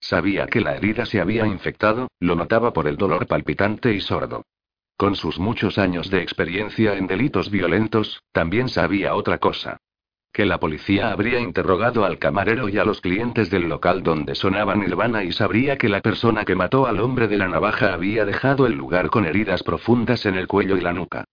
Sabía 0.00 0.46
que 0.48 0.60
la 0.60 0.76
herida 0.76 1.06
se 1.06 1.18
había 1.18 1.46
infectado, 1.46 2.08
lo 2.20 2.34
notaba 2.34 2.74
por 2.74 2.88
el 2.88 2.98
dolor 2.98 3.26
palpitante 3.26 3.94
y 3.94 4.02
sordo. 4.02 4.42
Con 4.98 5.16
sus 5.16 5.38
muchos 5.38 5.78
años 5.78 6.10
de 6.10 6.20
experiencia 6.20 6.94
en 6.94 7.06
delitos 7.06 7.50
violentos, 7.50 8.22
también 8.32 8.68
sabía 8.68 9.14
otra 9.14 9.38
cosa 9.38 9.78
que 10.32 10.46
la 10.46 10.58
policía 10.58 11.10
habría 11.10 11.40
interrogado 11.40 12.04
al 12.04 12.18
camarero 12.18 12.68
y 12.68 12.78
a 12.78 12.84
los 12.84 13.00
clientes 13.00 13.50
del 13.50 13.68
local 13.68 14.02
donde 14.02 14.34
sonaba 14.34 14.74
Nirvana 14.74 15.24
y 15.24 15.32
sabría 15.32 15.76
que 15.76 15.88
la 15.88 16.00
persona 16.00 16.44
que 16.44 16.54
mató 16.54 16.86
al 16.86 17.00
hombre 17.00 17.28
de 17.28 17.38
la 17.38 17.48
navaja 17.48 17.92
había 17.92 18.24
dejado 18.24 18.66
el 18.66 18.74
lugar 18.74 19.10
con 19.10 19.24
heridas 19.24 19.62
profundas 19.62 20.26
en 20.26 20.36
el 20.36 20.46
cuello 20.46 20.76
y 20.76 20.80
la 20.80 20.92
nuca. 20.92 21.24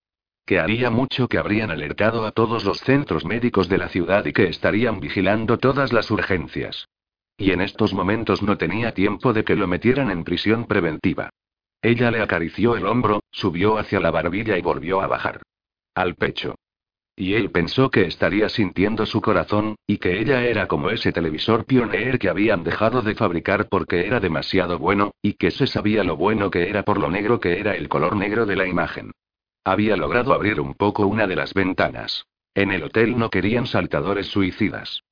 Que 0.45 0.59
haría 0.59 0.89
mucho 0.89 1.27
que 1.27 1.37
habrían 1.37 1.71
alertado 1.71 2.25
a 2.25 2.31
todos 2.31 2.65
los 2.65 2.79
centros 2.79 3.25
médicos 3.25 3.67
de 3.67 3.77
la 3.77 3.89
ciudad 3.89 4.25
y 4.25 4.33
que 4.33 4.47
estarían 4.47 4.99
vigilando 4.99 5.57
todas 5.57 5.91
las 5.91 6.09
urgencias. 6.11 6.87
Y 7.37 7.51
en 7.51 7.61
estos 7.61 7.93
momentos 7.93 8.41
no 8.41 8.57
tenía 8.57 8.93
tiempo 8.93 9.33
de 9.33 9.43
que 9.43 9.55
lo 9.55 9.67
metieran 9.67 10.09
en 10.09 10.23
prisión 10.23 10.65
preventiva. 10.65 11.29
Ella 11.81 12.09
le 12.09 12.21
acarició 12.21 12.75
el 12.75 12.85
hombro, 12.85 13.21
subió 13.31 13.77
hacia 13.77 13.99
la 13.99 14.11
barbilla 14.11 14.57
y 14.57 14.61
volvió 14.61 15.01
a 15.01 15.07
bajar. 15.07 15.41
Al 15.93 16.15
pecho. 16.15 16.55
Y 17.17 17.35
él 17.35 17.49
pensó 17.49 17.89
que 17.89 18.05
estaría 18.05 18.49
sintiendo 18.49 19.05
su 19.05 19.21
corazón, 19.21 19.75
y 19.87 19.99
que 19.99 20.19
ella 20.19 20.43
era 20.43 20.67
como 20.67 20.89
ese 20.89 21.13
televisor 21.13 21.65
Pioneer 21.65 22.19
que 22.19 22.27
habían 22.27 22.63
dejado 22.63 23.01
de 23.01 23.15
fabricar 23.15 23.69
porque 23.69 24.05
era 24.05 24.19
demasiado 24.19 24.79
bueno, 24.79 25.11
y 25.21 25.33
que 25.33 25.51
se 25.51 25.65
sabía 25.65 26.03
lo 26.03 26.17
bueno 26.17 26.51
que 26.51 26.69
era 26.69 26.83
por 26.83 26.99
lo 26.99 27.09
negro 27.09 27.39
que 27.39 27.59
era 27.59 27.75
el 27.75 27.87
color 27.87 28.17
negro 28.17 28.45
de 28.45 28.57
la 28.57 28.67
imagen. 28.67 29.11
Había 29.63 29.95
logrado 29.95 30.33
abrir 30.33 30.59
un 30.59 30.73
poco 30.73 31.07
una 31.07 31.25
de 31.25 31.37
las 31.37 31.53
ventanas. 31.53 32.25
En 32.53 32.71
el 32.71 32.83
hotel 32.83 33.17
no 33.17 33.29
querían 33.29 33.65
saltadores 33.65 34.27
suicidas. 34.27 35.04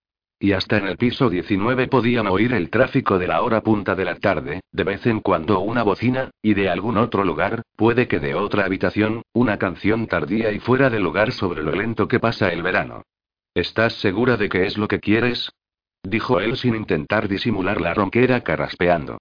Y 0.44 0.52
hasta 0.52 0.76
en 0.76 0.88
el 0.88 0.98
piso 0.98 1.30
19 1.30 1.88
podían 1.88 2.28
oír 2.28 2.53
el 2.53 2.70
tráfico 2.70 3.18
de 3.18 3.28
la 3.28 3.41
hora 3.44 3.61
punta 3.61 3.95
de 3.95 4.03
la 4.03 4.15
tarde, 4.15 4.60
de 4.74 4.84
vez 4.84 5.06
en 5.06 5.22
cuando 5.22 5.61
una 5.61 5.84
bocina, 5.84 6.32
y 6.41 6.53
de 6.53 6.68
algún 6.68 6.98
otro 6.98 7.24
lugar, 7.24 7.61
puede 7.78 8.10
que 8.10 8.20
de 8.20 8.36
otra 8.36 8.65
habitación, 8.65 9.22
una 9.32 9.57
canción 9.57 10.06
tardía 10.06 10.52
y 10.52 10.60
fuera 10.60 10.90
de 10.90 10.99
lugar 10.99 11.32
sobre 11.32 11.64
lo 11.64 11.72
lento 11.72 12.10
que 12.10 12.20
pasa 12.20 12.49
el 12.49 12.61
verano. 12.61 13.03
¿Estás 13.56 13.94
segura 14.02 14.36
de 14.36 14.49
que 14.49 14.65
es 14.65 14.78
lo 14.78 14.90
que 14.90 14.99
quieres? 14.99 15.49
dijo 16.03 16.41
él 16.41 16.57
sin 16.57 16.76
intentar 16.76 17.30
disimular 17.30 17.80
la 17.80 17.94
ronquera 17.94 18.41
carraspeando. 18.41 19.20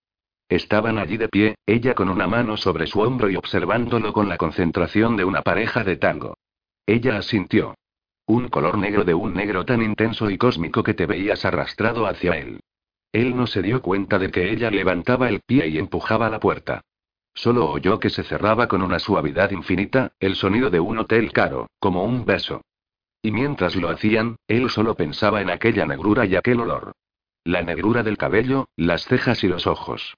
Estaban 0.48 0.98
allí 0.98 1.18
de 1.18 1.28
pie, 1.28 1.54
ella 1.66 1.94
con 1.94 2.08
una 2.08 2.26
mano 2.26 2.56
sobre 2.56 2.88
su 2.88 2.98
hombro 2.98 3.30
y 3.30 3.36
observándolo 3.36 4.12
con 4.12 4.28
la 4.28 4.38
concentración 4.38 5.16
de 5.16 5.24
una 5.24 5.42
pareja 5.42 5.84
de 5.84 5.98
tango. 5.98 6.34
Ella 6.84 7.16
asintió. 7.16 7.76
Un 8.26 8.48
color 8.48 8.78
negro 8.78 9.04
de 9.04 9.14
un 9.14 9.34
negro 9.34 9.64
tan 9.64 9.82
intenso 9.82 10.30
y 10.30 10.38
cósmico 10.38 10.82
que 10.82 10.94
te 10.94 11.06
veías 11.06 11.44
arrastrado 11.44 12.06
hacia 12.06 12.36
él. 12.38 12.60
Él 13.12 13.36
no 13.36 13.46
se 13.46 13.62
dio 13.62 13.82
cuenta 13.82 14.18
de 14.18 14.30
que 14.30 14.50
ella 14.50 14.70
levantaba 14.70 15.28
el 15.28 15.40
pie 15.40 15.68
y 15.68 15.78
empujaba 15.78 16.30
la 16.30 16.40
puerta. 16.40 16.82
Solo 17.34 17.70
oyó 17.70 17.98
que 17.98 18.10
se 18.10 18.22
cerraba 18.22 18.68
con 18.68 18.82
una 18.82 18.98
suavidad 18.98 19.50
infinita, 19.50 20.12
el 20.20 20.36
sonido 20.36 20.70
de 20.70 20.80
un 20.80 20.98
hotel 20.98 21.32
caro, 21.32 21.68
como 21.78 22.04
un 22.04 22.24
beso. 22.24 22.62
Y 23.22 23.32
mientras 23.32 23.76
lo 23.76 23.88
hacían, 23.88 24.36
él 24.48 24.70
solo 24.70 24.94
pensaba 24.94 25.40
en 25.42 25.50
aquella 25.50 25.86
negrura 25.86 26.26
y 26.26 26.36
aquel 26.36 26.60
olor. 26.60 26.92
La 27.44 27.62
negrura 27.62 28.02
del 28.02 28.18
cabello, 28.18 28.68
las 28.76 29.04
cejas 29.04 29.42
y 29.44 29.48
los 29.48 29.66
ojos. 29.66 30.14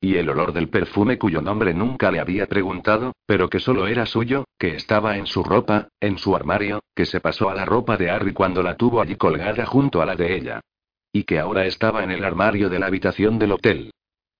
Y 0.00 0.16
el 0.16 0.28
olor 0.28 0.52
del 0.52 0.68
perfume 0.68 1.18
cuyo 1.18 1.40
nombre 1.40 1.72
nunca 1.72 2.10
le 2.10 2.20
había 2.20 2.46
preguntado, 2.46 3.12
pero 3.24 3.48
que 3.48 3.60
solo 3.60 3.86
era 3.86 4.04
suyo, 4.04 4.44
que 4.58 4.74
estaba 4.76 5.16
en 5.16 5.26
su 5.26 5.42
ropa, 5.42 5.88
en 6.00 6.18
su 6.18 6.36
armario, 6.36 6.82
que 6.94 7.06
se 7.06 7.20
pasó 7.20 7.48
a 7.48 7.54
la 7.54 7.64
ropa 7.64 7.96
de 7.96 8.10
Harry 8.10 8.32
cuando 8.32 8.62
la 8.62 8.76
tuvo 8.76 9.00
allí 9.00 9.16
colgada 9.16 9.64
junto 9.64 10.02
a 10.02 10.06
la 10.06 10.14
de 10.14 10.36
ella. 10.36 10.60
Y 11.12 11.24
que 11.24 11.38
ahora 11.38 11.64
estaba 11.64 12.04
en 12.04 12.10
el 12.10 12.24
armario 12.24 12.68
de 12.68 12.78
la 12.78 12.86
habitación 12.86 13.38
del 13.38 13.52
hotel. 13.52 13.90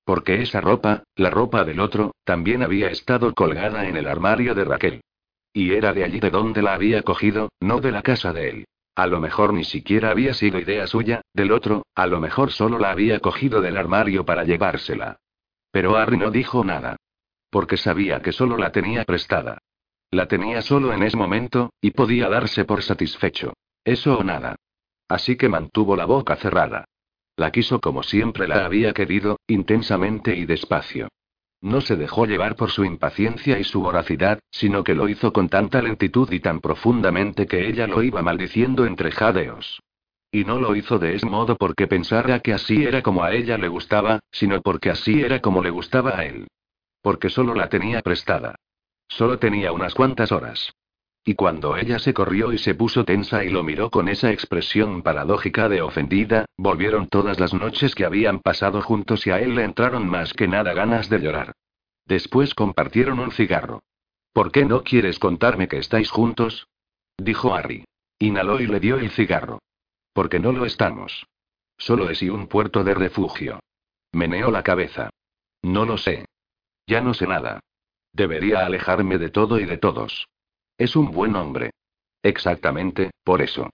Porque 0.04 0.42
esa 0.42 0.60
ropa, 0.60 1.04
la 1.16 1.30
ropa 1.30 1.64
del 1.64 1.80
otro, 1.80 2.14
también 2.24 2.62
había 2.62 2.90
estado 2.90 3.34
colgada 3.34 3.88
en 3.88 3.96
el 3.96 4.06
armario 4.06 4.54
de 4.54 4.64
Raquel. 4.64 5.00
Y 5.52 5.72
era 5.72 5.94
de 5.94 6.04
allí 6.04 6.20
de 6.20 6.30
donde 6.30 6.60
la 6.60 6.74
había 6.74 7.02
cogido, 7.02 7.48
no 7.60 7.80
de 7.80 7.92
la 7.92 8.02
casa 8.02 8.32
de 8.32 8.50
él. 8.50 8.64
A 8.94 9.06
lo 9.06 9.20
mejor 9.20 9.52
ni 9.52 9.64
siquiera 9.64 10.10
había 10.10 10.32
sido 10.34 10.58
idea 10.58 10.86
suya, 10.86 11.22
del 11.34 11.50
otro, 11.50 11.86
a 11.94 12.06
lo 12.06 12.20
mejor 12.20 12.52
solo 12.52 12.78
la 12.78 12.90
había 12.90 13.20
cogido 13.20 13.60
del 13.60 13.78
armario 13.78 14.24
para 14.24 14.44
llevársela. 14.44 15.18
Pero 15.70 15.96
Harry 15.96 16.16
no 16.16 16.30
dijo 16.30 16.64
nada. 16.64 16.96
Porque 17.50 17.76
sabía 17.76 18.20
que 18.22 18.32
solo 18.32 18.56
la 18.56 18.72
tenía 18.72 19.04
prestada. 19.04 19.58
La 20.10 20.26
tenía 20.28 20.62
solo 20.62 20.92
en 20.92 21.02
ese 21.02 21.16
momento, 21.16 21.70
y 21.80 21.90
podía 21.90 22.28
darse 22.28 22.64
por 22.64 22.82
satisfecho. 22.82 23.54
Eso 23.84 24.18
o 24.18 24.24
nada. 24.24 24.56
Así 25.08 25.36
que 25.36 25.48
mantuvo 25.48 25.96
la 25.96 26.04
boca 26.04 26.36
cerrada. 26.36 26.84
La 27.36 27.50
quiso 27.50 27.80
como 27.80 28.02
siempre 28.02 28.48
la 28.48 28.64
había 28.64 28.92
querido, 28.92 29.38
intensamente 29.46 30.34
y 30.34 30.46
despacio. 30.46 31.08
No 31.60 31.80
se 31.80 31.96
dejó 31.96 32.26
llevar 32.26 32.56
por 32.56 32.70
su 32.70 32.84
impaciencia 32.84 33.58
y 33.58 33.64
su 33.64 33.80
voracidad, 33.80 34.38
sino 34.50 34.84
que 34.84 34.94
lo 34.94 35.08
hizo 35.08 35.32
con 35.32 35.48
tanta 35.48 35.82
lentitud 35.82 36.30
y 36.30 36.40
tan 36.40 36.60
profundamente 36.60 37.46
que 37.46 37.68
ella 37.68 37.86
lo 37.86 38.02
iba 38.02 38.22
maldiciendo 38.22 38.86
entre 38.86 39.10
jadeos. 39.10 39.80
Y 40.36 40.44
no 40.44 40.60
lo 40.60 40.76
hizo 40.76 40.98
de 40.98 41.14
ese 41.14 41.24
modo 41.24 41.56
porque 41.56 41.86
pensara 41.86 42.40
que 42.40 42.52
así 42.52 42.84
era 42.84 43.00
como 43.00 43.24
a 43.24 43.32
ella 43.32 43.56
le 43.56 43.68
gustaba, 43.68 44.20
sino 44.30 44.60
porque 44.60 44.90
así 44.90 45.22
era 45.22 45.40
como 45.40 45.62
le 45.62 45.70
gustaba 45.70 46.18
a 46.18 46.26
él. 46.26 46.46
Porque 47.00 47.30
solo 47.30 47.54
la 47.54 47.70
tenía 47.70 48.02
prestada. 48.02 48.54
Solo 49.08 49.38
tenía 49.38 49.72
unas 49.72 49.94
cuantas 49.94 50.32
horas. 50.32 50.74
Y 51.24 51.36
cuando 51.36 51.78
ella 51.78 51.98
se 51.98 52.12
corrió 52.12 52.52
y 52.52 52.58
se 52.58 52.74
puso 52.74 53.06
tensa 53.06 53.44
y 53.44 53.48
lo 53.48 53.62
miró 53.62 53.88
con 53.88 54.10
esa 54.10 54.30
expresión 54.30 55.00
paradójica 55.00 55.70
de 55.70 55.80
ofendida, 55.80 56.44
volvieron 56.58 57.08
todas 57.08 57.40
las 57.40 57.54
noches 57.54 57.94
que 57.94 58.04
habían 58.04 58.40
pasado 58.40 58.82
juntos 58.82 59.26
y 59.26 59.30
a 59.30 59.40
él 59.40 59.54
le 59.54 59.64
entraron 59.64 60.06
más 60.06 60.34
que 60.34 60.48
nada 60.48 60.74
ganas 60.74 61.08
de 61.08 61.18
llorar. 61.18 61.52
Después 62.04 62.54
compartieron 62.54 63.20
un 63.20 63.32
cigarro. 63.32 63.84
¿Por 64.34 64.52
qué 64.52 64.66
no 64.66 64.82
quieres 64.82 65.18
contarme 65.18 65.66
que 65.66 65.78
estáis 65.78 66.10
juntos? 66.10 66.68
dijo 67.16 67.54
Harry. 67.54 67.86
Inhaló 68.18 68.60
y 68.60 68.66
le 68.66 68.80
dio 68.80 68.98
el 68.98 69.08
cigarro. 69.08 69.60
Porque 70.16 70.40
no 70.40 70.50
lo 70.50 70.64
estamos. 70.64 71.26
Solo 71.76 72.08
es 72.08 72.22
y 72.22 72.30
un 72.30 72.46
puerto 72.46 72.82
de 72.82 72.94
refugio. 72.94 73.60
Meneó 74.12 74.50
la 74.50 74.62
cabeza. 74.62 75.10
No 75.60 75.84
lo 75.84 75.98
sé. 75.98 76.24
Ya 76.86 77.02
no 77.02 77.12
sé 77.12 77.26
nada. 77.26 77.60
Debería 78.14 78.64
alejarme 78.64 79.18
de 79.18 79.28
todo 79.28 79.60
y 79.60 79.66
de 79.66 79.76
todos. 79.76 80.26
Es 80.78 80.96
un 80.96 81.10
buen 81.10 81.36
hombre. 81.36 81.72
Exactamente, 82.22 83.10
por 83.24 83.42
eso. 83.42 83.68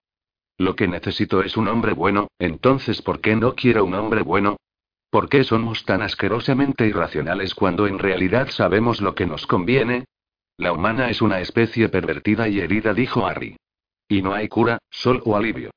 Lo 0.59 0.74
que 0.74 0.89
necesito 0.89 1.44
es 1.44 1.56
un 1.56 1.69
hombre 1.69 1.93
bueno, 1.93 2.27
entonces 2.40 3.02
¿por 3.02 3.20
qué 3.20 3.36
no 3.36 3.55
quiero 3.55 3.85
un 3.85 3.94
hombre 3.94 4.23
bueno? 4.23 4.56
¿Por 5.10 5.28
qué 5.28 5.44
somos 5.44 5.85
tan 5.85 6.02
asquerosamente 6.02 6.89
irracionales 6.89 7.55
cuando 7.55 7.86
en 7.86 8.01
realidad 8.01 8.48
sabemos 8.48 9.01
lo 9.01 9.14
que 9.14 9.27
nos 9.27 9.47
conviene? 9.47 10.06
La 10.56 10.73
humana 10.73 11.09
es 11.09 11.23
una 11.23 11.39
especie 11.39 11.89
pervertida 11.89 12.48
y 12.48 12.59
herida, 12.59 12.94
dijo 12.94 13.24
Harry. 13.28 13.56
Y 14.09 14.23
no 14.23 14.35
hay 14.35 14.48
cura, 14.48 14.78
sol 14.90 15.23
o 15.24 15.36
alivio. 15.36 15.70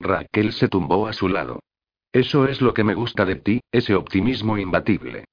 Raquel 0.00 0.52
se 0.52 0.68
tumbó 0.68 1.06
a 1.06 1.12
su 1.12 1.28
lado. 1.28 1.60
Eso 2.12 2.46
es 2.46 2.60
lo 2.60 2.74
que 2.74 2.84
me 2.84 2.94
gusta 2.94 3.24
de 3.24 3.36
ti, 3.36 3.60
ese 3.70 3.94
optimismo 3.94 4.58
imbatible. 4.58 5.24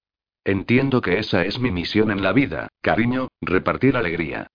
Entiendo 0.43 1.01
que 1.01 1.17
esa 1.19 1.43
es 1.43 1.59
mi 1.59 1.71
misión 1.71 2.11
en 2.11 2.21
la 2.21 2.33
vida, 2.33 2.67
cariño, 2.81 3.29
repartir 3.41 3.97
alegría. 3.97 4.47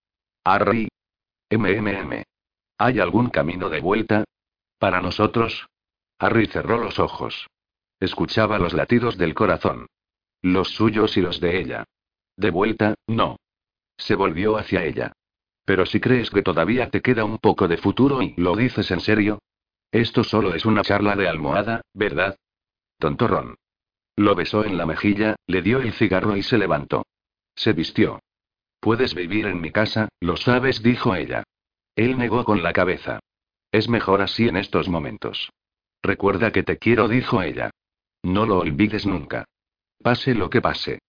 Harry. 0.45 0.89
MMM. 1.51 2.23
¿Hay 2.79 3.01
algún 3.01 3.31
camino 3.31 3.69
de 3.69 3.81
vuelta? 3.81 4.25
¿Para 4.79 5.01
nosotros? 5.01 5.67
Harry 6.19 6.47
cerró 6.47 6.79
los 6.79 6.99
ojos. 6.99 7.49
Escuchaba 7.99 8.59
los 8.59 8.73
latidos 8.73 9.19
del 9.19 9.35
corazón. 9.35 9.87
Los 10.43 10.69
suyos 10.71 11.17
y 11.17 11.21
los 11.21 11.41
de 11.41 11.59
ella. 11.59 11.85
De 12.37 12.51
vuelta, 12.51 12.95
no. 13.07 13.37
Se 13.97 14.15
volvió 14.15 14.57
hacia 14.57 14.85
ella. 14.85 15.13
Pero 15.65 15.85
si 15.87 16.01
crees 16.01 16.31
que 16.31 16.43
todavía 16.43 16.89
te 16.91 17.03
queda 17.03 17.25
un 17.25 17.39
poco 17.39 17.69
de 17.69 17.77
futuro 17.77 18.23
y 18.23 18.35
lo 18.37 18.57
dices 18.57 18.91
en 18.91 19.01
serio, 19.01 19.41
esto 19.93 20.25
solo 20.25 20.55
es 20.55 20.65
una 20.65 20.83
charla 20.83 21.17
de 21.17 21.29
almohada, 21.29 21.83
¿verdad? 21.95 22.37
Tontorrón. 22.99 23.57
Lo 24.17 24.35
besó 24.35 24.65
en 24.65 24.77
la 24.77 24.87
mejilla, 24.87 25.37
le 25.47 25.63
dio 25.63 25.81
el 25.81 25.93
cigarro 25.93 26.37
y 26.37 26.43
se 26.43 26.59
levantó. 26.59 27.07
Se 27.57 27.73
vistió. 27.73 28.21
Puedes 28.81 29.15
vivir 29.15 29.47
en 29.47 29.61
mi 29.61 29.73
casa, 29.73 30.09
lo 30.21 30.37
sabes, 30.37 30.83
dijo 30.83 31.15
ella. 31.15 31.43
Él 31.97 32.19
negó 32.19 32.45
con 32.45 32.63
la 32.63 32.73
cabeza. 32.73 33.21
Es 33.73 33.89
mejor 33.89 34.23
así 34.23 34.49
en 34.49 34.57
estos 34.57 34.89
momentos. 34.89 35.51
Recuerda 36.03 36.51
que 36.53 36.63
te 36.63 36.79
quiero, 36.79 37.09
dijo 37.09 37.43
ella. 37.43 37.71
No 38.23 38.47
lo 38.47 38.59
olvides 38.59 39.07
nunca. 39.07 39.45
Pase 40.03 40.35
lo 40.35 40.51
que 40.51 40.61
pase. 40.61 41.01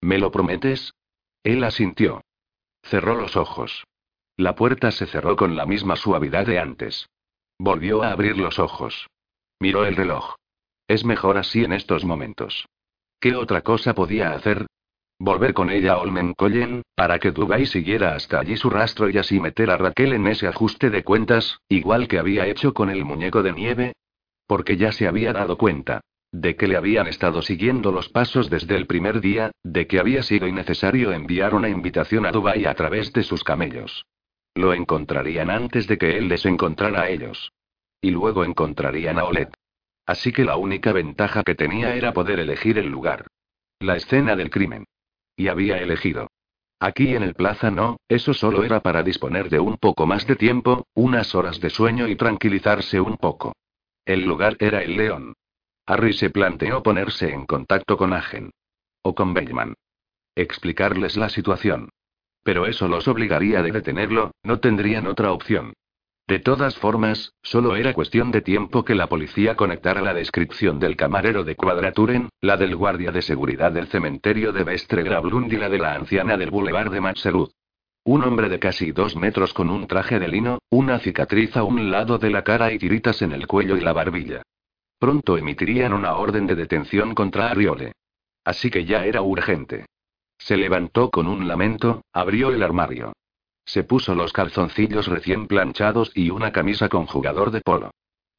¿Me 0.00 0.18
lo 0.18 0.30
prometes? 0.30 0.92
Él 1.42 1.62
asintió. 1.64 2.22
Cerró 2.82 3.14
los 3.14 3.36
ojos. 3.36 3.84
La 4.36 4.54
puerta 4.54 4.90
se 4.90 5.06
cerró 5.06 5.36
con 5.36 5.56
la 5.56 5.66
misma 5.66 5.96
suavidad 5.96 6.46
de 6.46 6.58
antes. 6.58 7.08
Volvió 7.62 8.02
a 8.02 8.12
abrir 8.12 8.38
los 8.38 8.58
ojos. 8.58 9.06
Miró 9.60 9.84
el 9.84 9.94
reloj. 9.94 10.34
Es 10.88 11.04
mejor 11.04 11.36
así 11.36 11.62
en 11.62 11.74
estos 11.74 12.06
momentos. 12.06 12.64
¿Qué 13.20 13.36
otra 13.36 13.60
cosa 13.60 13.94
podía 13.94 14.32
hacer? 14.32 14.64
Volver 15.18 15.52
con 15.52 15.68
ella 15.68 15.92
a 15.92 15.98
Olmenkollen, 15.98 16.80
para 16.94 17.18
que 17.18 17.32
Dubai 17.32 17.66
siguiera 17.66 18.14
hasta 18.14 18.40
allí 18.40 18.56
su 18.56 18.70
rastro 18.70 19.10
y 19.10 19.18
así 19.18 19.40
meter 19.40 19.68
a 19.68 19.76
Raquel 19.76 20.14
en 20.14 20.26
ese 20.26 20.46
ajuste 20.46 20.88
de 20.88 21.04
cuentas, 21.04 21.58
igual 21.68 22.08
que 22.08 22.18
había 22.18 22.46
hecho 22.46 22.72
con 22.72 22.88
el 22.88 23.04
muñeco 23.04 23.42
de 23.42 23.52
nieve. 23.52 23.92
Porque 24.46 24.78
ya 24.78 24.90
se 24.90 25.06
había 25.06 25.34
dado 25.34 25.58
cuenta. 25.58 26.00
De 26.32 26.56
que 26.56 26.66
le 26.66 26.78
habían 26.78 27.08
estado 27.08 27.42
siguiendo 27.42 27.92
los 27.92 28.08
pasos 28.08 28.48
desde 28.48 28.74
el 28.74 28.86
primer 28.86 29.20
día, 29.20 29.50
de 29.64 29.86
que 29.86 30.00
había 30.00 30.22
sido 30.22 30.48
innecesario 30.48 31.12
enviar 31.12 31.54
una 31.54 31.68
invitación 31.68 32.24
a 32.24 32.32
Dubai 32.32 32.64
a 32.64 32.72
través 32.72 33.12
de 33.12 33.22
sus 33.22 33.44
camellos. 33.44 34.06
Lo 34.60 34.74
encontrarían 34.74 35.48
antes 35.48 35.86
de 35.86 35.96
que 35.96 36.18
él 36.18 36.28
les 36.28 36.44
encontrara 36.44 37.00
a 37.00 37.08
ellos. 37.08 37.50
Y 38.02 38.10
luego 38.10 38.44
encontrarían 38.44 39.18
a 39.18 39.24
Olet. 39.24 39.48
Así 40.04 40.32
que 40.32 40.44
la 40.44 40.58
única 40.58 40.92
ventaja 40.92 41.42
que 41.44 41.54
tenía 41.54 41.94
era 41.94 42.12
poder 42.12 42.40
elegir 42.40 42.76
el 42.76 42.88
lugar. 42.88 43.26
La 43.78 43.96
escena 43.96 44.36
del 44.36 44.50
crimen. 44.50 44.84
Y 45.34 45.48
había 45.48 45.78
elegido. 45.78 46.28
Aquí 46.78 47.14
en 47.14 47.22
el 47.22 47.32
plaza 47.32 47.70
no, 47.70 47.96
eso 48.06 48.34
solo 48.34 48.62
era 48.62 48.80
para 48.80 49.02
disponer 49.02 49.48
de 49.48 49.60
un 49.60 49.78
poco 49.78 50.04
más 50.04 50.26
de 50.26 50.36
tiempo, 50.36 50.86
unas 50.92 51.34
horas 51.34 51.58
de 51.60 51.70
sueño 51.70 52.06
y 52.06 52.16
tranquilizarse 52.16 53.00
un 53.00 53.16
poco. 53.16 53.54
El 54.04 54.26
lugar 54.26 54.58
era 54.58 54.82
el 54.82 54.94
león. 54.94 55.32
Harry 55.86 56.12
se 56.12 56.28
planteó 56.28 56.82
ponerse 56.82 57.32
en 57.32 57.46
contacto 57.46 57.96
con 57.96 58.12
Agen. 58.12 58.50
O 59.00 59.14
con 59.14 59.32
Bellman. 59.32 59.72
Explicarles 60.34 61.16
la 61.16 61.30
situación. 61.30 61.88
Pero 62.42 62.66
eso 62.66 62.88
los 62.88 63.06
obligaría 63.08 63.60
a 63.60 63.62
detenerlo, 63.62 64.32
no 64.42 64.60
tendrían 64.60 65.06
otra 65.06 65.32
opción. 65.32 65.74
De 66.30 66.38
todas 66.38 66.76
formas, 66.76 67.32
solo 67.42 67.74
era 67.74 67.92
cuestión 67.92 68.30
de 68.30 68.40
tiempo 68.40 68.84
que 68.84 68.94
la 68.94 69.08
policía 69.08 69.56
conectara 69.56 70.00
la 70.00 70.14
descripción 70.14 70.78
del 70.78 70.96
camarero 70.96 71.42
de 71.42 71.56
Quadraturen, 71.56 72.28
la 72.40 72.56
del 72.56 72.76
guardia 72.76 73.10
de 73.10 73.20
seguridad 73.20 73.72
del 73.72 73.88
cementerio 73.88 74.52
de 74.52 74.62
Vestre 74.62 75.02
Grablund 75.02 75.52
y 75.52 75.56
la 75.56 75.68
de 75.68 75.78
la 75.78 75.94
anciana 75.94 76.36
del 76.36 76.50
boulevard 76.50 76.92
de 76.92 77.00
Matserud. 77.00 77.50
Un 78.04 78.22
hombre 78.22 78.48
de 78.48 78.60
casi 78.60 78.92
dos 78.92 79.16
metros 79.16 79.52
con 79.52 79.70
un 79.70 79.88
traje 79.88 80.20
de 80.20 80.28
lino, 80.28 80.60
una 80.70 81.00
cicatriz 81.00 81.56
a 81.56 81.64
un 81.64 81.90
lado 81.90 82.18
de 82.18 82.30
la 82.30 82.44
cara 82.44 82.72
y 82.72 82.78
tiritas 82.78 83.22
en 83.22 83.32
el 83.32 83.48
cuello 83.48 83.76
y 83.76 83.80
la 83.80 83.92
barbilla. 83.92 84.42
Pronto 85.00 85.36
emitirían 85.36 85.92
una 85.92 86.14
orden 86.14 86.46
de 86.46 86.54
detención 86.54 87.14
contra 87.14 87.50
Ariole. 87.50 87.92
Así 88.44 88.70
que 88.70 88.84
ya 88.84 89.04
era 89.04 89.20
urgente. 89.20 89.86
Se 90.40 90.56
levantó 90.56 91.10
con 91.10 91.28
un 91.28 91.46
lamento, 91.46 92.02
abrió 92.12 92.50
el 92.50 92.62
armario. 92.62 93.12
Se 93.64 93.84
puso 93.84 94.14
los 94.14 94.32
calzoncillos 94.32 95.06
recién 95.06 95.46
planchados 95.46 96.10
y 96.14 96.30
una 96.30 96.50
camisa 96.50 96.88
con 96.88 97.06
jugador 97.06 97.50
de 97.50 97.60
polo. 97.60 97.90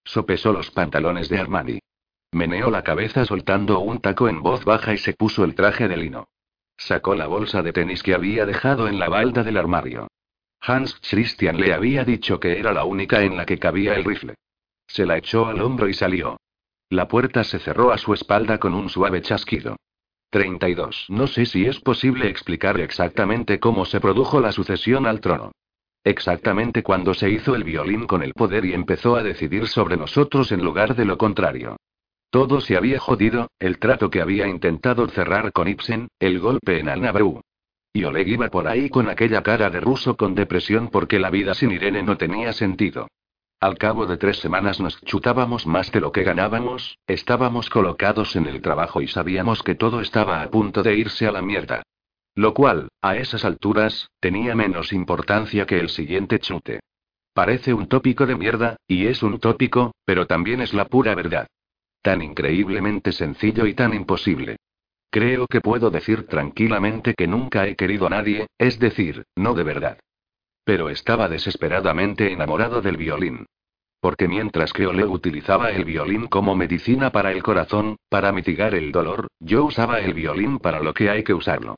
Sopesó 0.04 0.52
los 0.52 0.72
pantalones 0.72 1.30
de 1.30 1.40
Armani. 1.40 1.80
Meneó 2.34 2.72
la 2.72 2.84
cabeza 2.84 3.24
soltando 3.26 3.80
un 3.80 4.02
taco 4.02 4.28
en 4.28 4.42
voz 4.42 4.66
baja 4.66 4.94
y 4.94 4.98
se 4.98 5.14
puso 5.14 5.44
el 5.44 5.54
traje 5.54 5.88
de 5.88 5.96
lino. 5.96 6.28
Sacó 6.76 7.14
la 7.14 7.28
bolsa 7.28 7.62
de 7.62 7.72
tenis 7.72 8.02
que 8.02 8.16
había 8.16 8.46
dejado 8.46 8.88
en 8.88 8.98
la 8.98 9.08
balda 9.08 9.44
del 9.44 9.58
armario. 9.58 10.08
Hans 10.60 11.00
Christian 11.08 11.58
le 11.58 11.74
había 11.74 12.04
dicho 12.04 12.40
que 12.40 12.60
era 12.60 12.74
la 12.74 12.84
única 12.84 13.22
en 13.22 13.38
la 13.38 13.46
que 13.46 13.60
cabía 13.60 13.94
el 13.94 14.04
rifle. 14.04 14.36
Se 14.88 15.06
la 15.06 15.18
echó 15.18 15.46
al 15.46 15.62
hombro 15.62 15.88
y 15.88 15.94
salió. 15.94 16.38
La 16.90 17.08
puerta 17.08 17.44
se 17.44 17.60
cerró 17.60 17.92
a 17.92 17.98
su 17.98 18.14
espalda 18.14 18.58
con 18.58 18.74
un 18.74 18.90
suave 18.90 19.22
chasquido. 19.22 19.78
32. 20.32 21.08
No 21.10 21.28
sé 21.28 21.46
si 21.46 21.66
es 21.66 21.80
posible 21.82 22.30
explicar 22.30 22.80
exactamente 22.80 23.60
cómo 23.60 23.86
se 23.86 24.00
produjo 24.00 24.40
la 24.40 24.52
sucesión 24.52 25.06
al 25.06 25.20
trono. 25.20 25.52
Exactamente 26.04 26.82
cuando 26.82 27.14
se 27.14 27.30
hizo 27.30 27.54
el 27.54 27.64
violín 27.64 28.08
con 28.08 28.24
el 28.24 28.34
poder 28.34 28.66
y 28.66 28.74
empezó 28.74 29.16
a 29.18 29.24
decidir 29.24 29.68
sobre 29.68 29.98
nosotros 29.98 30.52
en 30.52 30.64
lugar 30.64 30.96
de 30.96 31.06
lo 31.06 31.18
contrario. 31.18 31.76
Todo 32.32 32.62
se 32.62 32.78
había 32.78 32.98
jodido, 32.98 33.52
el 33.60 33.78
trato 33.78 34.10
que 34.10 34.22
había 34.22 34.48
intentado 34.48 35.08
cerrar 35.10 35.52
con 35.52 35.68
Ibsen, 35.68 36.08
el 36.18 36.40
golpe 36.40 36.80
en 36.80 36.88
Alnabru. 36.88 37.42
Y 37.94 38.06
Oleg 38.06 38.30
iba 38.30 38.48
por 38.48 38.70
ahí 38.70 38.90
con 38.90 39.10
aquella 39.10 39.44
cara 39.44 39.70
de 39.70 39.82
ruso 39.82 40.16
con 40.16 40.34
depresión 40.34 40.88
porque 40.88 41.20
la 41.20 41.30
vida 41.30 41.54
sin 41.54 41.72
Irene 41.72 42.04
no 42.04 42.18
tenía 42.18 42.54
sentido. 42.54 43.10
Al 43.62 43.78
cabo 43.78 44.08
de 44.08 44.18
tres 44.18 44.40
semanas 44.40 44.80
nos 44.80 45.00
chutábamos 45.02 45.68
más 45.68 45.92
de 45.92 46.02
lo 46.02 46.12
que 46.12 46.24
ganábamos, 46.24 46.98
estábamos 47.06 47.70
colocados 47.70 48.36
en 48.36 48.48
el 48.48 48.60
trabajo 48.60 49.04
y 49.04 49.08
sabíamos 49.08 49.62
que 49.62 49.76
todo 49.76 50.02
estaba 50.02 50.42
a 50.42 50.50
punto 50.50 50.82
de 50.82 50.96
irse 50.96 51.28
a 51.28 51.32
la 51.32 51.44
mierda. 51.44 51.84
Lo 52.34 52.56
cual, 52.56 52.88
a 53.04 53.18
esas 53.18 53.46
alturas, 53.46 54.10
tenía 54.20 54.56
menos 54.56 54.92
importancia 54.92 55.68
que 55.68 55.80
el 55.80 55.90
siguiente 55.90 56.40
chute. 56.40 56.80
Parece 57.36 57.76
un 57.76 57.88
tópico 57.88 58.26
de 58.26 58.36
mierda, 58.36 58.78
y 58.88 59.06
es 59.06 59.22
un 59.22 59.40
tópico, 59.40 59.92
pero 60.06 60.26
también 60.26 60.62
es 60.62 60.74
la 60.74 60.86
pura 60.86 61.14
verdad. 61.14 61.46
Tan 62.02 62.24
increíblemente 62.24 63.12
sencillo 63.12 63.68
y 63.68 63.76
tan 63.76 63.94
imposible. 63.94 64.56
Creo 65.12 65.46
que 65.46 65.62
puedo 65.62 65.92
decir 65.92 66.26
tranquilamente 66.26 67.14
que 67.14 67.28
nunca 67.28 67.68
he 67.68 67.76
querido 67.76 68.08
a 68.08 68.10
nadie, 68.10 68.48
es 68.58 68.80
decir, 68.80 69.24
no 69.36 69.54
de 69.54 69.64
verdad. 69.64 70.00
Pero 70.64 70.90
estaba 70.90 71.28
desesperadamente 71.28 72.32
enamorado 72.32 72.82
del 72.82 72.98
violín. 72.98 73.46
Porque 74.00 74.28
mientras 74.28 74.74
que 74.74 74.88
Ole 74.88 75.06
utilizaba 75.06 75.70
el 75.72 75.86
violín 75.86 76.28
como 76.28 76.56
medicina 76.56 77.12
para 77.12 77.32
el 77.32 77.44
corazón, 77.44 77.98
para 78.10 78.32
mitigar 78.32 78.74
el 78.74 78.92
dolor, 78.92 79.28
yo 79.40 79.66
usaba 79.66 80.00
el 80.00 80.14
violín 80.14 80.60
para 80.60 80.80
lo 80.80 80.94
que 80.94 81.10
hay 81.10 81.24
que 81.24 81.34
usarlo. 81.34 81.76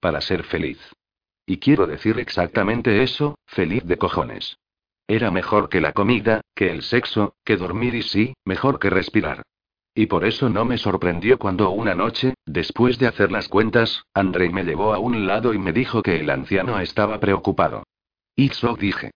Para 0.00 0.20
ser 0.20 0.44
feliz. 0.44 0.78
Y 1.46 1.58
quiero 1.58 1.86
decir 1.86 2.18
exactamente 2.18 3.02
eso, 3.02 3.36
feliz 3.46 3.84
de 3.84 3.96
cojones. 3.96 4.56
Era 5.08 5.30
mejor 5.30 5.68
que 5.68 5.80
la 5.80 5.92
comida, 5.92 6.42
que 6.54 6.70
el 6.70 6.82
sexo, 6.82 7.34
que 7.44 7.56
dormir 7.56 7.94
y 7.94 8.02
sí, 8.02 8.34
mejor 8.44 8.78
que 8.78 8.90
respirar. 8.90 9.42
Y 9.94 10.06
por 10.06 10.24
eso 10.24 10.48
no 10.48 10.64
me 10.64 10.78
sorprendió 10.78 11.38
cuando 11.38 11.70
una 11.70 11.94
noche, 11.94 12.34
después 12.46 12.98
de 12.98 13.08
hacer 13.08 13.30
las 13.30 13.48
cuentas, 13.48 14.04
Andrei 14.14 14.48
me 14.50 14.64
llevó 14.64 14.94
a 14.94 14.98
un 14.98 15.26
lado 15.26 15.52
y 15.52 15.58
me 15.58 15.72
dijo 15.72 16.02
que 16.02 16.20
el 16.20 16.30
anciano 16.30 16.80
estaba 16.80 17.20
preocupado. 17.20 17.82
Itzok 18.36 18.78
dije. 18.78 19.10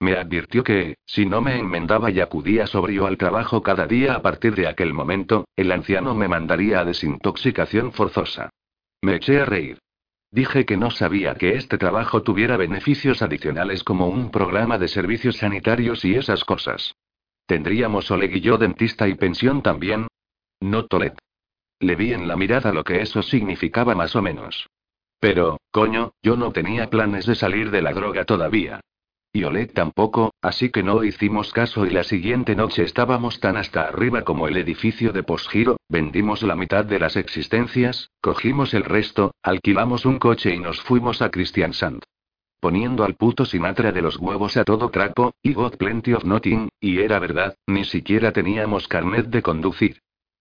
Me 0.00 0.16
advirtió 0.16 0.64
que, 0.64 0.96
si 1.04 1.26
no 1.26 1.42
me 1.42 1.58
enmendaba 1.58 2.10
y 2.10 2.20
acudía 2.20 2.66
sobrio 2.66 3.06
al 3.06 3.18
trabajo 3.18 3.62
cada 3.62 3.86
día 3.86 4.14
a 4.14 4.22
partir 4.22 4.54
de 4.54 4.66
aquel 4.66 4.94
momento, 4.94 5.44
el 5.56 5.70
anciano 5.72 6.14
me 6.14 6.26
mandaría 6.26 6.80
a 6.80 6.84
desintoxicación 6.84 7.92
forzosa. 7.92 8.48
Me 9.02 9.16
eché 9.16 9.40
a 9.40 9.44
reír. 9.44 9.78
Dije 10.30 10.64
que 10.64 10.76
no 10.76 10.90
sabía 10.90 11.34
que 11.34 11.56
este 11.56 11.76
trabajo 11.76 12.22
tuviera 12.22 12.56
beneficios 12.56 13.20
adicionales 13.20 13.84
como 13.84 14.08
un 14.08 14.30
programa 14.30 14.78
de 14.78 14.88
servicios 14.88 15.38
sanitarios 15.38 16.04
y 16.04 16.14
esas 16.14 16.44
cosas. 16.44 16.94
¿Tendríamos 17.46 18.10
Oleg 18.10 18.36
y 18.36 18.40
yo 18.40 18.56
dentista 18.56 19.08
y 19.08 19.14
pensión 19.14 19.60
también? 19.60 20.06
No 20.60 20.86
Tolet. 20.86 21.18
Le 21.80 21.96
vi 21.96 22.12
en 22.12 22.28
la 22.28 22.36
mirada 22.36 22.72
lo 22.72 22.84
que 22.84 23.00
eso 23.00 23.22
significaba 23.22 23.94
más 23.94 24.14
o 24.14 24.22
menos. 24.22 24.68
Pero, 25.18 25.58
coño, 25.70 26.12
yo 26.22 26.36
no 26.36 26.52
tenía 26.52 26.90
planes 26.90 27.26
de 27.26 27.34
salir 27.34 27.70
de 27.70 27.82
la 27.82 27.92
droga 27.92 28.24
todavía. 28.24 28.80
Y 29.32 29.44
Oleg 29.44 29.72
tampoco, 29.72 30.34
así 30.42 30.70
que 30.70 30.82
no 30.82 31.04
hicimos 31.04 31.52
caso 31.52 31.86
y 31.86 31.90
la 31.90 32.02
siguiente 32.02 32.56
noche 32.56 32.82
estábamos 32.82 33.38
tan 33.38 33.56
hasta 33.56 33.82
arriba 33.82 34.22
como 34.22 34.48
el 34.48 34.56
edificio 34.56 35.12
de 35.12 35.22
Posgiro, 35.22 35.76
vendimos 35.88 36.42
la 36.42 36.56
mitad 36.56 36.84
de 36.84 36.98
las 36.98 37.16
existencias, 37.16 38.10
cogimos 38.20 38.74
el 38.74 38.82
resto, 38.82 39.32
alquilamos 39.42 40.04
un 40.04 40.18
coche 40.18 40.52
y 40.52 40.58
nos 40.58 40.80
fuimos 40.80 41.22
a 41.22 41.30
Christiansand. 41.30 42.02
Poniendo 42.58 43.04
al 43.04 43.14
puto 43.14 43.44
Sinatra 43.44 43.92
de 43.92 44.02
los 44.02 44.16
huevos 44.16 44.56
a 44.56 44.64
todo 44.64 44.90
trapo, 44.90 45.32
y 45.42 45.54
got 45.54 45.76
plenty 45.76 46.12
of 46.12 46.24
nothing, 46.24 46.68
y 46.80 46.98
era 46.98 47.20
verdad, 47.20 47.54
ni 47.68 47.84
siquiera 47.84 48.32
teníamos 48.32 48.88
carnet 48.88 49.26
de 49.26 49.42
conducir. 49.42 50.00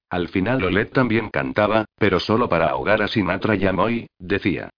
Al 0.09 0.29
final 0.29 0.63
Oleg 0.63 0.89
también 0.89 1.29
cantaba, 1.29 1.85
pero 1.95 2.19
solo 2.19 2.49
para 2.49 2.71
ahogar 2.71 3.03
a 3.03 3.07
Sinatra 3.07 3.55
y 3.55 3.67
a 3.67 3.71
Moy, 3.71 4.07
decía. 4.17 4.71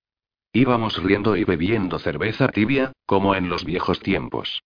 Íbamos 0.54 1.02
riendo 1.02 1.38
y 1.38 1.46
bebiendo 1.46 1.98
cerveza 1.98 2.50
tibia, 2.50 2.92
como 3.06 3.36
en 3.36 3.48
los 3.48 3.64
viejos 3.64 4.02
tiempos. 4.02 4.64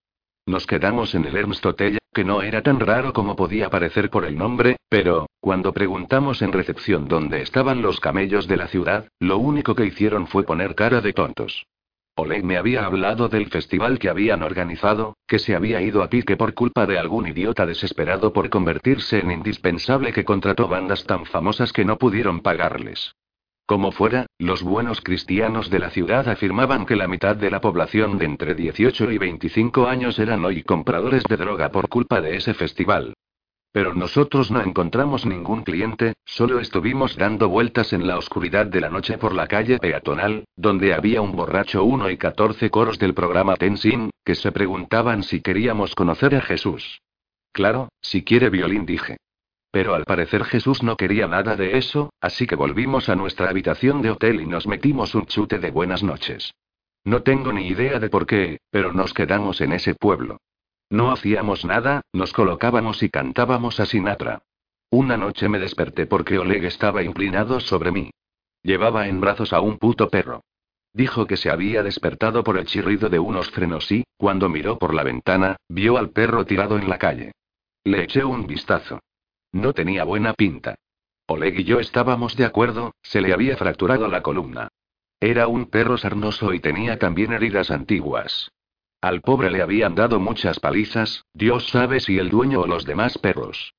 Nos 0.48 0.66
quedamos 0.66 1.14
en 1.14 1.26
el 1.26 1.36
Ernst 1.36 1.64
Hotel, 1.64 2.00
que 2.12 2.24
no 2.24 2.42
era 2.42 2.64
tan 2.64 2.80
raro 2.80 3.14
como 3.14 3.36
podía 3.36 3.70
parecer 3.70 4.10
por 4.10 4.26
el 4.26 4.36
nombre, 4.36 4.78
pero, 4.90 5.28
cuando 5.40 5.74
preguntamos 5.74 6.42
en 6.42 6.54
recepción 6.54 7.08
dónde 7.08 7.44
estaban 7.44 7.84
los 7.84 8.00
camellos 8.00 8.48
de 8.48 8.58
la 8.58 8.68
ciudad, 8.68 9.08
lo 9.20 9.38
único 9.38 9.76
que 9.76 9.86
hicieron 9.86 10.26
fue 10.26 10.44
poner 10.44 10.74
cara 10.74 11.02
de 11.02 11.14
tontos. 11.14 11.68
Oleg 12.16 12.44
me 12.44 12.58
había 12.58 12.86
hablado 12.86 13.28
del 13.28 13.48
festival 13.48 14.00
que 14.00 14.10
habían 14.10 14.42
organizado, 14.42 15.18
que 15.28 15.38
se 15.38 15.56
había 15.56 15.82
ido 15.82 16.02
a 16.02 16.10
pique 16.10 16.36
por 16.36 16.56
culpa 16.56 16.88
de 16.88 16.98
algún 16.98 17.28
idiota 17.28 17.66
desesperado 17.68 18.34
por 18.34 18.50
convertirse 18.50 19.20
en 19.20 19.32
indispensable 19.32 20.14
que 20.14 20.26
contrató 20.26 20.68
bandas 20.68 21.04
tan 21.04 21.26
famosas 21.26 21.74
que 21.74 21.86
no 21.86 21.98
pudieron 21.98 22.40
pagarles. 22.40 23.14
Como 23.66 23.92
fuera, 23.92 24.28
los 24.38 24.62
buenos 24.62 25.02
cristianos 25.02 25.72
de 25.72 25.80
la 25.80 25.90
ciudad 25.90 26.30
afirmaban 26.30 26.86
que 26.86 26.96
la 26.96 27.08
mitad 27.08 27.36
de 27.36 27.50
la 27.50 27.62
población 27.62 28.20
de 28.20 28.26
entre 28.26 28.54
18 28.54 29.12
y 29.12 29.18
25 29.18 29.88
años 29.88 30.20
eran 30.20 30.46
hoy 30.46 30.62
compradores 30.62 31.24
de 31.24 31.36
droga 31.36 31.70
por 31.70 31.90
culpa 31.90 32.22
de 32.22 32.36
ese 32.36 32.54
festival. 32.54 33.16
Pero 33.72 33.96
nosotros 33.96 34.52
no 34.52 34.62
encontramos 34.62 35.26
ningún 35.26 35.64
cliente, 35.64 36.14
solo 36.26 36.60
estuvimos 36.60 37.18
dando 37.18 37.50
vueltas 37.50 37.92
en 37.92 38.06
la 38.06 38.20
oscuridad 38.20 38.68
de 38.68 38.82
la 38.82 38.90
noche 38.90 39.18
por 39.18 39.34
la 39.34 39.48
calle 39.48 39.80
peatonal, 39.80 40.46
donde 40.56 40.94
había 40.94 41.22
un 41.22 41.36
borracho 41.36 41.84
uno 41.84 42.12
y 42.12 42.18
14 42.18 42.70
coros 42.70 43.00
del 43.00 43.16
programa 43.16 43.56
Tenzin, 43.56 44.12
que 44.24 44.36
se 44.36 44.52
preguntaban 44.52 45.24
si 45.24 45.42
queríamos 45.42 45.96
conocer 45.96 46.36
a 46.36 46.42
Jesús. 46.42 47.02
Claro, 47.52 47.90
si 48.00 48.24
quiere 48.24 48.52
violín 48.52 48.86
dije. 48.86 49.18
Pero 49.76 49.94
al 49.94 50.06
parecer 50.06 50.46
Jesús 50.46 50.84
no 50.84 50.96
quería 50.96 51.28
nada 51.28 51.58
de 51.58 51.78
eso, 51.78 52.14
así 52.22 52.48
que 52.48 52.56
volvimos 52.56 53.10
a 53.10 53.16
nuestra 53.18 53.50
habitación 53.50 54.02
de 54.02 54.10
hotel 54.10 54.40
y 54.40 54.46
nos 54.46 54.68
metimos 54.68 55.14
un 55.16 55.26
chute 55.26 55.60
de 55.60 55.70
buenas 55.70 56.02
noches. 56.02 56.54
No 57.04 57.24
tengo 57.24 57.52
ni 57.52 57.68
idea 57.68 58.00
de 58.00 58.08
por 58.10 58.26
qué, 58.26 58.60
pero 58.72 58.94
nos 58.94 59.14
quedamos 59.14 59.60
en 59.60 59.74
ese 59.74 59.94
pueblo. 59.94 60.38
No 60.90 61.12
hacíamos 61.12 61.66
nada, 61.66 62.04
nos 62.14 62.32
colocábamos 62.32 63.04
y 63.04 63.10
cantábamos 63.10 63.82
a 63.82 63.86
Sinatra. 63.86 64.44
Una 64.92 65.18
noche 65.18 65.50
me 65.50 65.60
desperté 65.60 66.06
porque 66.06 66.40
Oleg 66.40 66.64
estaba 66.64 67.04
inclinado 67.04 67.60
sobre 67.60 67.92
mí. 67.92 68.12
Llevaba 68.64 69.10
en 69.10 69.20
brazos 69.20 69.52
a 69.52 69.60
un 69.60 69.78
puto 69.78 70.08
perro. 70.08 70.40
Dijo 70.94 71.28
que 71.28 71.36
se 71.36 71.50
había 71.50 71.84
despertado 71.84 72.46
por 72.46 72.58
el 72.58 72.66
chirrido 72.66 73.10
de 73.10 73.20
unos 73.20 73.52
frenos 73.52 73.92
y, 73.92 74.06
cuando 74.16 74.48
miró 74.48 74.80
por 74.80 74.94
la 74.94 75.04
ventana, 75.04 75.58
vio 75.68 75.98
al 75.98 76.12
perro 76.12 76.46
tirado 76.46 76.78
en 76.78 76.90
la 76.90 76.98
calle. 76.98 77.34
Le 77.84 78.04
eché 78.04 78.24
un 78.24 78.48
vistazo. 78.48 79.02
No 79.56 79.72
tenía 79.72 80.04
buena 80.04 80.34
pinta. 80.34 80.76
Oleg 81.28 81.62
y 81.62 81.64
yo 81.64 81.80
estábamos 81.80 82.36
de 82.36 82.44
acuerdo, 82.44 82.94
se 83.02 83.22
le 83.22 83.32
había 83.32 83.56
fracturado 83.56 84.10
la 84.10 84.22
columna. 84.22 84.68
Era 85.22 85.48
un 85.48 85.68
perro 85.68 85.98
sarnoso 85.98 86.54
y 86.54 86.60
tenía 86.60 87.00
también 87.00 87.32
heridas 87.32 87.72
antiguas. 87.72 88.52
Al 89.00 89.22
pobre 89.22 89.50
le 89.50 89.62
habían 89.62 89.96
dado 89.96 90.20
muchas 90.20 90.60
palizas, 90.60 91.24
Dios 91.34 91.70
sabe 91.70 92.02
si 92.02 92.20
el 92.20 92.30
dueño 92.30 92.60
o 92.60 92.68
los 92.68 92.84
demás 92.84 93.18
perros. 93.18 93.74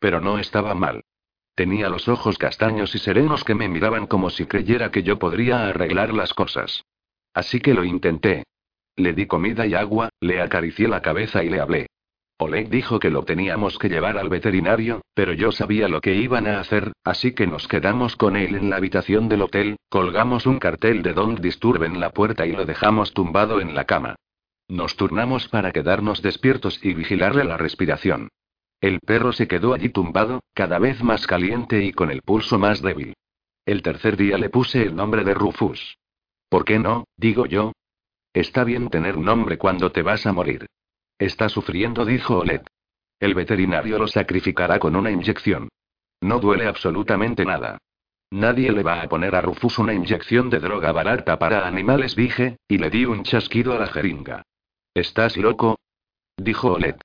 Pero 0.00 0.20
no 0.20 0.40
estaba 0.40 0.74
mal. 0.74 1.04
Tenía 1.54 1.88
los 1.88 2.08
ojos 2.08 2.36
castaños 2.36 2.92
y 2.96 2.98
serenos 2.98 3.44
que 3.44 3.54
me 3.54 3.68
miraban 3.68 4.08
como 4.08 4.30
si 4.30 4.46
creyera 4.46 4.90
que 4.90 5.04
yo 5.04 5.20
podría 5.20 5.68
arreglar 5.68 6.12
las 6.12 6.34
cosas. 6.34 6.82
Así 7.34 7.60
que 7.60 7.72
lo 7.72 7.84
intenté. 7.84 8.42
Le 8.96 9.12
di 9.12 9.26
comida 9.26 9.64
y 9.64 9.74
agua, 9.74 10.08
le 10.18 10.42
acaricié 10.42 10.88
la 10.88 11.02
cabeza 11.02 11.44
y 11.44 11.50
le 11.50 11.60
hablé. 11.60 11.86
Oleg 12.42 12.70
dijo 12.70 12.98
que 12.98 13.10
lo 13.10 13.24
teníamos 13.24 13.78
que 13.78 13.90
llevar 13.90 14.16
al 14.16 14.30
veterinario, 14.30 15.02
pero 15.12 15.34
yo 15.34 15.52
sabía 15.52 15.88
lo 15.88 16.00
que 16.00 16.14
iban 16.14 16.46
a 16.46 16.58
hacer, 16.58 16.92
así 17.04 17.34
que 17.34 17.46
nos 17.46 17.68
quedamos 17.68 18.16
con 18.16 18.34
él 18.34 18.54
en 18.54 18.70
la 18.70 18.76
habitación 18.76 19.28
del 19.28 19.42
hotel, 19.42 19.76
colgamos 19.90 20.46
un 20.46 20.58
cartel 20.58 21.02
de 21.02 21.12
Don't 21.12 21.40
Disturb 21.40 21.82
en 21.82 22.00
la 22.00 22.10
puerta 22.10 22.46
y 22.46 22.52
lo 22.52 22.64
dejamos 22.64 23.12
tumbado 23.12 23.60
en 23.60 23.74
la 23.74 23.84
cama. 23.84 24.16
Nos 24.68 24.96
turnamos 24.96 25.48
para 25.48 25.70
quedarnos 25.70 26.22
despiertos 26.22 26.82
y 26.82 26.94
vigilarle 26.94 27.44
la 27.44 27.58
respiración. 27.58 28.30
El 28.80 29.00
perro 29.00 29.32
se 29.32 29.46
quedó 29.46 29.74
allí 29.74 29.90
tumbado, 29.90 30.40
cada 30.54 30.78
vez 30.78 31.02
más 31.02 31.26
caliente 31.26 31.84
y 31.84 31.92
con 31.92 32.10
el 32.10 32.22
pulso 32.22 32.58
más 32.58 32.80
débil. 32.80 33.12
El 33.66 33.82
tercer 33.82 34.16
día 34.16 34.38
le 34.38 34.48
puse 34.48 34.82
el 34.82 34.96
nombre 34.96 35.24
de 35.24 35.34
Rufus. 35.34 35.98
¿Por 36.48 36.64
qué 36.64 36.78
no? 36.78 37.04
digo 37.18 37.44
yo. 37.44 37.72
Está 38.32 38.64
bien 38.64 38.88
tener 38.88 39.18
un 39.18 39.26
nombre 39.26 39.58
cuando 39.58 39.92
te 39.92 40.00
vas 40.00 40.24
a 40.24 40.32
morir. 40.32 40.66
Está 41.20 41.50
sufriendo, 41.50 42.06
dijo 42.06 42.38
Olet. 42.38 42.66
El 43.20 43.34
veterinario 43.34 43.98
lo 43.98 44.08
sacrificará 44.08 44.78
con 44.78 44.96
una 44.96 45.10
inyección. 45.10 45.68
No 46.22 46.40
duele 46.40 46.66
absolutamente 46.66 47.44
nada. 47.44 47.76
Nadie 48.30 48.72
le 48.72 48.82
va 48.82 49.02
a 49.02 49.08
poner 49.08 49.34
a 49.34 49.42
Rufus 49.42 49.78
una 49.78 49.92
inyección 49.92 50.48
de 50.48 50.60
droga 50.60 50.92
barata 50.92 51.38
para 51.38 51.66
animales, 51.66 52.16
dije, 52.16 52.56
y 52.66 52.78
le 52.78 52.88
di 52.88 53.04
un 53.04 53.22
chasquido 53.22 53.74
a 53.74 53.78
la 53.78 53.88
jeringa. 53.88 54.44
¿Estás 54.94 55.36
loco? 55.36 55.78
dijo 56.38 56.72
Olet. 56.72 56.98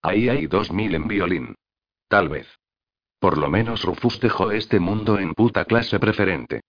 Ahí 0.00 0.30
hay 0.30 0.46
dos 0.46 0.72
mil 0.72 0.94
en 0.94 1.06
violín. 1.06 1.54
Tal 2.08 2.30
vez. 2.30 2.48
Por 3.18 3.36
lo 3.36 3.50
menos 3.50 3.84
Rufus 3.84 4.20
dejó 4.20 4.52
este 4.52 4.80
mundo 4.80 5.18
en 5.18 5.34
puta 5.34 5.66
clase 5.66 6.00
preferente. 6.00 6.62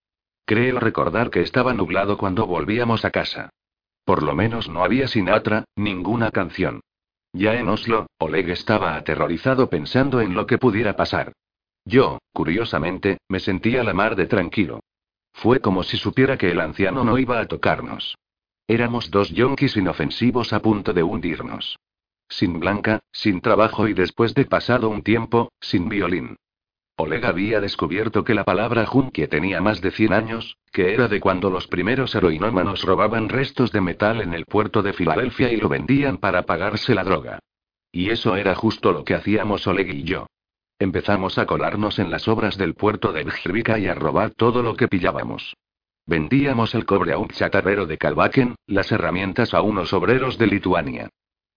Creo 0.45 0.77
recordar 0.81 1.30
que 1.30 1.39
estaba 1.39 1.73
nublado 1.73 2.18
cuando 2.18 2.45
volvíamos 2.47 3.05
a 3.05 3.11
casa. 3.11 3.49
Por 4.03 4.23
lo 4.23 4.36
menos 4.36 4.69
no 4.69 4.84
había 4.84 5.07
Sinatra, 5.07 5.65
ninguna 5.76 6.32
canción. 6.32 6.82
Ya 7.34 7.56
en 7.56 7.69
Oslo, 7.69 8.07
Oleg 8.18 8.49
estaba 8.49 8.95
aterrorizado 8.95 9.69
pensando 9.69 10.22
en 10.22 10.34
lo 10.34 10.45
que 10.45 10.57
pudiera 10.57 10.95
pasar. 10.95 11.34
Yo, 11.86 12.19
curiosamente, 12.34 13.19
me 13.30 13.40
sentía 13.40 13.84
la 13.84 13.94
mar 13.94 14.15
de 14.15 14.28
tranquilo. 14.28 14.82
Fue 15.34 15.61
como 15.61 15.84
si 15.84 15.98
supiera 15.98 16.38
que 16.38 16.52
el 16.52 16.60
anciano 16.60 17.03
no 17.03 17.18
iba 17.18 17.40
a 17.40 17.48
tocarnos. 17.48 18.18
Éramos 18.68 19.11
dos 19.11 19.30
yonkis 19.30 19.78
inofensivos 19.78 20.53
a 20.53 20.61
punto 20.61 20.94
de 20.94 21.03
hundirnos. 21.03 21.78
Sin 22.30 22.60
Blanca, 22.60 22.99
sin 23.11 23.41
trabajo 23.41 23.88
y 23.88 23.94
después 23.94 24.34
de 24.34 24.45
pasado 24.45 24.90
un 24.90 25.02
tiempo, 25.02 25.52
sin 25.60 25.90
violín. 25.90 26.38
Oleg 27.02 27.26
había 27.26 27.60
descubierto 27.60 28.23
que 28.23 28.36
la 28.36 28.44
palabra 28.44 28.86
junkie 28.86 29.28
tenía 29.28 29.60
más 29.60 29.82
de 29.82 29.90
100 29.90 30.14
años, 30.14 30.57
que 30.72 30.94
era 30.94 31.07
de 31.07 31.19
cuando 31.19 31.49
los 31.49 31.68
primeros 31.68 32.14
heroinómanos 32.14 32.84
robaban 32.84 33.28
restos 33.28 33.72
de 33.72 33.82
metal 33.82 34.22
en 34.22 34.36
el 34.36 34.45
puerto 34.45 34.84
de 34.84 34.94
Filadelfia 34.94 35.52
y 35.52 35.57
lo 35.57 35.68
vendían 35.68 36.18
para 36.18 36.44
pagarse 36.44 36.94
la 36.94 37.03
droga. 37.03 37.40
Y 37.91 38.11
eso 38.11 38.36
era 38.36 38.53
justo 38.53 38.91
lo 38.91 39.03
que 39.03 39.15
hacíamos 39.15 39.65
Oleg 39.65 39.90
y 39.90 40.03
yo. 40.03 40.28
Empezamos 40.78 41.40
a 41.40 41.48
colarnos 41.48 41.98
en 41.98 42.11
las 42.11 42.28
obras 42.28 42.56
del 42.56 42.76
puerto 42.76 43.11
de 43.11 43.23
Bjrvika 43.23 43.80
y 43.80 43.88
a 43.88 43.95
robar 43.95 44.32
todo 44.36 44.61
lo 44.61 44.76
que 44.76 44.88
pillábamos. 44.88 45.56
Vendíamos 46.06 46.76
el 46.76 46.86
cobre 46.86 47.14
a 47.14 47.18
un 47.18 47.30
chatarrero 47.30 47.88
de 47.88 47.98
Kalbaken, 47.98 48.56
las 48.68 48.91
herramientas 48.91 49.56
a 49.56 49.61
unos 49.64 49.91
obreros 49.94 50.38
de 50.38 50.45
Lituania. 50.48 51.10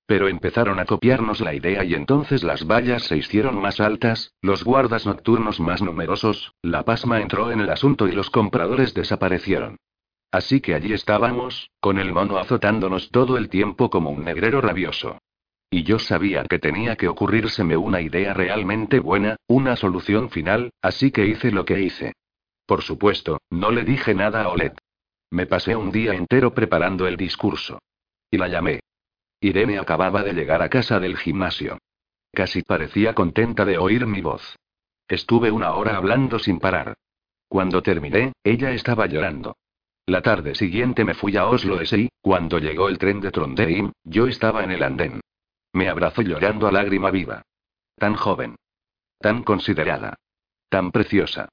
Pero 0.06 0.28
empezaron 0.28 0.78
a 0.78 0.84
copiarnos 0.84 1.40
la 1.40 1.54
idea 1.54 1.82
y 1.84 1.94
entonces 1.94 2.42
las 2.42 2.66
vallas 2.66 3.04
se 3.04 3.16
hicieron 3.16 3.60
más 3.60 3.80
altas, 3.80 4.34
los 4.42 4.62
guardas 4.62 5.06
nocturnos 5.06 5.60
más 5.60 5.80
numerosos, 5.80 6.52
la 6.62 6.84
pasma 6.84 7.20
entró 7.20 7.50
en 7.50 7.60
el 7.60 7.70
asunto 7.70 8.06
y 8.06 8.12
los 8.12 8.28
compradores 8.28 8.92
desaparecieron. 8.92 9.78
Así 10.30 10.60
que 10.60 10.74
allí 10.74 10.92
estábamos, 10.92 11.70
con 11.80 11.98
el 11.98 12.12
mono 12.12 12.38
azotándonos 12.38 13.10
todo 13.10 13.38
el 13.38 13.48
tiempo 13.48 13.88
como 13.88 14.10
un 14.10 14.24
negrero 14.24 14.60
rabioso. 14.60 15.18
Y 15.70 15.84
yo 15.84 15.98
sabía 15.98 16.44
que 16.44 16.58
tenía 16.58 16.96
que 16.96 17.08
ocurrírseme 17.08 17.76
una 17.76 18.00
idea 18.00 18.34
realmente 18.34 19.00
buena, 19.00 19.36
una 19.46 19.76
solución 19.76 20.30
final, 20.30 20.70
así 20.82 21.10
que 21.10 21.26
hice 21.26 21.50
lo 21.50 21.64
que 21.64 21.80
hice. 21.80 22.12
Por 22.66 22.82
supuesto, 22.82 23.38
no 23.50 23.70
le 23.70 23.84
dije 23.84 24.14
nada 24.14 24.42
a 24.42 24.48
Olet. 24.48 24.76
Me 25.30 25.46
pasé 25.46 25.74
un 25.76 25.90
día 25.90 26.14
entero 26.14 26.54
preparando 26.54 27.06
el 27.06 27.16
discurso. 27.16 27.78
Y 28.30 28.36
la 28.36 28.48
llamé. 28.48 28.80
Irene 29.44 29.78
acababa 29.78 30.22
de 30.22 30.32
llegar 30.32 30.62
a 30.62 30.70
casa 30.70 30.98
del 30.98 31.18
gimnasio. 31.18 31.76
Casi 32.32 32.62
parecía 32.62 33.14
contenta 33.14 33.66
de 33.66 33.76
oír 33.76 34.06
mi 34.06 34.22
voz. 34.22 34.56
Estuve 35.06 35.50
una 35.50 35.74
hora 35.74 35.96
hablando 35.96 36.38
sin 36.38 36.58
parar. 36.58 36.94
Cuando 37.46 37.82
terminé, 37.82 38.32
ella 38.42 38.70
estaba 38.70 39.06
llorando. 39.06 39.58
La 40.06 40.22
tarde 40.22 40.54
siguiente 40.54 41.04
me 41.04 41.12
fui 41.12 41.36
a 41.36 41.46
Oslo 41.46 41.78
y 41.82 42.08
cuando 42.22 42.58
llegó 42.58 42.88
el 42.88 42.96
tren 42.96 43.20
de 43.20 43.30
Trondheim, 43.30 43.92
yo 44.02 44.26
estaba 44.28 44.64
en 44.64 44.70
el 44.70 44.82
andén. 44.82 45.20
Me 45.74 45.90
abrazó 45.90 46.22
llorando 46.22 46.66
a 46.66 46.72
lágrima 46.72 47.10
viva. 47.10 47.42
Tan 47.96 48.14
joven. 48.14 48.56
Tan 49.18 49.42
considerada. 49.42 50.14
Tan 50.70 50.90
preciosa. 50.90 51.50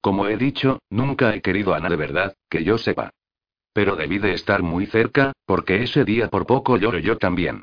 Como 0.00 0.28
he 0.28 0.36
dicho, 0.36 0.78
nunca 0.88 1.34
he 1.34 1.42
querido 1.42 1.74
a 1.74 1.78
Ana 1.78 1.88
de 1.88 1.96
verdad, 1.96 2.36
que 2.48 2.62
yo 2.62 2.78
sepa. 2.78 3.10
Pero 3.74 3.96
debí 3.96 4.18
de 4.18 4.32
estar 4.32 4.62
muy 4.62 4.86
cerca, 4.86 5.32
porque 5.44 5.82
ese 5.82 6.04
día 6.04 6.28
por 6.28 6.46
poco 6.46 6.78
lloro 6.78 6.98
yo 7.00 7.18
también. 7.18 7.62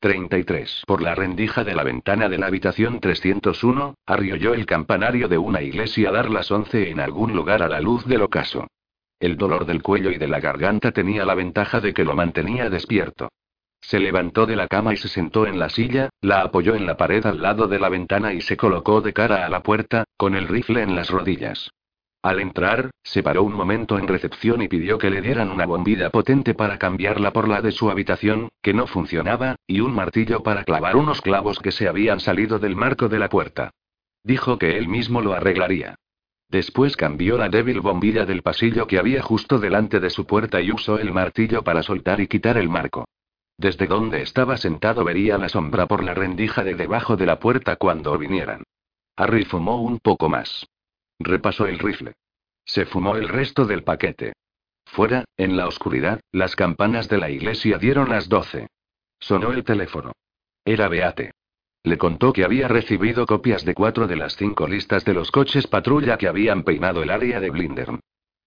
33. 0.00 0.84
Por 0.86 1.02
la 1.02 1.16
rendija 1.16 1.64
de 1.64 1.74
la 1.74 1.82
ventana 1.82 2.28
de 2.28 2.38
la 2.38 2.46
habitación 2.46 3.00
301, 3.00 3.96
arrioyó 4.06 4.54
el 4.54 4.64
campanario 4.64 5.26
de 5.26 5.38
una 5.38 5.60
iglesia 5.60 6.10
a 6.10 6.12
dar 6.12 6.30
las 6.30 6.50
11 6.52 6.90
en 6.90 7.00
algún 7.00 7.34
lugar 7.34 7.62
a 7.64 7.68
la 7.68 7.80
luz 7.80 8.06
del 8.06 8.22
ocaso. 8.22 8.68
El 9.18 9.36
dolor 9.36 9.66
del 9.66 9.82
cuello 9.82 10.12
y 10.12 10.16
de 10.18 10.28
la 10.28 10.38
garganta 10.38 10.92
tenía 10.92 11.24
la 11.24 11.34
ventaja 11.34 11.80
de 11.80 11.92
que 11.92 12.04
lo 12.04 12.14
mantenía 12.14 12.70
despierto. 12.70 13.28
Se 13.80 13.98
levantó 13.98 14.46
de 14.46 14.54
la 14.54 14.68
cama 14.68 14.94
y 14.94 14.96
se 14.96 15.08
sentó 15.08 15.46
en 15.46 15.58
la 15.58 15.70
silla, 15.70 16.10
la 16.20 16.42
apoyó 16.42 16.76
en 16.76 16.86
la 16.86 16.96
pared 16.96 17.26
al 17.26 17.42
lado 17.42 17.66
de 17.66 17.80
la 17.80 17.88
ventana 17.88 18.32
y 18.32 18.40
se 18.40 18.56
colocó 18.56 19.00
de 19.00 19.12
cara 19.12 19.44
a 19.44 19.48
la 19.48 19.64
puerta, 19.64 20.04
con 20.16 20.36
el 20.36 20.46
rifle 20.46 20.82
en 20.82 20.94
las 20.94 21.10
rodillas. 21.10 21.70
Al 22.22 22.40
entrar, 22.40 22.90
se 23.02 23.22
paró 23.22 23.44
un 23.44 23.54
momento 23.54 23.98
en 23.98 24.08
recepción 24.08 24.60
y 24.60 24.68
pidió 24.68 24.98
que 24.98 25.10
le 25.10 25.22
dieran 25.22 25.50
una 25.50 25.66
bombilla 25.66 26.10
potente 26.10 26.54
para 26.54 26.78
cambiarla 26.78 27.32
por 27.32 27.48
la 27.48 27.62
de 27.62 27.70
su 27.70 27.90
habitación, 27.90 28.48
que 28.60 28.74
no 28.74 28.86
funcionaba, 28.86 29.56
y 29.66 29.80
un 29.80 29.94
martillo 29.94 30.42
para 30.42 30.64
clavar 30.64 30.96
unos 30.96 31.20
clavos 31.20 31.60
que 31.60 31.70
se 31.70 31.88
habían 31.88 32.18
salido 32.18 32.58
del 32.58 32.74
marco 32.74 33.08
de 33.08 33.20
la 33.20 33.28
puerta. 33.28 33.70
Dijo 34.24 34.58
que 34.58 34.76
él 34.76 34.88
mismo 34.88 35.20
lo 35.20 35.32
arreglaría. 35.32 35.94
Después 36.50 36.96
cambió 36.96 37.38
la 37.38 37.50
débil 37.50 37.80
bombilla 37.80 38.24
del 38.24 38.42
pasillo 38.42 38.86
que 38.86 38.98
había 38.98 39.22
justo 39.22 39.58
delante 39.58 40.00
de 40.00 40.10
su 40.10 40.26
puerta 40.26 40.60
y 40.60 40.72
usó 40.72 40.98
el 40.98 41.12
martillo 41.12 41.62
para 41.62 41.82
soltar 41.82 42.20
y 42.20 42.26
quitar 42.26 42.56
el 42.56 42.68
marco. 42.68 43.06
Desde 43.58 43.86
donde 43.86 44.22
estaba 44.22 44.56
sentado 44.56 45.04
vería 45.04 45.36
la 45.36 45.48
sombra 45.48 45.86
por 45.86 46.02
la 46.02 46.14
rendija 46.14 46.64
de 46.64 46.74
debajo 46.74 47.16
de 47.16 47.26
la 47.26 47.38
puerta 47.38 47.76
cuando 47.76 48.16
vinieran. 48.16 48.64
Harry 49.16 49.44
fumó 49.44 49.82
un 49.82 49.98
poco 49.98 50.28
más. 50.28 50.66
Repasó 51.18 51.66
el 51.66 51.78
rifle. 51.78 52.14
Se 52.64 52.86
fumó 52.86 53.16
el 53.16 53.28
resto 53.28 53.64
del 53.64 53.82
paquete. 53.82 54.34
Fuera, 54.86 55.24
en 55.36 55.56
la 55.56 55.66
oscuridad, 55.66 56.20
las 56.32 56.56
campanas 56.56 57.08
de 57.08 57.18
la 57.18 57.30
iglesia 57.30 57.78
dieron 57.78 58.08
las 58.08 58.28
doce. 58.28 58.68
Sonó 59.18 59.52
el 59.52 59.64
teléfono. 59.64 60.12
Era 60.64 60.88
Beate. 60.88 61.32
Le 61.82 61.98
contó 61.98 62.32
que 62.32 62.44
había 62.44 62.68
recibido 62.68 63.26
copias 63.26 63.64
de 63.64 63.74
cuatro 63.74 64.06
de 64.06 64.16
las 64.16 64.36
cinco 64.36 64.66
listas 64.66 65.04
de 65.04 65.14
los 65.14 65.30
coches 65.30 65.66
patrulla 65.66 66.18
que 66.18 66.28
habían 66.28 66.62
peinado 66.62 67.02
el 67.02 67.10
área 67.10 67.40
de 67.40 67.50
Blindern. 67.50 68.00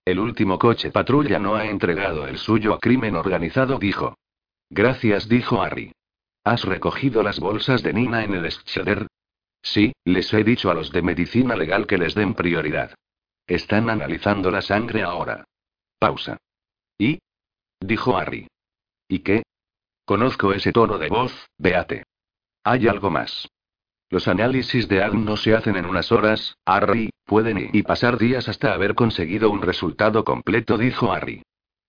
El 0.05 0.19
último 0.19 0.57
coche 0.59 0.91
patrulla 0.91 1.39
no 1.39 1.55
ha 1.55 1.65
entregado 1.65 2.27
el 2.27 2.37
suyo 2.37 2.73
a 2.73 2.79
crimen 2.79 3.15
organizado, 3.15 3.77
dijo. 3.77 4.15
Gracias, 4.69 5.27
dijo 5.27 5.61
Harry. 5.61 5.93
¿Has 6.43 6.63
recogido 6.63 7.23
las 7.23 7.39
bolsas 7.39 7.83
de 7.83 7.93
Nina 7.93 8.23
en 8.23 8.33
el 8.33 8.51
Scheder? 8.51 9.07
Sí, 9.61 9.93
les 10.05 10.33
he 10.33 10.43
dicho 10.43 10.69
a 10.71 10.73
los 10.73 10.91
de 10.91 11.01
medicina 11.01 11.55
legal 11.55 11.87
que 11.87 11.97
les 11.97 12.15
den 12.15 12.33
prioridad. 12.33 12.95
Están 13.47 13.89
analizando 13.89 14.49
la 14.51 14.61
sangre 14.61 15.03
ahora. 15.03 15.45
Pausa. 15.99 16.37
¿Y? 16.97 17.19
Dijo 17.79 18.17
Harry. 18.17 18.47
¿Y 19.07 19.19
qué? 19.19 19.43
Conozco 20.05 20.53
ese 20.53 20.71
tono 20.71 20.97
de 20.97 21.09
voz, 21.09 21.47
Beate. 21.57 22.03
Hay 22.63 22.87
algo 22.87 23.09
más. 23.09 23.47
Los 24.09 24.27
análisis 24.27 24.87
de 24.89 25.01
ADN 25.01 25.23
no 25.23 25.37
se 25.37 25.55
hacen 25.55 25.77
en 25.77 25.85
unas 25.85 26.11
horas, 26.11 26.57
Harry, 26.65 27.11
pueden 27.25 27.57
ir 27.57 27.69
y 27.73 27.81
pasar 27.83 28.17
días 28.17 28.49
hasta 28.49 28.73
haber 28.73 28.93
conseguido 28.93 29.49
un 29.49 29.61
resultado 29.61 30.25
completo, 30.25 30.77
dijo 30.77 31.13
Harry. 31.13 31.43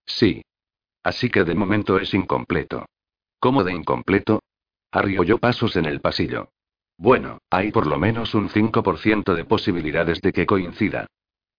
Sí. 0.06 0.42
Así 1.02 1.30
que 1.30 1.42
de 1.42 1.56
momento 1.56 1.98
es 1.98 2.14
incompleto. 2.14 2.86
¿Cómo 3.40 3.64
de 3.64 3.72
incompleto? 3.72 4.40
Harry 4.92 5.18
oyó 5.18 5.38
pasos 5.38 5.74
en 5.74 5.86
el 5.86 6.00
pasillo. 6.00 6.50
Bueno, 6.96 7.38
hay 7.50 7.72
por 7.72 7.86
lo 7.86 7.98
menos 7.98 8.34
un 8.34 8.48
5% 8.48 9.34
de 9.34 9.44
posibilidades 9.44 10.20
de 10.20 10.32
que 10.32 10.46
coincida. 10.46 11.06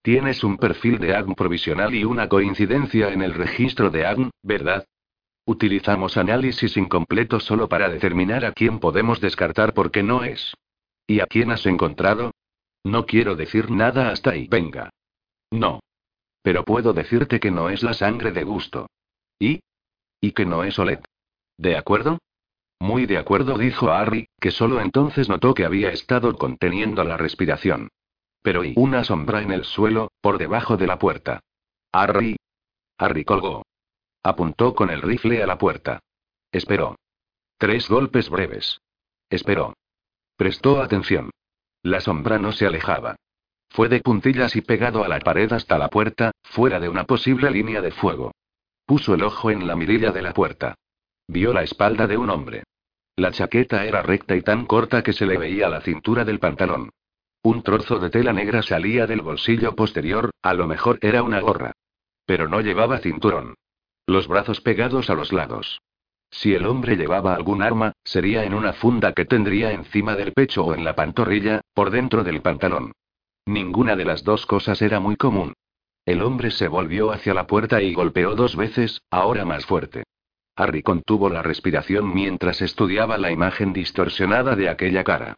Tienes 0.02 0.44
un 0.44 0.58
perfil 0.58 1.00
de 1.00 1.16
AGN 1.16 1.36
provisional 1.36 1.96
y 1.96 2.04
una 2.04 2.28
coincidencia 2.28 3.10
en 3.14 3.22
el 3.22 3.34
registro 3.34 3.90
de 3.90 4.06
AGN, 4.06 4.32
¿verdad? 4.42 4.86
Utilizamos 5.46 6.18
análisis 6.18 6.78
incompleto 6.78 7.40
solo 7.40 7.68
para 7.68 7.90
determinar 7.90 8.46
a 8.46 8.54
quién 8.54 8.80
podemos 8.80 9.20
descartar 9.20 9.74
porque 9.74 10.04
no 10.04 10.24
es. 10.24 10.54
¿Y 11.08 11.20
a 11.20 11.26
quién 11.26 11.52
has 11.52 11.66
encontrado? 11.66 12.32
No 12.84 13.06
quiero 13.06 13.36
decir 13.36 13.72
nada 13.72 14.10
hasta 14.10 14.32
ahí. 14.32 14.48
Venga. 14.48 14.90
No. 15.52 15.82
Pero 16.42 16.64
puedo 16.64 16.94
decirte 16.94 17.40
que 17.40 17.52
no 17.52 17.70
es 17.70 17.84
la 17.84 17.94
sangre 17.94 18.32
de 18.32 18.44
gusto. 18.44 18.88
¿Y? 19.40 19.62
Y 20.22 20.32
que 20.32 20.46
no 20.46 20.64
es 20.64 20.80
Olet. 20.80 21.04
¿De 21.58 21.78
acuerdo? 21.78 22.20
Muy 22.84 23.06
de 23.06 23.18
acuerdo, 23.18 23.58
dijo 23.58 23.92
Harry, 23.92 24.28
que 24.42 24.52
solo 24.52 24.82
entonces 24.82 25.30
notó 25.30 25.54
que 25.54 25.64
había 25.64 25.90
estado 25.94 26.36
conteniendo 26.36 27.06
la 27.06 27.16
respiración. 27.16 27.88
Pero 28.42 28.66
y 28.66 28.74
una 28.76 29.06
sombra 29.06 29.42
en 29.42 29.54
el 29.54 29.64
suelo, 29.64 30.12
por 30.20 30.38
debajo 30.38 30.76
de 30.76 30.86
la 30.86 31.00
puerta. 31.00 31.40
Harry. 31.94 32.36
Harry 32.98 33.24
colgó. 33.24 33.64
Apuntó 34.22 34.76
con 34.76 34.90
el 34.90 35.02
rifle 35.02 35.42
a 35.42 35.48
la 35.48 35.58
puerta. 35.58 36.02
Esperó. 36.52 36.98
Tres 37.58 37.88
golpes 37.88 38.30
breves. 38.30 38.82
Esperó. 39.30 39.76
Prestó 40.36 40.82
atención. 40.82 41.30
La 41.84 42.02
sombra 42.02 42.38
no 42.38 42.52
se 42.52 42.66
alejaba. 42.66 43.16
Fue 43.70 43.88
de 43.88 44.02
puntillas 44.02 44.58
y 44.58 44.62
pegado 44.62 45.06
a 45.06 45.08
la 45.08 45.20
pared 45.20 45.54
hasta 45.54 45.78
la 45.78 45.88
puerta, 45.88 46.34
fuera 46.44 46.82
de 46.82 46.90
una 46.90 47.06
posible 47.06 47.50
línea 47.50 47.80
de 47.80 47.92
fuego. 47.92 48.34
Puso 48.86 49.14
el 49.14 49.24
ojo 49.24 49.52
en 49.52 49.68
la 49.68 49.78
mirilla 49.78 50.12
de 50.12 50.22
la 50.22 50.34
puerta. 50.34 50.76
Vio 51.30 51.54
la 51.54 51.64
espalda 51.64 52.08
de 52.08 52.18
un 52.18 52.30
hombre. 52.30 52.64
La 53.16 53.32
chaqueta 53.32 53.86
era 53.86 54.02
recta 54.02 54.36
y 54.36 54.42
tan 54.42 54.66
corta 54.66 55.04
que 55.04 55.14
se 55.14 55.26
le 55.26 55.38
veía 55.38 55.70
la 55.70 55.82
cintura 55.82 56.26
del 56.26 56.40
pantalón. 56.40 56.90
Un 57.44 57.62
trozo 57.62 58.00
de 58.00 58.10
tela 58.10 58.34
negra 58.34 58.62
salía 58.64 59.06
del 59.06 59.22
bolsillo 59.22 59.76
posterior, 59.76 60.32
a 60.42 60.54
lo 60.54 60.66
mejor 60.66 60.98
era 61.02 61.22
una 61.22 61.40
gorra. 61.40 61.74
Pero 62.26 62.48
no 62.48 62.62
llevaba 62.62 63.00
cinturón. 63.00 63.56
Los 64.08 64.28
brazos 64.28 64.62
pegados 64.62 65.10
a 65.10 65.14
los 65.14 65.32
lados. 65.32 65.82
Si 66.32 66.56
el 66.56 66.66
hombre 66.66 66.96
llevaba 66.96 67.36
algún 67.36 67.62
arma, 67.62 67.94
sería 68.04 68.44
en 68.44 68.56
una 68.56 68.74
funda 68.74 69.14
que 69.14 69.26
tendría 69.26 69.72
encima 69.72 70.16
del 70.16 70.34
pecho 70.34 70.66
o 70.66 70.74
en 70.74 70.84
la 70.84 70.96
pantorrilla, 70.96 71.62
por 71.76 71.92
dentro 71.92 72.24
del 72.24 72.42
pantalón. 72.42 72.94
Ninguna 73.46 73.96
de 73.96 74.06
las 74.06 74.24
dos 74.24 74.48
cosas 74.48 74.82
era 74.82 75.00
muy 75.00 75.16
común. 75.16 75.54
El 76.06 76.22
hombre 76.24 76.50
se 76.50 76.68
volvió 76.68 77.12
hacia 77.12 77.34
la 77.34 77.46
puerta 77.46 77.82
y 77.82 77.94
golpeó 77.94 78.36
dos 78.36 78.56
veces, 78.56 79.02
ahora 79.12 79.46
más 79.46 79.66
fuerte. 79.66 80.04
Harry 80.56 80.84
contuvo 80.84 81.30
la 81.30 81.42
respiración 81.42 82.14
mientras 82.14 82.62
estudiaba 82.62 83.18
la 83.18 83.32
imagen 83.32 83.74
distorsionada 83.74 84.56
de 84.56 84.70
aquella 84.70 85.04
cara. 85.04 85.36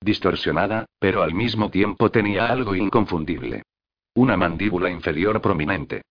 Distorsionada, 0.00 0.86
pero 0.98 1.22
al 1.22 1.34
mismo 1.34 1.70
tiempo 1.70 2.10
tenía 2.10 2.46
algo 2.46 2.74
inconfundible. 2.74 3.62
Una 4.14 4.36
mandíbula 4.36 4.90
inferior 4.90 5.40
prominente. 5.40 6.02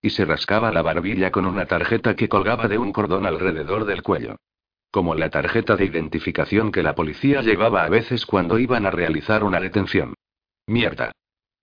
Y 0.00 0.10
se 0.10 0.24
rascaba 0.24 0.70
la 0.70 0.82
barbilla 0.82 1.30
con 1.30 1.46
una 1.46 1.66
tarjeta 1.66 2.14
que 2.14 2.28
colgaba 2.28 2.68
de 2.68 2.78
un 2.78 2.92
cordón 2.92 3.26
alrededor 3.26 3.84
del 3.84 4.02
cuello. 4.02 4.36
Como 4.90 5.14
la 5.14 5.30
tarjeta 5.30 5.76
de 5.76 5.86
identificación 5.86 6.70
que 6.70 6.82
la 6.82 6.94
policía 6.94 7.42
llevaba 7.42 7.84
a 7.84 7.88
veces 7.88 8.26
cuando 8.26 8.58
iban 8.58 8.86
a 8.86 8.90
realizar 8.90 9.42
una 9.42 9.60
detención. 9.60 10.14
Mierda. 10.66 11.12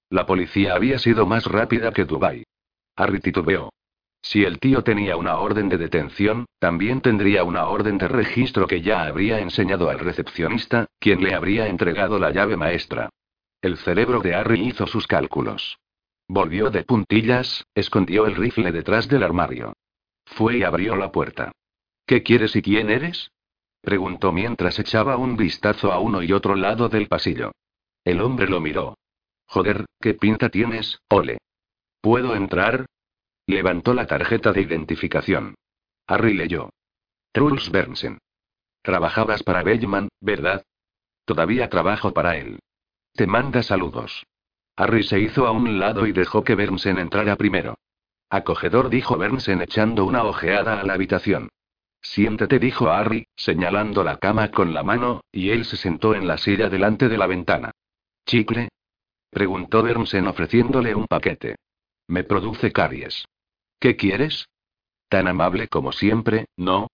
La 0.09 0.25
policía 0.25 0.75
había 0.75 0.99
sido 0.99 1.25
más 1.25 1.45
rápida 1.45 1.93
que 1.93 2.03
Dubai. 2.03 2.43
Harry 2.97 3.21
titubeó. 3.21 3.71
Si 4.21 4.43
el 4.43 4.59
tío 4.59 4.83
tenía 4.83 5.17
una 5.17 5.37
orden 5.37 5.67
de 5.67 5.77
detención, 5.77 6.45
también 6.59 7.01
tendría 7.01 7.43
una 7.43 7.65
orden 7.67 7.97
de 7.97 8.07
registro 8.07 8.67
que 8.67 8.81
ya 8.81 9.03
habría 9.03 9.39
enseñado 9.39 9.89
al 9.89 9.99
recepcionista, 9.99 10.87
quien 10.99 11.23
le 11.23 11.33
habría 11.33 11.67
entregado 11.67 12.19
la 12.19 12.31
llave 12.31 12.55
maestra. 12.55 13.09
El 13.61 13.77
cerebro 13.77 14.19
de 14.19 14.35
Harry 14.35 14.61
hizo 14.67 14.87
sus 14.87 15.07
cálculos. 15.07 15.77
Volvió 16.27 16.69
de 16.69 16.83
puntillas, 16.83 17.65
escondió 17.75 18.25
el 18.25 18.35
rifle 18.35 18.71
detrás 18.71 19.07
del 19.07 19.23
armario. 19.23 19.73
Fue 20.25 20.59
y 20.59 20.63
abrió 20.63 20.95
la 20.95 21.11
puerta. 21.11 21.51
¿Qué 22.05 22.23
quieres 22.23 22.55
y 22.55 22.61
quién 22.61 22.89
eres? 22.89 23.31
preguntó 23.81 24.31
mientras 24.31 24.77
echaba 24.79 25.17
un 25.17 25.35
vistazo 25.35 25.91
a 25.91 25.99
uno 25.99 26.21
y 26.21 26.31
otro 26.31 26.55
lado 26.55 26.87
del 26.89 27.07
pasillo. 27.07 27.51
El 28.05 28.21
hombre 28.21 28.47
lo 28.47 28.61
miró. 28.61 28.97
Joder, 29.47 29.85
¿qué 29.99 30.13
pinta 30.13 30.49
tienes, 30.49 30.99
Ole? 31.09 31.39
¿Puedo 32.01 32.35
entrar? 32.35 32.85
Levantó 33.51 33.93
la 33.93 34.07
tarjeta 34.07 34.53
de 34.53 34.61
identificación. 34.61 35.55
Harry 36.07 36.33
leyó. 36.33 36.69
Truls 37.33 37.69
Bernsen. 37.69 38.19
Trabajabas 38.81 39.43
para 39.43 39.61
Bellman, 39.61 40.07
¿verdad? 40.21 40.63
Todavía 41.25 41.69
trabajo 41.69 42.13
para 42.13 42.37
él. 42.37 42.59
Te 43.13 43.27
manda 43.27 43.61
saludos. 43.61 44.25
Harry 44.77 45.03
se 45.03 45.19
hizo 45.19 45.47
a 45.47 45.51
un 45.51 45.79
lado 45.79 46.07
y 46.07 46.13
dejó 46.13 46.45
que 46.45 46.55
Bernsen 46.55 46.97
entrara 46.97 47.35
primero. 47.35 47.75
Acogedor 48.29 48.87
dijo 48.87 49.17
Bernsen 49.17 49.61
echando 49.61 50.05
una 50.05 50.23
ojeada 50.23 50.79
a 50.79 50.83
la 50.85 50.93
habitación. 50.93 51.49
Siéntate, 52.01 52.57
dijo 52.57 52.89
Harry, 52.89 53.27
señalando 53.35 54.05
la 54.05 54.15
cama 54.15 54.49
con 54.51 54.73
la 54.73 54.83
mano, 54.83 55.25
y 55.29 55.49
él 55.49 55.65
se 55.65 55.75
sentó 55.75 56.15
en 56.15 56.25
la 56.25 56.37
silla 56.37 56.69
delante 56.69 57.09
de 57.09 57.17
la 57.17 57.27
ventana. 57.27 57.71
¿Chicle? 58.25 58.69
preguntó 59.29 59.83
Bernsen 59.83 60.27
ofreciéndole 60.27 60.95
un 60.95 61.05
paquete. 61.05 61.57
Me 62.07 62.23
produce 62.23 62.71
caries. 62.71 63.25
¿Qué 63.81 63.95
quieres? 63.95 64.47
Tan 65.09 65.27
amable 65.27 65.67
como 65.67 65.91
siempre, 65.91 66.45
¿no? 66.55 66.87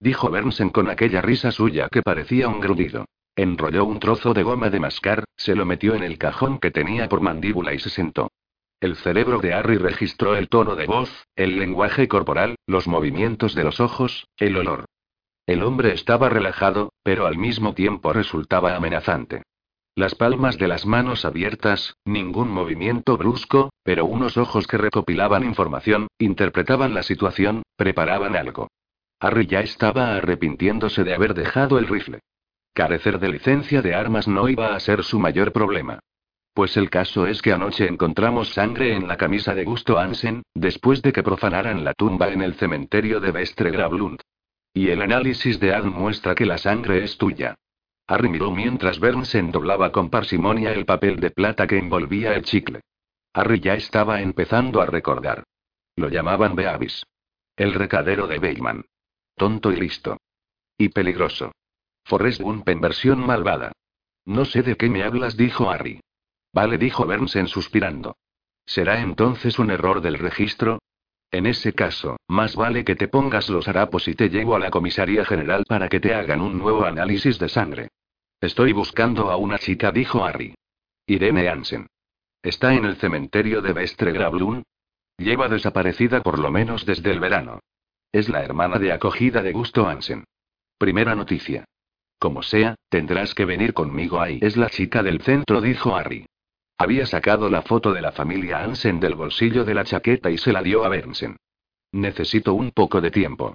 dijo 0.00 0.30
Bernsen 0.30 0.70
con 0.70 0.88
aquella 0.88 1.20
risa 1.20 1.52
suya 1.52 1.88
que 1.92 2.00
parecía 2.00 2.48
un 2.48 2.58
grudido. 2.58 3.04
Enrolló 3.36 3.84
un 3.84 4.00
trozo 4.00 4.32
de 4.32 4.42
goma 4.42 4.70
de 4.70 4.80
mascar, 4.80 5.24
se 5.36 5.54
lo 5.54 5.66
metió 5.66 5.94
en 5.94 6.02
el 6.02 6.16
cajón 6.16 6.58
que 6.58 6.70
tenía 6.70 7.06
por 7.10 7.20
mandíbula 7.20 7.74
y 7.74 7.78
se 7.80 7.90
sentó. 7.90 8.30
El 8.80 8.96
cerebro 8.96 9.40
de 9.40 9.52
Harry 9.52 9.76
registró 9.76 10.34
el 10.34 10.48
tono 10.48 10.74
de 10.74 10.86
voz, 10.86 11.10
el 11.36 11.58
lenguaje 11.58 12.08
corporal, 12.08 12.56
los 12.66 12.88
movimientos 12.88 13.54
de 13.54 13.64
los 13.64 13.78
ojos, 13.78 14.26
el 14.38 14.56
olor. 14.56 14.86
El 15.46 15.62
hombre 15.62 15.92
estaba 15.92 16.30
relajado, 16.30 16.94
pero 17.02 17.26
al 17.26 17.36
mismo 17.36 17.74
tiempo 17.74 18.14
resultaba 18.14 18.74
amenazante. 18.74 19.42
Las 19.94 20.14
palmas 20.14 20.56
de 20.56 20.68
las 20.68 20.86
manos 20.86 21.26
abiertas, 21.26 21.96
ningún 22.06 22.50
movimiento 22.50 23.18
brusco, 23.18 23.74
pero 23.82 24.06
unos 24.06 24.38
ojos 24.38 24.66
que 24.66 24.78
recopilaban 24.78 25.44
información, 25.44 26.08
interpretaban 26.18 26.94
la 26.94 27.02
situación, 27.02 27.62
preparaban 27.76 28.34
algo. 28.34 28.68
Harry 29.20 29.46
ya 29.46 29.60
estaba 29.60 30.16
arrepintiéndose 30.16 31.04
de 31.04 31.14
haber 31.14 31.34
dejado 31.34 31.78
el 31.78 31.88
rifle. 31.88 32.20
Carecer 32.72 33.18
de 33.18 33.28
licencia 33.28 33.82
de 33.82 33.94
armas 33.94 34.26
no 34.26 34.48
iba 34.48 34.74
a 34.74 34.80
ser 34.80 35.04
su 35.04 35.18
mayor 35.18 35.52
problema. 35.52 35.98
Pues 36.54 36.78
el 36.78 36.88
caso 36.88 37.26
es 37.26 37.42
que 37.42 37.52
anoche 37.52 37.86
encontramos 37.86 38.54
sangre 38.54 38.94
en 38.94 39.06
la 39.06 39.18
camisa 39.18 39.54
de 39.54 39.64
Gusto 39.64 39.98
Hansen, 39.98 40.42
después 40.54 41.02
de 41.02 41.12
que 41.12 41.22
profanaran 41.22 41.84
la 41.84 41.92
tumba 41.92 42.28
en 42.28 42.40
el 42.40 42.54
cementerio 42.54 43.20
de 43.20 43.30
Vestre 43.30 43.70
Gravlund. 43.70 44.20
Y 44.72 44.88
el 44.88 45.02
análisis 45.02 45.60
de 45.60 45.74
Ann 45.74 45.90
muestra 45.90 46.34
que 46.34 46.46
la 46.46 46.56
sangre 46.56 47.04
es 47.04 47.18
tuya. 47.18 47.56
Harry 48.06 48.28
miró 48.28 48.50
mientras 48.50 48.98
Bernsen 49.00 49.50
doblaba 49.50 49.92
con 49.92 50.10
parsimonia 50.10 50.72
el 50.72 50.84
papel 50.84 51.20
de 51.20 51.30
plata 51.30 51.66
que 51.66 51.78
envolvía 51.78 52.34
el 52.34 52.42
chicle. 52.42 52.80
Harry 53.32 53.60
ya 53.60 53.74
estaba 53.74 54.20
empezando 54.20 54.80
a 54.80 54.86
recordar. 54.86 55.44
Lo 55.96 56.08
llamaban 56.08 56.54
Beavis. 56.54 57.04
El 57.56 57.74
recadero 57.74 58.26
de 58.26 58.38
Bateman. 58.38 58.84
Tonto 59.36 59.72
y 59.72 59.76
listo. 59.76 60.18
Y 60.76 60.88
peligroso. 60.88 61.52
Forrest 62.04 62.40
Gump 62.40 62.68
en 62.68 62.80
versión 62.80 63.24
malvada. 63.24 63.72
No 64.24 64.44
sé 64.44 64.62
de 64.62 64.76
qué 64.76 64.88
me 64.88 65.02
hablas, 65.02 65.36
dijo 65.36 65.70
Harry. 65.70 66.00
Vale, 66.52 66.78
dijo 66.78 67.06
Bernsen 67.06 67.46
suspirando. 67.46 68.16
¿Será 68.66 69.00
entonces 69.00 69.58
un 69.58 69.70
error 69.70 70.00
del 70.00 70.18
registro? 70.18 70.80
En 71.32 71.46
ese 71.46 71.72
caso, 71.72 72.18
más 72.28 72.56
vale 72.56 72.84
que 72.84 72.94
te 72.94 73.08
pongas 73.08 73.48
los 73.48 73.66
harapos 73.66 74.06
y 74.06 74.14
te 74.14 74.28
llevo 74.28 74.54
a 74.54 74.58
la 74.58 74.70
comisaría 74.70 75.24
general 75.24 75.64
para 75.66 75.88
que 75.88 75.98
te 75.98 76.14
hagan 76.14 76.42
un 76.42 76.58
nuevo 76.58 76.84
análisis 76.84 77.38
de 77.38 77.48
sangre. 77.48 77.88
Estoy 78.38 78.74
buscando 78.74 79.30
a 79.30 79.36
una 79.36 79.58
chica, 79.58 79.90
dijo 79.90 80.22
Harry. 80.24 80.54
Irene 81.06 81.48
Hansen. 81.48 81.86
¿Está 82.42 82.74
en 82.74 82.84
el 82.84 82.96
cementerio 82.96 83.62
de 83.62 83.72
Vestre 83.72 84.12
Gravlund? 84.12 84.62
Lleva 85.16 85.48
desaparecida 85.48 86.20
por 86.22 86.38
lo 86.38 86.50
menos 86.50 86.84
desde 86.84 87.10
el 87.10 87.20
verano. 87.20 87.60
Es 88.12 88.28
la 88.28 88.42
hermana 88.42 88.78
de 88.78 88.92
acogida 88.92 89.42
de 89.42 89.52
Gusto 89.52 89.88
Hansen. 89.88 90.24
Primera 90.76 91.14
noticia. 91.14 91.64
Como 92.18 92.42
sea, 92.42 92.74
tendrás 92.90 93.34
que 93.34 93.46
venir 93.46 93.72
conmigo 93.72 94.20
ahí. 94.20 94.38
Es 94.42 94.58
la 94.58 94.68
chica 94.68 95.02
del 95.02 95.22
centro, 95.22 95.62
dijo 95.62 95.96
Harry. 95.96 96.26
Había 96.78 97.06
sacado 97.06 97.48
la 97.48 97.62
foto 97.62 97.92
de 97.92 98.00
la 98.00 98.12
familia 98.12 98.58
Hansen 98.58 99.00
del 99.00 99.14
bolsillo 99.14 99.64
de 99.64 99.74
la 99.74 99.84
chaqueta 99.84 100.30
y 100.30 100.38
se 100.38 100.52
la 100.52 100.62
dio 100.62 100.84
a 100.84 100.88
Bernsen. 100.88 101.36
Necesito 101.92 102.54
un 102.54 102.70
poco 102.70 103.00
de 103.00 103.10
tiempo. 103.10 103.54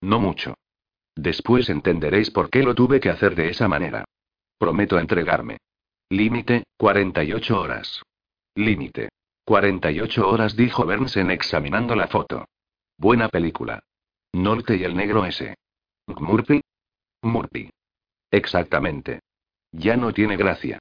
No 0.00 0.20
mucho. 0.20 0.54
Después 1.14 1.70
entenderéis 1.70 2.30
por 2.30 2.50
qué 2.50 2.62
lo 2.62 2.74
tuve 2.74 3.00
que 3.00 3.10
hacer 3.10 3.34
de 3.34 3.48
esa 3.48 3.68
manera. 3.68 4.04
Prometo 4.58 4.98
entregarme. 4.98 5.58
Límite, 6.10 6.64
48 6.76 7.60
horas. 7.60 8.02
Límite. 8.54 9.08
48 9.44 10.28
horas, 10.28 10.56
dijo 10.56 10.84
Bernsen 10.84 11.30
examinando 11.30 11.94
la 11.94 12.08
foto. 12.08 12.46
Buena 12.98 13.28
película. 13.28 13.80
Norte 14.32 14.76
y 14.76 14.84
el 14.84 14.96
negro 14.96 15.24
ese. 15.24 15.54
¿Murphy? 16.06 16.60
Murphy. 17.22 17.70
Exactamente. 18.30 19.20
Ya 19.72 19.96
no 19.96 20.12
tiene 20.12 20.36
gracia. 20.36 20.78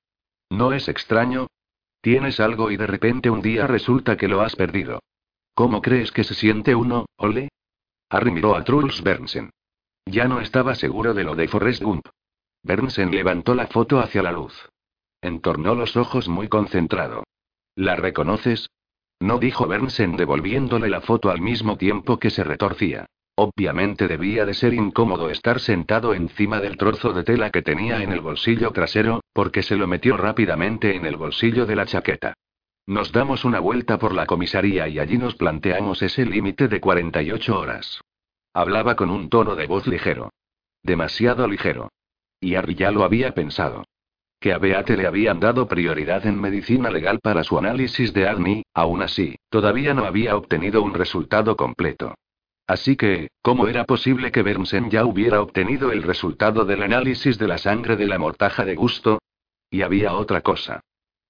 ¿No 0.49 0.73
es 0.73 0.87
extraño? 0.87 1.47
Tienes 2.05 2.39
algo 2.39 2.69
y 2.69 2.77
de 2.77 2.85
repente 2.85 3.31
un 3.31 3.41
día 3.41 3.65
resulta 3.65 4.15
que 4.15 4.27
lo 4.27 4.41
has 4.41 4.55
perdido. 4.55 4.99
¿Cómo 5.55 5.81
crees 5.81 6.11
que 6.11 6.23
se 6.23 6.35
siente 6.35 6.75
uno, 6.75 7.07
Ole? 7.17 7.49
Harry 8.11 8.29
miró 8.29 8.55
a 8.55 8.63
Truls 8.63 9.01
Bernsen. 9.01 9.49
Ya 10.05 10.27
no 10.27 10.39
estaba 10.39 10.75
seguro 10.75 11.15
de 11.15 11.23
lo 11.23 11.33
de 11.33 11.47
Forrest 11.47 11.81
Gump. 11.81 12.05
Bernsen 12.61 13.09
levantó 13.09 13.55
la 13.55 13.65
foto 13.65 13.97
hacia 13.97 14.21
la 14.21 14.31
luz. 14.31 14.53
Entornó 15.19 15.73
los 15.73 15.97
ojos 15.97 16.27
muy 16.27 16.47
concentrado. 16.47 17.23
¿La 17.73 17.95
reconoces? 17.95 18.69
No 19.19 19.39
dijo 19.39 19.65
Bernsen 19.65 20.15
devolviéndole 20.15 20.89
la 20.89 21.01
foto 21.01 21.31
al 21.31 21.41
mismo 21.41 21.75
tiempo 21.75 22.19
que 22.19 22.29
se 22.29 22.43
retorcía. 22.43 23.07
Obviamente 23.37 24.07
debía 24.07 24.45
de 24.45 24.53
ser 24.53 24.73
incómodo 24.73 25.29
estar 25.29 25.59
sentado 25.59 26.13
encima 26.13 26.61
del 26.61 26.77
trozo 26.77 27.11
de 27.11 27.23
tela 27.23 27.49
que 27.49 27.61
tenía 27.61 28.01
en 28.01 28.13
el 28.13 28.21
bolsillo 28.21 28.71
trasero, 28.71 29.21
porque 29.33 29.61
se 29.61 29.75
lo 29.75 29.87
metió 29.87 30.15
rápidamente 30.15 30.95
en 30.95 31.05
el 31.05 31.17
bolsillo 31.17 31.65
de 31.65 31.75
la 31.75 31.85
chaqueta. 31.85 32.33
Nos 32.87 33.11
damos 33.11 33.43
una 33.43 33.59
vuelta 33.59 33.99
por 33.99 34.13
la 34.13 34.25
comisaría 34.25 34.87
y 34.87 34.99
allí 34.99 35.17
nos 35.17 35.35
planteamos 35.35 36.01
ese 36.01 36.25
límite 36.25 36.69
de 36.69 36.79
48 36.79 37.59
horas. 37.59 37.99
Hablaba 38.53 38.95
con 38.95 39.09
un 39.09 39.29
tono 39.29 39.55
de 39.55 39.67
voz 39.67 39.85
ligero. 39.85 40.31
Demasiado 40.81 41.45
ligero. 41.45 41.89
Y 42.39 42.55
Harry 42.55 42.75
ya 42.75 42.91
lo 42.91 43.03
había 43.03 43.33
pensado. 43.33 43.83
Que 44.39 44.53
a 44.53 44.59
Beate 44.59 44.95
le 44.95 45.07
habían 45.07 45.41
dado 45.41 45.67
prioridad 45.67 46.25
en 46.25 46.39
medicina 46.39 46.89
legal 46.89 47.19
para 47.19 47.43
su 47.43 47.57
análisis 47.57 48.13
de 48.13 48.29
ADNI, 48.29 48.63
aún 48.73 49.01
así, 49.01 49.35
todavía 49.49 49.93
no 49.93 50.05
había 50.05 50.37
obtenido 50.37 50.83
un 50.83 50.93
resultado 50.93 51.57
completo. 51.57 52.13
Así 52.67 52.95
que, 52.95 53.29
¿cómo 53.41 53.67
era 53.67 53.85
posible 53.85 54.31
que 54.31 54.41
Bernsen 54.41 54.89
ya 54.89 55.05
hubiera 55.05 55.41
obtenido 55.41 55.91
el 55.91 56.01
resultado 56.01 56.65
del 56.65 56.81
análisis 56.81 57.37
de 57.37 57.47
la 57.47 57.59
sangre 57.59 57.95
de 57.95 58.07
la 58.07 58.17
mortaja 58.17 58.65
de 58.65 58.75
gusto? 58.75 59.19
Y 59.69 59.83
había 59.83 60.15
otra 60.15 60.41
cosa. 60.41 60.81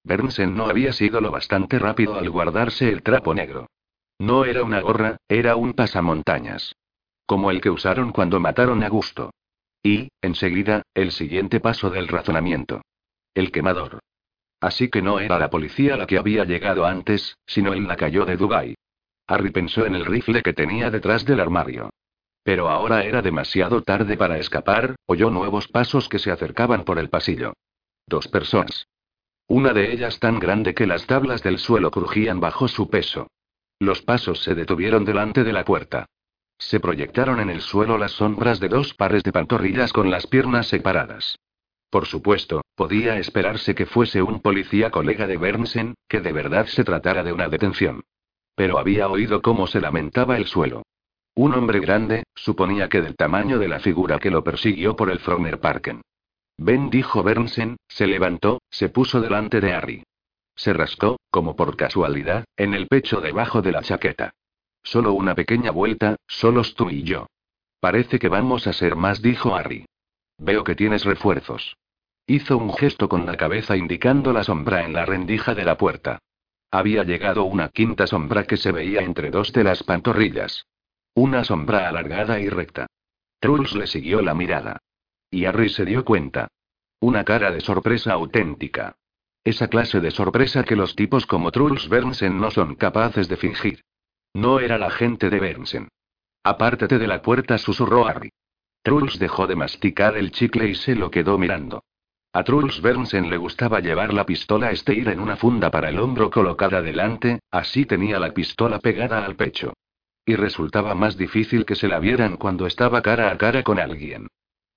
Bernsen 0.02 0.56
no 0.56 0.66
había 0.66 0.92
sido 0.92 1.20
lo 1.20 1.30
bastante 1.30 1.78
rápido 1.78 2.16
al 2.16 2.30
guardarse 2.30 2.88
el 2.88 3.02
trapo 3.02 3.34
negro. 3.34 3.66
No 4.18 4.44
era 4.44 4.62
una 4.62 4.80
gorra, 4.80 5.18
era 5.28 5.56
un 5.56 5.74
pasamontañas. 5.74 6.74
Como 7.26 7.50
el 7.50 7.60
que 7.60 7.70
usaron 7.70 8.12
cuando 8.12 8.40
mataron 8.40 8.82
a 8.82 8.88
Gusto. 8.88 9.32
Y, 9.82 10.08
enseguida, 10.22 10.82
el 10.94 11.12
siguiente 11.12 11.60
paso 11.60 11.90
del 11.90 12.08
razonamiento. 12.08 12.82
El 13.34 13.52
quemador. 13.52 13.98
Así 14.60 14.88
que 14.88 15.02
no 15.02 15.20
era 15.20 15.38
la 15.38 15.50
policía 15.50 15.96
la 15.96 16.06
que 16.06 16.16
había 16.16 16.44
llegado 16.44 16.86
antes, 16.86 17.36
sino 17.46 17.74
el 17.74 17.86
lacayo 17.86 18.24
de 18.24 18.36
Dubai. 18.36 18.74
Harry 19.26 19.50
pensó 19.50 19.86
en 19.86 19.94
el 19.94 20.04
rifle 20.04 20.42
que 20.42 20.52
tenía 20.52 20.90
detrás 20.90 21.24
del 21.24 21.40
armario. 21.40 21.90
Pero 22.42 22.68
ahora 22.68 23.02
era 23.02 23.22
demasiado 23.22 23.82
tarde 23.82 24.16
para 24.16 24.38
escapar, 24.38 24.94
oyó 25.06 25.30
nuevos 25.30 25.66
pasos 25.66 26.08
que 26.08 26.20
se 26.20 26.30
acercaban 26.30 26.84
por 26.84 26.98
el 26.98 27.10
pasillo. 27.10 27.54
Dos 28.06 28.28
personas. 28.28 28.86
Una 29.48 29.72
de 29.72 29.92
ellas 29.92 30.20
tan 30.20 30.38
grande 30.38 30.74
que 30.74 30.86
las 30.86 31.06
tablas 31.06 31.42
del 31.42 31.58
suelo 31.58 31.90
crujían 31.90 32.38
bajo 32.38 32.68
su 32.68 32.88
peso. 32.88 33.28
Los 33.80 34.02
pasos 34.02 34.42
se 34.42 34.54
detuvieron 34.54 35.04
delante 35.04 35.44
de 35.44 35.52
la 35.52 35.64
puerta. 35.64 36.06
Se 36.58 36.80
proyectaron 36.80 37.40
en 37.40 37.50
el 37.50 37.60
suelo 37.60 37.98
las 37.98 38.12
sombras 38.12 38.60
de 38.60 38.68
dos 38.68 38.94
pares 38.94 39.22
de 39.22 39.32
pantorrillas 39.32 39.92
con 39.92 40.10
las 40.10 40.26
piernas 40.26 40.68
separadas. 40.68 41.38
Por 41.90 42.06
supuesto, 42.06 42.62
podía 42.74 43.18
esperarse 43.18 43.74
que 43.74 43.86
fuese 43.86 44.22
un 44.22 44.40
policía 44.40 44.90
colega 44.90 45.26
de 45.26 45.36
Bernsen, 45.36 45.94
que 46.08 46.20
de 46.20 46.32
verdad 46.32 46.66
se 46.66 46.84
tratara 46.84 47.22
de 47.22 47.32
una 47.32 47.48
detención. 47.48 48.02
Pero 48.56 48.78
había 48.78 49.08
oído 49.08 49.42
cómo 49.42 49.68
se 49.68 49.80
lamentaba 49.80 50.36
el 50.36 50.46
suelo. 50.46 50.82
Un 51.36 51.54
hombre 51.54 51.78
grande, 51.78 52.24
suponía 52.34 52.88
que 52.88 53.02
del 53.02 53.14
tamaño 53.14 53.58
de 53.58 53.68
la 53.68 53.78
figura 53.78 54.18
que 54.18 54.30
lo 54.30 54.42
persiguió 54.42 54.96
por 54.96 55.10
el 55.10 55.20
Frogner 55.20 55.60
Parken. 55.60 56.00
Ben 56.56 56.88
dijo 56.88 57.22
Bernsen, 57.22 57.76
se 57.86 58.06
levantó, 58.06 58.62
se 58.70 58.88
puso 58.88 59.20
delante 59.20 59.60
de 59.60 59.74
Harry. 59.74 60.02
Se 60.56 60.72
rascó, 60.72 61.18
como 61.30 61.54
por 61.54 61.76
casualidad, 61.76 62.46
en 62.56 62.72
el 62.72 62.88
pecho 62.88 63.20
debajo 63.20 63.60
de 63.60 63.72
la 63.72 63.82
chaqueta. 63.82 64.32
Solo 64.82 65.12
una 65.12 65.34
pequeña 65.34 65.70
vuelta, 65.70 66.16
solos 66.26 66.74
tú 66.74 66.88
y 66.88 67.02
yo. 67.02 67.26
Parece 67.80 68.18
que 68.18 68.30
vamos 68.30 68.66
a 68.66 68.72
ser 68.72 68.96
más, 68.96 69.20
dijo 69.20 69.54
Harry. 69.54 69.84
Veo 70.38 70.64
que 70.64 70.74
tienes 70.74 71.04
refuerzos. 71.04 71.76
Hizo 72.26 72.56
un 72.56 72.72
gesto 72.72 73.08
con 73.10 73.26
la 73.26 73.36
cabeza 73.36 73.76
indicando 73.76 74.32
la 74.32 74.42
sombra 74.42 74.84
en 74.84 74.94
la 74.94 75.04
rendija 75.04 75.54
de 75.54 75.64
la 75.64 75.76
puerta. 75.76 76.18
Había 76.76 77.04
llegado 77.04 77.44
una 77.44 77.70
quinta 77.70 78.06
sombra 78.06 78.44
que 78.44 78.58
se 78.58 78.70
veía 78.70 79.00
entre 79.00 79.30
dos 79.30 79.50
de 79.50 79.64
las 79.64 79.82
pantorrillas. 79.82 80.66
Una 81.14 81.42
sombra 81.42 81.88
alargada 81.88 82.38
y 82.38 82.50
recta. 82.50 82.86
Truls 83.40 83.74
le 83.74 83.86
siguió 83.86 84.20
la 84.20 84.34
mirada. 84.34 84.82
Y 85.30 85.46
Harry 85.46 85.70
se 85.70 85.86
dio 85.86 86.04
cuenta. 86.04 86.48
Una 87.00 87.24
cara 87.24 87.50
de 87.50 87.62
sorpresa 87.62 88.12
auténtica. 88.12 88.94
Esa 89.42 89.68
clase 89.68 90.00
de 90.00 90.10
sorpresa 90.10 90.64
que 90.64 90.76
los 90.76 90.94
tipos 90.94 91.24
como 91.24 91.50
Truls 91.50 91.88
Bernsen 91.88 92.38
no 92.38 92.50
son 92.50 92.74
capaces 92.74 93.26
de 93.26 93.38
fingir. 93.38 93.80
No 94.34 94.60
era 94.60 94.76
la 94.76 94.90
gente 94.90 95.30
de 95.30 95.40
Bernsen. 95.40 95.88
Apártate 96.44 96.98
de 96.98 97.06
la 97.06 97.22
puerta, 97.22 97.56
susurró 97.56 98.06
Harry. 98.06 98.28
Truls 98.82 99.18
dejó 99.18 99.46
de 99.46 99.56
masticar 99.56 100.18
el 100.18 100.30
chicle 100.30 100.68
y 100.68 100.74
se 100.74 100.94
lo 100.94 101.10
quedó 101.10 101.38
mirando. 101.38 101.84
A 102.36 102.44
Truls 102.44 102.82
Bernsen 102.82 103.30
le 103.30 103.38
gustaba 103.38 103.80
llevar 103.80 104.12
la 104.12 104.26
pistola 104.26 104.70
Steyr 104.76 105.08
en 105.08 105.20
una 105.20 105.36
funda 105.36 105.70
para 105.70 105.88
el 105.88 105.98
hombro 105.98 106.30
colocada 106.30 106.82
delante, 106.82 107.40
así 107.50 107.86
tenía 107.86 108.18
la 108.18 108.34
pistola 108.34 108.78
pegada 108.78 109.24
al 109.24 109.36
pecho. 109.36 109.72
Y 110.26 110.36
resultaba 110.36 110.94
más 110.94 111.16
difícil 111.16 111.64
que 111.64 111.74
se 111.74 111.88
la 111.88 111.98
vieran 111.98 112.36
cuando 112.36 112.66
estaba 112.66 113.00
cara 113.00 113.30
a 113.30 113.38
cara 113.38 113.62
con 113.62 113.78
alguien. 113.78 114.26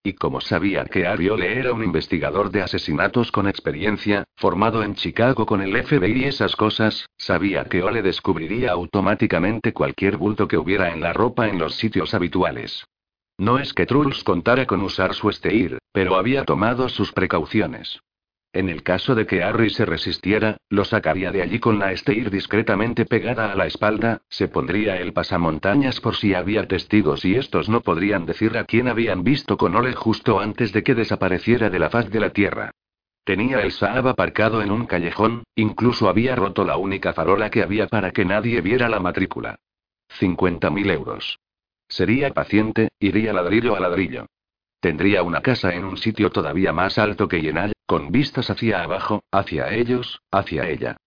Y 0.01 0.13
como 0.13 0.39
sabía 0.39 0.85
que 0.85 1.05
Ariole 1.05 1.59
era 1.59 1.73
un 1.73 1.83
investigador 1.83 2.49
de 2.49 2.61
asesinatos 2.61 3.29
con 3.29 3.45
experiencia, 3.45 4.23
formado 4.37 4.81
en 4.81 4.95
Chicago 4.95 5.45
con 5.45 5.61
el 5.61 5.83
FBI 5.83 6.13
y 6.13 6.23
esas 6.29 6.55
cosas, 6.55 7.07
sabía 7.17 7.65
que 7.65 7.83
Ole 7.83 8.01
descubriría 8.01 8.71
automáticamente 8.71 9.73
cualquier 9.73 10.15
bulto 10.15 10.47
que 10.47 10.57
hubiera 10.57 10.93
en 10.93 11.01
la 11.01 11.11
ropa 11.11 11.49
en 11.49 11.59
los 11.59 11.75
sitios 11.75 12.13
habituales. 12.13 12.85
No 13.39 13.57
es 13.57 13.73
que 13.73 13.85
Truls 13.85 14.25
contara 14.25 14.65
con 14.65 14.81
usar 14.81 15.13
su 15.13 15.29
esteir, 15.29 15.77
pero 15.93 16.17
había 16.17 16.43
tomado 16.43 16.89
sus 16.89 17.13
precauciones. 17.13 18.01
En 18.51 18.67
el 18.67 18.83
caso 18.83 19.15
de 19.15 19.25
que 19.25 19.41
Harry 19.41 19.69
se 19.69 19.85
resistiera, 19.85 20.57
lo 20.67 20.83
sacaría 20.83 21.31
de 21.31 21.41
allí 21.41 21.57
con 21.57 21.79
la 21.79 21.93
Esteir 21.93 22.31
discretamente 22.31 23.05
pegada 23.05 23.49
a 23.49 23.55
la 23.55 23.65
espalda, 23.65 24.23
se 24.27 24.49
pondría 24.49 24.97
el 24.97 25.13
pasamontañas 25.13 26.01
por 26.01 26.17
si 26.17 26.33
había 26.33 26.67
testigos 26.67 27.23
y 27.23 27.35
estos 27.35 27.69
no 27.69 27.79
podrían 27.79 28.25
decir 28.25 28.57
a 28.57 28.65
quién 28.65 28.89
habían 28.89 29.23
visto 29.23 29.55
con 29.55 29.73
Ole 29.73 29.93
justo 29.93 30.41
antes 30.41 30.73
de 30.73 30.83
que 30.83 30.93
desapareciera 30.93 31.69
de 31.69 31.79
la 31.79 31.89
faz 31.89 32.09
de 32.09 32.19
la 32.19 32.31
tierra. 32.31 32.71
Tenía 33.23 33.61
el 33.61 33.71
Saab 33.71 34.09
aparcado 34.09 34.61
en 34.61 34.71
un 34.71 34.85
callejón, 34.85 35.43
incluso 35.55 36.09
había 36.09 36.35
roto 36.35 36.65
la 36.65 36.75
única 36.75 37.13
farola 37.13 37.49
que 37.49 37.63
había 37.63 37.87
para 37.87 38.11
que 38.11 38.25
nadie 38.25 38.59
viera 38.59 38.89
la 38.89 38.99
matrícula. 38.99 39.59
50.000 40.19 40.91
euros. 40.91 41.39
Sería 41.89 42.33
paciente, 42.33 42.89
iría 42.99 43.33
ladrillo 43.33 43.75
a 43.75 43.79
ladrillo. 43.79 44.27
Tendría 44.79 45.23
una 45.23 45.41
casa 45.41 45.73
en 45.73 45.83
un 45.83 45.97
sitio 45.97 46.29
todavía 46.29 46.71
más 46.71 46.97
alto 46.97 47.27
que 47.27 47.41
Yenal, 47.41 47.73
con 47.85 48.11
vistas 48.11 48.49
hacia 48.49 48.83
abajo, 48.83 49.23
hacia 49.31 49.73
ellos, 49.73 50.21
hacia 50.31 50.69
ella. 50.69 50.97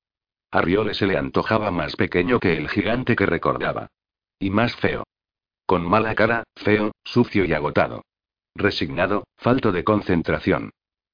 A 0.51 0.61
Riole 0.61 0.93
se 0.93 1.07
le 1.07 1.17
antojaba 1.17 1.71
más 1.71 1.97
pequeño 1.97 2.39
que 2.39 2.59
el 2.59 2.69
gigante 2.69 3.17
que 3.17 3.25
recordaba. 3.25 3.89
Y 4.39 4.51
más 4.51 4.77
feo. 4.77 5.05
Con 5.65 5.89
mala 5.89 6.15
cara, 6.15 6.45
feo, 6.57 6.93
sucio 7.05 7.47
y 7.47 7.55
agotado. 7.55 8.05
Resignado, 8.55 9.25
falto 9.39 9.73
de 9.73 9.85
concentración. 9.85 10.73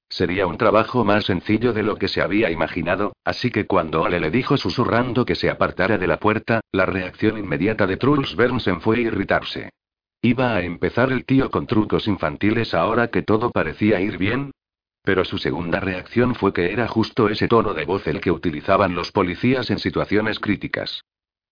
Sería 0.09 0.47
un 0.47 0.57
trabajo 0.57 1.05
más 1.05 1.27
sencillo 1.27 1.73
de 1.73 1.83
lo 1.83 1.97
que 1.97 2.09
se 2.09 2.23
había 2.23 2.51
imaginado, 2.51 3.13
así 3.25 3.51
que 3.51 3.67
cuando 3.67 4.03
Ole 4.03 4.21
le 4.21 4.31
dijo 4.31 4.57
susurrando 4.57 5.27
que 5.27 5.35
se 5.35 5.51
apartara 5.51 5.99
de 5.99 6.07
la 6.07 6.19
puerta, 6.19 6.61
la 6.73 6.87
reacción 6.87 7.37
inmediata 7.39 7.87
de 7.87 7.99
Truls 7.99 8.35
Bernsen 8.35 8.81
fue 8.81 9.01
irritarse. 9.01 9.71
¿Iba 10.23 10.55
a 10.55 10.63
empezar 10.63 11.13
el 11.13 11.25
tío 11.25 11.51
con 11.51 11.67
trucos 11.67 12.09
infantiles 12.09 12.75
ahora 12.75 13.09
que 13.09 13.23
todo 13.23 13.51
parecía 13.51 14.01
ir 14.01 14.19
bien? 14.19 14.51
Pero 15.03 15.25
su 15.25 15.39
segunda 15.39 15.79
reacción 15.79 16.35
fue 16.35 16.53
que 16.53 16.73
era 16.73 16.89
justo 16.89 17.29
ese 17.29 17.47
tono 17.47 17.75
de 17.75 17.85
voz 17.85 18.07
el 18.07 18.21
que 18.21 18.33
utilizaban 18.33 18.95
los 18.95 19.13
policías 19.13 19.71
en 19.71 19.79
situaciones 19.79 20.41
críticas. 20.41 21.03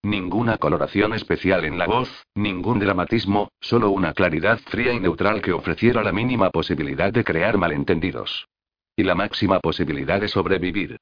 Ninguna 0.07 0.57
coloración 0.57 1.13
especial 1.13 1.65
en 1.65 1.77
la 1.77 1.85
voz, 1.85 2.09
ningún 2.33 2.79
dramatismo, 2.79 3.49
solo 3.59 3.89
una 3.89 4.13
claridad 4.13 4.57
fría 4.57 4.93
y 4.93 5.01
neutral 5.01 5.41
que 5.41 5.51
ofreciera 5.51 6.01
la 6.01 6.13
mínima 6.13 6.49
posibilidad 6.49 7.11
de 7.11 7.25
crear 7.25 7.57
malentendidos. 7.57 8.47
Y 8.95 9.03
la 9.03 9.15
máxima 9.15 9.59
posibilidad 9.59 10.21
de 10.21 10.29
sobrevivir. 10.29 10.95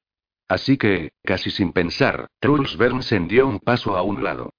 Así 0.48 0.76
que, 0.76 1.12
casi 1.22 1.50
sin 1.50 1.72
pensar, 1.72 2.26
Truls 2.40 2.76
Bernsen 2.76 3.28
dio 3.28 3.46
un 3.46 3.60
paso 3.60 3.96
a 3.96 4.02
un 4.02 4.24
lado. 4.24 4.50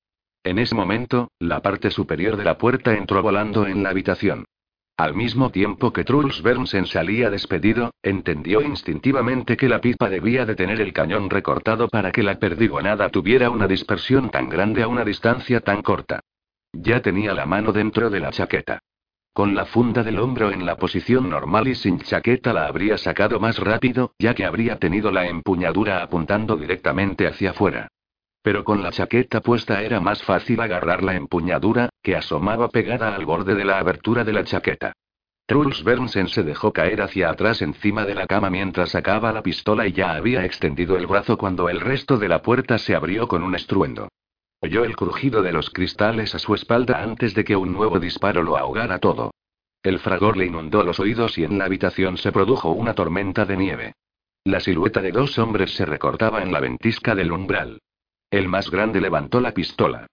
En 0.45 0.59
ese 0.59 0.75
momento, 0.75 1.29
la 1.39 1.61
parte 1.61 1.91
superior 1.91 2.37
de 2.37 2.45
la 2.45 2.57
puerta 2.57 2.93
entró 2.93 3.21
volando 3.21 3.67
en 3.67 3.83
la 3.83 3.89
habitación. 3.89 4.45
Al 4.97 5.13
mismo 5.13 5.51
tiempo 5.51 5.93
que 5.93 6.03
Truls 6.03 6.41
Bernsen 6.41 6.87
salía 6.87 7.29
despedido, 7.29 7.91
entendió 8.01 8.61
instintivamente 8.61 9.55
que 9.55 9.69
la 9.69 9.79
pipa 9.79 10.09
debía 10.09 10.43
de 10.43 10.55
tener 10.55 10.81
el 10.81 10.91
cañón 10.91 11.29
recortado 11.29 11.87
para 11.87 12.11
que 12.11 12.23
la 12.23 12.39
perdigonada 12.39 13.09
tuviera 13.09 13.51
una 13.51 13.67
dispersión 13.67 14.31
tan 14.31 14.49
grande 14.49 14.81
a 14.81 14.87
una 14.87 15.05
distancia 15.05 15.61
tan 15.61 15.83
corta. 15.83 16.21
Ya 16.73 16.99
tenía 17.03 17.35
la 17.35 17.45
mano 17.45 17.71
dentro 17.71 18.09
de 18.09 18.19
la 18.19 18.31
chaqueta. 18.31 18.79
Con 19.33 19.53
la 19.53 19.65
funda 19.65 20.01
del 20.01 20.17
hombro 20.17 20.49
en 20.51 20.65
la 20.65 20.77
posición 20.77 21.29
normal 21.29 21.67
y 21.67 21.75
sin 21.75 21.99
chaqueta 21.99 22.51
la 22.51 22.65
habría 22.65 22.97
sacado 22.97 23.39
más 23.39 23.59
rápido, 23.59 24.13
ya 24.17 24.33
que 24.33 24.45
habría 24.45 24.79
tenido 24.79 25.11
la 25.11 25.27
empuñadura 25.27 26.01
apuntando 26.01 26.57
directamente 26.57 27.27
hacia 27.27 27.51
afuera. 27.51 27.87
Pero 28.47 28.63
con 28.63 28.81
la 28.81 28.91
chaqueta 28.91 29.41
puesta 29.41 29.81
era 29.81 29.99
más 29.99 30.23
fácil 30.23 30.61
agarrar 30.61 31.03
la 31.03 31.17
empuñadura, 31.17 31.89
que 32.01 32.15
asomaba 32.15 32.69
pegada 32.69 33.13
al 33.13 33.25
borde 33.25 33.55
de 33.55 33.65
la 33.65 33.77
abertura 33.77 34.23
de 34.23 34.31
la 34.31 34.45
chaqueta. 34.45 34.93
Truls 35.45 35.83
Bernsen 35.83 36.29
se 36.29 36.43
dejó 36.43 36.71
caer 36.71 37.01
hacia 37.01 37.29
atrás 37.29 37.61
encima 37.61 38.05
de 38.05 38.15
la 38.15 38.25
cama 38.25 38.49
mientras 38.49 38.91
sacaba 38.91 39.33
la 39.33 39.43
pistola 39.43 39.85
y 39.85 39.91
ya 39.91 40.13
había 40.13 40.45
extendido 40.45 40.95
el 40.95 41.07
brazo 41.07 41.37
cuando 41.37 41.67
el 41.67 41.81
resto 41.81 42.17
de 42.17 42.29
la 42.29 42.41
puerta 42.41 42.77
se 42.77 42.95
abrió 42.95 43.27
con 43.27 43.43
un 43.43 43.53
estruendo. 43.53 44.07
Oyó 44.61 44.85
el 44.85 44.95
crujido 44.95 45.41
de 45.41 45.51
los 45.51 45.69
cristales 45.69 46.33
a 46.33 46.39
su 46.39 46.55
espalda 46.55 47.03
antes 47.03 47.33
de 47.33 47.43
que 47.43 47.57
un 47.57 47.73
nuevo 47.73 47.99
disparo 47.99 48.43
lo 48.43 48.55
ahogara 48.55 48.99
todo. 48.99 49.31
El 49.83 49.99
fragor 49.99 50.37
le 50.37 50.45
inundó 50.45 50.83
los 50.83 51.01
oídos 51.01 51.37
y 51.37 51.43
en 51.43 51.57
la 51.57 51.65
habitación 51.65 52.15
se 52.15 52.31
produjo 52.31 52.71
una 52.71 52.93
tormenta 52.93 53.43
de 53.43 53.57
nieve. 53.57 53.93
La 54.45 54.61
silueta 54.61 55.01
de 55.01 55.11
dos 55.11 55.37
hombres 55.37 55.75
se 55.75 55.85
recortaba 55.85 56.41
en 56.41 56.53
la 56.53 56.61
ventisca 56.61 57.13
del 57.13 57.33
umbral. 57.33 57.81
El 58.29 58.49
más 58.49 58.69
grande 58.69 58.99
levantó 58.99 59.39
la 59.39 59.53
pistola. 59.53 60.07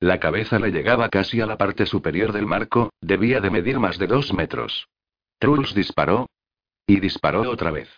La 0.00 0.20
cabeza 0.20 0.58
le 0.58 0.70
llegaba 0.70 1.08
casi 1.08 1.40
a 1.40 1.46
la 1.46 1.58
parte 1.58 1.84
superior 1.84 2.32
del 2.32 2.46
marco, 2.46 2.90
debía 3.00 3.40
de 3.40 3.50
medir 3.50 3.78
más 3.78 3.98
de 3.98 4.06
dos 4.06 4.32
metros. 4.32 4.88
Truls 5.38 5.74
disparó. 5.74 6.28
Y 6.86 7.00
disparó 7.00 7.42
otra 7.50 7.70
vez. 7.70 7.88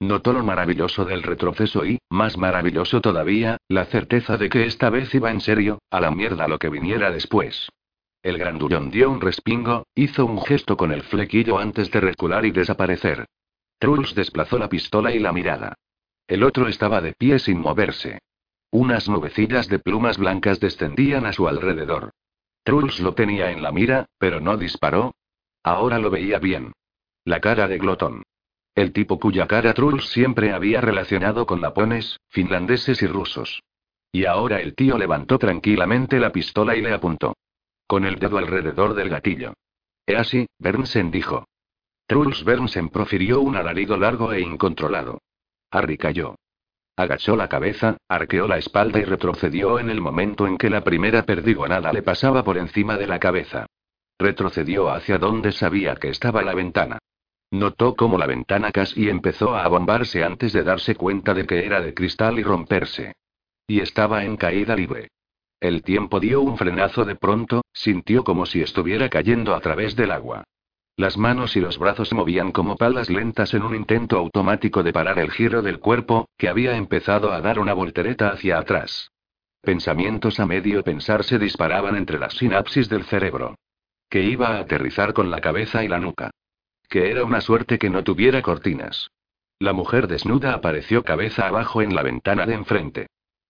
Notó 0.00 0.32
lo 0.32 0.44
maravilloso 0.44 1.04
del 1.04 1.24
retroceso 1.24 1.84
y, 1.84 1.98
más 2.08 2.36
maravilloso 2.36 3.00
todavía, 3.00 3.56
la 3.66 3.86
certeza 3.86 4.36
de 4.36 4.48
que 4.48 4.66
esta 4.66 4.90
vez 4.90 5.12
iba 5.12 5.32
en 5.32 5.40
serio, 5.40 5.80
a 5.90 6.00
la 6.00 6.12
mierda 6.12 6.46
lo 6.46 6.58
que 6.58 6.68
viniera 6.68 7.10
después. 7.10 7.68
El 8.22 8.38
grandullón 8.38 8.90
dio 8.90 9.10
un 9.10 9.20
respingo, 9.20 9.86
hizo 9.96 10.24
un 10.24 10.40
gesto 10.42 10.76
con 10.76 10.92
el 10.92 11.02
flequillo 11.02 11.58
antes 11.58 11.90
de 11.90 12.00
recular 12.00 12.44
y 12.44 12.52
desaparecer. 12.52 13.26
Truls 13.78 14.14
desplazó 14.14 14.58
la 14.58 14.68
pistola 14.68 15.12
y 15.12 15.18
la 15.18 15.32
mirada. 15.32 15.74
El 16.28 16.44
otro 16.44 16.68
estaba 16.68 17.00
de 17.00 17.14
pie 17.14 17.38
sin 17.38 17.58
moverse. 17.58 18.20
Unas 18.70 19.08
nubecillas 19.08 19.68
de 19.68 19.78
plumas 19.78 20.18
blancas 20.18 20.60
descendían 20.60 21.24
a 21.24 21.32
su 21.32 21.48
alrededor. 21.48 22.10
Truls 22.64 23.00
lo 23.00 23.14
tenía 23.14 23.50
en 23.50 23.62
la 23.62 23.72
mira, 23.72 24.06
pero 24.18 24.40
no 24.40 24.56
disparó. 24.56 25.14
Ahora 25.62 25.98
lo 25.98 26.10
veía 26.10 26.38
bien. 26.38 26.72
La 27.24 27.40
cara 27.40 27.66
de 27.66 27.78
Glotón. 27.78 28.22
El 28.74 28.92
tipo 28.92 29.18
cuya 29.18 29.46
cara 29.46 29.74
Truls 29.74 30.10
siempre 30.10 30.52
había 30.52 30.80
relacionado 30.80 31.46
con 31.46 31.60
lapones, 31.60 32.20
finlandeses 32.28 33.02
y 33.02 33.06
rusos. 33.06 33.62
Y 34.12 34.26
ahora 34.26 34.60
el 34.60 34.74
tío 34.74 34.98
levantó 34.98 35.38
tranquilamente 35.38 36.20
la 36.20 36.30
pistola 36.30 36.76
y 36.76 36.82
le 36.82 36.92
apuntó. 36.92 37.34
Con 37.86 38.04
el 38.04 38.18
dedo 38.18 38.38
alrededor 38.38 38.94
del 38.94 39.08
gatillo. 39.08 39.54
He 40.06 40.16
así, 40.16 40.46
Bernsen 40.58 41.10
dijo. 41.10 41.46
Truls 42.06 42.44
Bernsen 42.44 42.88
profirió 42.88 43.40
un 43.40 43.56
alarido 43.56 43.96
largo 43.96 44.32
e 44.32 44.40
incontrolado. 44.40 45.20
Harry 45.70 45.98
cayó. 45.98 46.36
Agachó 46.98 47.36
la 47.36 47.48
cabeza, 47.48 47.96
arqueó 48.08 48.48
la 48.48 48.58
espalda 48.58 48.98
y 48.98 49.04
retrocedió 49.04 49.78
en 49.78 49.88
el 49.88 50.00
momento 50.00 50.48
en 50.48 50.58
que 50.58 50.68
la 50.68 50.82
primera 50.82 51.22
perdigonada 51.22 51.92
le 51.92 52.02
pasaba 52.02 52.42
por 52.42 52.58
encima 52.58 52.96
de 52.96 53.06
la 53.06 53.20
cabeza. 53.20 53.66
Retrocedió 54.18 54.90
hacia 54.90 55.16
donde 55.16 55.52
sabía 55.52 55.94
que 55.94 56.08
estaba 56.08 56.42
la 56.42 56.54
ventana. 56.54 56.98
Notó 57.52 57.94
cómo 57.94 58.18
la 58.18 58.26
ventana 58.26 58.72
casi 58.72 59.08
empezó 59.08 59.54
a 59.54 59.62
abombarse 59.62 60.24
antes 60.24 60.52
de 60.52 60.64
darse 60.64 60.96
cuenta 60.96 61.34
de 61.34 61.46
que 61.46 61.64
era 61.64 61.80
de 61.80 61.94
cristal 61.94 62.40
y 62.40 62.42
romperse. 62.42 63.12
Y 63.68 63.78
estaba 63.78 64.24
en 64.24 64.36
caída 64.36 64.74
libre. 64.74 65.12
El 65.60 65.84
tiempo 65.84 66.18
dio 66.18 66.40
un 66.40 66.58
frenazo 66.58 67.04
de 67.04 67.14
pronto, 67.14 67.62
sintió 67.72 68.24
como 68.24 68.44
si 68.44 68.60
estuviera 68.60 69.08
cayendo 69.08 69.54
a 69.54 69.60
través 69.60 69.94
del 69.94 70.10
agua. 70.10 70.42
Las 70.98 71.16
manos 71.16 71.54
y 71.54 71.60
los 71.60 71.78
brazos 71.78 72.08
se 72.08 72.16
movían 72.16 72.50
como 72.50 72.76
palas 72.76 73.08
lentas 73.08 73.54
en 73.54 73.62
un 73.62 73.76
intento 73.76 74.18
automático 74.18 74.82
de 74.82 74.92
parar 74.92 75.20
el 75.20 75.30
giro 75.30 75.62
del 75.62 75.78
cuerpo, 75.78 76.28
que 76.36 76.48
había 76.48 76.76
empezado 76.76 77.32
a 77.32 77.40
dar 77.40 77.60
una 77.60 77.72
voltereta 77.72 78.30
hacia 78.30 78.58
atrás. 78.58 79.12
Pensamientos 79.62 80.40
a 80.40 80.46
medio 80.46 80.82
pensar 80.82 81.22
se 81.22 81.38
disparaban 81.38 81.94
entre 81.94 82.18
las 82.18 82.34
sinapsis 82.34 82.88
del 82.88 83.04
cerebro. 83.04 83.54
Que 84.10 84.24
iba 84.24 84.48
a 84.48 84.58
aterrizar 84.58 85.12
con 85.12 85.30
la 85.30 85.40
cabeza 85.40 85.84
y 85.84 85.88
la 85.88 86.00
nuca. 86.00 86.32
Que 86.88 87.12
era 87.12 87.24
una 87.24 87.42
suerte 87.42 87.78
que 87.78 87.90
no 87.90 88.02
tuviera 88.02 88.42
cortinas. 88.42 89.12
La 89.60 89.72
mujer 89.72 90.08
desnuda 90.08 90.52
apareció 90.52 91.04
cabeza 91.04 91.46
abajo 91.46 91.80
en 91.80 91.94
la 91.94 92.02
ventana 92.02 92.44
de 92.44 92.54
enfrente. 92.54 93.06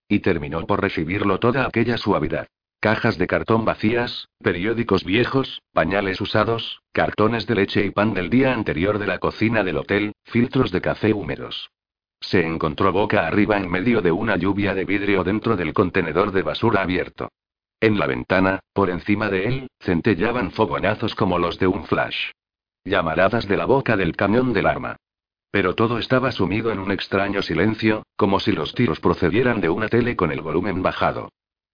Y 0.07 0.19
terminó 0.19 0.67
por 0.67 0.83
recibirlo 0.83 1.39
toda 1.39 1.65
aquella 1.65 1.97
suavidad. 1.97 2.47
Cajas 2.81 3.19
de 3.19 3.27
cartón 3.27 3.65
vacías, 3.65 4.29
periódicos 4.41 5.03
viejos, 5.03 5.63
pañales 5.73 6.21
usados, 6.21 6.81
cartones 6.93 7.45
de 7.49 7.57
leche 7.57 7.85
y 7.85 7.91
pan 7.91 8.15
del 8.15 8.31
día 8.31 8.53
anterior 8.53 9.01
de 9.01 9.09
la 9.09 9.19
cocina 9.19 9.65
del 9.65 9.79
hotel, 9.79 10.13
filtros 10.23 10.71
de 10.71 10.81
café 10.81 11.13
húmedos. 11.13 11.71
Se 12.21 12.47
encontró 12.47 12.93
boca 12.93 13.27
arriba 13.27 13.57
en 13.57 13.69
medio 13.69 14.01
de 14.01 14.13
una 14.13 14.37
lluvia 14.37 14.75
de 14.75 14.85
vidrio 14.85 15.25
dentro 15.25 15.57
del 15.57 15.75
contenedor 15.75 16.31
de 16.31 16.43
basura 16.43 16.83
abierto. 16.83 17.31
En 17.81 17.99
la 17.99 18.07
ventana, 18.07 18.61
por 18.73 18.91
encima 18.91 19.29
de 19.29 19.47
él, 19.47 19.69
centellaban 19.81 20.53
fogonazos 20.53 21.17
como 21.17 21.41
los 21.41 21.59
de 21.59 21.67
un 21.67 21.85
flash. 21.85 22.31
Llamaradas 22.85 23.49
de 23.49 23.57
la 23.57 23.65
boca 23.65 23.97
del 23.97 24.15
camión 24.15 24.53
del 24.53 24.67
arma. 24.67 24.97
Pero 25.51 25.75
todo 25.75 25.99
estaba 25.99 26.31
sumido 26.31 26.71
en 26.71 26.79
un 26.79 26.93
extraño 26.93 27.43
silencio, 27.43 28.05
como 28.15 28.39
si 28.39 28.53
los 28.53 28.73
tiros 28.73 29.01
procedieran 29.01 29.61
de 29.61 29.69
una 29.69 29.89
tele 29.89 30.15
con 30.15 30.31
el 30.31 30.43
volumen 30.43 30.81
bajado. 30.81 31.31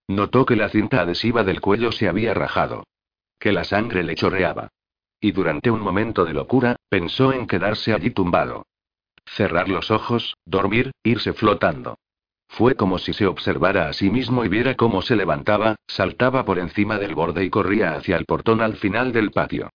Notó 0.08 0.44
que 0.44 0.56
la 0.56 0.68
cinta 0.68 1.00
adhesiva 1.00 1.44
del 1.44 1.60
cuello 1.60 1.90
se 1.92 2.08
había 2.08 2.34
rajado. 2.34 2.84
Que 3.38 3.52
la 3.52 3.64
sangre 3.64 4.02
le 4.02 4.14
chorreaba. 4.14 4.68
Y 5.20 5.32
durante 5.32 5.70
un 5.70 5.80
momento 5.80 6.24
de 6.24 6.34
locura, 6.34 6.76
pensó 6.88 7.32
en 7.32 7.46
quedarse 7.46 7.94
allí 7.94 8.10
tumbado. 8.10 8.66
Cerrar 9.24 9.68
los 9.68 9.90
ojos, 9.90 10.36
dormir, 10.44 10.92
irse 11.02 11.32
flotando. 11.32 11.96
Fue 12.48 12.74
como 12.76 12.98
si 12.98 13.12
se 13.14 13.26
observara 13.26 13.88
a 13.88 13.92
sí 13.94 14.10
mismo 14.10 14.44
y 14.44 14.48
viera 14.48 14.74
cómo 14.74 15.02
se 15.02 15.16
levantaba, 15.16 15.76
saltaba 15.86 16.44
por 16.44 16.58
encima 16.58 16.98
del 16.98 17.14
borde 17.14 17.44
y 17.44 17.50
corría 17.50 17.94
hacia 17.94 18.16
el 18.16 18.26
portón 18.26 18.60
al 18.60 18.76
final 18.76 19.12
del 19.12 19.30
patio. 19.30 19.70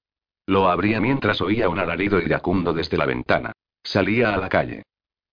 Lo 0.45 0.69
abría 0.69 1.01
mientras 1.01 1.41
oía 1.41 1.69
un 1.69 1.79
alarido 1.79 2.19
iracundo 2.21 2.73
desde 2.73 2.97
la 2.97 3.05
ventana. 3.05 3.51
Salía 3.83 4.33
a 4.33 4.37
la 4.37 4.49
calle. 4.49 4.83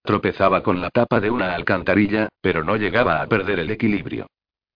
Tropezaba 0.02 0.62
con 0.62 0.80
la 0.80 0.90
tapa 0.90 1.20
de 1.20 1.30
una 1.30 1.54
alcantarilla, 1.54 2.28
pero 2.40 2.64
no 2.64 2.76
llegaba 2.76 3.20
a 3.20 3.26
perder 3.26 3.60
el 3.60 3.70
equilibrio. 3.70 4.26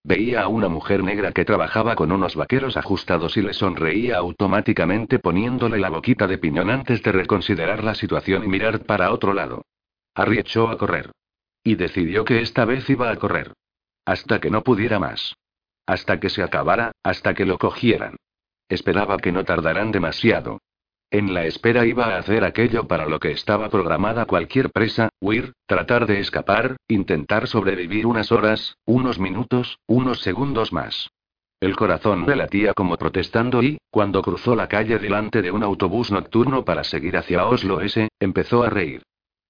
Veía 0.02 0.42
a 0.42 0.48
una 0.48 0.68
mujer 0.68 1.04
negra 1.04 1.32
que 1.32 1.44
trabajaba 1.44 1.94
con 1.94 2.10
unos 2.10 2.34
vaqueros 2.34 2.76
ajustados 2.76 3.36
y 3.36 3.42
le 3.42 3.52
sonreía 3.52 4.16
automáticamente 4.16 5.18
poniéndole 5.18 5.78
la 5.78 5.90
boquita 5.90 6.26
de 6.26 6.38
piñón 6.38 6.70
antes 6.70 7.02
de 7.02 7.12
reconsiderar 7.12 7.84
la 7.84 7.94
situación 7.94 8.44
y 8.44 8.48
mirar 8.48 8.80
para 8.86 9.12
otro 9.12 9.34
lado. 9.34 9.66
Harry 10.14 10.38
echó 10.38 10.68
a 10.68 10.78
correr. 10.78 11.12
Y 11.62 11.74
decidió 11.74 12.24
que 12.24 12.40
esta 12.40 12.64
vez 12.64 12.88
iba 12.88 13.10
a 13.10 13.16
correr. 13.16 13.52
Hasta 14.06 14.40
que 14.40 14.50
no 14.50 14.62
pudiera 14.62 14.98
más. 14.98 15.36
Hasta 15.86 16.18
que 16.18 16.30
se 16.30 16.42
acabara, 16.42 16.92
hasta 17.02 17.34
que 17.34 17.44
lo 17.44 17.58
cogieran. 17.58 18.16
Esperaba 18.68 19.18
que 19.18 19.32
no 19.32 19.44
tardaran 19.44 19.92
demasiado. 19.92 20.60
En 21.12 21.34
la 21.34 21.44
espera 21.44 21.86
iba 21.86 22.06
a 22.06 22.18
hacer 22.18 22.44
aquello 22.44 22.86
para 22.86 23.06
lo 23.06 23.18
que 23.18 23.32
estaba 23.32 23.68
programada 23.68 24.26
cualquier 24.26 24.70
presa, 24.70 25.08
huir, 25.20 25.54
tratar 25.66 26.06
de 26.06 26.20
escapar, 26.20 26.76
intentar 26.86 27.48
sobrevivir 27.48 28.06
unas 28.06 28.30
horas, 28.30 28.76
unos 28.84 29.18
minutos, 29.18 29.80
unos 29.88 30.20
segundos 30.20 30.72
más. 30.72 31.10
El 31.58 31.74
corazón 31.74 32.26
le 32.26 32.36
latía 32.36 32.74
como 32.74 32.96
protestando 32.96 33.60
y, 33.60 33.78
cuando 33.90 34.22
cruzó 34.22 34.54
la 34.54 34.68
calle 34.68 35.00
delante 35.00 35.42
de 35.42 35.50
un 35.50 35.64
autobús 35.64 36.12
nocturno 36.12 36.64
para 36.64 36.84
seguir 36.84 37.16
hacia 37.16 37.44
Oslo 37.44 37.80
S, 37.80 38.08
empezó 38.20 38.62
a 38.62 38.70
reír. 38.70 39.02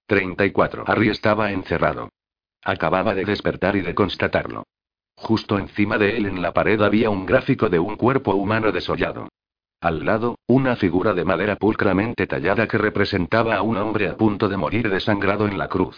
34. 0.06 0.84
Harry 0.86 1.10
estaba 1.10 1.52
encerrado. 1.52 2.08
Acababa 2.64 3.14
de 3.14 3.26
despertar 3.26 3.76
y 3.76 3.82
de 3.82 3.94
constatarlo. 3.94 4.64
Justo 5.14 5.58
encima 5.58 5.98
de 5.98 6.16
él 6.16 6.24
en 6.24 6.40
la 6.40 6.54
pared 6.54 6.80
había 6.80 7.10
un 7.10 7.26
gráfico 7.26 7.68
de 7.68 7.78
un 7.78 7.96
cuerpo 7.96 8.34
humano 8.34 8.72
desollado. 8.72 9.28
Al 9.80 10.04
lado, 10.04 10.38
una 10.46 10.76
figura 10.76 11.14
de 11.14 11.24
madera 11.24 11.56
pulcramente 11.56 12.26
tallada 12.26 12.68
que 12.68 12.76
representaba 12.76 13.56
a 13.56 13.62
un 13.62 13.78
hombre 13.78 14.08
a 14.08 14.16
punto 14.16 14.48
de 14.48 14.58
morir 14.58 14.90
desangrado 14.90 15.48
en 15.48 15.56
la 15.56 15.68
cruz. 15.68 15.96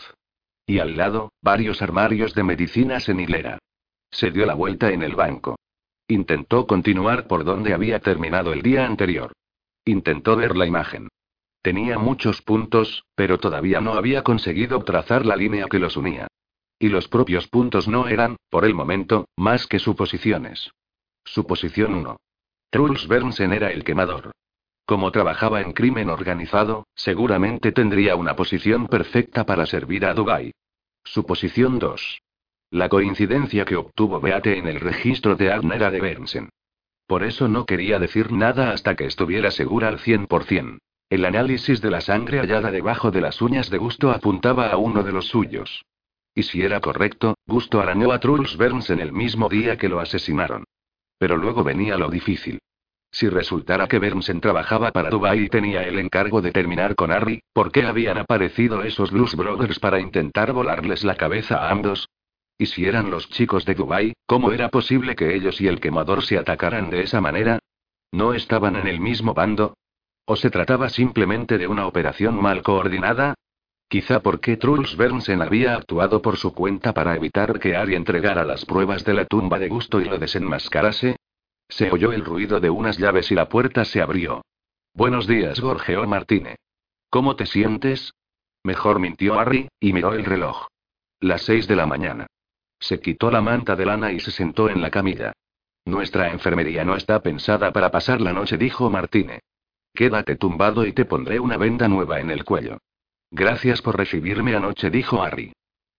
Y 0.65 0.79
al 0.79 0.97
lado, 0.97 1.33
varios 1.43 1.83
armarios 1.83 2.33
de 2.35 2.45
medicinas 2.45 3.09
en 3.09 3.19
hilera. 3.19 3.59
Se 4.11 4.31
dio 4.31 4.47
la 4.47 4.55
vuelta 4.55 4.93
en 4.93 5.03
el 5.03 5.17
banco. 5.17 5.57
Intentó 6.07 6.67
continuar 6.69 7.27
por 7.27 7.43
donde 7.43 7.75
había 7.75 7.99
terminado 7.99 8.53
el 8.53 8.63
día 8.63 8.87
anterior. 8.87 9.33
Intentó 9.85 10.37
ver 10.37 10.57
la 10.57 10.67
imagen. 10.67 11.09
Tenía 11.61 11.99
muchos 11.99 12.41
puntos, 12.41 13.05
pero 13.17 13.39
todavía 13.39 13.81
no 13.81 13.95
había 13.95 14.23
conseguido 14.23 14.81
trazar 14.85 15.27
la 15.27 15.35
línea 15.35 15.67
que 15.67 15.81
los 15.81 15.97
unía. 15.97 16.29
Y 16.79 16.89
los 16.89 17.09
propios 17.09 17.49
puntos 17.49 17.89
no 17.89 18.07
eran, 18.07 18.37
por 18.49 18.65
el 18.65 18.75
momento, 18.75 19.27
más 19.37 19.67
que 19.67 19.81
suposiciones. 19.81 20.71
Suposición 21.25 21.95
1. 21.95 22.17
Truls 22.73 23.07
Bernsen 23.07 23.53
era 23.53 23.71
el 23.71 23.85
quemador. 23.85 24.33
Como 24.87 25.13
trabajaba 25.13 25.61
en 25.61 25.75
crimen 25.75 26.09
organizado, 26.09 26.87
seguramente 26.95 27.71
tendría 27.71 28.17
una 28.17 28.35
posición 28.35 28.87
perfecta 28.87 29.45
para 29.45 29.67
servir 29.67 30.07
a 30.07 30.15
Dubai. 30.15 30.53
Suposición 31.05 31.79
2. 31.79 32.23
La 32.71 32.89
coincidencia 32.89 33.67
que 33.67 33.77
obtuvo 33.77 34.21
Beate 34.21 34.57
en 34.57 34.69
el 34.69 34.81
registro 34.81 35.37
de 35.37 35.53
Agner 35.53 35.77
era 35.77 35.91
de 35.91 36.01
Bernsen. 36.01 36.49
Por 37.07 37.25
eso 37.25 37.47
no 37.47 37.67
quería 37.67 37.99
decir 37.99 38.33
nada 38.33 38.71
hasta 38.71 38.97
que 38.97 39.05
estuviera 39.05 39.51
segura 39.51 39.89
al 39.89 39.99
100%. 39.99 40.79
El 41.11 41.27
análisis 41.27 41.83
de 41.83 41.91
la 41.91 42.01
sangre 42.01 42.39
hallada 42.39 42.71
debajo 42.71 43.11
de 43.11 43.21
las 43.21 43.43
uñas 43.43 43.69
de 43.69 43.77
Gusto 43.77 44.11
apuntaba 44.11 44.69
a 44.69 44.79
uno 44.79 45.03
de 45.03 45.13
los 45.13 45.27
suyos. 45.27 45.85
Y 46.35 46.45
si 46.45 46.63
era 46.63 46.81
correcto, 46.81 47.35
Gusto 47.47 47.83
arañó 47.83 48.13
a 48.13 48.19
Truls 48.19 48.57
Bernsen 48.57 48.99
el 48.99 49.13
mismo 49.13 49.51
día 49.51 49.77
que 49.77 49.91
lo 49.91 50.01
asesinaron. 50.01 50.65
Pero 51.19 51.37
luego 51.37 51.63
venía 51.65 51.97
lo 51.97 52.09
difícil. 52.09 52.59
Si 53.15 53.29
resultara 53.29 53.89
que 53.89 53.99
Bernsen 53.99 54.41
trabajaba 54.41 54.91
para 54.91 55.11
Dubai 55.11 55.41
y 55.41 55.49
tenía 55.51 55.83
el 55.83 55.99
encargo 55.99 56.41
de 56.41 56.51
terminar 56.51 56.95
con 56.95 57.13
Harry, 57.13 57.43
¿por 57.53 57.71
qué 57.71 57.85
habían 57.85 58.17
aparecido 58.17 58.83
esos 58.83 59.11
Blues 59.11 59.37
Brothers 59.37 59.79
para 59.79 60.01
intentar 60.01 60.53
volarles 60.53 61.05
la 61.05 61.17
cabeza 61.17 61.59
a 61.59 61.71
ambos? 61.71 62.09
¿Y 62.57 62.67
si 62.67 62.87
eran 62.87 63.11
los 63.11 63.29
chicos 63.29 63.67
de 63.67 63.75
Dubai, 63.75 64.15
cómo 64.27 64.53
era 64.53 64.71
posible 64.71 65.15
que 65.15 65.35
ellos 65.35 65.61
y 65.61 65.67
el 65.69 65.81
quemador 65.81 66.23
se 66.23 66.39
atacaran 66.39 66.89
de 66.89 67.03
esa 67.03 67.21
manera? 67.21 67.59
¿No 68.13 68.33
estaban 68.33 68.77
en 68.77 68.87
el 68.87 68.99
mismo 68.99 69.35
bando? 69.35 69.75
¿O 70.25 70.37
se 70.37 70.49
trataba 70.49 70.89
simplemente 70.89 71.59
de 71.59 71.67
una 71.67 71.87
operación 71.87 72.41
mal 72.41 72.63
coordinada? 72.63 73.35
Quizá 73.93 74.21
porque 74.21 74.57
Truls 74.57 74.97
Bernsen 74.97 75.43
había 75.43 75.77
actuado 75.77 76.23
por 76.23 76.39
su 76.39 76.55
cuenta 76.55 76.95
para 76.95 77.15
evitar 77.15 77.61
que 77.61 77.77
Harry 77.77 77.95
entregara 77.95 78.43
las 78.43 78.65
pruebas 78.65 79.05
de 79.05 79.13
la 79.13 79.27
tumba 79.27 79.59
de 79.59 79.69
gusto 79.69 80.01
y 80.01 80.07
lo 80.07 80.19
desenmascarase. 80.19 81.17
Se 81.69 81.91
oyó 81.91 82.11
el 82.11 82.25
ruido 82.25 82.59
de 82.59 82.71
unas 82.71 82.97
llaves 82.97 83.31
y 83.31 83.35
la 83.35 83.51
puerta 83.51 83.85
se 83.85 84.01
abrió. 84.01 84.47
Buenos 84.95 85.27
días, 85.27 85.61
Gorgeo 85.61 86.07
Martínez. 86.07 86.57
¿Cómo 87.11 87.37
te 87.37 87.45
sientes? 87.45 88.15
Mejor 88.65 88.99
mintió 88.99 89.39
Harry, 89.39 89.69
y 89.79 89.93
miró 89.93 90.15
el 90.15 90.25
reloj. 90.25 90.69
Las 91.21 91.43
seis 91.43 91.69
de 91.69 91.77
la 91.77 91.85
mañana. 91.85 92.27
Se 92.81 92.99
quitó 92.99 93.31
la 93.31 93.43
manta 93.43 93.77
de 93.77 93.85
lana 93.85 94.11
y 94.11 94.21
se 94.21 94.31
sentó 94.31 94.71
en 94.71 94.81
la 94.81 94.91
camilla. 94.91 95.35
Nuestra 95.85 96.31
enfermería 96.31 96.83
no 96.87 96.97
está 96.97 97.21
pensada 97.21 97.75
para 97.75 97.91
pasar 97.91 98.23
la 98.23 98.33
noche, 98.33 98.57
dijo 98.57 98.89
Martínez. 98.89 99.41
Quédate 99.93 100.37
tumbado 100.37 100.87
y 100.87 100.95
te 100.95 101.05
pondré 101.05 101.39
una 101.39 101.59
venda 101.59 101.89
nueva 101.89 102.21
en 102.21 102.31
el 102.31 102.47
cuello. 102.47 102.79
Gracias 103.35 103.81
por 103.81 103.97
recibirme 103.97 104.55
anoche, 104.55 104.91
dijo 104.91 105.23
Harry. 105.23 105.55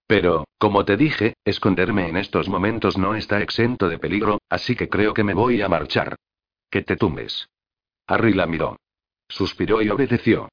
Pero, 0.06 0.46
como 0.60 0.86
te 0.86 0.98
dije, 0.98 1.34
esconderme 1.44 2.08
en 2.08 2.18
estos 2.18 2.48
momentos 2.48 2.96
no 2.96 3.16
está 3.16 3.42
exento 3.42 3.90
de 3.90 3.98
peligro, 3.98 4.40
así 4.50 4.76
que 4.76 4.88
creo 4.88 5.16
que 5.16 5.24
me 5.24 5.34
voy 5.34 5.60
a 5.64 5.68
marchar. 5.68 6.16
Que 6.70 6.84
te 6.84 6.96
tumbes. 6.96 7.50
Harry 8.06 8.34
la 8.34 8.46
miró. 8.46 8.78
Suspiró 9.28 9.82
y 9.82 9.90
obedeció. 9.90 10.50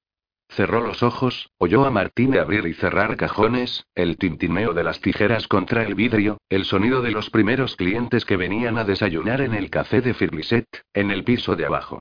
Cerró 0.49 0.81
los 0.81 1.03
ojos, 1.03 1.51
oyó 1.59 1.85
a 1.85 1.91
Martín 1.91 2.35
abrir 2.39 2.67
y 2.67 2.73
cerrar 2.73 3.19
cajones, 3.19 3.85
el 3.95 4.17
tintineo 4.17 4.73
de 4.73 4.83
las 4.83 5.03
tijeras 5.03 5.49
contra 5.49 5.83
el 5.83 5.95
vidrio, 5.95 6.39
el 6.49 6.65
sonido 6.65 7.03
de 7.03 7.11
los 7.11 7.29
primeros 7.29 7.77
clientes 7.77 8.25
que 8.25 8.39
venían 8.39 8.79
a 8.79 8.85
desayunar 8.85 9.43
en 9.43 9.53
el 9.53 9.69
café 9.69 10.01
de 10.01 10.15
Firliset, 10.15 10.67
en 10.95 11.11
el 11.11 11.25
piso 11.25 11.57
de 11.57 11.67
abajo. 11.67 12.01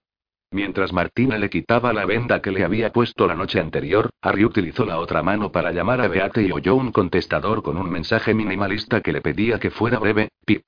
Mientras 0.51 0.91
Martina 0.91 1.37
le 1.37 1.49
quitaba 1.49 1.93
la 1.93 2.05
venda 2.05 2.41
que 2.41 2.51
le 2.51 2.63
había 2.63 2.91
puesto 2.91 3.27
la 3.27 3.35
noche 3.35 3.59
anterior, 3.59 4.09
Harry 4.21 4.43
utilizó 4.43 4.83
la 4.83 4.97
otra 4.97 5.21
mano 5.21 5.51
para 5.51 5.71
llamar 5.71 6.01
a 6.01 6.07
Beate 6.07 6.41
y 6.41 6.51
oyó 6.51 6.75
un 6.75 6.91
contestador 6.91 7.61
con 7.61 7.77
un 7.77 7.89
mensaje 7.89 8.33
minimalista 8.33 9.01
que 9.01 9.11
le 9.11 9.21
pedía 9.21 9.59
que 9.59 9.69
fuera 9.69 9.99
breve, 9.99 10.29
Pip. 10.45 10.63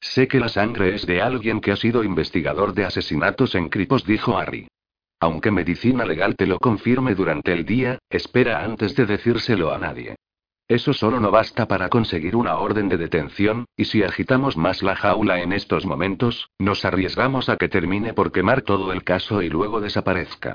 Sé 0.00 0.28
que 0.28 0.38
la 0.38 0.48
sangre 0.48 0.94
es 0.94 1.04
de 1.04 1.20
alguien 1.20 1.60
que 1.60 1.72
ha 1.72 1.76
sido 1.76 2.04
investigador 2.04 2.72
de 2.74 2.84
asesinatos 2.84 3.56
en 3.56 3.68
Cripos, 3.68 4.04
dijo 4.04 4.38
Harry. 4.38 4.68
Aunque 5.18 5.50
medicina 5.50 6.04
legal 6.04 6.36
te 6.36 6.46
lo 6.46 6.60
confirme 6.60 7.16
durante 7.16 7.52
el 7.52 7.64
día, 7.64 7.98
espera 8.08 8.62
antes 8.62 8.94
de 8.94 9.06
decírselo 9.06 9.72
a 9.72 9.78
nadie. 9.78 10.14
Eso 10.68 10.92
solo 10.92 11.18
no 11.18 11.30
basta 11.30 11.66
para 11.66 11.88
conseguir 11.88 12.36
una 12.36 12.58
orden 12.58 12.90
de 12.90 12.98
detención, 12.98 13.64
y 13.74 13.86
si 13.86 14.02
agitamos 14.02 14.58
más 14.58 14.82
la 14.82 14.94
jaula 14.96 15.40
en 15.40 15.54
estos 15.54 15.86
momentos, 15.86 16.50
nos 16.58 16.84
arriesgamos 16.84 17.48
a 17.48 17.56
que 17.56 17.70
termine 17.70 18.12
por 18.12 18.32
quemar 18.32 18.60
todo 18.60 18.92
el 18.92 19.02
caso 19.02 19.40
y 19.40 19.48
luego 19.48 19.80
desaparezca. 19.80 20.54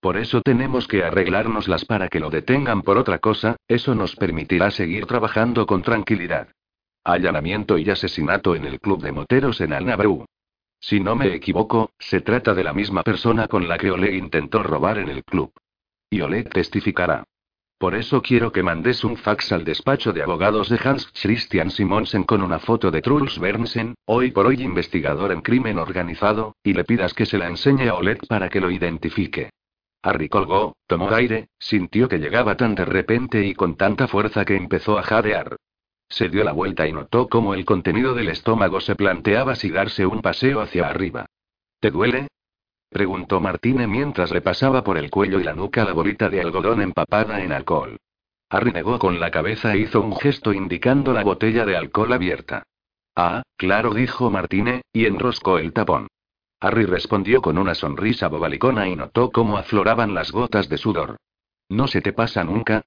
Por 0.00 0.16
eso 0.16 0.40
tenemos 0.40 0.88
que 0.88 1.04
arreglárnoslas 1.04 1.84
para 1.84 2.08
que 2.08 2.20
lo 2.20 2.30
detengan 2.30 2.80
por 2.80 2.96
otra 2.96 3.18
cosa, 3.18 3.56
eso 3.68 3.94
nos 3.94 4.16
permitirá 4.16 4.70
seguir 4.70 5.04
trabajando 5.04 5.66
con 5.66 5.82
tranquilidad. 5.82 6.48
Allanamiento 7.04 7.76
y 7.76 7.90
asesinato 7.90 8.54
en 8.54 8.64
el 8.64 8.80
club 8.80 9.02
de 9.02 9.12
moteros 9.12 9.60
en 9.60 9.74
Alnabru. 9.74 10.24
Si 10.80 11.00
no 11.00 11.16
me 11.16 11.34
equivoco, 11.34 11.90
se 11.98 12.22
trata 12.22 12.54
de 12.54 12.64
la 12.64 12.72
misma 12.72 13.02
persona 13.02 13.46
con 13.46 13.68
la 13.68 13.76
que 13.76 13.90
Oleg 13.90 14.14
intentó 14.14 14.62
robar 14.62 14.96
en 14.96 15.10
el 15.10 15.22
club. 15.22 15.52
Y 16.08 16.22
Oleg 16.22 16.48
testificará. 16.48 17.24
Por 17.80 17.94
eso 17.94 18.20
quiero 18.20 18.52
que 18.52 18.62
mandes 18.62 19.04
un 19.04 19.16
fax 19.16 19.52
al 19.52 19.64
despacho 19.64 20.12
de 20.12 20.22
abogados 20.22 20.68
de 20.68 20.78
Hans 20.84 21.10
Christian 21.18 21.70
Simonsen 21.70 22.24
con 22.24 22.42
una 22.42 22.58
foto 22.58 22.90
de 22.90 23.00
Truls 23.00 23.38
Bernsen, 23.38 23.94
hoy 24.04 24.32
por 24.32 24.46
hoy 24.46 24.60
investigador 24.60 25.32
en 25.32 25.40
crimen 25.40 25.78
organizado, 25.78 26.56
y 26.62 26.74
le 26.74 26.84
pidas 26.84 27.14
que 27.14 27.24
se 27.24 27.38
la 27.38 27.46
enseñe 27.46 27.88
a 27.88 27.94
Oleg 27.94 28.18
para 28.28 28.50
que 28.50 28.60
lo 28.60 28.70
identifique. 28.70 29.48
Harry 30.02 30.28
colgó, 30.28 30.76
tomó 30.86 31.08
aire, 31.10 31.48
sintió 31.58 32.06
que 32.06 32.18
llegaba 32.18 32.54
tan 32.54 32.74
de 32.74 32.84
repente 32.84 33.46
y 33.46 33.54
con 33.54 33.76
tanta 33.76 34.08
fuerza 34.08 34.44
que 34.44 34.56
empezó 34.56 34.98
a 34.98 35.02
jadear. 35.02 35.56
Se 36.06 36.28
dio 36.28 36.44
la 36.44 36.52
vuelta 36.52 36.86
y 36.86 36.92
notó 36.92 37.28
cómo 37.28 37.54
el 37.54 37.64
contenido 37.64 38.12
del 38.12 38.28
estómago 38.28 38.82
se 38.82 38.94
planteaba 38.94 39.54
si 39.54 39.70
darse 39.70 40.04
un 40.04 40.20
paseo 40.20 40.60
hacia 40.60 40.86
arriba. 40.86 41.24
¿Te 41.80 41.90
duele? 41.90 42.28
Preguntó 42.90 43.40
Martínez 43.40 43.86
mientras 43.88 44.32
le 44.32 44.40
pasaba 44.40 44.82
por 44.82 44.98
el 44.98 45.10
cuello 45.10 45.38
y 45.38 45.44
la 45.44 45.54
nuca 45.54 45.84
la 45.84 45.92
bolita 45.92 46.28
de 46.28 46.40
algodón 46.40 46.82
empapada 46.82 47.40
en 47.40 47.52
alcohol. 47.52 47.96
Harry 48.50 48.72
negó 48.72 48.98
con 48.98 49.20
la 49.20 49.30
cabeza 49.30 49.74
e 49.74 49.78
hizo 49.78 50.00
un 50.00 50.16
gesto 50.16 50.52
indicando 50.52 51.12
la 51.12 51.22
botella 51.22 51.64
de 51.64 51.76
alcohol 51.76 52.12
abierta. 52.12 52.64
Ah, 53.14 53.42
claro, 53.56 53.94
dijo 53.94 54.28
Martine, 54.28 54.82
y 54.92 55.06
enroscó 55.06 55.58
el 55.58 55.72
tapón. 55.72 56.08
Harry 56.60 56.84
respondió 56.84 57.40
con 57.40 57.58
una 57.58 57.76
sonrisa 57.76 58.26
bobalicona 58.26 58.88
y 58.88 58.96
notó 58.96 59.30
cómo 59.30 59.56
afloraban 59.56 60.12
las 60.12 60.32
gotas 60.32 60.68
de 60.68 60.78
sudor. 60.78 61.16
¿No 61.68 61.86
se 61.86 62.02
te 62.02 62.12
pasa 62.12 62.42
nunca? 62.42 62.82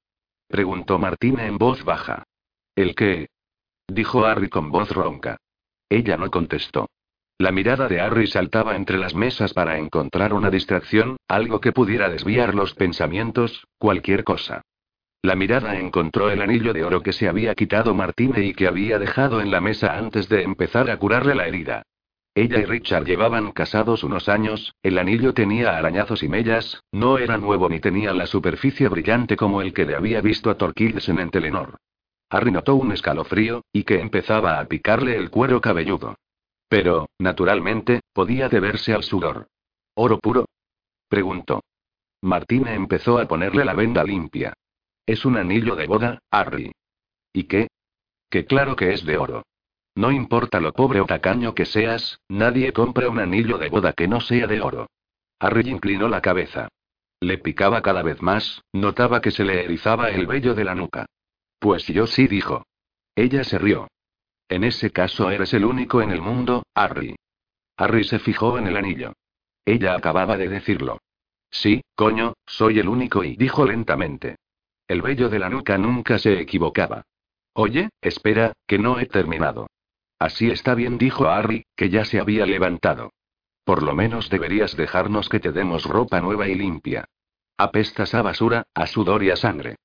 preguntó 0.47 0.99
Martine 0.99 1.47
en 1.47 1.57
voz 1.57 1.83
baja. 1.85 2.23
¿El 2.75 2.93
qué? 2.93 3.29
dijo 3.87 4.25
Harry 4.25 4.49
con 4.49 4.69
voz 4.69 4.91
ronca. 4.91 5.37
Ella 5.89 6.17
no 6.17 6.29
contestó. 6.29 6.89
La 7.37 7.51
mirada 7.51 7.87
de 7.87 7.99
Harry 7.99 8.27
saltaba 8.27 8.75
entre 8.75 8.97
las 8.97 9.15
mesas 9.15 9.53
para 9.53 9.77
encontrar 9.77 10.33
una 10.33 10.49
distracción, 10.49 11.17
algo 11.27 11.59
que 11.59 11.71
pudiera 11.71 12.09
desviar 12.09 12.53
los 12.53 12.73
pensamientos, 12.75 13.67
cualquier 13.77 14.23
cosa. 14.23 14.61
La 15.21 15.35
mirada 15.35 15.79
encontró 15.79 16.29
el 16.29 16.41
anillo 16.41 16.73
de 16.73 16.83
oro 16.83 17.01
que 17.01 17.13
se 17.13 17.29
había 17.29 17.55
quitado 17.55 17.93
Martine 17.93 18.43
y 18.43 18.53
que 18.53 18.67
había 18.67 18.99
dejado 18.99 19.41
en 19.41 19.51
la 19.51 19.61
mesa 19.61 19.97
antes 19.97 20.27
de 20.29 20.43
empezar 20.43 20.89
a 20.89 20.97
curarle 20.97 21.33
la 21.33 21.47
herida. 21.47 21.83
Ella 22.35 22.59
y 22.59 22.65
Richard 22.65 23.05
llevaban 23.05 23.51
casados 23.51 24.03
unos 24.03 24.27
años, 24.27 24.73
el 24.83 24.97
anillo 24.97 25.33
tenía 25.33 25.77
arañazos 25.77 26.23
y 26.23 26.27
mellas, 26.27 26.81
no 26.91 27.19
era 27.19 27.37
nuevo 27.37 27.69
ni 27.69 27.79
tenía 27.79 28.11
la 28.13 28.25
superficie 28.25 28.87
brillante 28.87 29.37
como 29.37 29.61
el 29.61 29.71
que 29.73 29.85
le 29.85 29.95
había 29.95 30.19
visto 30.19 30.49
a 30.49 30.57
Torkildsen 30.57 31.19
en 31.19 31.29
Telenor. 31.29 31.77
Harry 32.29 32.51
notó 32.51 32.75
un 32.75 32.91
escalofrío, 32.91 33.61
y 33.71 33.83
que 33.83 34.01
empezaba 34.01 34.59
a 34.59 34.65
picarle 34.65 35.15
el 35.15 35.29
cuero 35.29 35.61
cabelludo. 35.61 36.15
Pero, 36.73 37.07
naturalmente, 37.19 38.01
podía 38.13 38.49
deberse 38.49 38.95
al 38.95 39.03
sudor. 39.03 39.45
¿Oro 39.93 40.17
puro? 40.17 40.47
preguntó. 41.07 41.61
Martine 42.23 42.73
empezó 42.73 43.19
a 43.19 43.27
ponerle 43.27 43.63
la 43.63 43.75
venda 43.75 44.03
limpia. 44.03 44.55
Es 45.05 45.23
un 45.23 45.37
anillo 45.37 45.75
de 45.75 45.85
boda, 45.85 46.17
Harry. 46.31 46.71
¿Y 47.31 47.43
qué? 47.43 47.67
Que 48.27 48.47
claro 48.47 48.75
que 48.75 48.91
es 48.91 49.05
de 49.05 49.19
oro. 49.19 49.43
No 49.93 50.11
importa 50.11 50.59
lo 50.59 50.73
pobre 50.73 50.99
o 50.99 51.05
tacaño 51.05 51.53
que 51.53 51.65
seas, 51.65 52.17
nadie 52.27 52.73
compra 52.73 53.07
un 53.07 53.19
anillo 53.19 53.59
de 53.59 53.69
boda 53.69 53.93
que 53.93 54.07
no 54.07 54.19
sea 54.19 54.47
de 54.47 54.59
oro. 54.59 54.87
Harry 55.39 55.69
inclinó 55.69 56.09
la 56.09 56.21
cabeza. 56.21 56.69
Le 57.19 57.37
picaba 57.37 57.83
cada 57.83 58.01
vez 58.01 58.19
más, 58.23 58.63
notaba 58.73 59.21
que 59.21 59.29
se 59.29 59.43
le 59.43 59.63
erizaba 59.63 60.09
el 60.09 60.25
vello 60.25 60.55
de 60.55 60.63
la 60.63 60.73
nuca. 60.73 61.05
Pues 61.59 61.85
yo 61.85 62.07
sí 62.07 62.25
dijo. 62.25 62.65
Ella 63.15 63.43
se 63.43 63.59
rió. 63.59 63.89
En 64.49 64.63
ese 64.63 64.91
caso 64.91 65.29
eres 65.29 65.53
el 65.53 65.65
único 65.65 66.01
en 66.01 66.11
el 66.11 66.21
mundo, 66.21 66.63
Harry. 66.75 67.15
Harry 67.77 68.03
se 68.03 68.19
fijó 68.19 68.57
en 68.57 68.67
el 68.67 68.77
anillo. 68.77 69.13
Ella 69.65 69.95
acababa 69.95 70.37
de 70.37 70.49
decirlo. 70.49 70.99
Sí, 71.49 71.83
coño, 71.95 72.33
soy 72.45 72.79
el 72.79 72.87
único 72.87 73.23
y 73.23 73.35
dijo 73.35 73.65
lentamente. 73.65 74.37
El 74.87 75.01
vello 75.01 75.29
de 75.29 75.39
la 75.39 75.49
nuca 75.49 75.77
nunca 75.77 76.19
se 76.19 76.39
equivocaba. 76.39 77.03
Oye, 77.53 77.89
espera, 78.01 78.53
que 78.67 78.79
no 78.79 78.99
he 78.99 79.05
terminado. 79.05 79.67
Así 80.19 80.49
está 80.49 80.75
bien, 80.75 80.97
dijo 80.97 81.27
Harry, 81.27 81.65
que 81.75 81.89
ya 81.89 82.05
se 82.05 82.19
había 82.19 82.45
levantado. 82.45 83.11
Por 83.63 83.83
lo 83.83 83.93
menos 83.93 84.29
deberías 84.29 84.75
dejarnos 84.75 85.29
que 85.29 85.39
te 85.39 85.51
demos 85.51 85.85
ropa 85.85 86.19
nueva 86.21 86.47
y 86.47 86.55
limpia. 86.55 87.05
Apestas 87.57 88.13
a 88.13 88.21
basura, 88.21 88.63
a 88.73 88.87
sudor 88.87 89.23
y 89.23 89.29
a 89.29 89.35
sangre. 89.35 89.75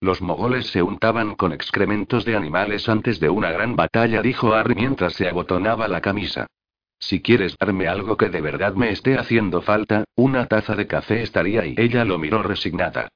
Los 0.00 0.20
mogoles 0.20 0.66
se 0.66 0.82
untaban 0.82 1.34
con 1.34 1.52
excrementos 1.52 2.24
de 2.24 2.36
animales 2.36 2.88
antes 2.88 3.18
de 3.18 3.30
una 3.30 3.50
gran 3.50 3.76
batalla, 3.76 4.20
dijo 4.22 4.52
Harry 4.52 4.74
mientras 4.74 5.14
se 5.14 5.28
abotonaba 5.28 5.88
la 5.88 6.00
camisa. 6.00 6.46
Si 6.98 7.20
quieres 7.20 7.56
darme 7.58 7.88
algo 7.88 8.16
que 8.16 8.28
de 8.28 8.40
verdad 8.40 8.74
me 8.74 8.90
esté 8.90 9.18
haciendo 9.18 9.62
falta, 9.62 10.04
una 10.14 10.46
taza 10.46 10.74
de 10.74 10.86
café 10.86 11.22
estaría 11.22 11.62
ahí. 11.62 11.74
Ella 11.76 12.04
lo 12.04 12.18
miró 12.18 12.42
resignada. 12.42 13.08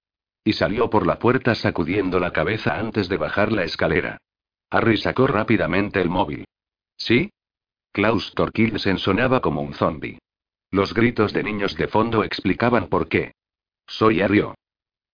Y 0.45 0.55
salió 0.55 0.89
por 0.89 1.07
la 1.07 1.19
puerta 1.19 1.55
sacudiendo 1.55 2.19
la 2.19 2.33
cabeza 2.33 2.79
antes 2.79 3.09
de 3.09 3.17
bajar 3.17 3.53
la 3.53 3.65
escalera. 3.65 4.19
Harry 4.71 4.97
sacó 4.97 5.27
rápidamente 5.27 6.01
el 6.01 6.09
móvil. 6.09 6.47
¿Sí? 6.97 7.31
Klaus 7.93 8.33
Torkildsen 8.35 8.99
sonaba 8.99 9.41
como 9.41 9.63
un 9.63 9.75
zombi. 9.75 10.19
Los 10.71 10.95
gritos 10.95 11.33
de 11.33 11.43
niños 11.43 11.75
de 11.77 11.89
fondo 11.89 12.23
explicaban 12.23 12.89
por 12.89 13.09
qué. 13.09 13.33
Soy 13.87 14.23
Ario. 14.23 14.55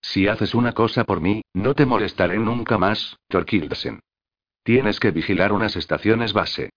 Si 0.01 0.29
haces 0.29 0.55
una 0.55 0.73
cosa 0.73 1.05
por 1.05 1.21
mí, 1.21 1.43
no 1.55 1.75
te 1.75 1.87
molestaré 1.87 2.39
nunca 2.39 2.79
más, 2.79 3.17
Torkildsen. 3.29 4.01
Tienes 4.63 5.01
que 5.01 5.11
vigilar 5.11 5.53
unas 5.53 5.77
estaciones 5.77 6.33
base. 6.33 6.71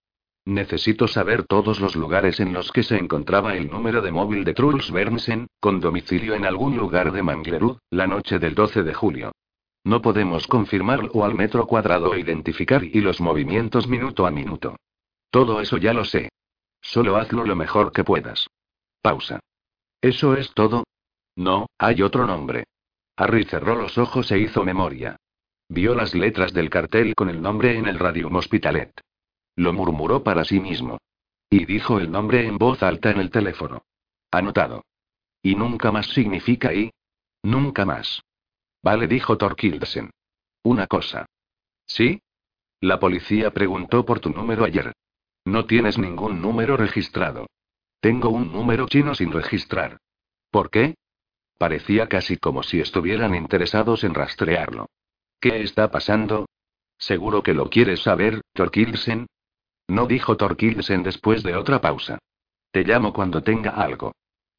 Necesito 0.45 1.07
saber 1.07 1.43
todos 1.43 1.79
los 1.79 1.95
lugares 1.95 2.39
en 2.39 2.53
los 2.53 2.71
que 2.71 2.83
se 2.83 2.97
encontraba 2.97 3.55
el 3.55 3.69
número 3.69 4.01
de 4.01 4.11
móvil 4.11 4.43
de 4.43 4.53
Truls 4.53 4.91
Bernsen, 4.91 5.47
con 5.59 5.79
domicilio 5.79 6.33
en 6.33 6.45
algún 6.45 6.77
lugar 6.77 7.11
de 7.11 7.21
Manglerud, 7.21 7.77
la 7.89 8.07
noche 8.07 8.39
del 8.39 8.55
12 8.55 8.83
de 8.83 8.93
julio. 8.93 9.31
No 9.83 10.01
podemos 10.01 10.47
confirmarlo 10.47 11.23
al 11.23 11.35
metro 11.35 11.65
cuadrado 11.67 12.11
o 12.11 12.17
identificar 12.17 12.83
y 12.83 13.01
los 13.01 13.21
movimientos 13.21 13.87
minuto 13.87 14.25
a 14.25 14.31
minuto. 14.31 14.75
Todo 15.29 15.61
eso 15.61 15.77
ya 15.77 15.93
lo 15.93 16.05
sé. 16.05 16.29
Solo 16.81 17.17
hazlo 17.17 17.45
lo 17.45 17.55
mejor 17.55 17.91
que 17.91 18.03
puedas. 18.03 18.47
Pausa. 19.01 19.39
¿Eso 20.01 20.35
es 20.35 20.53
todo? 20.53 20.83
No, 21.35 21.67
hay 21.77 22.01
otro 22.01 22.25
nombre. 22.25 22.65
Harry 23.19 23.43
cerró 23.43 23.75
los 23.75 23.97
ojos 23.97 24.31
e 24.31 24.39
hizo 24.39 24.63
memoria. 24.63 25.17
Vio 25.67 25.93
las 25.93 26.15
letras 26.15 26.53
del 26.53 26.69
cartel 26.69 27.15
con 27.15 27.29
el 27.29 27.41
nombre 27.41 27.77
en 27.77 27.85
el 27.85 27.99
Radium 27.99 28.33
Hospitalet. 28.33 28.93
Lo 29.57 29.73
murmuró 29.73 30.23
para 30.23 30.45
sí 30.45 30.61
mismo. 30.61 30.99
Y 31.49 31.65
dijo 31.65 31.99
el 31.99 32.09
nombre 32.09 32.47
en 32.47 32.57
voz 32.57 32.81
alta 32.81 33.11
en 33.11 33.19
el 33.19 33.29
teléfono. 33.29 33.83
Anotado. 34.31 34.85
Y 35.43 35.55
nunca 35.55 35.91
más 35.91 36.07
significa 36.07 36.73
y. 36.73 36.91
Nunca 37.43 37.83
más. 37.83 38.21
Vale, 38.81 39.05
dijo 39.09 39.37
Torkildsen. 39.37 40.11
Una 40.63 40.87
cosa. 40.87 41.25
¿Sí? 41.85 42.21
La 42.79 43.01
policía 43.01 43.51
preguntó 43.51 44.05
por 44.05 44.21
tu 44.21 44.29
número 44.29 44.63
ayer. 44.63 44.93
No 45.43 45.65
tienes 45.65 45.97
ningún 45.97 46.41
número 46.41 46.77
registrado. 46.77 47.47
Tengo 47.99 48.29
un 48.29 48.53
número 48.53 48.87
chino 48.87 49.13
sin 49.13 49.33
registrar. 49.33 49.97
¿Por 50.51 50.69
qué? 50.69 50.95
Parecía 51.59 52.07
casi 52.07 52.37
como 52.37 52.63
si 52.63 52.79
estuvieran 52.79 53.35
interesados 53.35 54.05
en 54.05 54.13
rastrearlo. 54.13 54.87
¿Qué 55.41 55.61
está 55.61 55.91
pasando? 55.91 56.45
Seguro 56.97 57.43
que 57.43 57.53
lo 57.53 57.69
quieres 57.69 58.01
saber, 58.01 58.39
Torkildsen. 58.53 59.27
No 59.89 60.07
dijo 60.07 60.37
Torkildsen 60.37 61.03
después 61.03 61.43
de 61.43 61.57
otra 61.57 61.81
pausa. 61.81 62.17
Te 62.71 62.85
llamo 62.85 63.11
cuando 63.11 63.43
tenga 63.43 63.71
algo. 63.71 64.13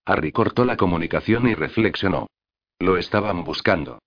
Harry 0.05 0.31
cortó 0.31 0.67
la 0.67 0.77
comunicación 0.77 1.49
y 1.49 1.55
reflexionó. 1.55 2.27
Lo 2.79 2.99
estaban 2.99 3.45
buscando. 3.45 3.99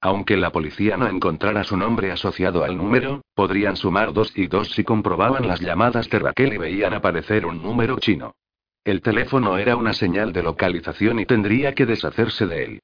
Aunque 0.00 0.36
la 0.36 0.50
policía 0.50 0.96
no 0.96 1.06
encontrara 1.06 1.62
su 1.62 1.76
nombre 1.76 2.10
asociado 2.10 2.64
al 2.64 2.76
número, 2.76 3.22
podrían 3.34 3.76
sumar 3.76 4.12
dos 4.12 4.36
y 4.36 4.48
dos 4.48 4.72
si 4.72 4.82
comprobaban 4.82 5.46
las 5.46 5.60
llamadas 5.60 6.10
de 6.10 6.18
Raquel 6.18 6.54
y 6.54 6.58
veían 6.58 6.94
aparecer 6.94 7.46
un 7.46 7.62
número 7.62 7.96
chino. 8.00 8.34
El 8.84 9.02
teléfono 9.02 9.58
era 9.58 9.76
una 9.76 9.92
señal 9.92 10.32
de 10.32 10.42
localización 10.42 11.20
y 11.20 11.26
tendría 11.26 11.74
que 11.74 11.84
deshacerse 11.84 12.46
de 12.46 12.64
él. 12.64 12.80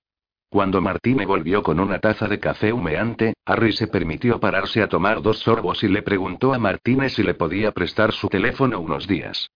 Cuando 0.51 0.81
Martine 0.81 1.25
volvió 1.25 1.63
con 1.63 1.81
una 1.81 1.99
taza 1.99 2.29
de 2.29 2.39
café 2.39 2.73
humeante, 2.73 3.35
Harry 3.47 3.73
se 3.73 3.89
permitió 3.89 4.39
pararse 4.39 4.83
a 4.83 4.89
tomar 4.89 5.23
dos 5.23 5.39
sorbos 5.39 5.83
y 5.83 5.89
le 5.89 6.03
preguntó 6.03 6.53
a 6.53 6.59
Martine 6.59 7.09
si 7.09 7.23
le 7.23 7.35
podía 7.35 7.73
prestar 7.73 8.13
su 8.13 8.29
teléfono 8.29 8.79
unos 8.79 9.09
días. 9.09 9.49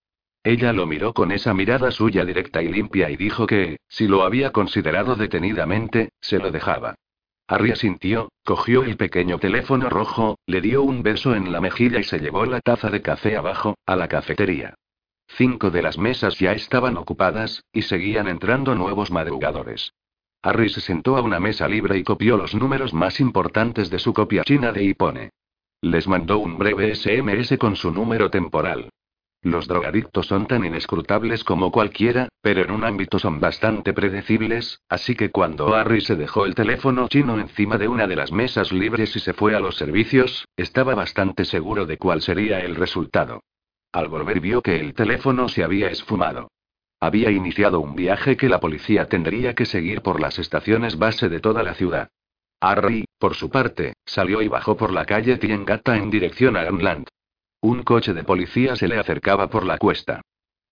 Ella 0.42 0.72
lo 0.72 0.86
miró 0.86 1.12
con 1.12 1.30
esa 1.32 1.52
mirada 1.52 1.90
suya 1.90 2.24
directa 2.24 2.62
y 2.62 2.68
limpia 2.68 3.10
y 3.10 3.16
dijo 3.16 3.46
que, 3.46 3.76
si 3.88 4.08
lo 4.08 4.22
había 4.22 4.50
considerado 4.50 5.16
detenidamente, 5.16 6.08
se 6.20 6.38
lo 6.38 6.50
dejaba. 6.50 6.94
Harry 7.46 7.72
asintió, 7.72 8.30
cogió 8.44 8.82
el 8.82 8.96
pequeño 8.96 9.38
teléfono 9.38 9.90
rojo, 9.90 10.38
le 10.46 10.62
dio 10.62 10.82
un 10.82 11.02
beso 11.02 11.34
en 11.34 11.52
la 11.52 11.60
mejilla 11.60 11.98
y 11.98 12.04
se 12.04 12.18
llevó 12.18 12.46
la 12.46 12.60
taza 12.60 12.88
de 12.88 13.02
café 13.02 13.36
abajo, 13.36 13.76
a 13.84 13.96
la 13.96 14.08
cafetería. 14.08 14.74
Cinco 15.36 15.70
de 15.70 15.82
las 15.82 15.96
mesas 15.96 16.38
ya 16.38 16.52
estaban 16.52 16.96
ocupadas, 16.96 17.64
y 17.72 17.82
seguían 17.82 18.28
entrando 18.28 18.74
nuevos 18.74 19.10
madrugadores. 19.10 19.94
Harry 20.42 20.68
se 20.70 20.80
sentó 20.80 21.16
a 21.16 21.22
una 21.22 21.38
mesa 21.38 21.68
libre 21.68 21.98
y 21.98 22.04
copió 22.04 22.36
los 22.36 22.54
números 22.54 22.94
más 22.94 23.20
importantes 23.20 23.90
de 23.90 23.98
su 23.98 24.12
copia 24.12 24.42
china 24.42 24.72
de 24.72 24.84
Ipone. 24.84 25.30
Les 25.82 26.08
mandó 26.08 26.38
un 26.38 26.58
breve 26.58 26.94
SMS 26.94 27.56
con 27.58 27.76
su 27.76 27.90
número 27.90 28.30
temporal. 28.30 28.90
Los 29.42 29.66
drogadictos 29.66 30.26
son 30.26 30.46
tan 30.46 30.64
inescrutables 30.66 31.44
como 31.44 31.72
cualquiera, 31.72 32.28
pero 32.42 32.62
en 32.62 32.70
un 32.70 32.84
ámbito 32.84 33.18
son 33.18 33.40
bastante 33.40 33.94
predecibles, 33.94 34.80
así 34.90 35.14
que 35.14 35.30
cuando 35.30 35.74
Harry 35.74 36.02
se 36.02 36.16
dejó 36.16 36.44
el 36.44 36.54
teléfono 36.54 37.08
chino 37.08 37.38
encima 37.38 37.78
de 37.78 37.88
una 37.88 38.06
de 38.06 38.16
las 38.16 38.32
mesas 38.32 38.72
libres 38.72 39.16
y 39.16 39.20
se 39.20 39.32
fue 39.32 39.54
a 39.54 39.60
los 39.60 39.76
servicios, 39.76 40.46
estaba 40.56 40.94
bastante 40.94 41.46
seguro 41.46 41.86
de 41.86 41.96
cuál 41.96 42.20
sería 42.20 42.60
el 42.60 42.76
resultado. 42.76 43.40
Al 43.92 44.08
volver 44.08 44.40
vio 44.40 44.62
que 44.62 44.78
el 44.78 44.94
teléfono 44.94 45.48
se 45.48 45.64
había 45.64 45.88
esfumado. 45.90 46.50
Había 47.00 47.30
iniciado 47.30 47.80
un 47.80 47.96
viaje 47.96 48.36
que 48.36 48.48
la 48.48 48.60
policía 48.60 49.08
tendría 49.08 49.54
que 49.54 49.66
seguir 49.66 50.02
por 50.02 50.20
las 50.20 50.38
estaciones 50.38 50.98
base 50.98 51.28
de 51.28 51.40
toda 51.40 51.62
la 51.62 51.74
ciudad. 51.74 52.08
Harry, 52.60 53.06
por 53.18 53.34
su 53.34 53.50
parte, 53.50 53.94
salió 54.04 54.42
y 54.42 54.48
bajó 54.48 54.76
por 54.76 54.92
la 54.92 55.06
calle 55.06 55.38
Tiengata 55.38 55.96
en 55.96 56.10
dirección 56.10 56.56
a 56.56 56.64
Granland. 56.64 57.08
Un 57.62 57.82
coche 57.82 58.12
de 58.12 58.22
policía 58.22 58.76
se 58.76 58.86
le 58.86 58.98
acercaba 58.98 59.48
por 59.48 59.64
la 59.64 59.78
cuesta. 59.78 60.20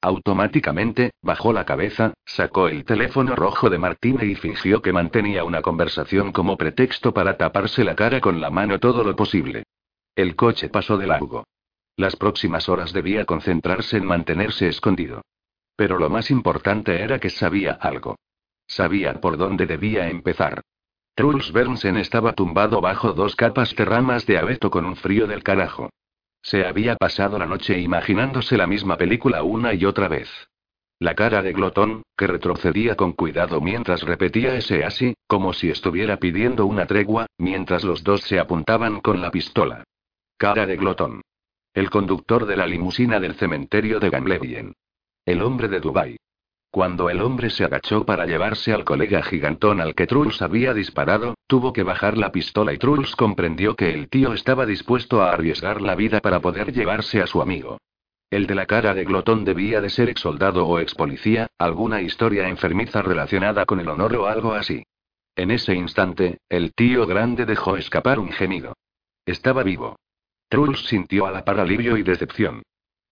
Automáticamente, 0.01 1.11
bajó 1.23 1.53
la 1.53 1.65
cabeza, 1.65 2.15
sacó 2.25 2.69
el 2.69 2.85
teléfono 2.85 3.35
rojo 3.35 3.69
de 3.69 3.79
Martine 3.79 4.27
y 4.27 4.37
fingió 4.37 4.81
que 4.81 4.93
mantenía 4.93 5.43
una 5.45 5.61
conversación 5.61 6.31
como 6.31 6.57
pretexto 6.57 7.13
para 7.13 7.37
taparse 7.37 7.83
la 7.83 7.97
cara 7.97 8.21
con 8.21 8.41
la 8.41 8.51
mano 8.51 8.79
todo 8.79 9.03
lo 9.03 9.17
posible. 9.17 9.65
El 10.15 10.37
coche 10.37 10.69
pasó 10.69 10.99
de 10.99 11.09
largo. 11.09 11.45
Las 11.99 12.15
próximas 12.15 12.69
horas 12.69 12.93
debía 12.93 13.25
concentrarse 13.25 13.97
en 13.97 14.07
mantenerse 14.07 14.69
escondido. 14.69 15.23
Pero 15.75 15.99
lo 15.99 16.09
más 16.09 16.31
importante 16.31 17.03
era 17.03 17.19
que 17.19 17.29
sabía 17.29 17.73
algo. 17.73 18.15
Sabía 18.69 19.21
por 19.21 19.37
dónde 19.37 19.67
debía 19.67 20.09
empezar. 20.09 20.61
Truls 21.17 21.51
Bernsen 21.51 21.97
estaba 21.97 22.35
tumbado 22.35 22.81
bajo 22.81 23.15
dos 23.15 23.35
capas 23.35 23.75
de 23.75 23.85
ramas 23.85 24.27
de 24.27 24.39
abeto 24.39 24.71
con 24.71 24.87
un 24.87 24.95
frío 24.95 25.27
del 25.27 25.43
carajo. 25.43 25.91
Se 26.41 26.65
había 26.65 26.95
pasado 26.95 27.37
la 27.37 27.47
noche 27.47 27.81
imaginándose 27.81 28.57
la 28.57 28.69
misma 28.69 28.97
película 28.97 29.43
una 29.43 29.75
y 29.75 29.85
otra 29.85 30.07
vez. 30.07 30.31
La 31.01 31.17
cara 31.17 31.43
de 31.43 31.53
Glotón, 31.53 32.03
que 32.17 32.29
retrocedía 32.29 32.95
con 32.95 33.11
cuidado 33.13 33.61
mientras 33.61 34.03
repetía 34.03 34.55
ese 34.55 34.85
así, 34.85 35.15
como 35.27 35.53
si 35.53 35.69
estuviera 35.69 36.19
pidiendo 36.19 36.65
una 36.65 36.87
tregua, 36.87 37.27
mientras 37.39 37.83
los 37.83 38.05
dos 38.05 38.21
se 38.21 38.39
apuntaban 38.39 39.01
con 39.01 39.21
la 39.21 39.33
pistola. 39.33 39.83
Cara 40.37 40.65
de 40.65 40.77
Glotón. 40.77 41.23
El 41.79 41.91
conductor 41.91 42.45
de 42.45 42.57
la 42.57 42.67
limusina 42.67 43.21
del 43.21 43.37
cementerio 43.37 44.01
de 44.01 44.11
Gamlebien. 44.11 44.75
El 45.25 45.43
hombre 45.43 45.69
de 45.69 45.79
Dubai. 45.79 46.17
Cuando 46.73 47.09
el 47.09 47.21
hombre 47.21 47.51
se 47.51 47.63
agachó 47.63 48.05
para 48.05 48.27
llevarse 48.27 48.73
al 48.73 48.85
colega 48.85 49.23
gigantón 49.23 49.81
al 49.81 49.95
que 49.95 50.09
Truls 50.09 50.43
había 50.43 50.75
disparado, 50.75 51.35
tuvo 51.47 51.73
que 51.73 51.85
bajar 51.85 52.19
la 52.19 52.33
pistola 52.33 52.73
y 52.73 52.79
Truls 52.79 53.15
comprendió 53.15 53.77
que 53.77 53.95
el 53.95 54.09
tío 54.09 54.33
estaba 54.33 54.67
dispuesto 54.67 55.23
a 55.23 55.31
arriesgar 55.31 55.81
la 55.81 55.95
vida 55.95 56.19
para 56.19 56.41
poder 56.41 56.73
llevarse 56.73 57.23
a 57.23 57.29
su 57.29 57.41
amigo. 57.41 57.79
El 58.29 58.49
de 58.49 58.57
la 58.57 58.67
cara 58.67 58.93
de 58.93 59.05
glotón 59.05 59.45
debía 59.45 59.81
de 59.81 59.91
ser 59.91 60.09
ex 60.09 60.23
soldado 60.23 60.67
o 60.67 60.81
ex 60.81 60.97
policía, 60.97 61.47
alguna 61.59 62.03
historia 62.03 62.49
enfermiza 62.49 63.03
relacionada 63.03 63.67
con 63.67 63.79
el 63.79 63.89
honor 63.89 64.17
o 64.17 64.27
algo 64.27 64.53
así. 64.55 64.83
En 65.37 65.53
ese 65.53 65.77
instante, 65.77 66.39
el 66.49 66.75
tío 66.75 67.07
grande 67.07 67.47
dejó 67.47 67.77
escapar 67.77 68.19
un 68.19 68.33
gemido. 68.33 68.75
Estaba 69.25 69.63
vivo. 69.63 69.95
Truls 70.49 70.87
sintió 70.87 71.27
a 71.27 71.31
la 71.31 71.45
par 71.45 71.61
alivio 71.61 71.97
y 71.97 72.03
decepción. 72.03 72.63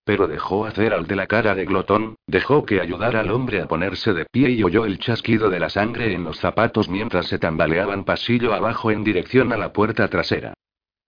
Pero 0.05 0.29
dejó 0.29 0.67
hacer 0.67 0.95
al 0.95 1.07
de 1.07 1.17
la 1.17 1.27
cara 1.27 1.55
de 1.55 1.65
glotón, 1.65 2.17
dejó 2.27 2.65
que 2.65 2.81
ayudara 2.81 3.21
al 3.21 3.31
hombre 3.31 3.61
a 3.61 3.67
ponerse 3.67 4.13
de 4.13 4.25
pie 4.25 4.51
y 4.51 4.63
oyó 4.63 4.85
el 4.85 4.99
chasquido 4.99 5.51
de 5.51 5.59
la 5.61 5.69
sangre 5.69 6.15
en 6.15 6.25
los 6.25 6.39
zapatos 6.39 6.89
mientras 6.89 7.27
se 7.27 7.39
tambaleaban 7.39 8.05
pasillo 8.05 8.55
abajo 8.55 8.91
en 8.91 9.03
dirección 9.03 9.53
a 9.53 9.57
la 9.57 9.73
puerta 9.73 10.09
trasera. 10.09 10.55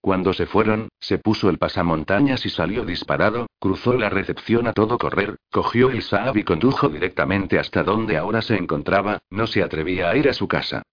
Cuando 0.01 0.33
se 0.33 0.45
fueron, 0.45 0.89
se 0.99 1.17
puso 1.17 1.49
el 1.49 1.57
pasamontañas 1.57 2.45
y 2.45 2.49
salió 2.49 2.85
disparado, 2.85 3.47
cruzó 3.59 3.93
la 3.93 4.09
recepción 4.09 4.67
a 4.67 4.73
todo 4.73 4.97
correr, 4.97 5.37
cogió 5.51 5.89
el 5.89 6.01
Saab 6.01 6.37
y 6.37 6.43
condujo 6.43 6.89
directamente 6.89 7.59
hasta 7.59 7.83
donde 7.83 8.17
ahora 8.17 8.41
se 8.41 8.55
encontraba, 8.55 9.19
no 9.29 9.47
se 9.47 9.61
atrevía 9.63 10.09
a 10.09 10.15
ir 10.15 10.29
a 10.29 10.33
su 10.33 10.47
casa. 10.47 10.83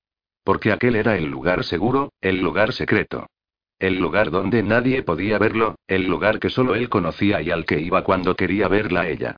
Porque 0.43 0.73
aquel 0.73 0.97
era 0.97 1.17
el 1.17 1.27
lugar 1.27 1.65
seguro, 1.65 2.13
el 2.21 2.41
lugar 2.41 2.73
secreto. 2.73 3.27
El 3.79 3.99
lugar 3.99 4.31
donde 4.31 4.63
nadie 4.63 5.03
podía 5.03 5.39
verlo, 5.39 5.75
el 5.87 6.07
lugar 6.07 6.39
que 6.39 6.49
solo 6.49 6.75
él 6.75 6.89
conocía 6.89 7.43
y 7.43 7.51
al 7.51 7.67
que 7.67 7.79
iba 7.79 8.05
cuando 8.05 8.35
quería 8.35 8.69
verla 8.69 9.03
a 9.03 9.09
ella. 9.09 9.37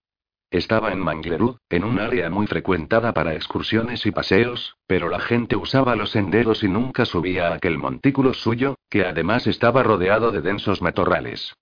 Estaba 0.50 0.92
en 0.92 1.00
Manglerud, 1.00 1.56
en 1.68 1.82
un 1.82 1.98
área 1.98 2.30
muy 2.30 2.46
frecuentada 2.46 3.12
para 3.12 3.34
excursiones 3.34 4.06
y 4.06 4.12
paseos, 4.12 4.76
pero 4.86 5.08
la 5.08 5.18
gente 5.18 5.56
usaba 5.56 5.96
los 5.96 6.10
senderos 6.10 6.62
y 6.62 6.68
nunca 6.68 7.04
subía 7.04 7.48
a 7.48 7.54
aquel 7.54 7.78
montículo 7.78 8.32
suyo, 8.32 8.76
que 8.88 9.04
además 9.04 9.46
estaba 9.48 9.82
rodeado 9.82 10.30
de 10.30 10.40
densos 10.40 10.80
matorrales. 10.80 11.54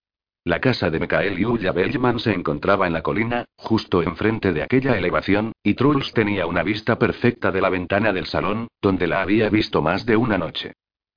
La 0.44 0.60
casa 0.60 0.90
de 0.90 1.00
Mikael 1.00 1.40
y 1.40 1.44
Ulla 1.44 1.72
Bellman 1.72 2.20
se 2.20 2.32
encontraba 2.32 2.86
en 2.86 2.92
la 2.92 3.02
colina, 3.02 3.46
justo 3.56 4.02
enfrente 4.02 4.52
de 4.52 4.62
aquella 4.62 4.96
elevación, 4.96 5.52
y 5.64 5.74
Truls 5.74 6.12
tenía 6.12 6.46
una 6.46 6.62
vista 6.62 6.98
perfecta 6.98 7.50
de 7.50 7.60
la 7.62 7.70
ventana 7.70 8.12
del 8.12 8.26
salón, 8.26 8.68
donde 8.80 9.08
la 9.08 9.22
había 9.22 9.48
visto 9.48 9.82
más 9.82 10.06
de 10.06 10.16
una 10.16 10.38
noche. 10.38 10.74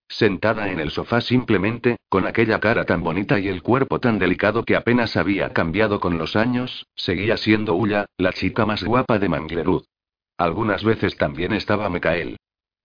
Sentada 0.09 0.71
en 0.71 0.79
el 0.79 0.89
sofá 0.89 1.21
simplemente, 1.21 1.97
con 2.09 2.25
aquella 2.25 2.59
cara 2.59 2.83
tan 2.83 3.03
bonita 3.03 3.39
y 3.39 3.47
el 3.47 3.61
cuerpo 3.61 3.99
tan 3.99 4.17
delicado 4.17 4.65
que 4.65 4.75
apenas 4.75 5.15
había 5.15 5.53
cambiado 5.53 5.99
con 5.99 6.17
los 6.17 6.35
años, 6.35 6.87
seguía 6.95 7.37
siendo 7.37 7.75
Ulla, 7.75 8.07
la 8.17 8.33
chica 8.33 8.65
más 8.65 8.83
guapa 8.83 9.19
de 9.19 9.29
Manglerud. 9.29 9.83
Algunas 10.35 10.83
veces 10.83 11.15
también 11.15 11.53
estaba 11.53 11.89
Mikael. 11.89 12.37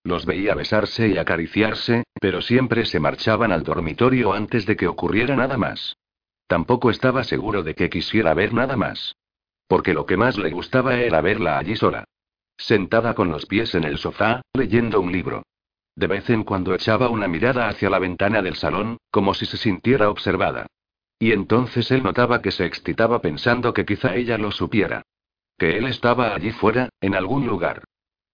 Los 0.05 0.27
veía 0.27 0.55
besarse 0.55 1.09
y 1.09 1.17
acariciarse, 1.17 2.05
pero 2.21 2.43
siempre 2.43 2.85
se 2.85 3.01
marchaban 3.01 3.53
al 3.53 3.63
dormitorio 3.63 4.35
antes 4.35 4.67
de 4.67 4.77
que 4.77 4.87
ocurriera 4.87 5.35
nada 5.35 5.57
más. 5.57 5.97
Tampoco 6.47 6.91
estaba 6.91 7.25
seguro 7.25 7.63
de 7.63 7.75
que 7.75 7.89
quisiera 7.89 8.35
ver 8.35 8.53
nada 8.53 8.77
más. 8.77 9.17
Porque 9.67 9.95
lo 9.95 10.05
que 10.05 10.19
más 10.19 10.37
le 10.37 10.51
gustaba 10.51 10.97
era 10.97 11.23
verla 11.23 11.57
allí 11.57 11.75
sola. 11.75 12.05
Sentada 12.59 13.15
con 13.15 13.31
los 13.31 13.47
pies 13.47 13.75
en 13.75 13.85
el 13.85 13.97
sofá, 13.97 14.43
leyendo 14.53 15.01
un 15.01 15.11
libro. 15.11 15.43
De 15.97 16.07
vez 16.07 16.29
en 16.31 16.43
cuando 16.43 16.75
echaba 16.75 17.09
una 17.09 17.29
mirada 17.29 17.69
hacia 17.69 17.89
la 17.89 17.99
ventana 17.99 18.43
del 18.43 18.57
salón, 18.57 18.99
como 19.11 19.35
si 19.35 19.47
se 19.47 19.57
sintiera 19.57 20.11
observada. 20.11 20.67
Y 21.19 21.33
entonces 21.33 21.91
él 21.91 22.03
notaba 22.03 22.43
que 22.43 22.51
se 22.51 22.67
excitaba 22.67 23.21
pensando 23.21 23.73
que 23.73 23.85
quizá 23.85 24.15
ella 24.17 24.37
lo 24.37 24.51
supiera. 24.51 25.03
Que 25.57 25.79
él 25.79 25.87
estaba 25.87 26.35
allí 26.35 26.51
fuera, 26.51 26.89
en 27.01 27.15
algún 27.15 27.47
lugar. 27.47 27.85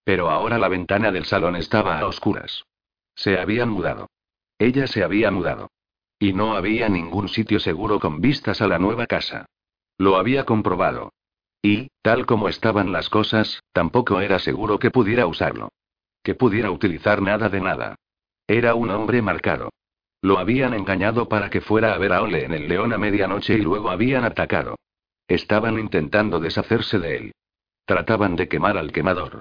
Pero 0.05 0.31
ahora 0.31 0.59
la 0.59 0.69
ventana 0.69 1.13
del 1.13 1.27
salón 1.27 1.57
estaba 1.57 1.99
a 1.99 2.07
oscuras. 2.07 2.65
Se 3.15 3.39
habían 3.39 3.69
mudado. 3.69 4.09
Ella 4.59 4.87
se 4.87 5.05
había 5.05 5.31
mudado. 5.31 5.71
Y 6.19 6.33
no 6.33 6.55
había 6.55 6.89
ningún 6.89 7.29
sitio 7.29 7.61
seguro 7.61 8.01
con 8.01 8.21
vistas 8.21 8.61
a 8.63 8.69
la 8.69 8.79
nueva 8.79 9.07
casa. 9.07 9.47
Lo 9.99 10.17
había 10.17 10.45
comprobado. 10.45 11.13
Y, 11.63 11.89
tal 12.01 12.25
como 12.25 12.49
estaban 12.49 12.91
las 12.91 13.11
cosas, 13.11 13.63
tampoco 13.73 14.21
era 14.21 14.39
seguro 14.39 14.79
que 14.79 14.91
pudiera 14.91 15.27
usarlo. 15.27 15.71
Que 16.23 16.35
pudiera 16.35 16.71
utilizar 16.71 17.23
nada 17.23 17.49
de 17.49 17.61
nada. 17.61 17.97
Era 18.47 18.75
un 18.75 18.91
hombre 18.91 19.23
marcado. 19.23 19.71
Lo 20.23 20.39
habían 20.39 20.75
engañado 20.75 21.29
para 21.29 21.49
que 21.49 21.61
fuera 21.61 21.95
a 21.95 21.99
ver 21.99 22.13
a 22.13 22.23
Ole 22.23 22.45
en 22.45 22.53
el 22.53 22.69
León 22.69 22.93
a 22.93 22.99
medianoche 22.99 23.55
y 23.55 23.63
luego 23.63 23.91
habían 23.91 24.25
atacado. 24.25 24.77
Estaban 25.29 25.79
intentando 25.79 26.41
deshacerse 26.41 26.99
de 26.99 27.17
él. 27.17 27.33
Trataban 27.87 28.37
de 28.37 28.49
quemar 28.49 28.77
al 28.77 28.93
quemador. 28.93 29.41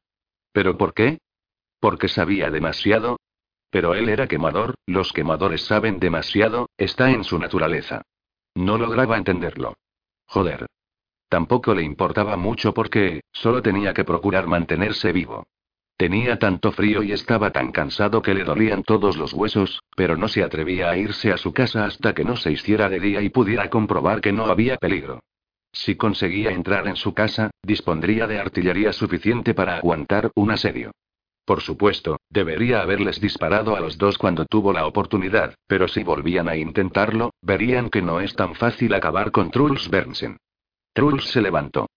¿Pero 0.53 0.77
por 0.77 0.93
qué? 0.93 1.19
Porque 1.79 2.07
sabía 2.07 2.49
demasiado. 2.49 3.17
Pero 3.69 3.93
él 3.93 4.09
era 4.09 4.27
quemador, 4.27 4.75
los 4.85 5.13
quemadores 5.13 5.65
saben 5.65 5.99
demasiado, 5.99 6.69
está 6.77 7.11
en 7.11 7.23
su 7.23 7.37
naturaleza. 7.37 8.01
No 8.55 8.77
lograba 8.77 9.17
entenderlo. 9.17 9.75
Joder. 10.25 10.65
Tampoco 11.27 11.75
le 11.75 11.83
importaba 11.83 12.37
mucho 12.37 12.73
porque, 12.73 13.21
solo 13.31 13.61
tenía 13.61 13.93
que 13.93 14.03
procurar 14.03 14.47
mantenerse 14.47 15.11
vivo. 15.11 15.45
Tenía 15.99 16.39
tanto 16.39 16.71
frío 16.71 17.03
y 17.03 17.11
estaba 17.11 17.51
tan 17.51 17.73
cansado 17.73 18.21
que 18.21 18.33
le 18.33 18.45
dolían 18.45 18.83
todos 18.83 19.17
los 19.17 19.33
huesos, 19.33 19.83
pero 19.97 20.15
no 20.15 20.29
se 20.29 20.41
atrevía 20.43 20.89
a 20.89 20.97
irse 20.97 21.33
a 21.33 21.37
su 21.37 21.51
casa 21.51 21.83
hasta 21.83 22.13
que 22.13 22.23
no 22.23 22.37
se 22.37 22.53
hiciera 22.53 22.87
de 22.87 23.01
día 23.01 23.21
y 23.21 23.27
pudiera 23.27 23.69
comprobar 23.69 24.21
que 24.21 24.31
no 24.31 24.45
había 24.45 24.77
peligro. 24.77 25.19
Si 25.73 25.95
conseguía 25.95 26.51
entrar 26.51 26.87
en 26.87 26.95
su 26.95 27.13
casa, 27.13 27.51
dispondría 27.61 28.27
de 28.27 28.39
artillería 28.39 28.93
suficiente 28.93 29.53
para 29.53 29.75
aguantar 29.75 30.31
un 30.35 30.51
asedio. 30.51 30.91
Por 31.43 31.59
supuesto, 31.59 32.21
debería 32.29 32.81
haberles 32.81 33.19
disparado 33.19 33.75
a 33.75 33.81
los 33.81 33.97
dos 33.97 34.17
cuando 34.17 34.45
tuvo 34.45 34.71
la 34.71 34.87
oportunidad, 34.87 35.55
pero 35.67 35.89
si 35.89 36.03
volvían 36.03 36.47
a 36.47 36.55
intentarlo, 36.55 37.33
verían 37.41 37.89
que 37.89 38.01
no 38.01 38.21
es 38.21 38.33
tan 38.37 38.55
fácil 38.55 38.93
acabar 38.93 39.31
con 39.31 39.51
Truls 39.51 39.89
Bernsen. 39.89 40.37
Truls 40.93 41.25
se 41.25 41.41
levantó. 41.41 41.87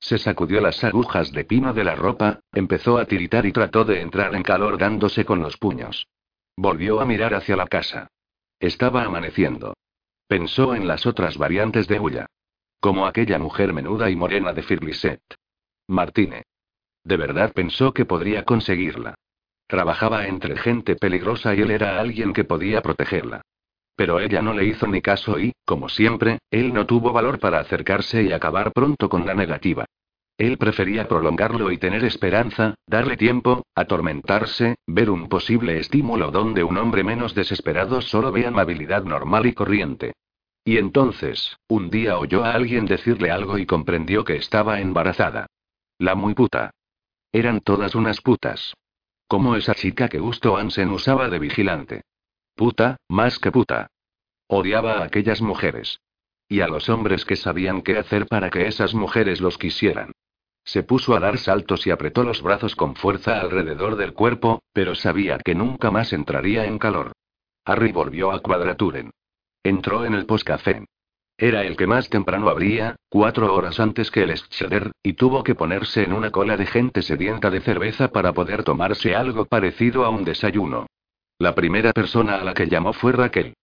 Se 0.00 0.16
sacudió 0.18 0.60
las 0.60 0.82
agujas 0.82 1.30
de 1.30 1.44
pino 1.44 1.74
de 1.74 1.84
la 1.84 1.94
ropa, 1.94 2.40
empezó 2.52 2.98
a 2.98 3.04
tiritar 3.04 3.44
y 3.44 3.52
trató 3.52 3.84
de 3.84 4.00
entrar 4.00 4.34
en 4.34 4.42
calor 4.42 4.78
dándose 4.78 5.24
con 5.24 5.40
los 5.40 5.58
puños. 5.58 6.08
Volvió 6.56 7.00
a 7.00 7.04
mirar 7.04 7.34
hacia 7.34 7.56
la 7.56 7.66
casa. 7.66 8.08
Estaba 8.58 9.04
amaneciendo. 9.04 9.74
Pensó 10.26 10.74
en 10.74 10.88
las 10.88 11.06
otras 11.06 11.36
variantes 11.36 11.86
de 11.86 12.00
Ulla. 12.00 12.26
Como 12.80 13.06
aquella 13.06 13.38
mujer 13.38 13.74
menuda 13.74 14.08
y 14.10 14.16
morena 14.16 14.52
de 14.54 14.62
Firliset. 14.62 15.20
Martine. 15.86 16.44
De 17.04 17.16
verdad 17.16 17.52
pensó 17.52 17.92
que 17.92 18.06
podría 18.06 18.44
conseguirla. 18.44 19.14
Trabajaba 19.66 20.26
entre 20.26 20.56
gente 20.56 20.96
peligrosa 20.96 21.54
y 21.54 21.60
él 21.60 21.70
era 21.70 22.00
alguien 22.00 22.32
que 22.32 22.44
podía 22.44 22.80
protegerla. 22.80 23.42
Pero 24.00 24.18
ella 24.18 24.40
no 24.40 24.54
le 24.54 24.64
hizo 24.64 24.86
ni 24.86 25.02
caso 25.02 25.38
y, 25.38 25.52
como 25.66 25.90
siempre, 25.90 26.38
él 26.50 26.72
no 26.72 26.86
tuvo 26.86 27.12
valor 27.12 27.38
para 27.38 27.60
acercarse 27.60 28.22
y 28.22 28.32
acabar 28.32 28.72
pronto 28.72 29.10
con 29.10 29.26
la 29.26 29.34
negativa. 29.34 29.84
Él 30.38 30.56
prefería 30.56 31.06
prolongarlo 31.06 31.70
y 31.70 31.76
tener 31.76 32.02
esperanza, 32.06 32.76
darle 32.86 33.18
tiempo, 33.18 33.62
atormentarse, 33.74 34.76
ver 34.86 35.10
un 35.10 35.28
posible 35.28 35.78
estímulo 35.78 36.30
donde 36.30 36.64
un 36.64 36.78
hombre 36.78 37.04
menos 37.04 37.34
desesperado 37.34 38.00
solo 38.00 38.32
ve 38.32 38.46
amabilidad 38.46 39.04
normal 39.04 39.44
y 39.44 39.52
corriente. 39.52 40.14
Y 40.64 40.78
entonces, 40.78 41.58
un 41.68 41.90
día 41.90 42.16
oyó 42.16 42.42
a 42.42 42.54
alguien 42.54 42.86
decirle 42.86 43.30
algo 43.30 43.58
y 43.58 43.66
comprendió 43.66 44.24
que 44.24 44.36
estaba 44.36 44.80
embarazada. 44.80 45.44
La 45.98 46.14
muy 46.14 46.32
puta. 46.32 46.70
Eran 47.32 47.60
todas 47.60 47.94
unas 47.94 48.22
putas. 48.22 48.72
Como 49.28 49.56
esa 49.56 49.74
chica 49.74 50.08
que 50.08 50.20
Gusto 50.20 50.56
Ansen 50.56 50.88
usaba 50.88 51.28
de 51.28 51.38
vigilante. 51.38 52.00
Puta, 52.60 52.98
más 53.08 53.38
que 53.38 53.50
puta. 53.50 53.86
Odiaba 54.46 54.98
a 54.98 55.04
aquellas 55.04 55.40
mujeres. 55.40 55.98
Y 56.46 56.60
a 56.60 56.68
los 56.68 56.90
hombres 56.90 57.24
que 57.24 57.34
sabían 57.34 57.80
qué 57.80 57.96
hacer 57.96 58.26
para 58.26 58.50
que 58.50 58.66
esas 58.66 58.92
mujeres 58.92 59.40
los 59.40 59.56
quisieran. 59.56 60.12
Se 60.62 60.82
puso 60.82 61.16
a 61.16 61.20
dar 61.20 61.38
saltos 61.38 61.86
y 61.86 61.90
apretó 61.90 62.22
los 62.22 62.42
brazos 62.42 62.76
con 62.76 62.96
fuerza 62.96 63.40
alrededor 63.40 63.96
del 63.96 64.12
cuerpo, 64.12 64.62
pero 64.74 64.94
sabía 64.94 65.38
que 65.42 65.54
nunca 65.54 65.90
más 65.90 66.12
entraría 66.12 66.66
en 66.66 66.78
calor. 66.78 67.12
Harry 67.64 67.92
volvió 67.92 68.30
a 68.30 68.40
Cuadraturen. 68.40 69.10
Entró 69.64 70.04
en 70.04 70.12
el 70.12 70.26
poscafé. 70.26 70.84
Era 71.38 71.64
el 71.64 71.78
que 71.78 71.86
más 71.86 72.10
temprano 72.10 72.50
abría, 72.50 72.96
cuatro 73.08 73.54
horas 73.54 73.80
antes 73.80 74.10
que 74.10 74.24
el 74.24 74.36
Schroeder, 74.36 74.92
y 75.02 75.14
tuvo 75.14 75.44
que 75.44 75.54
ponerse 75.54 76.02
en 76.02 76.12
una 76.12 76.30
cola 76.30 76.58
de 76.58 76.66
gente 76.66 77.00
sedienta 77.00 77.48
de 77.48 77.62
cerveza 77.62 78.08
para 78.08 78.34
poder 78.34 78.64
tomarse 78.64 79.14
algo 79.14 79.46
parecido 79.46 80.04
a 80.04 80.10
un 80.10 80.24
desayuno. 80.24 80.84
La 81.40 81.54
primera 81.54 81.94
persona 81.94 82.34
a 82.34 82.44
la 82.44 82.52
que 82.52 82.66
llamó 82.66 82.92
fue 82.92 83.12
Raquel. 83.12 83.54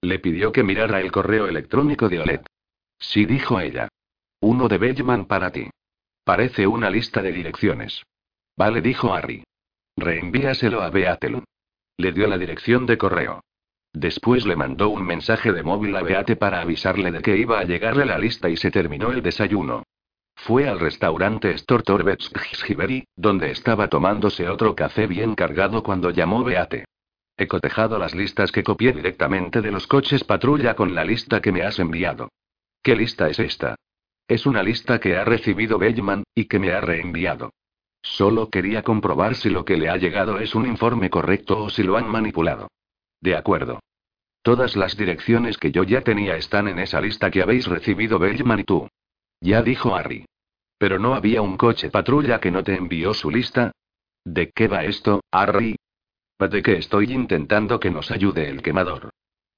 Le 0.00 0.18
pidió 0.20 0.52
que 0.52 0.62
mirara 0.62 1.02
el 1.02 1.12
correo 1.12 1.46
electrónico 1.46 2.08
de 2.08 2.20
Olet. 2.20 2.46
Sí, 2.98 3.26
dijo 3.26 3.60
ella. 3.60 3.88
Uno 4.40 4.68
de 4.68 4.78
Bellman 4.78 5.26
para 5.26 5.52
ti. 5.52 5.68
Parece 6.24 6.66
una 6.66 6.88
lista 6.88 7.20
de 7.20 7.32
direcciones. 7.32 8.02
Vale, 8.56 8.80
dijo 8.80 9.12
Harry. 9.12 9.44
Reenvíaselo 9.98 10.80
a 10.80 10.88
Beatelu. 10.88 11.44
Le 11.98 12.12
dio 12.12 12.26
la 12.26 12.38
dirección 12.38 12.86
de 12.86 12.96
correo. 12.96 13.42
Después 13.92 14.46
le 14.46 14.56
mandó 14.56 14.88
un 14.88 15.04
mensaje 15.04 15.52
de 15.52 15.62
móvil 15.62 15.94
a 15.96 16.02
Beate 16.02 16.36
para 16.36 16.62
avisarle 16.62 17.10
de 17.10 17.20
que 17.20 17.36
iba 17.36 17.60
a 17.60 17.64
llegarle 17.64 18.06
la 18.06 18.18
lista 18.18 18.48
y 18.48 18.56
se 18.56 18.70
terminó 18.70 19.12
el 19.12 19.22
desayuno. 19.22 19.82
Fue 20.34 20.66
al 20.70 20.80
restaurante 20.80 21.56
Stortorbetsgiberi, 21.58 23.04
donde 23.14 23.50
estaba 23.50 23.88
tomándose 23.88 24.48
otro 24.48 24.74
café 24.74 25.06
bien 25.06 25.34
cargado 25.34 25.82
cuando 25.82 26.08
llamó 26.08 26.42
Beate. 26.42 26.86
He 27.38 27.46
cotejado 27.46 27.98
las 27.98 28.14
listas 28.14 28.50
que 28.50 28.62
copié 28.62 28.92
directamente 28.92 29.60
de 29.60 29.70
los 29.70 29.86
coches 29.86 30.24
patrulla 30.24 30.74
con 30.74 30.94
la 30.94 31.04
lista 31.04 31.40
que 31.40 31.52
me 31.52 31.62
has 31.62 31.78
enviado. 31.78 32.30
¿Qué 32.82 32.96
lista 32.96 33.28
es 33.28 33.38
esta? 33.38 33.76
Es 34.26 34.46
una 34.46 34.62
lista 34.62 34.98
que 34.98 35.16
ha 35.16 35.24
recibido 35.24 35.78
Bellman, 35.78 36.24
y 36.34 36.46
que 36.46 36.58
me 36.58 36.72
ha 36.72 36.80
reenviado. 36.80 37.52
Solo 38.02 38.48
quería 38.48 38.82
comprobar 38.82 39.34
si 39.34 39.50
lo 39.50 39.64
que 39.64 39.76
le 39.76 39.88
ha 39.90 39.96
llegado 39.96 40.38
es 40.38 40.54
un 40.54 40.66
informe 40.66 41.10
correcto 41.10 41.64
o 41.64 41.70
si 41.70 41.82
lo 41.82 41.96
han 41.96 42.08
manipulado. 42.08 42.68
De 43.20 43.36
acuerdo. 43.36 43.80
Todas 44.42 44.76
las 44.76 44.96
direcciones 44.96 45.58
que 45.58 45.72
yo 45.72 45.82
ya 45.82 46.02
tenía 46.02 46.36
están 46.36 46.68
en 46.68 46.78
esa 46.78 47.00
lista 47.00 47.30
que 47.30 47.42
habéis 47.42 47.66
recibido 47.66 48.18
Bellman 48.18 48.60
y 48.60 48.64
tú. 48.64 48.88
Ya 49.40 49.62
dijo 49.62 49.94
Harry. 49.94 50.24
Pero 50.78 50.98
no 50.98 51.14
había 51.14 51.42
un 51.42 51.56
coche 51.56 51.90
patrulla 51.90 52.40
que 52.40 52.50
no 52.50 52.62
te 52.62 52.76
envió 52.76 53.12
su 53.12 53.30
lista. 53.30 53.72
¿De 54.24 54.50
qué 54.54 54.68
va 54.68 54.84
esto, 54.84 55.20
Harry? 55.30 55.76
De 56.38 56.62
que 56.62 56.76
estoy 56.76 57.12
intentando 57.12 57.80
que 57.80 57.90
nos 57.90 58.10
ayude 58.10 58.48
el 58.48 58.62
quemador. 58.62 59.10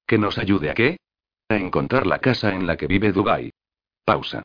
¿Que 0.07 0.17
nos 0.19 0.39
ayude 0.39 0.71
a 0.71 0.75
qué? 0.75 0.99
A 1.49 1.57
encontrar 1.57 2.07
la 2.07 2.19
casa 2.21 2.55
en 2.55 2.67
la 2.67 2.77
que 2.77 2.87
vive 2.87 3.13
Dubai. 3.13 3.51
Pausa. 4.05 4.43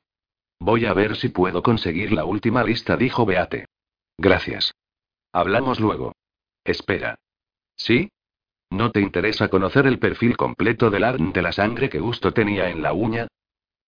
Voy 0.60 0.85
a 0.85 0.93
ver 0.93 1.15
si 1.15 1.30
puedo 1.30 1.61
conseguir 1.61 2.11
la 2.11 2.26
última 2.26 2.64
lista, 2.64 2.97
dijo 2.97 3.26
Beate. 3.26 3.65
Gracias. 4.18 4.73
Hablamos 5.31 5.80
luego. 5.80 6.14
Espera. 6.64 7.15
¿Sí? 7.76 8.10
¿No 8.69 8.91
te 8.91 9.01
interesa 9.01 9.49
conocer 9.49 9.85
el 9.85 9.99
perfil 9.99 10.35
completo 10.35 10.89
del 10.89 11.03
ARN 11.03 11.34
de 11.34 11.41
la 11.41 11.51
sangre 11.51 11.89
que 11.89 11.99
Gusto 11.99 12.34
tenía 12.34 12.69
en 12.69 12.81
la 12.81 12.93
uña? 12.93 13.27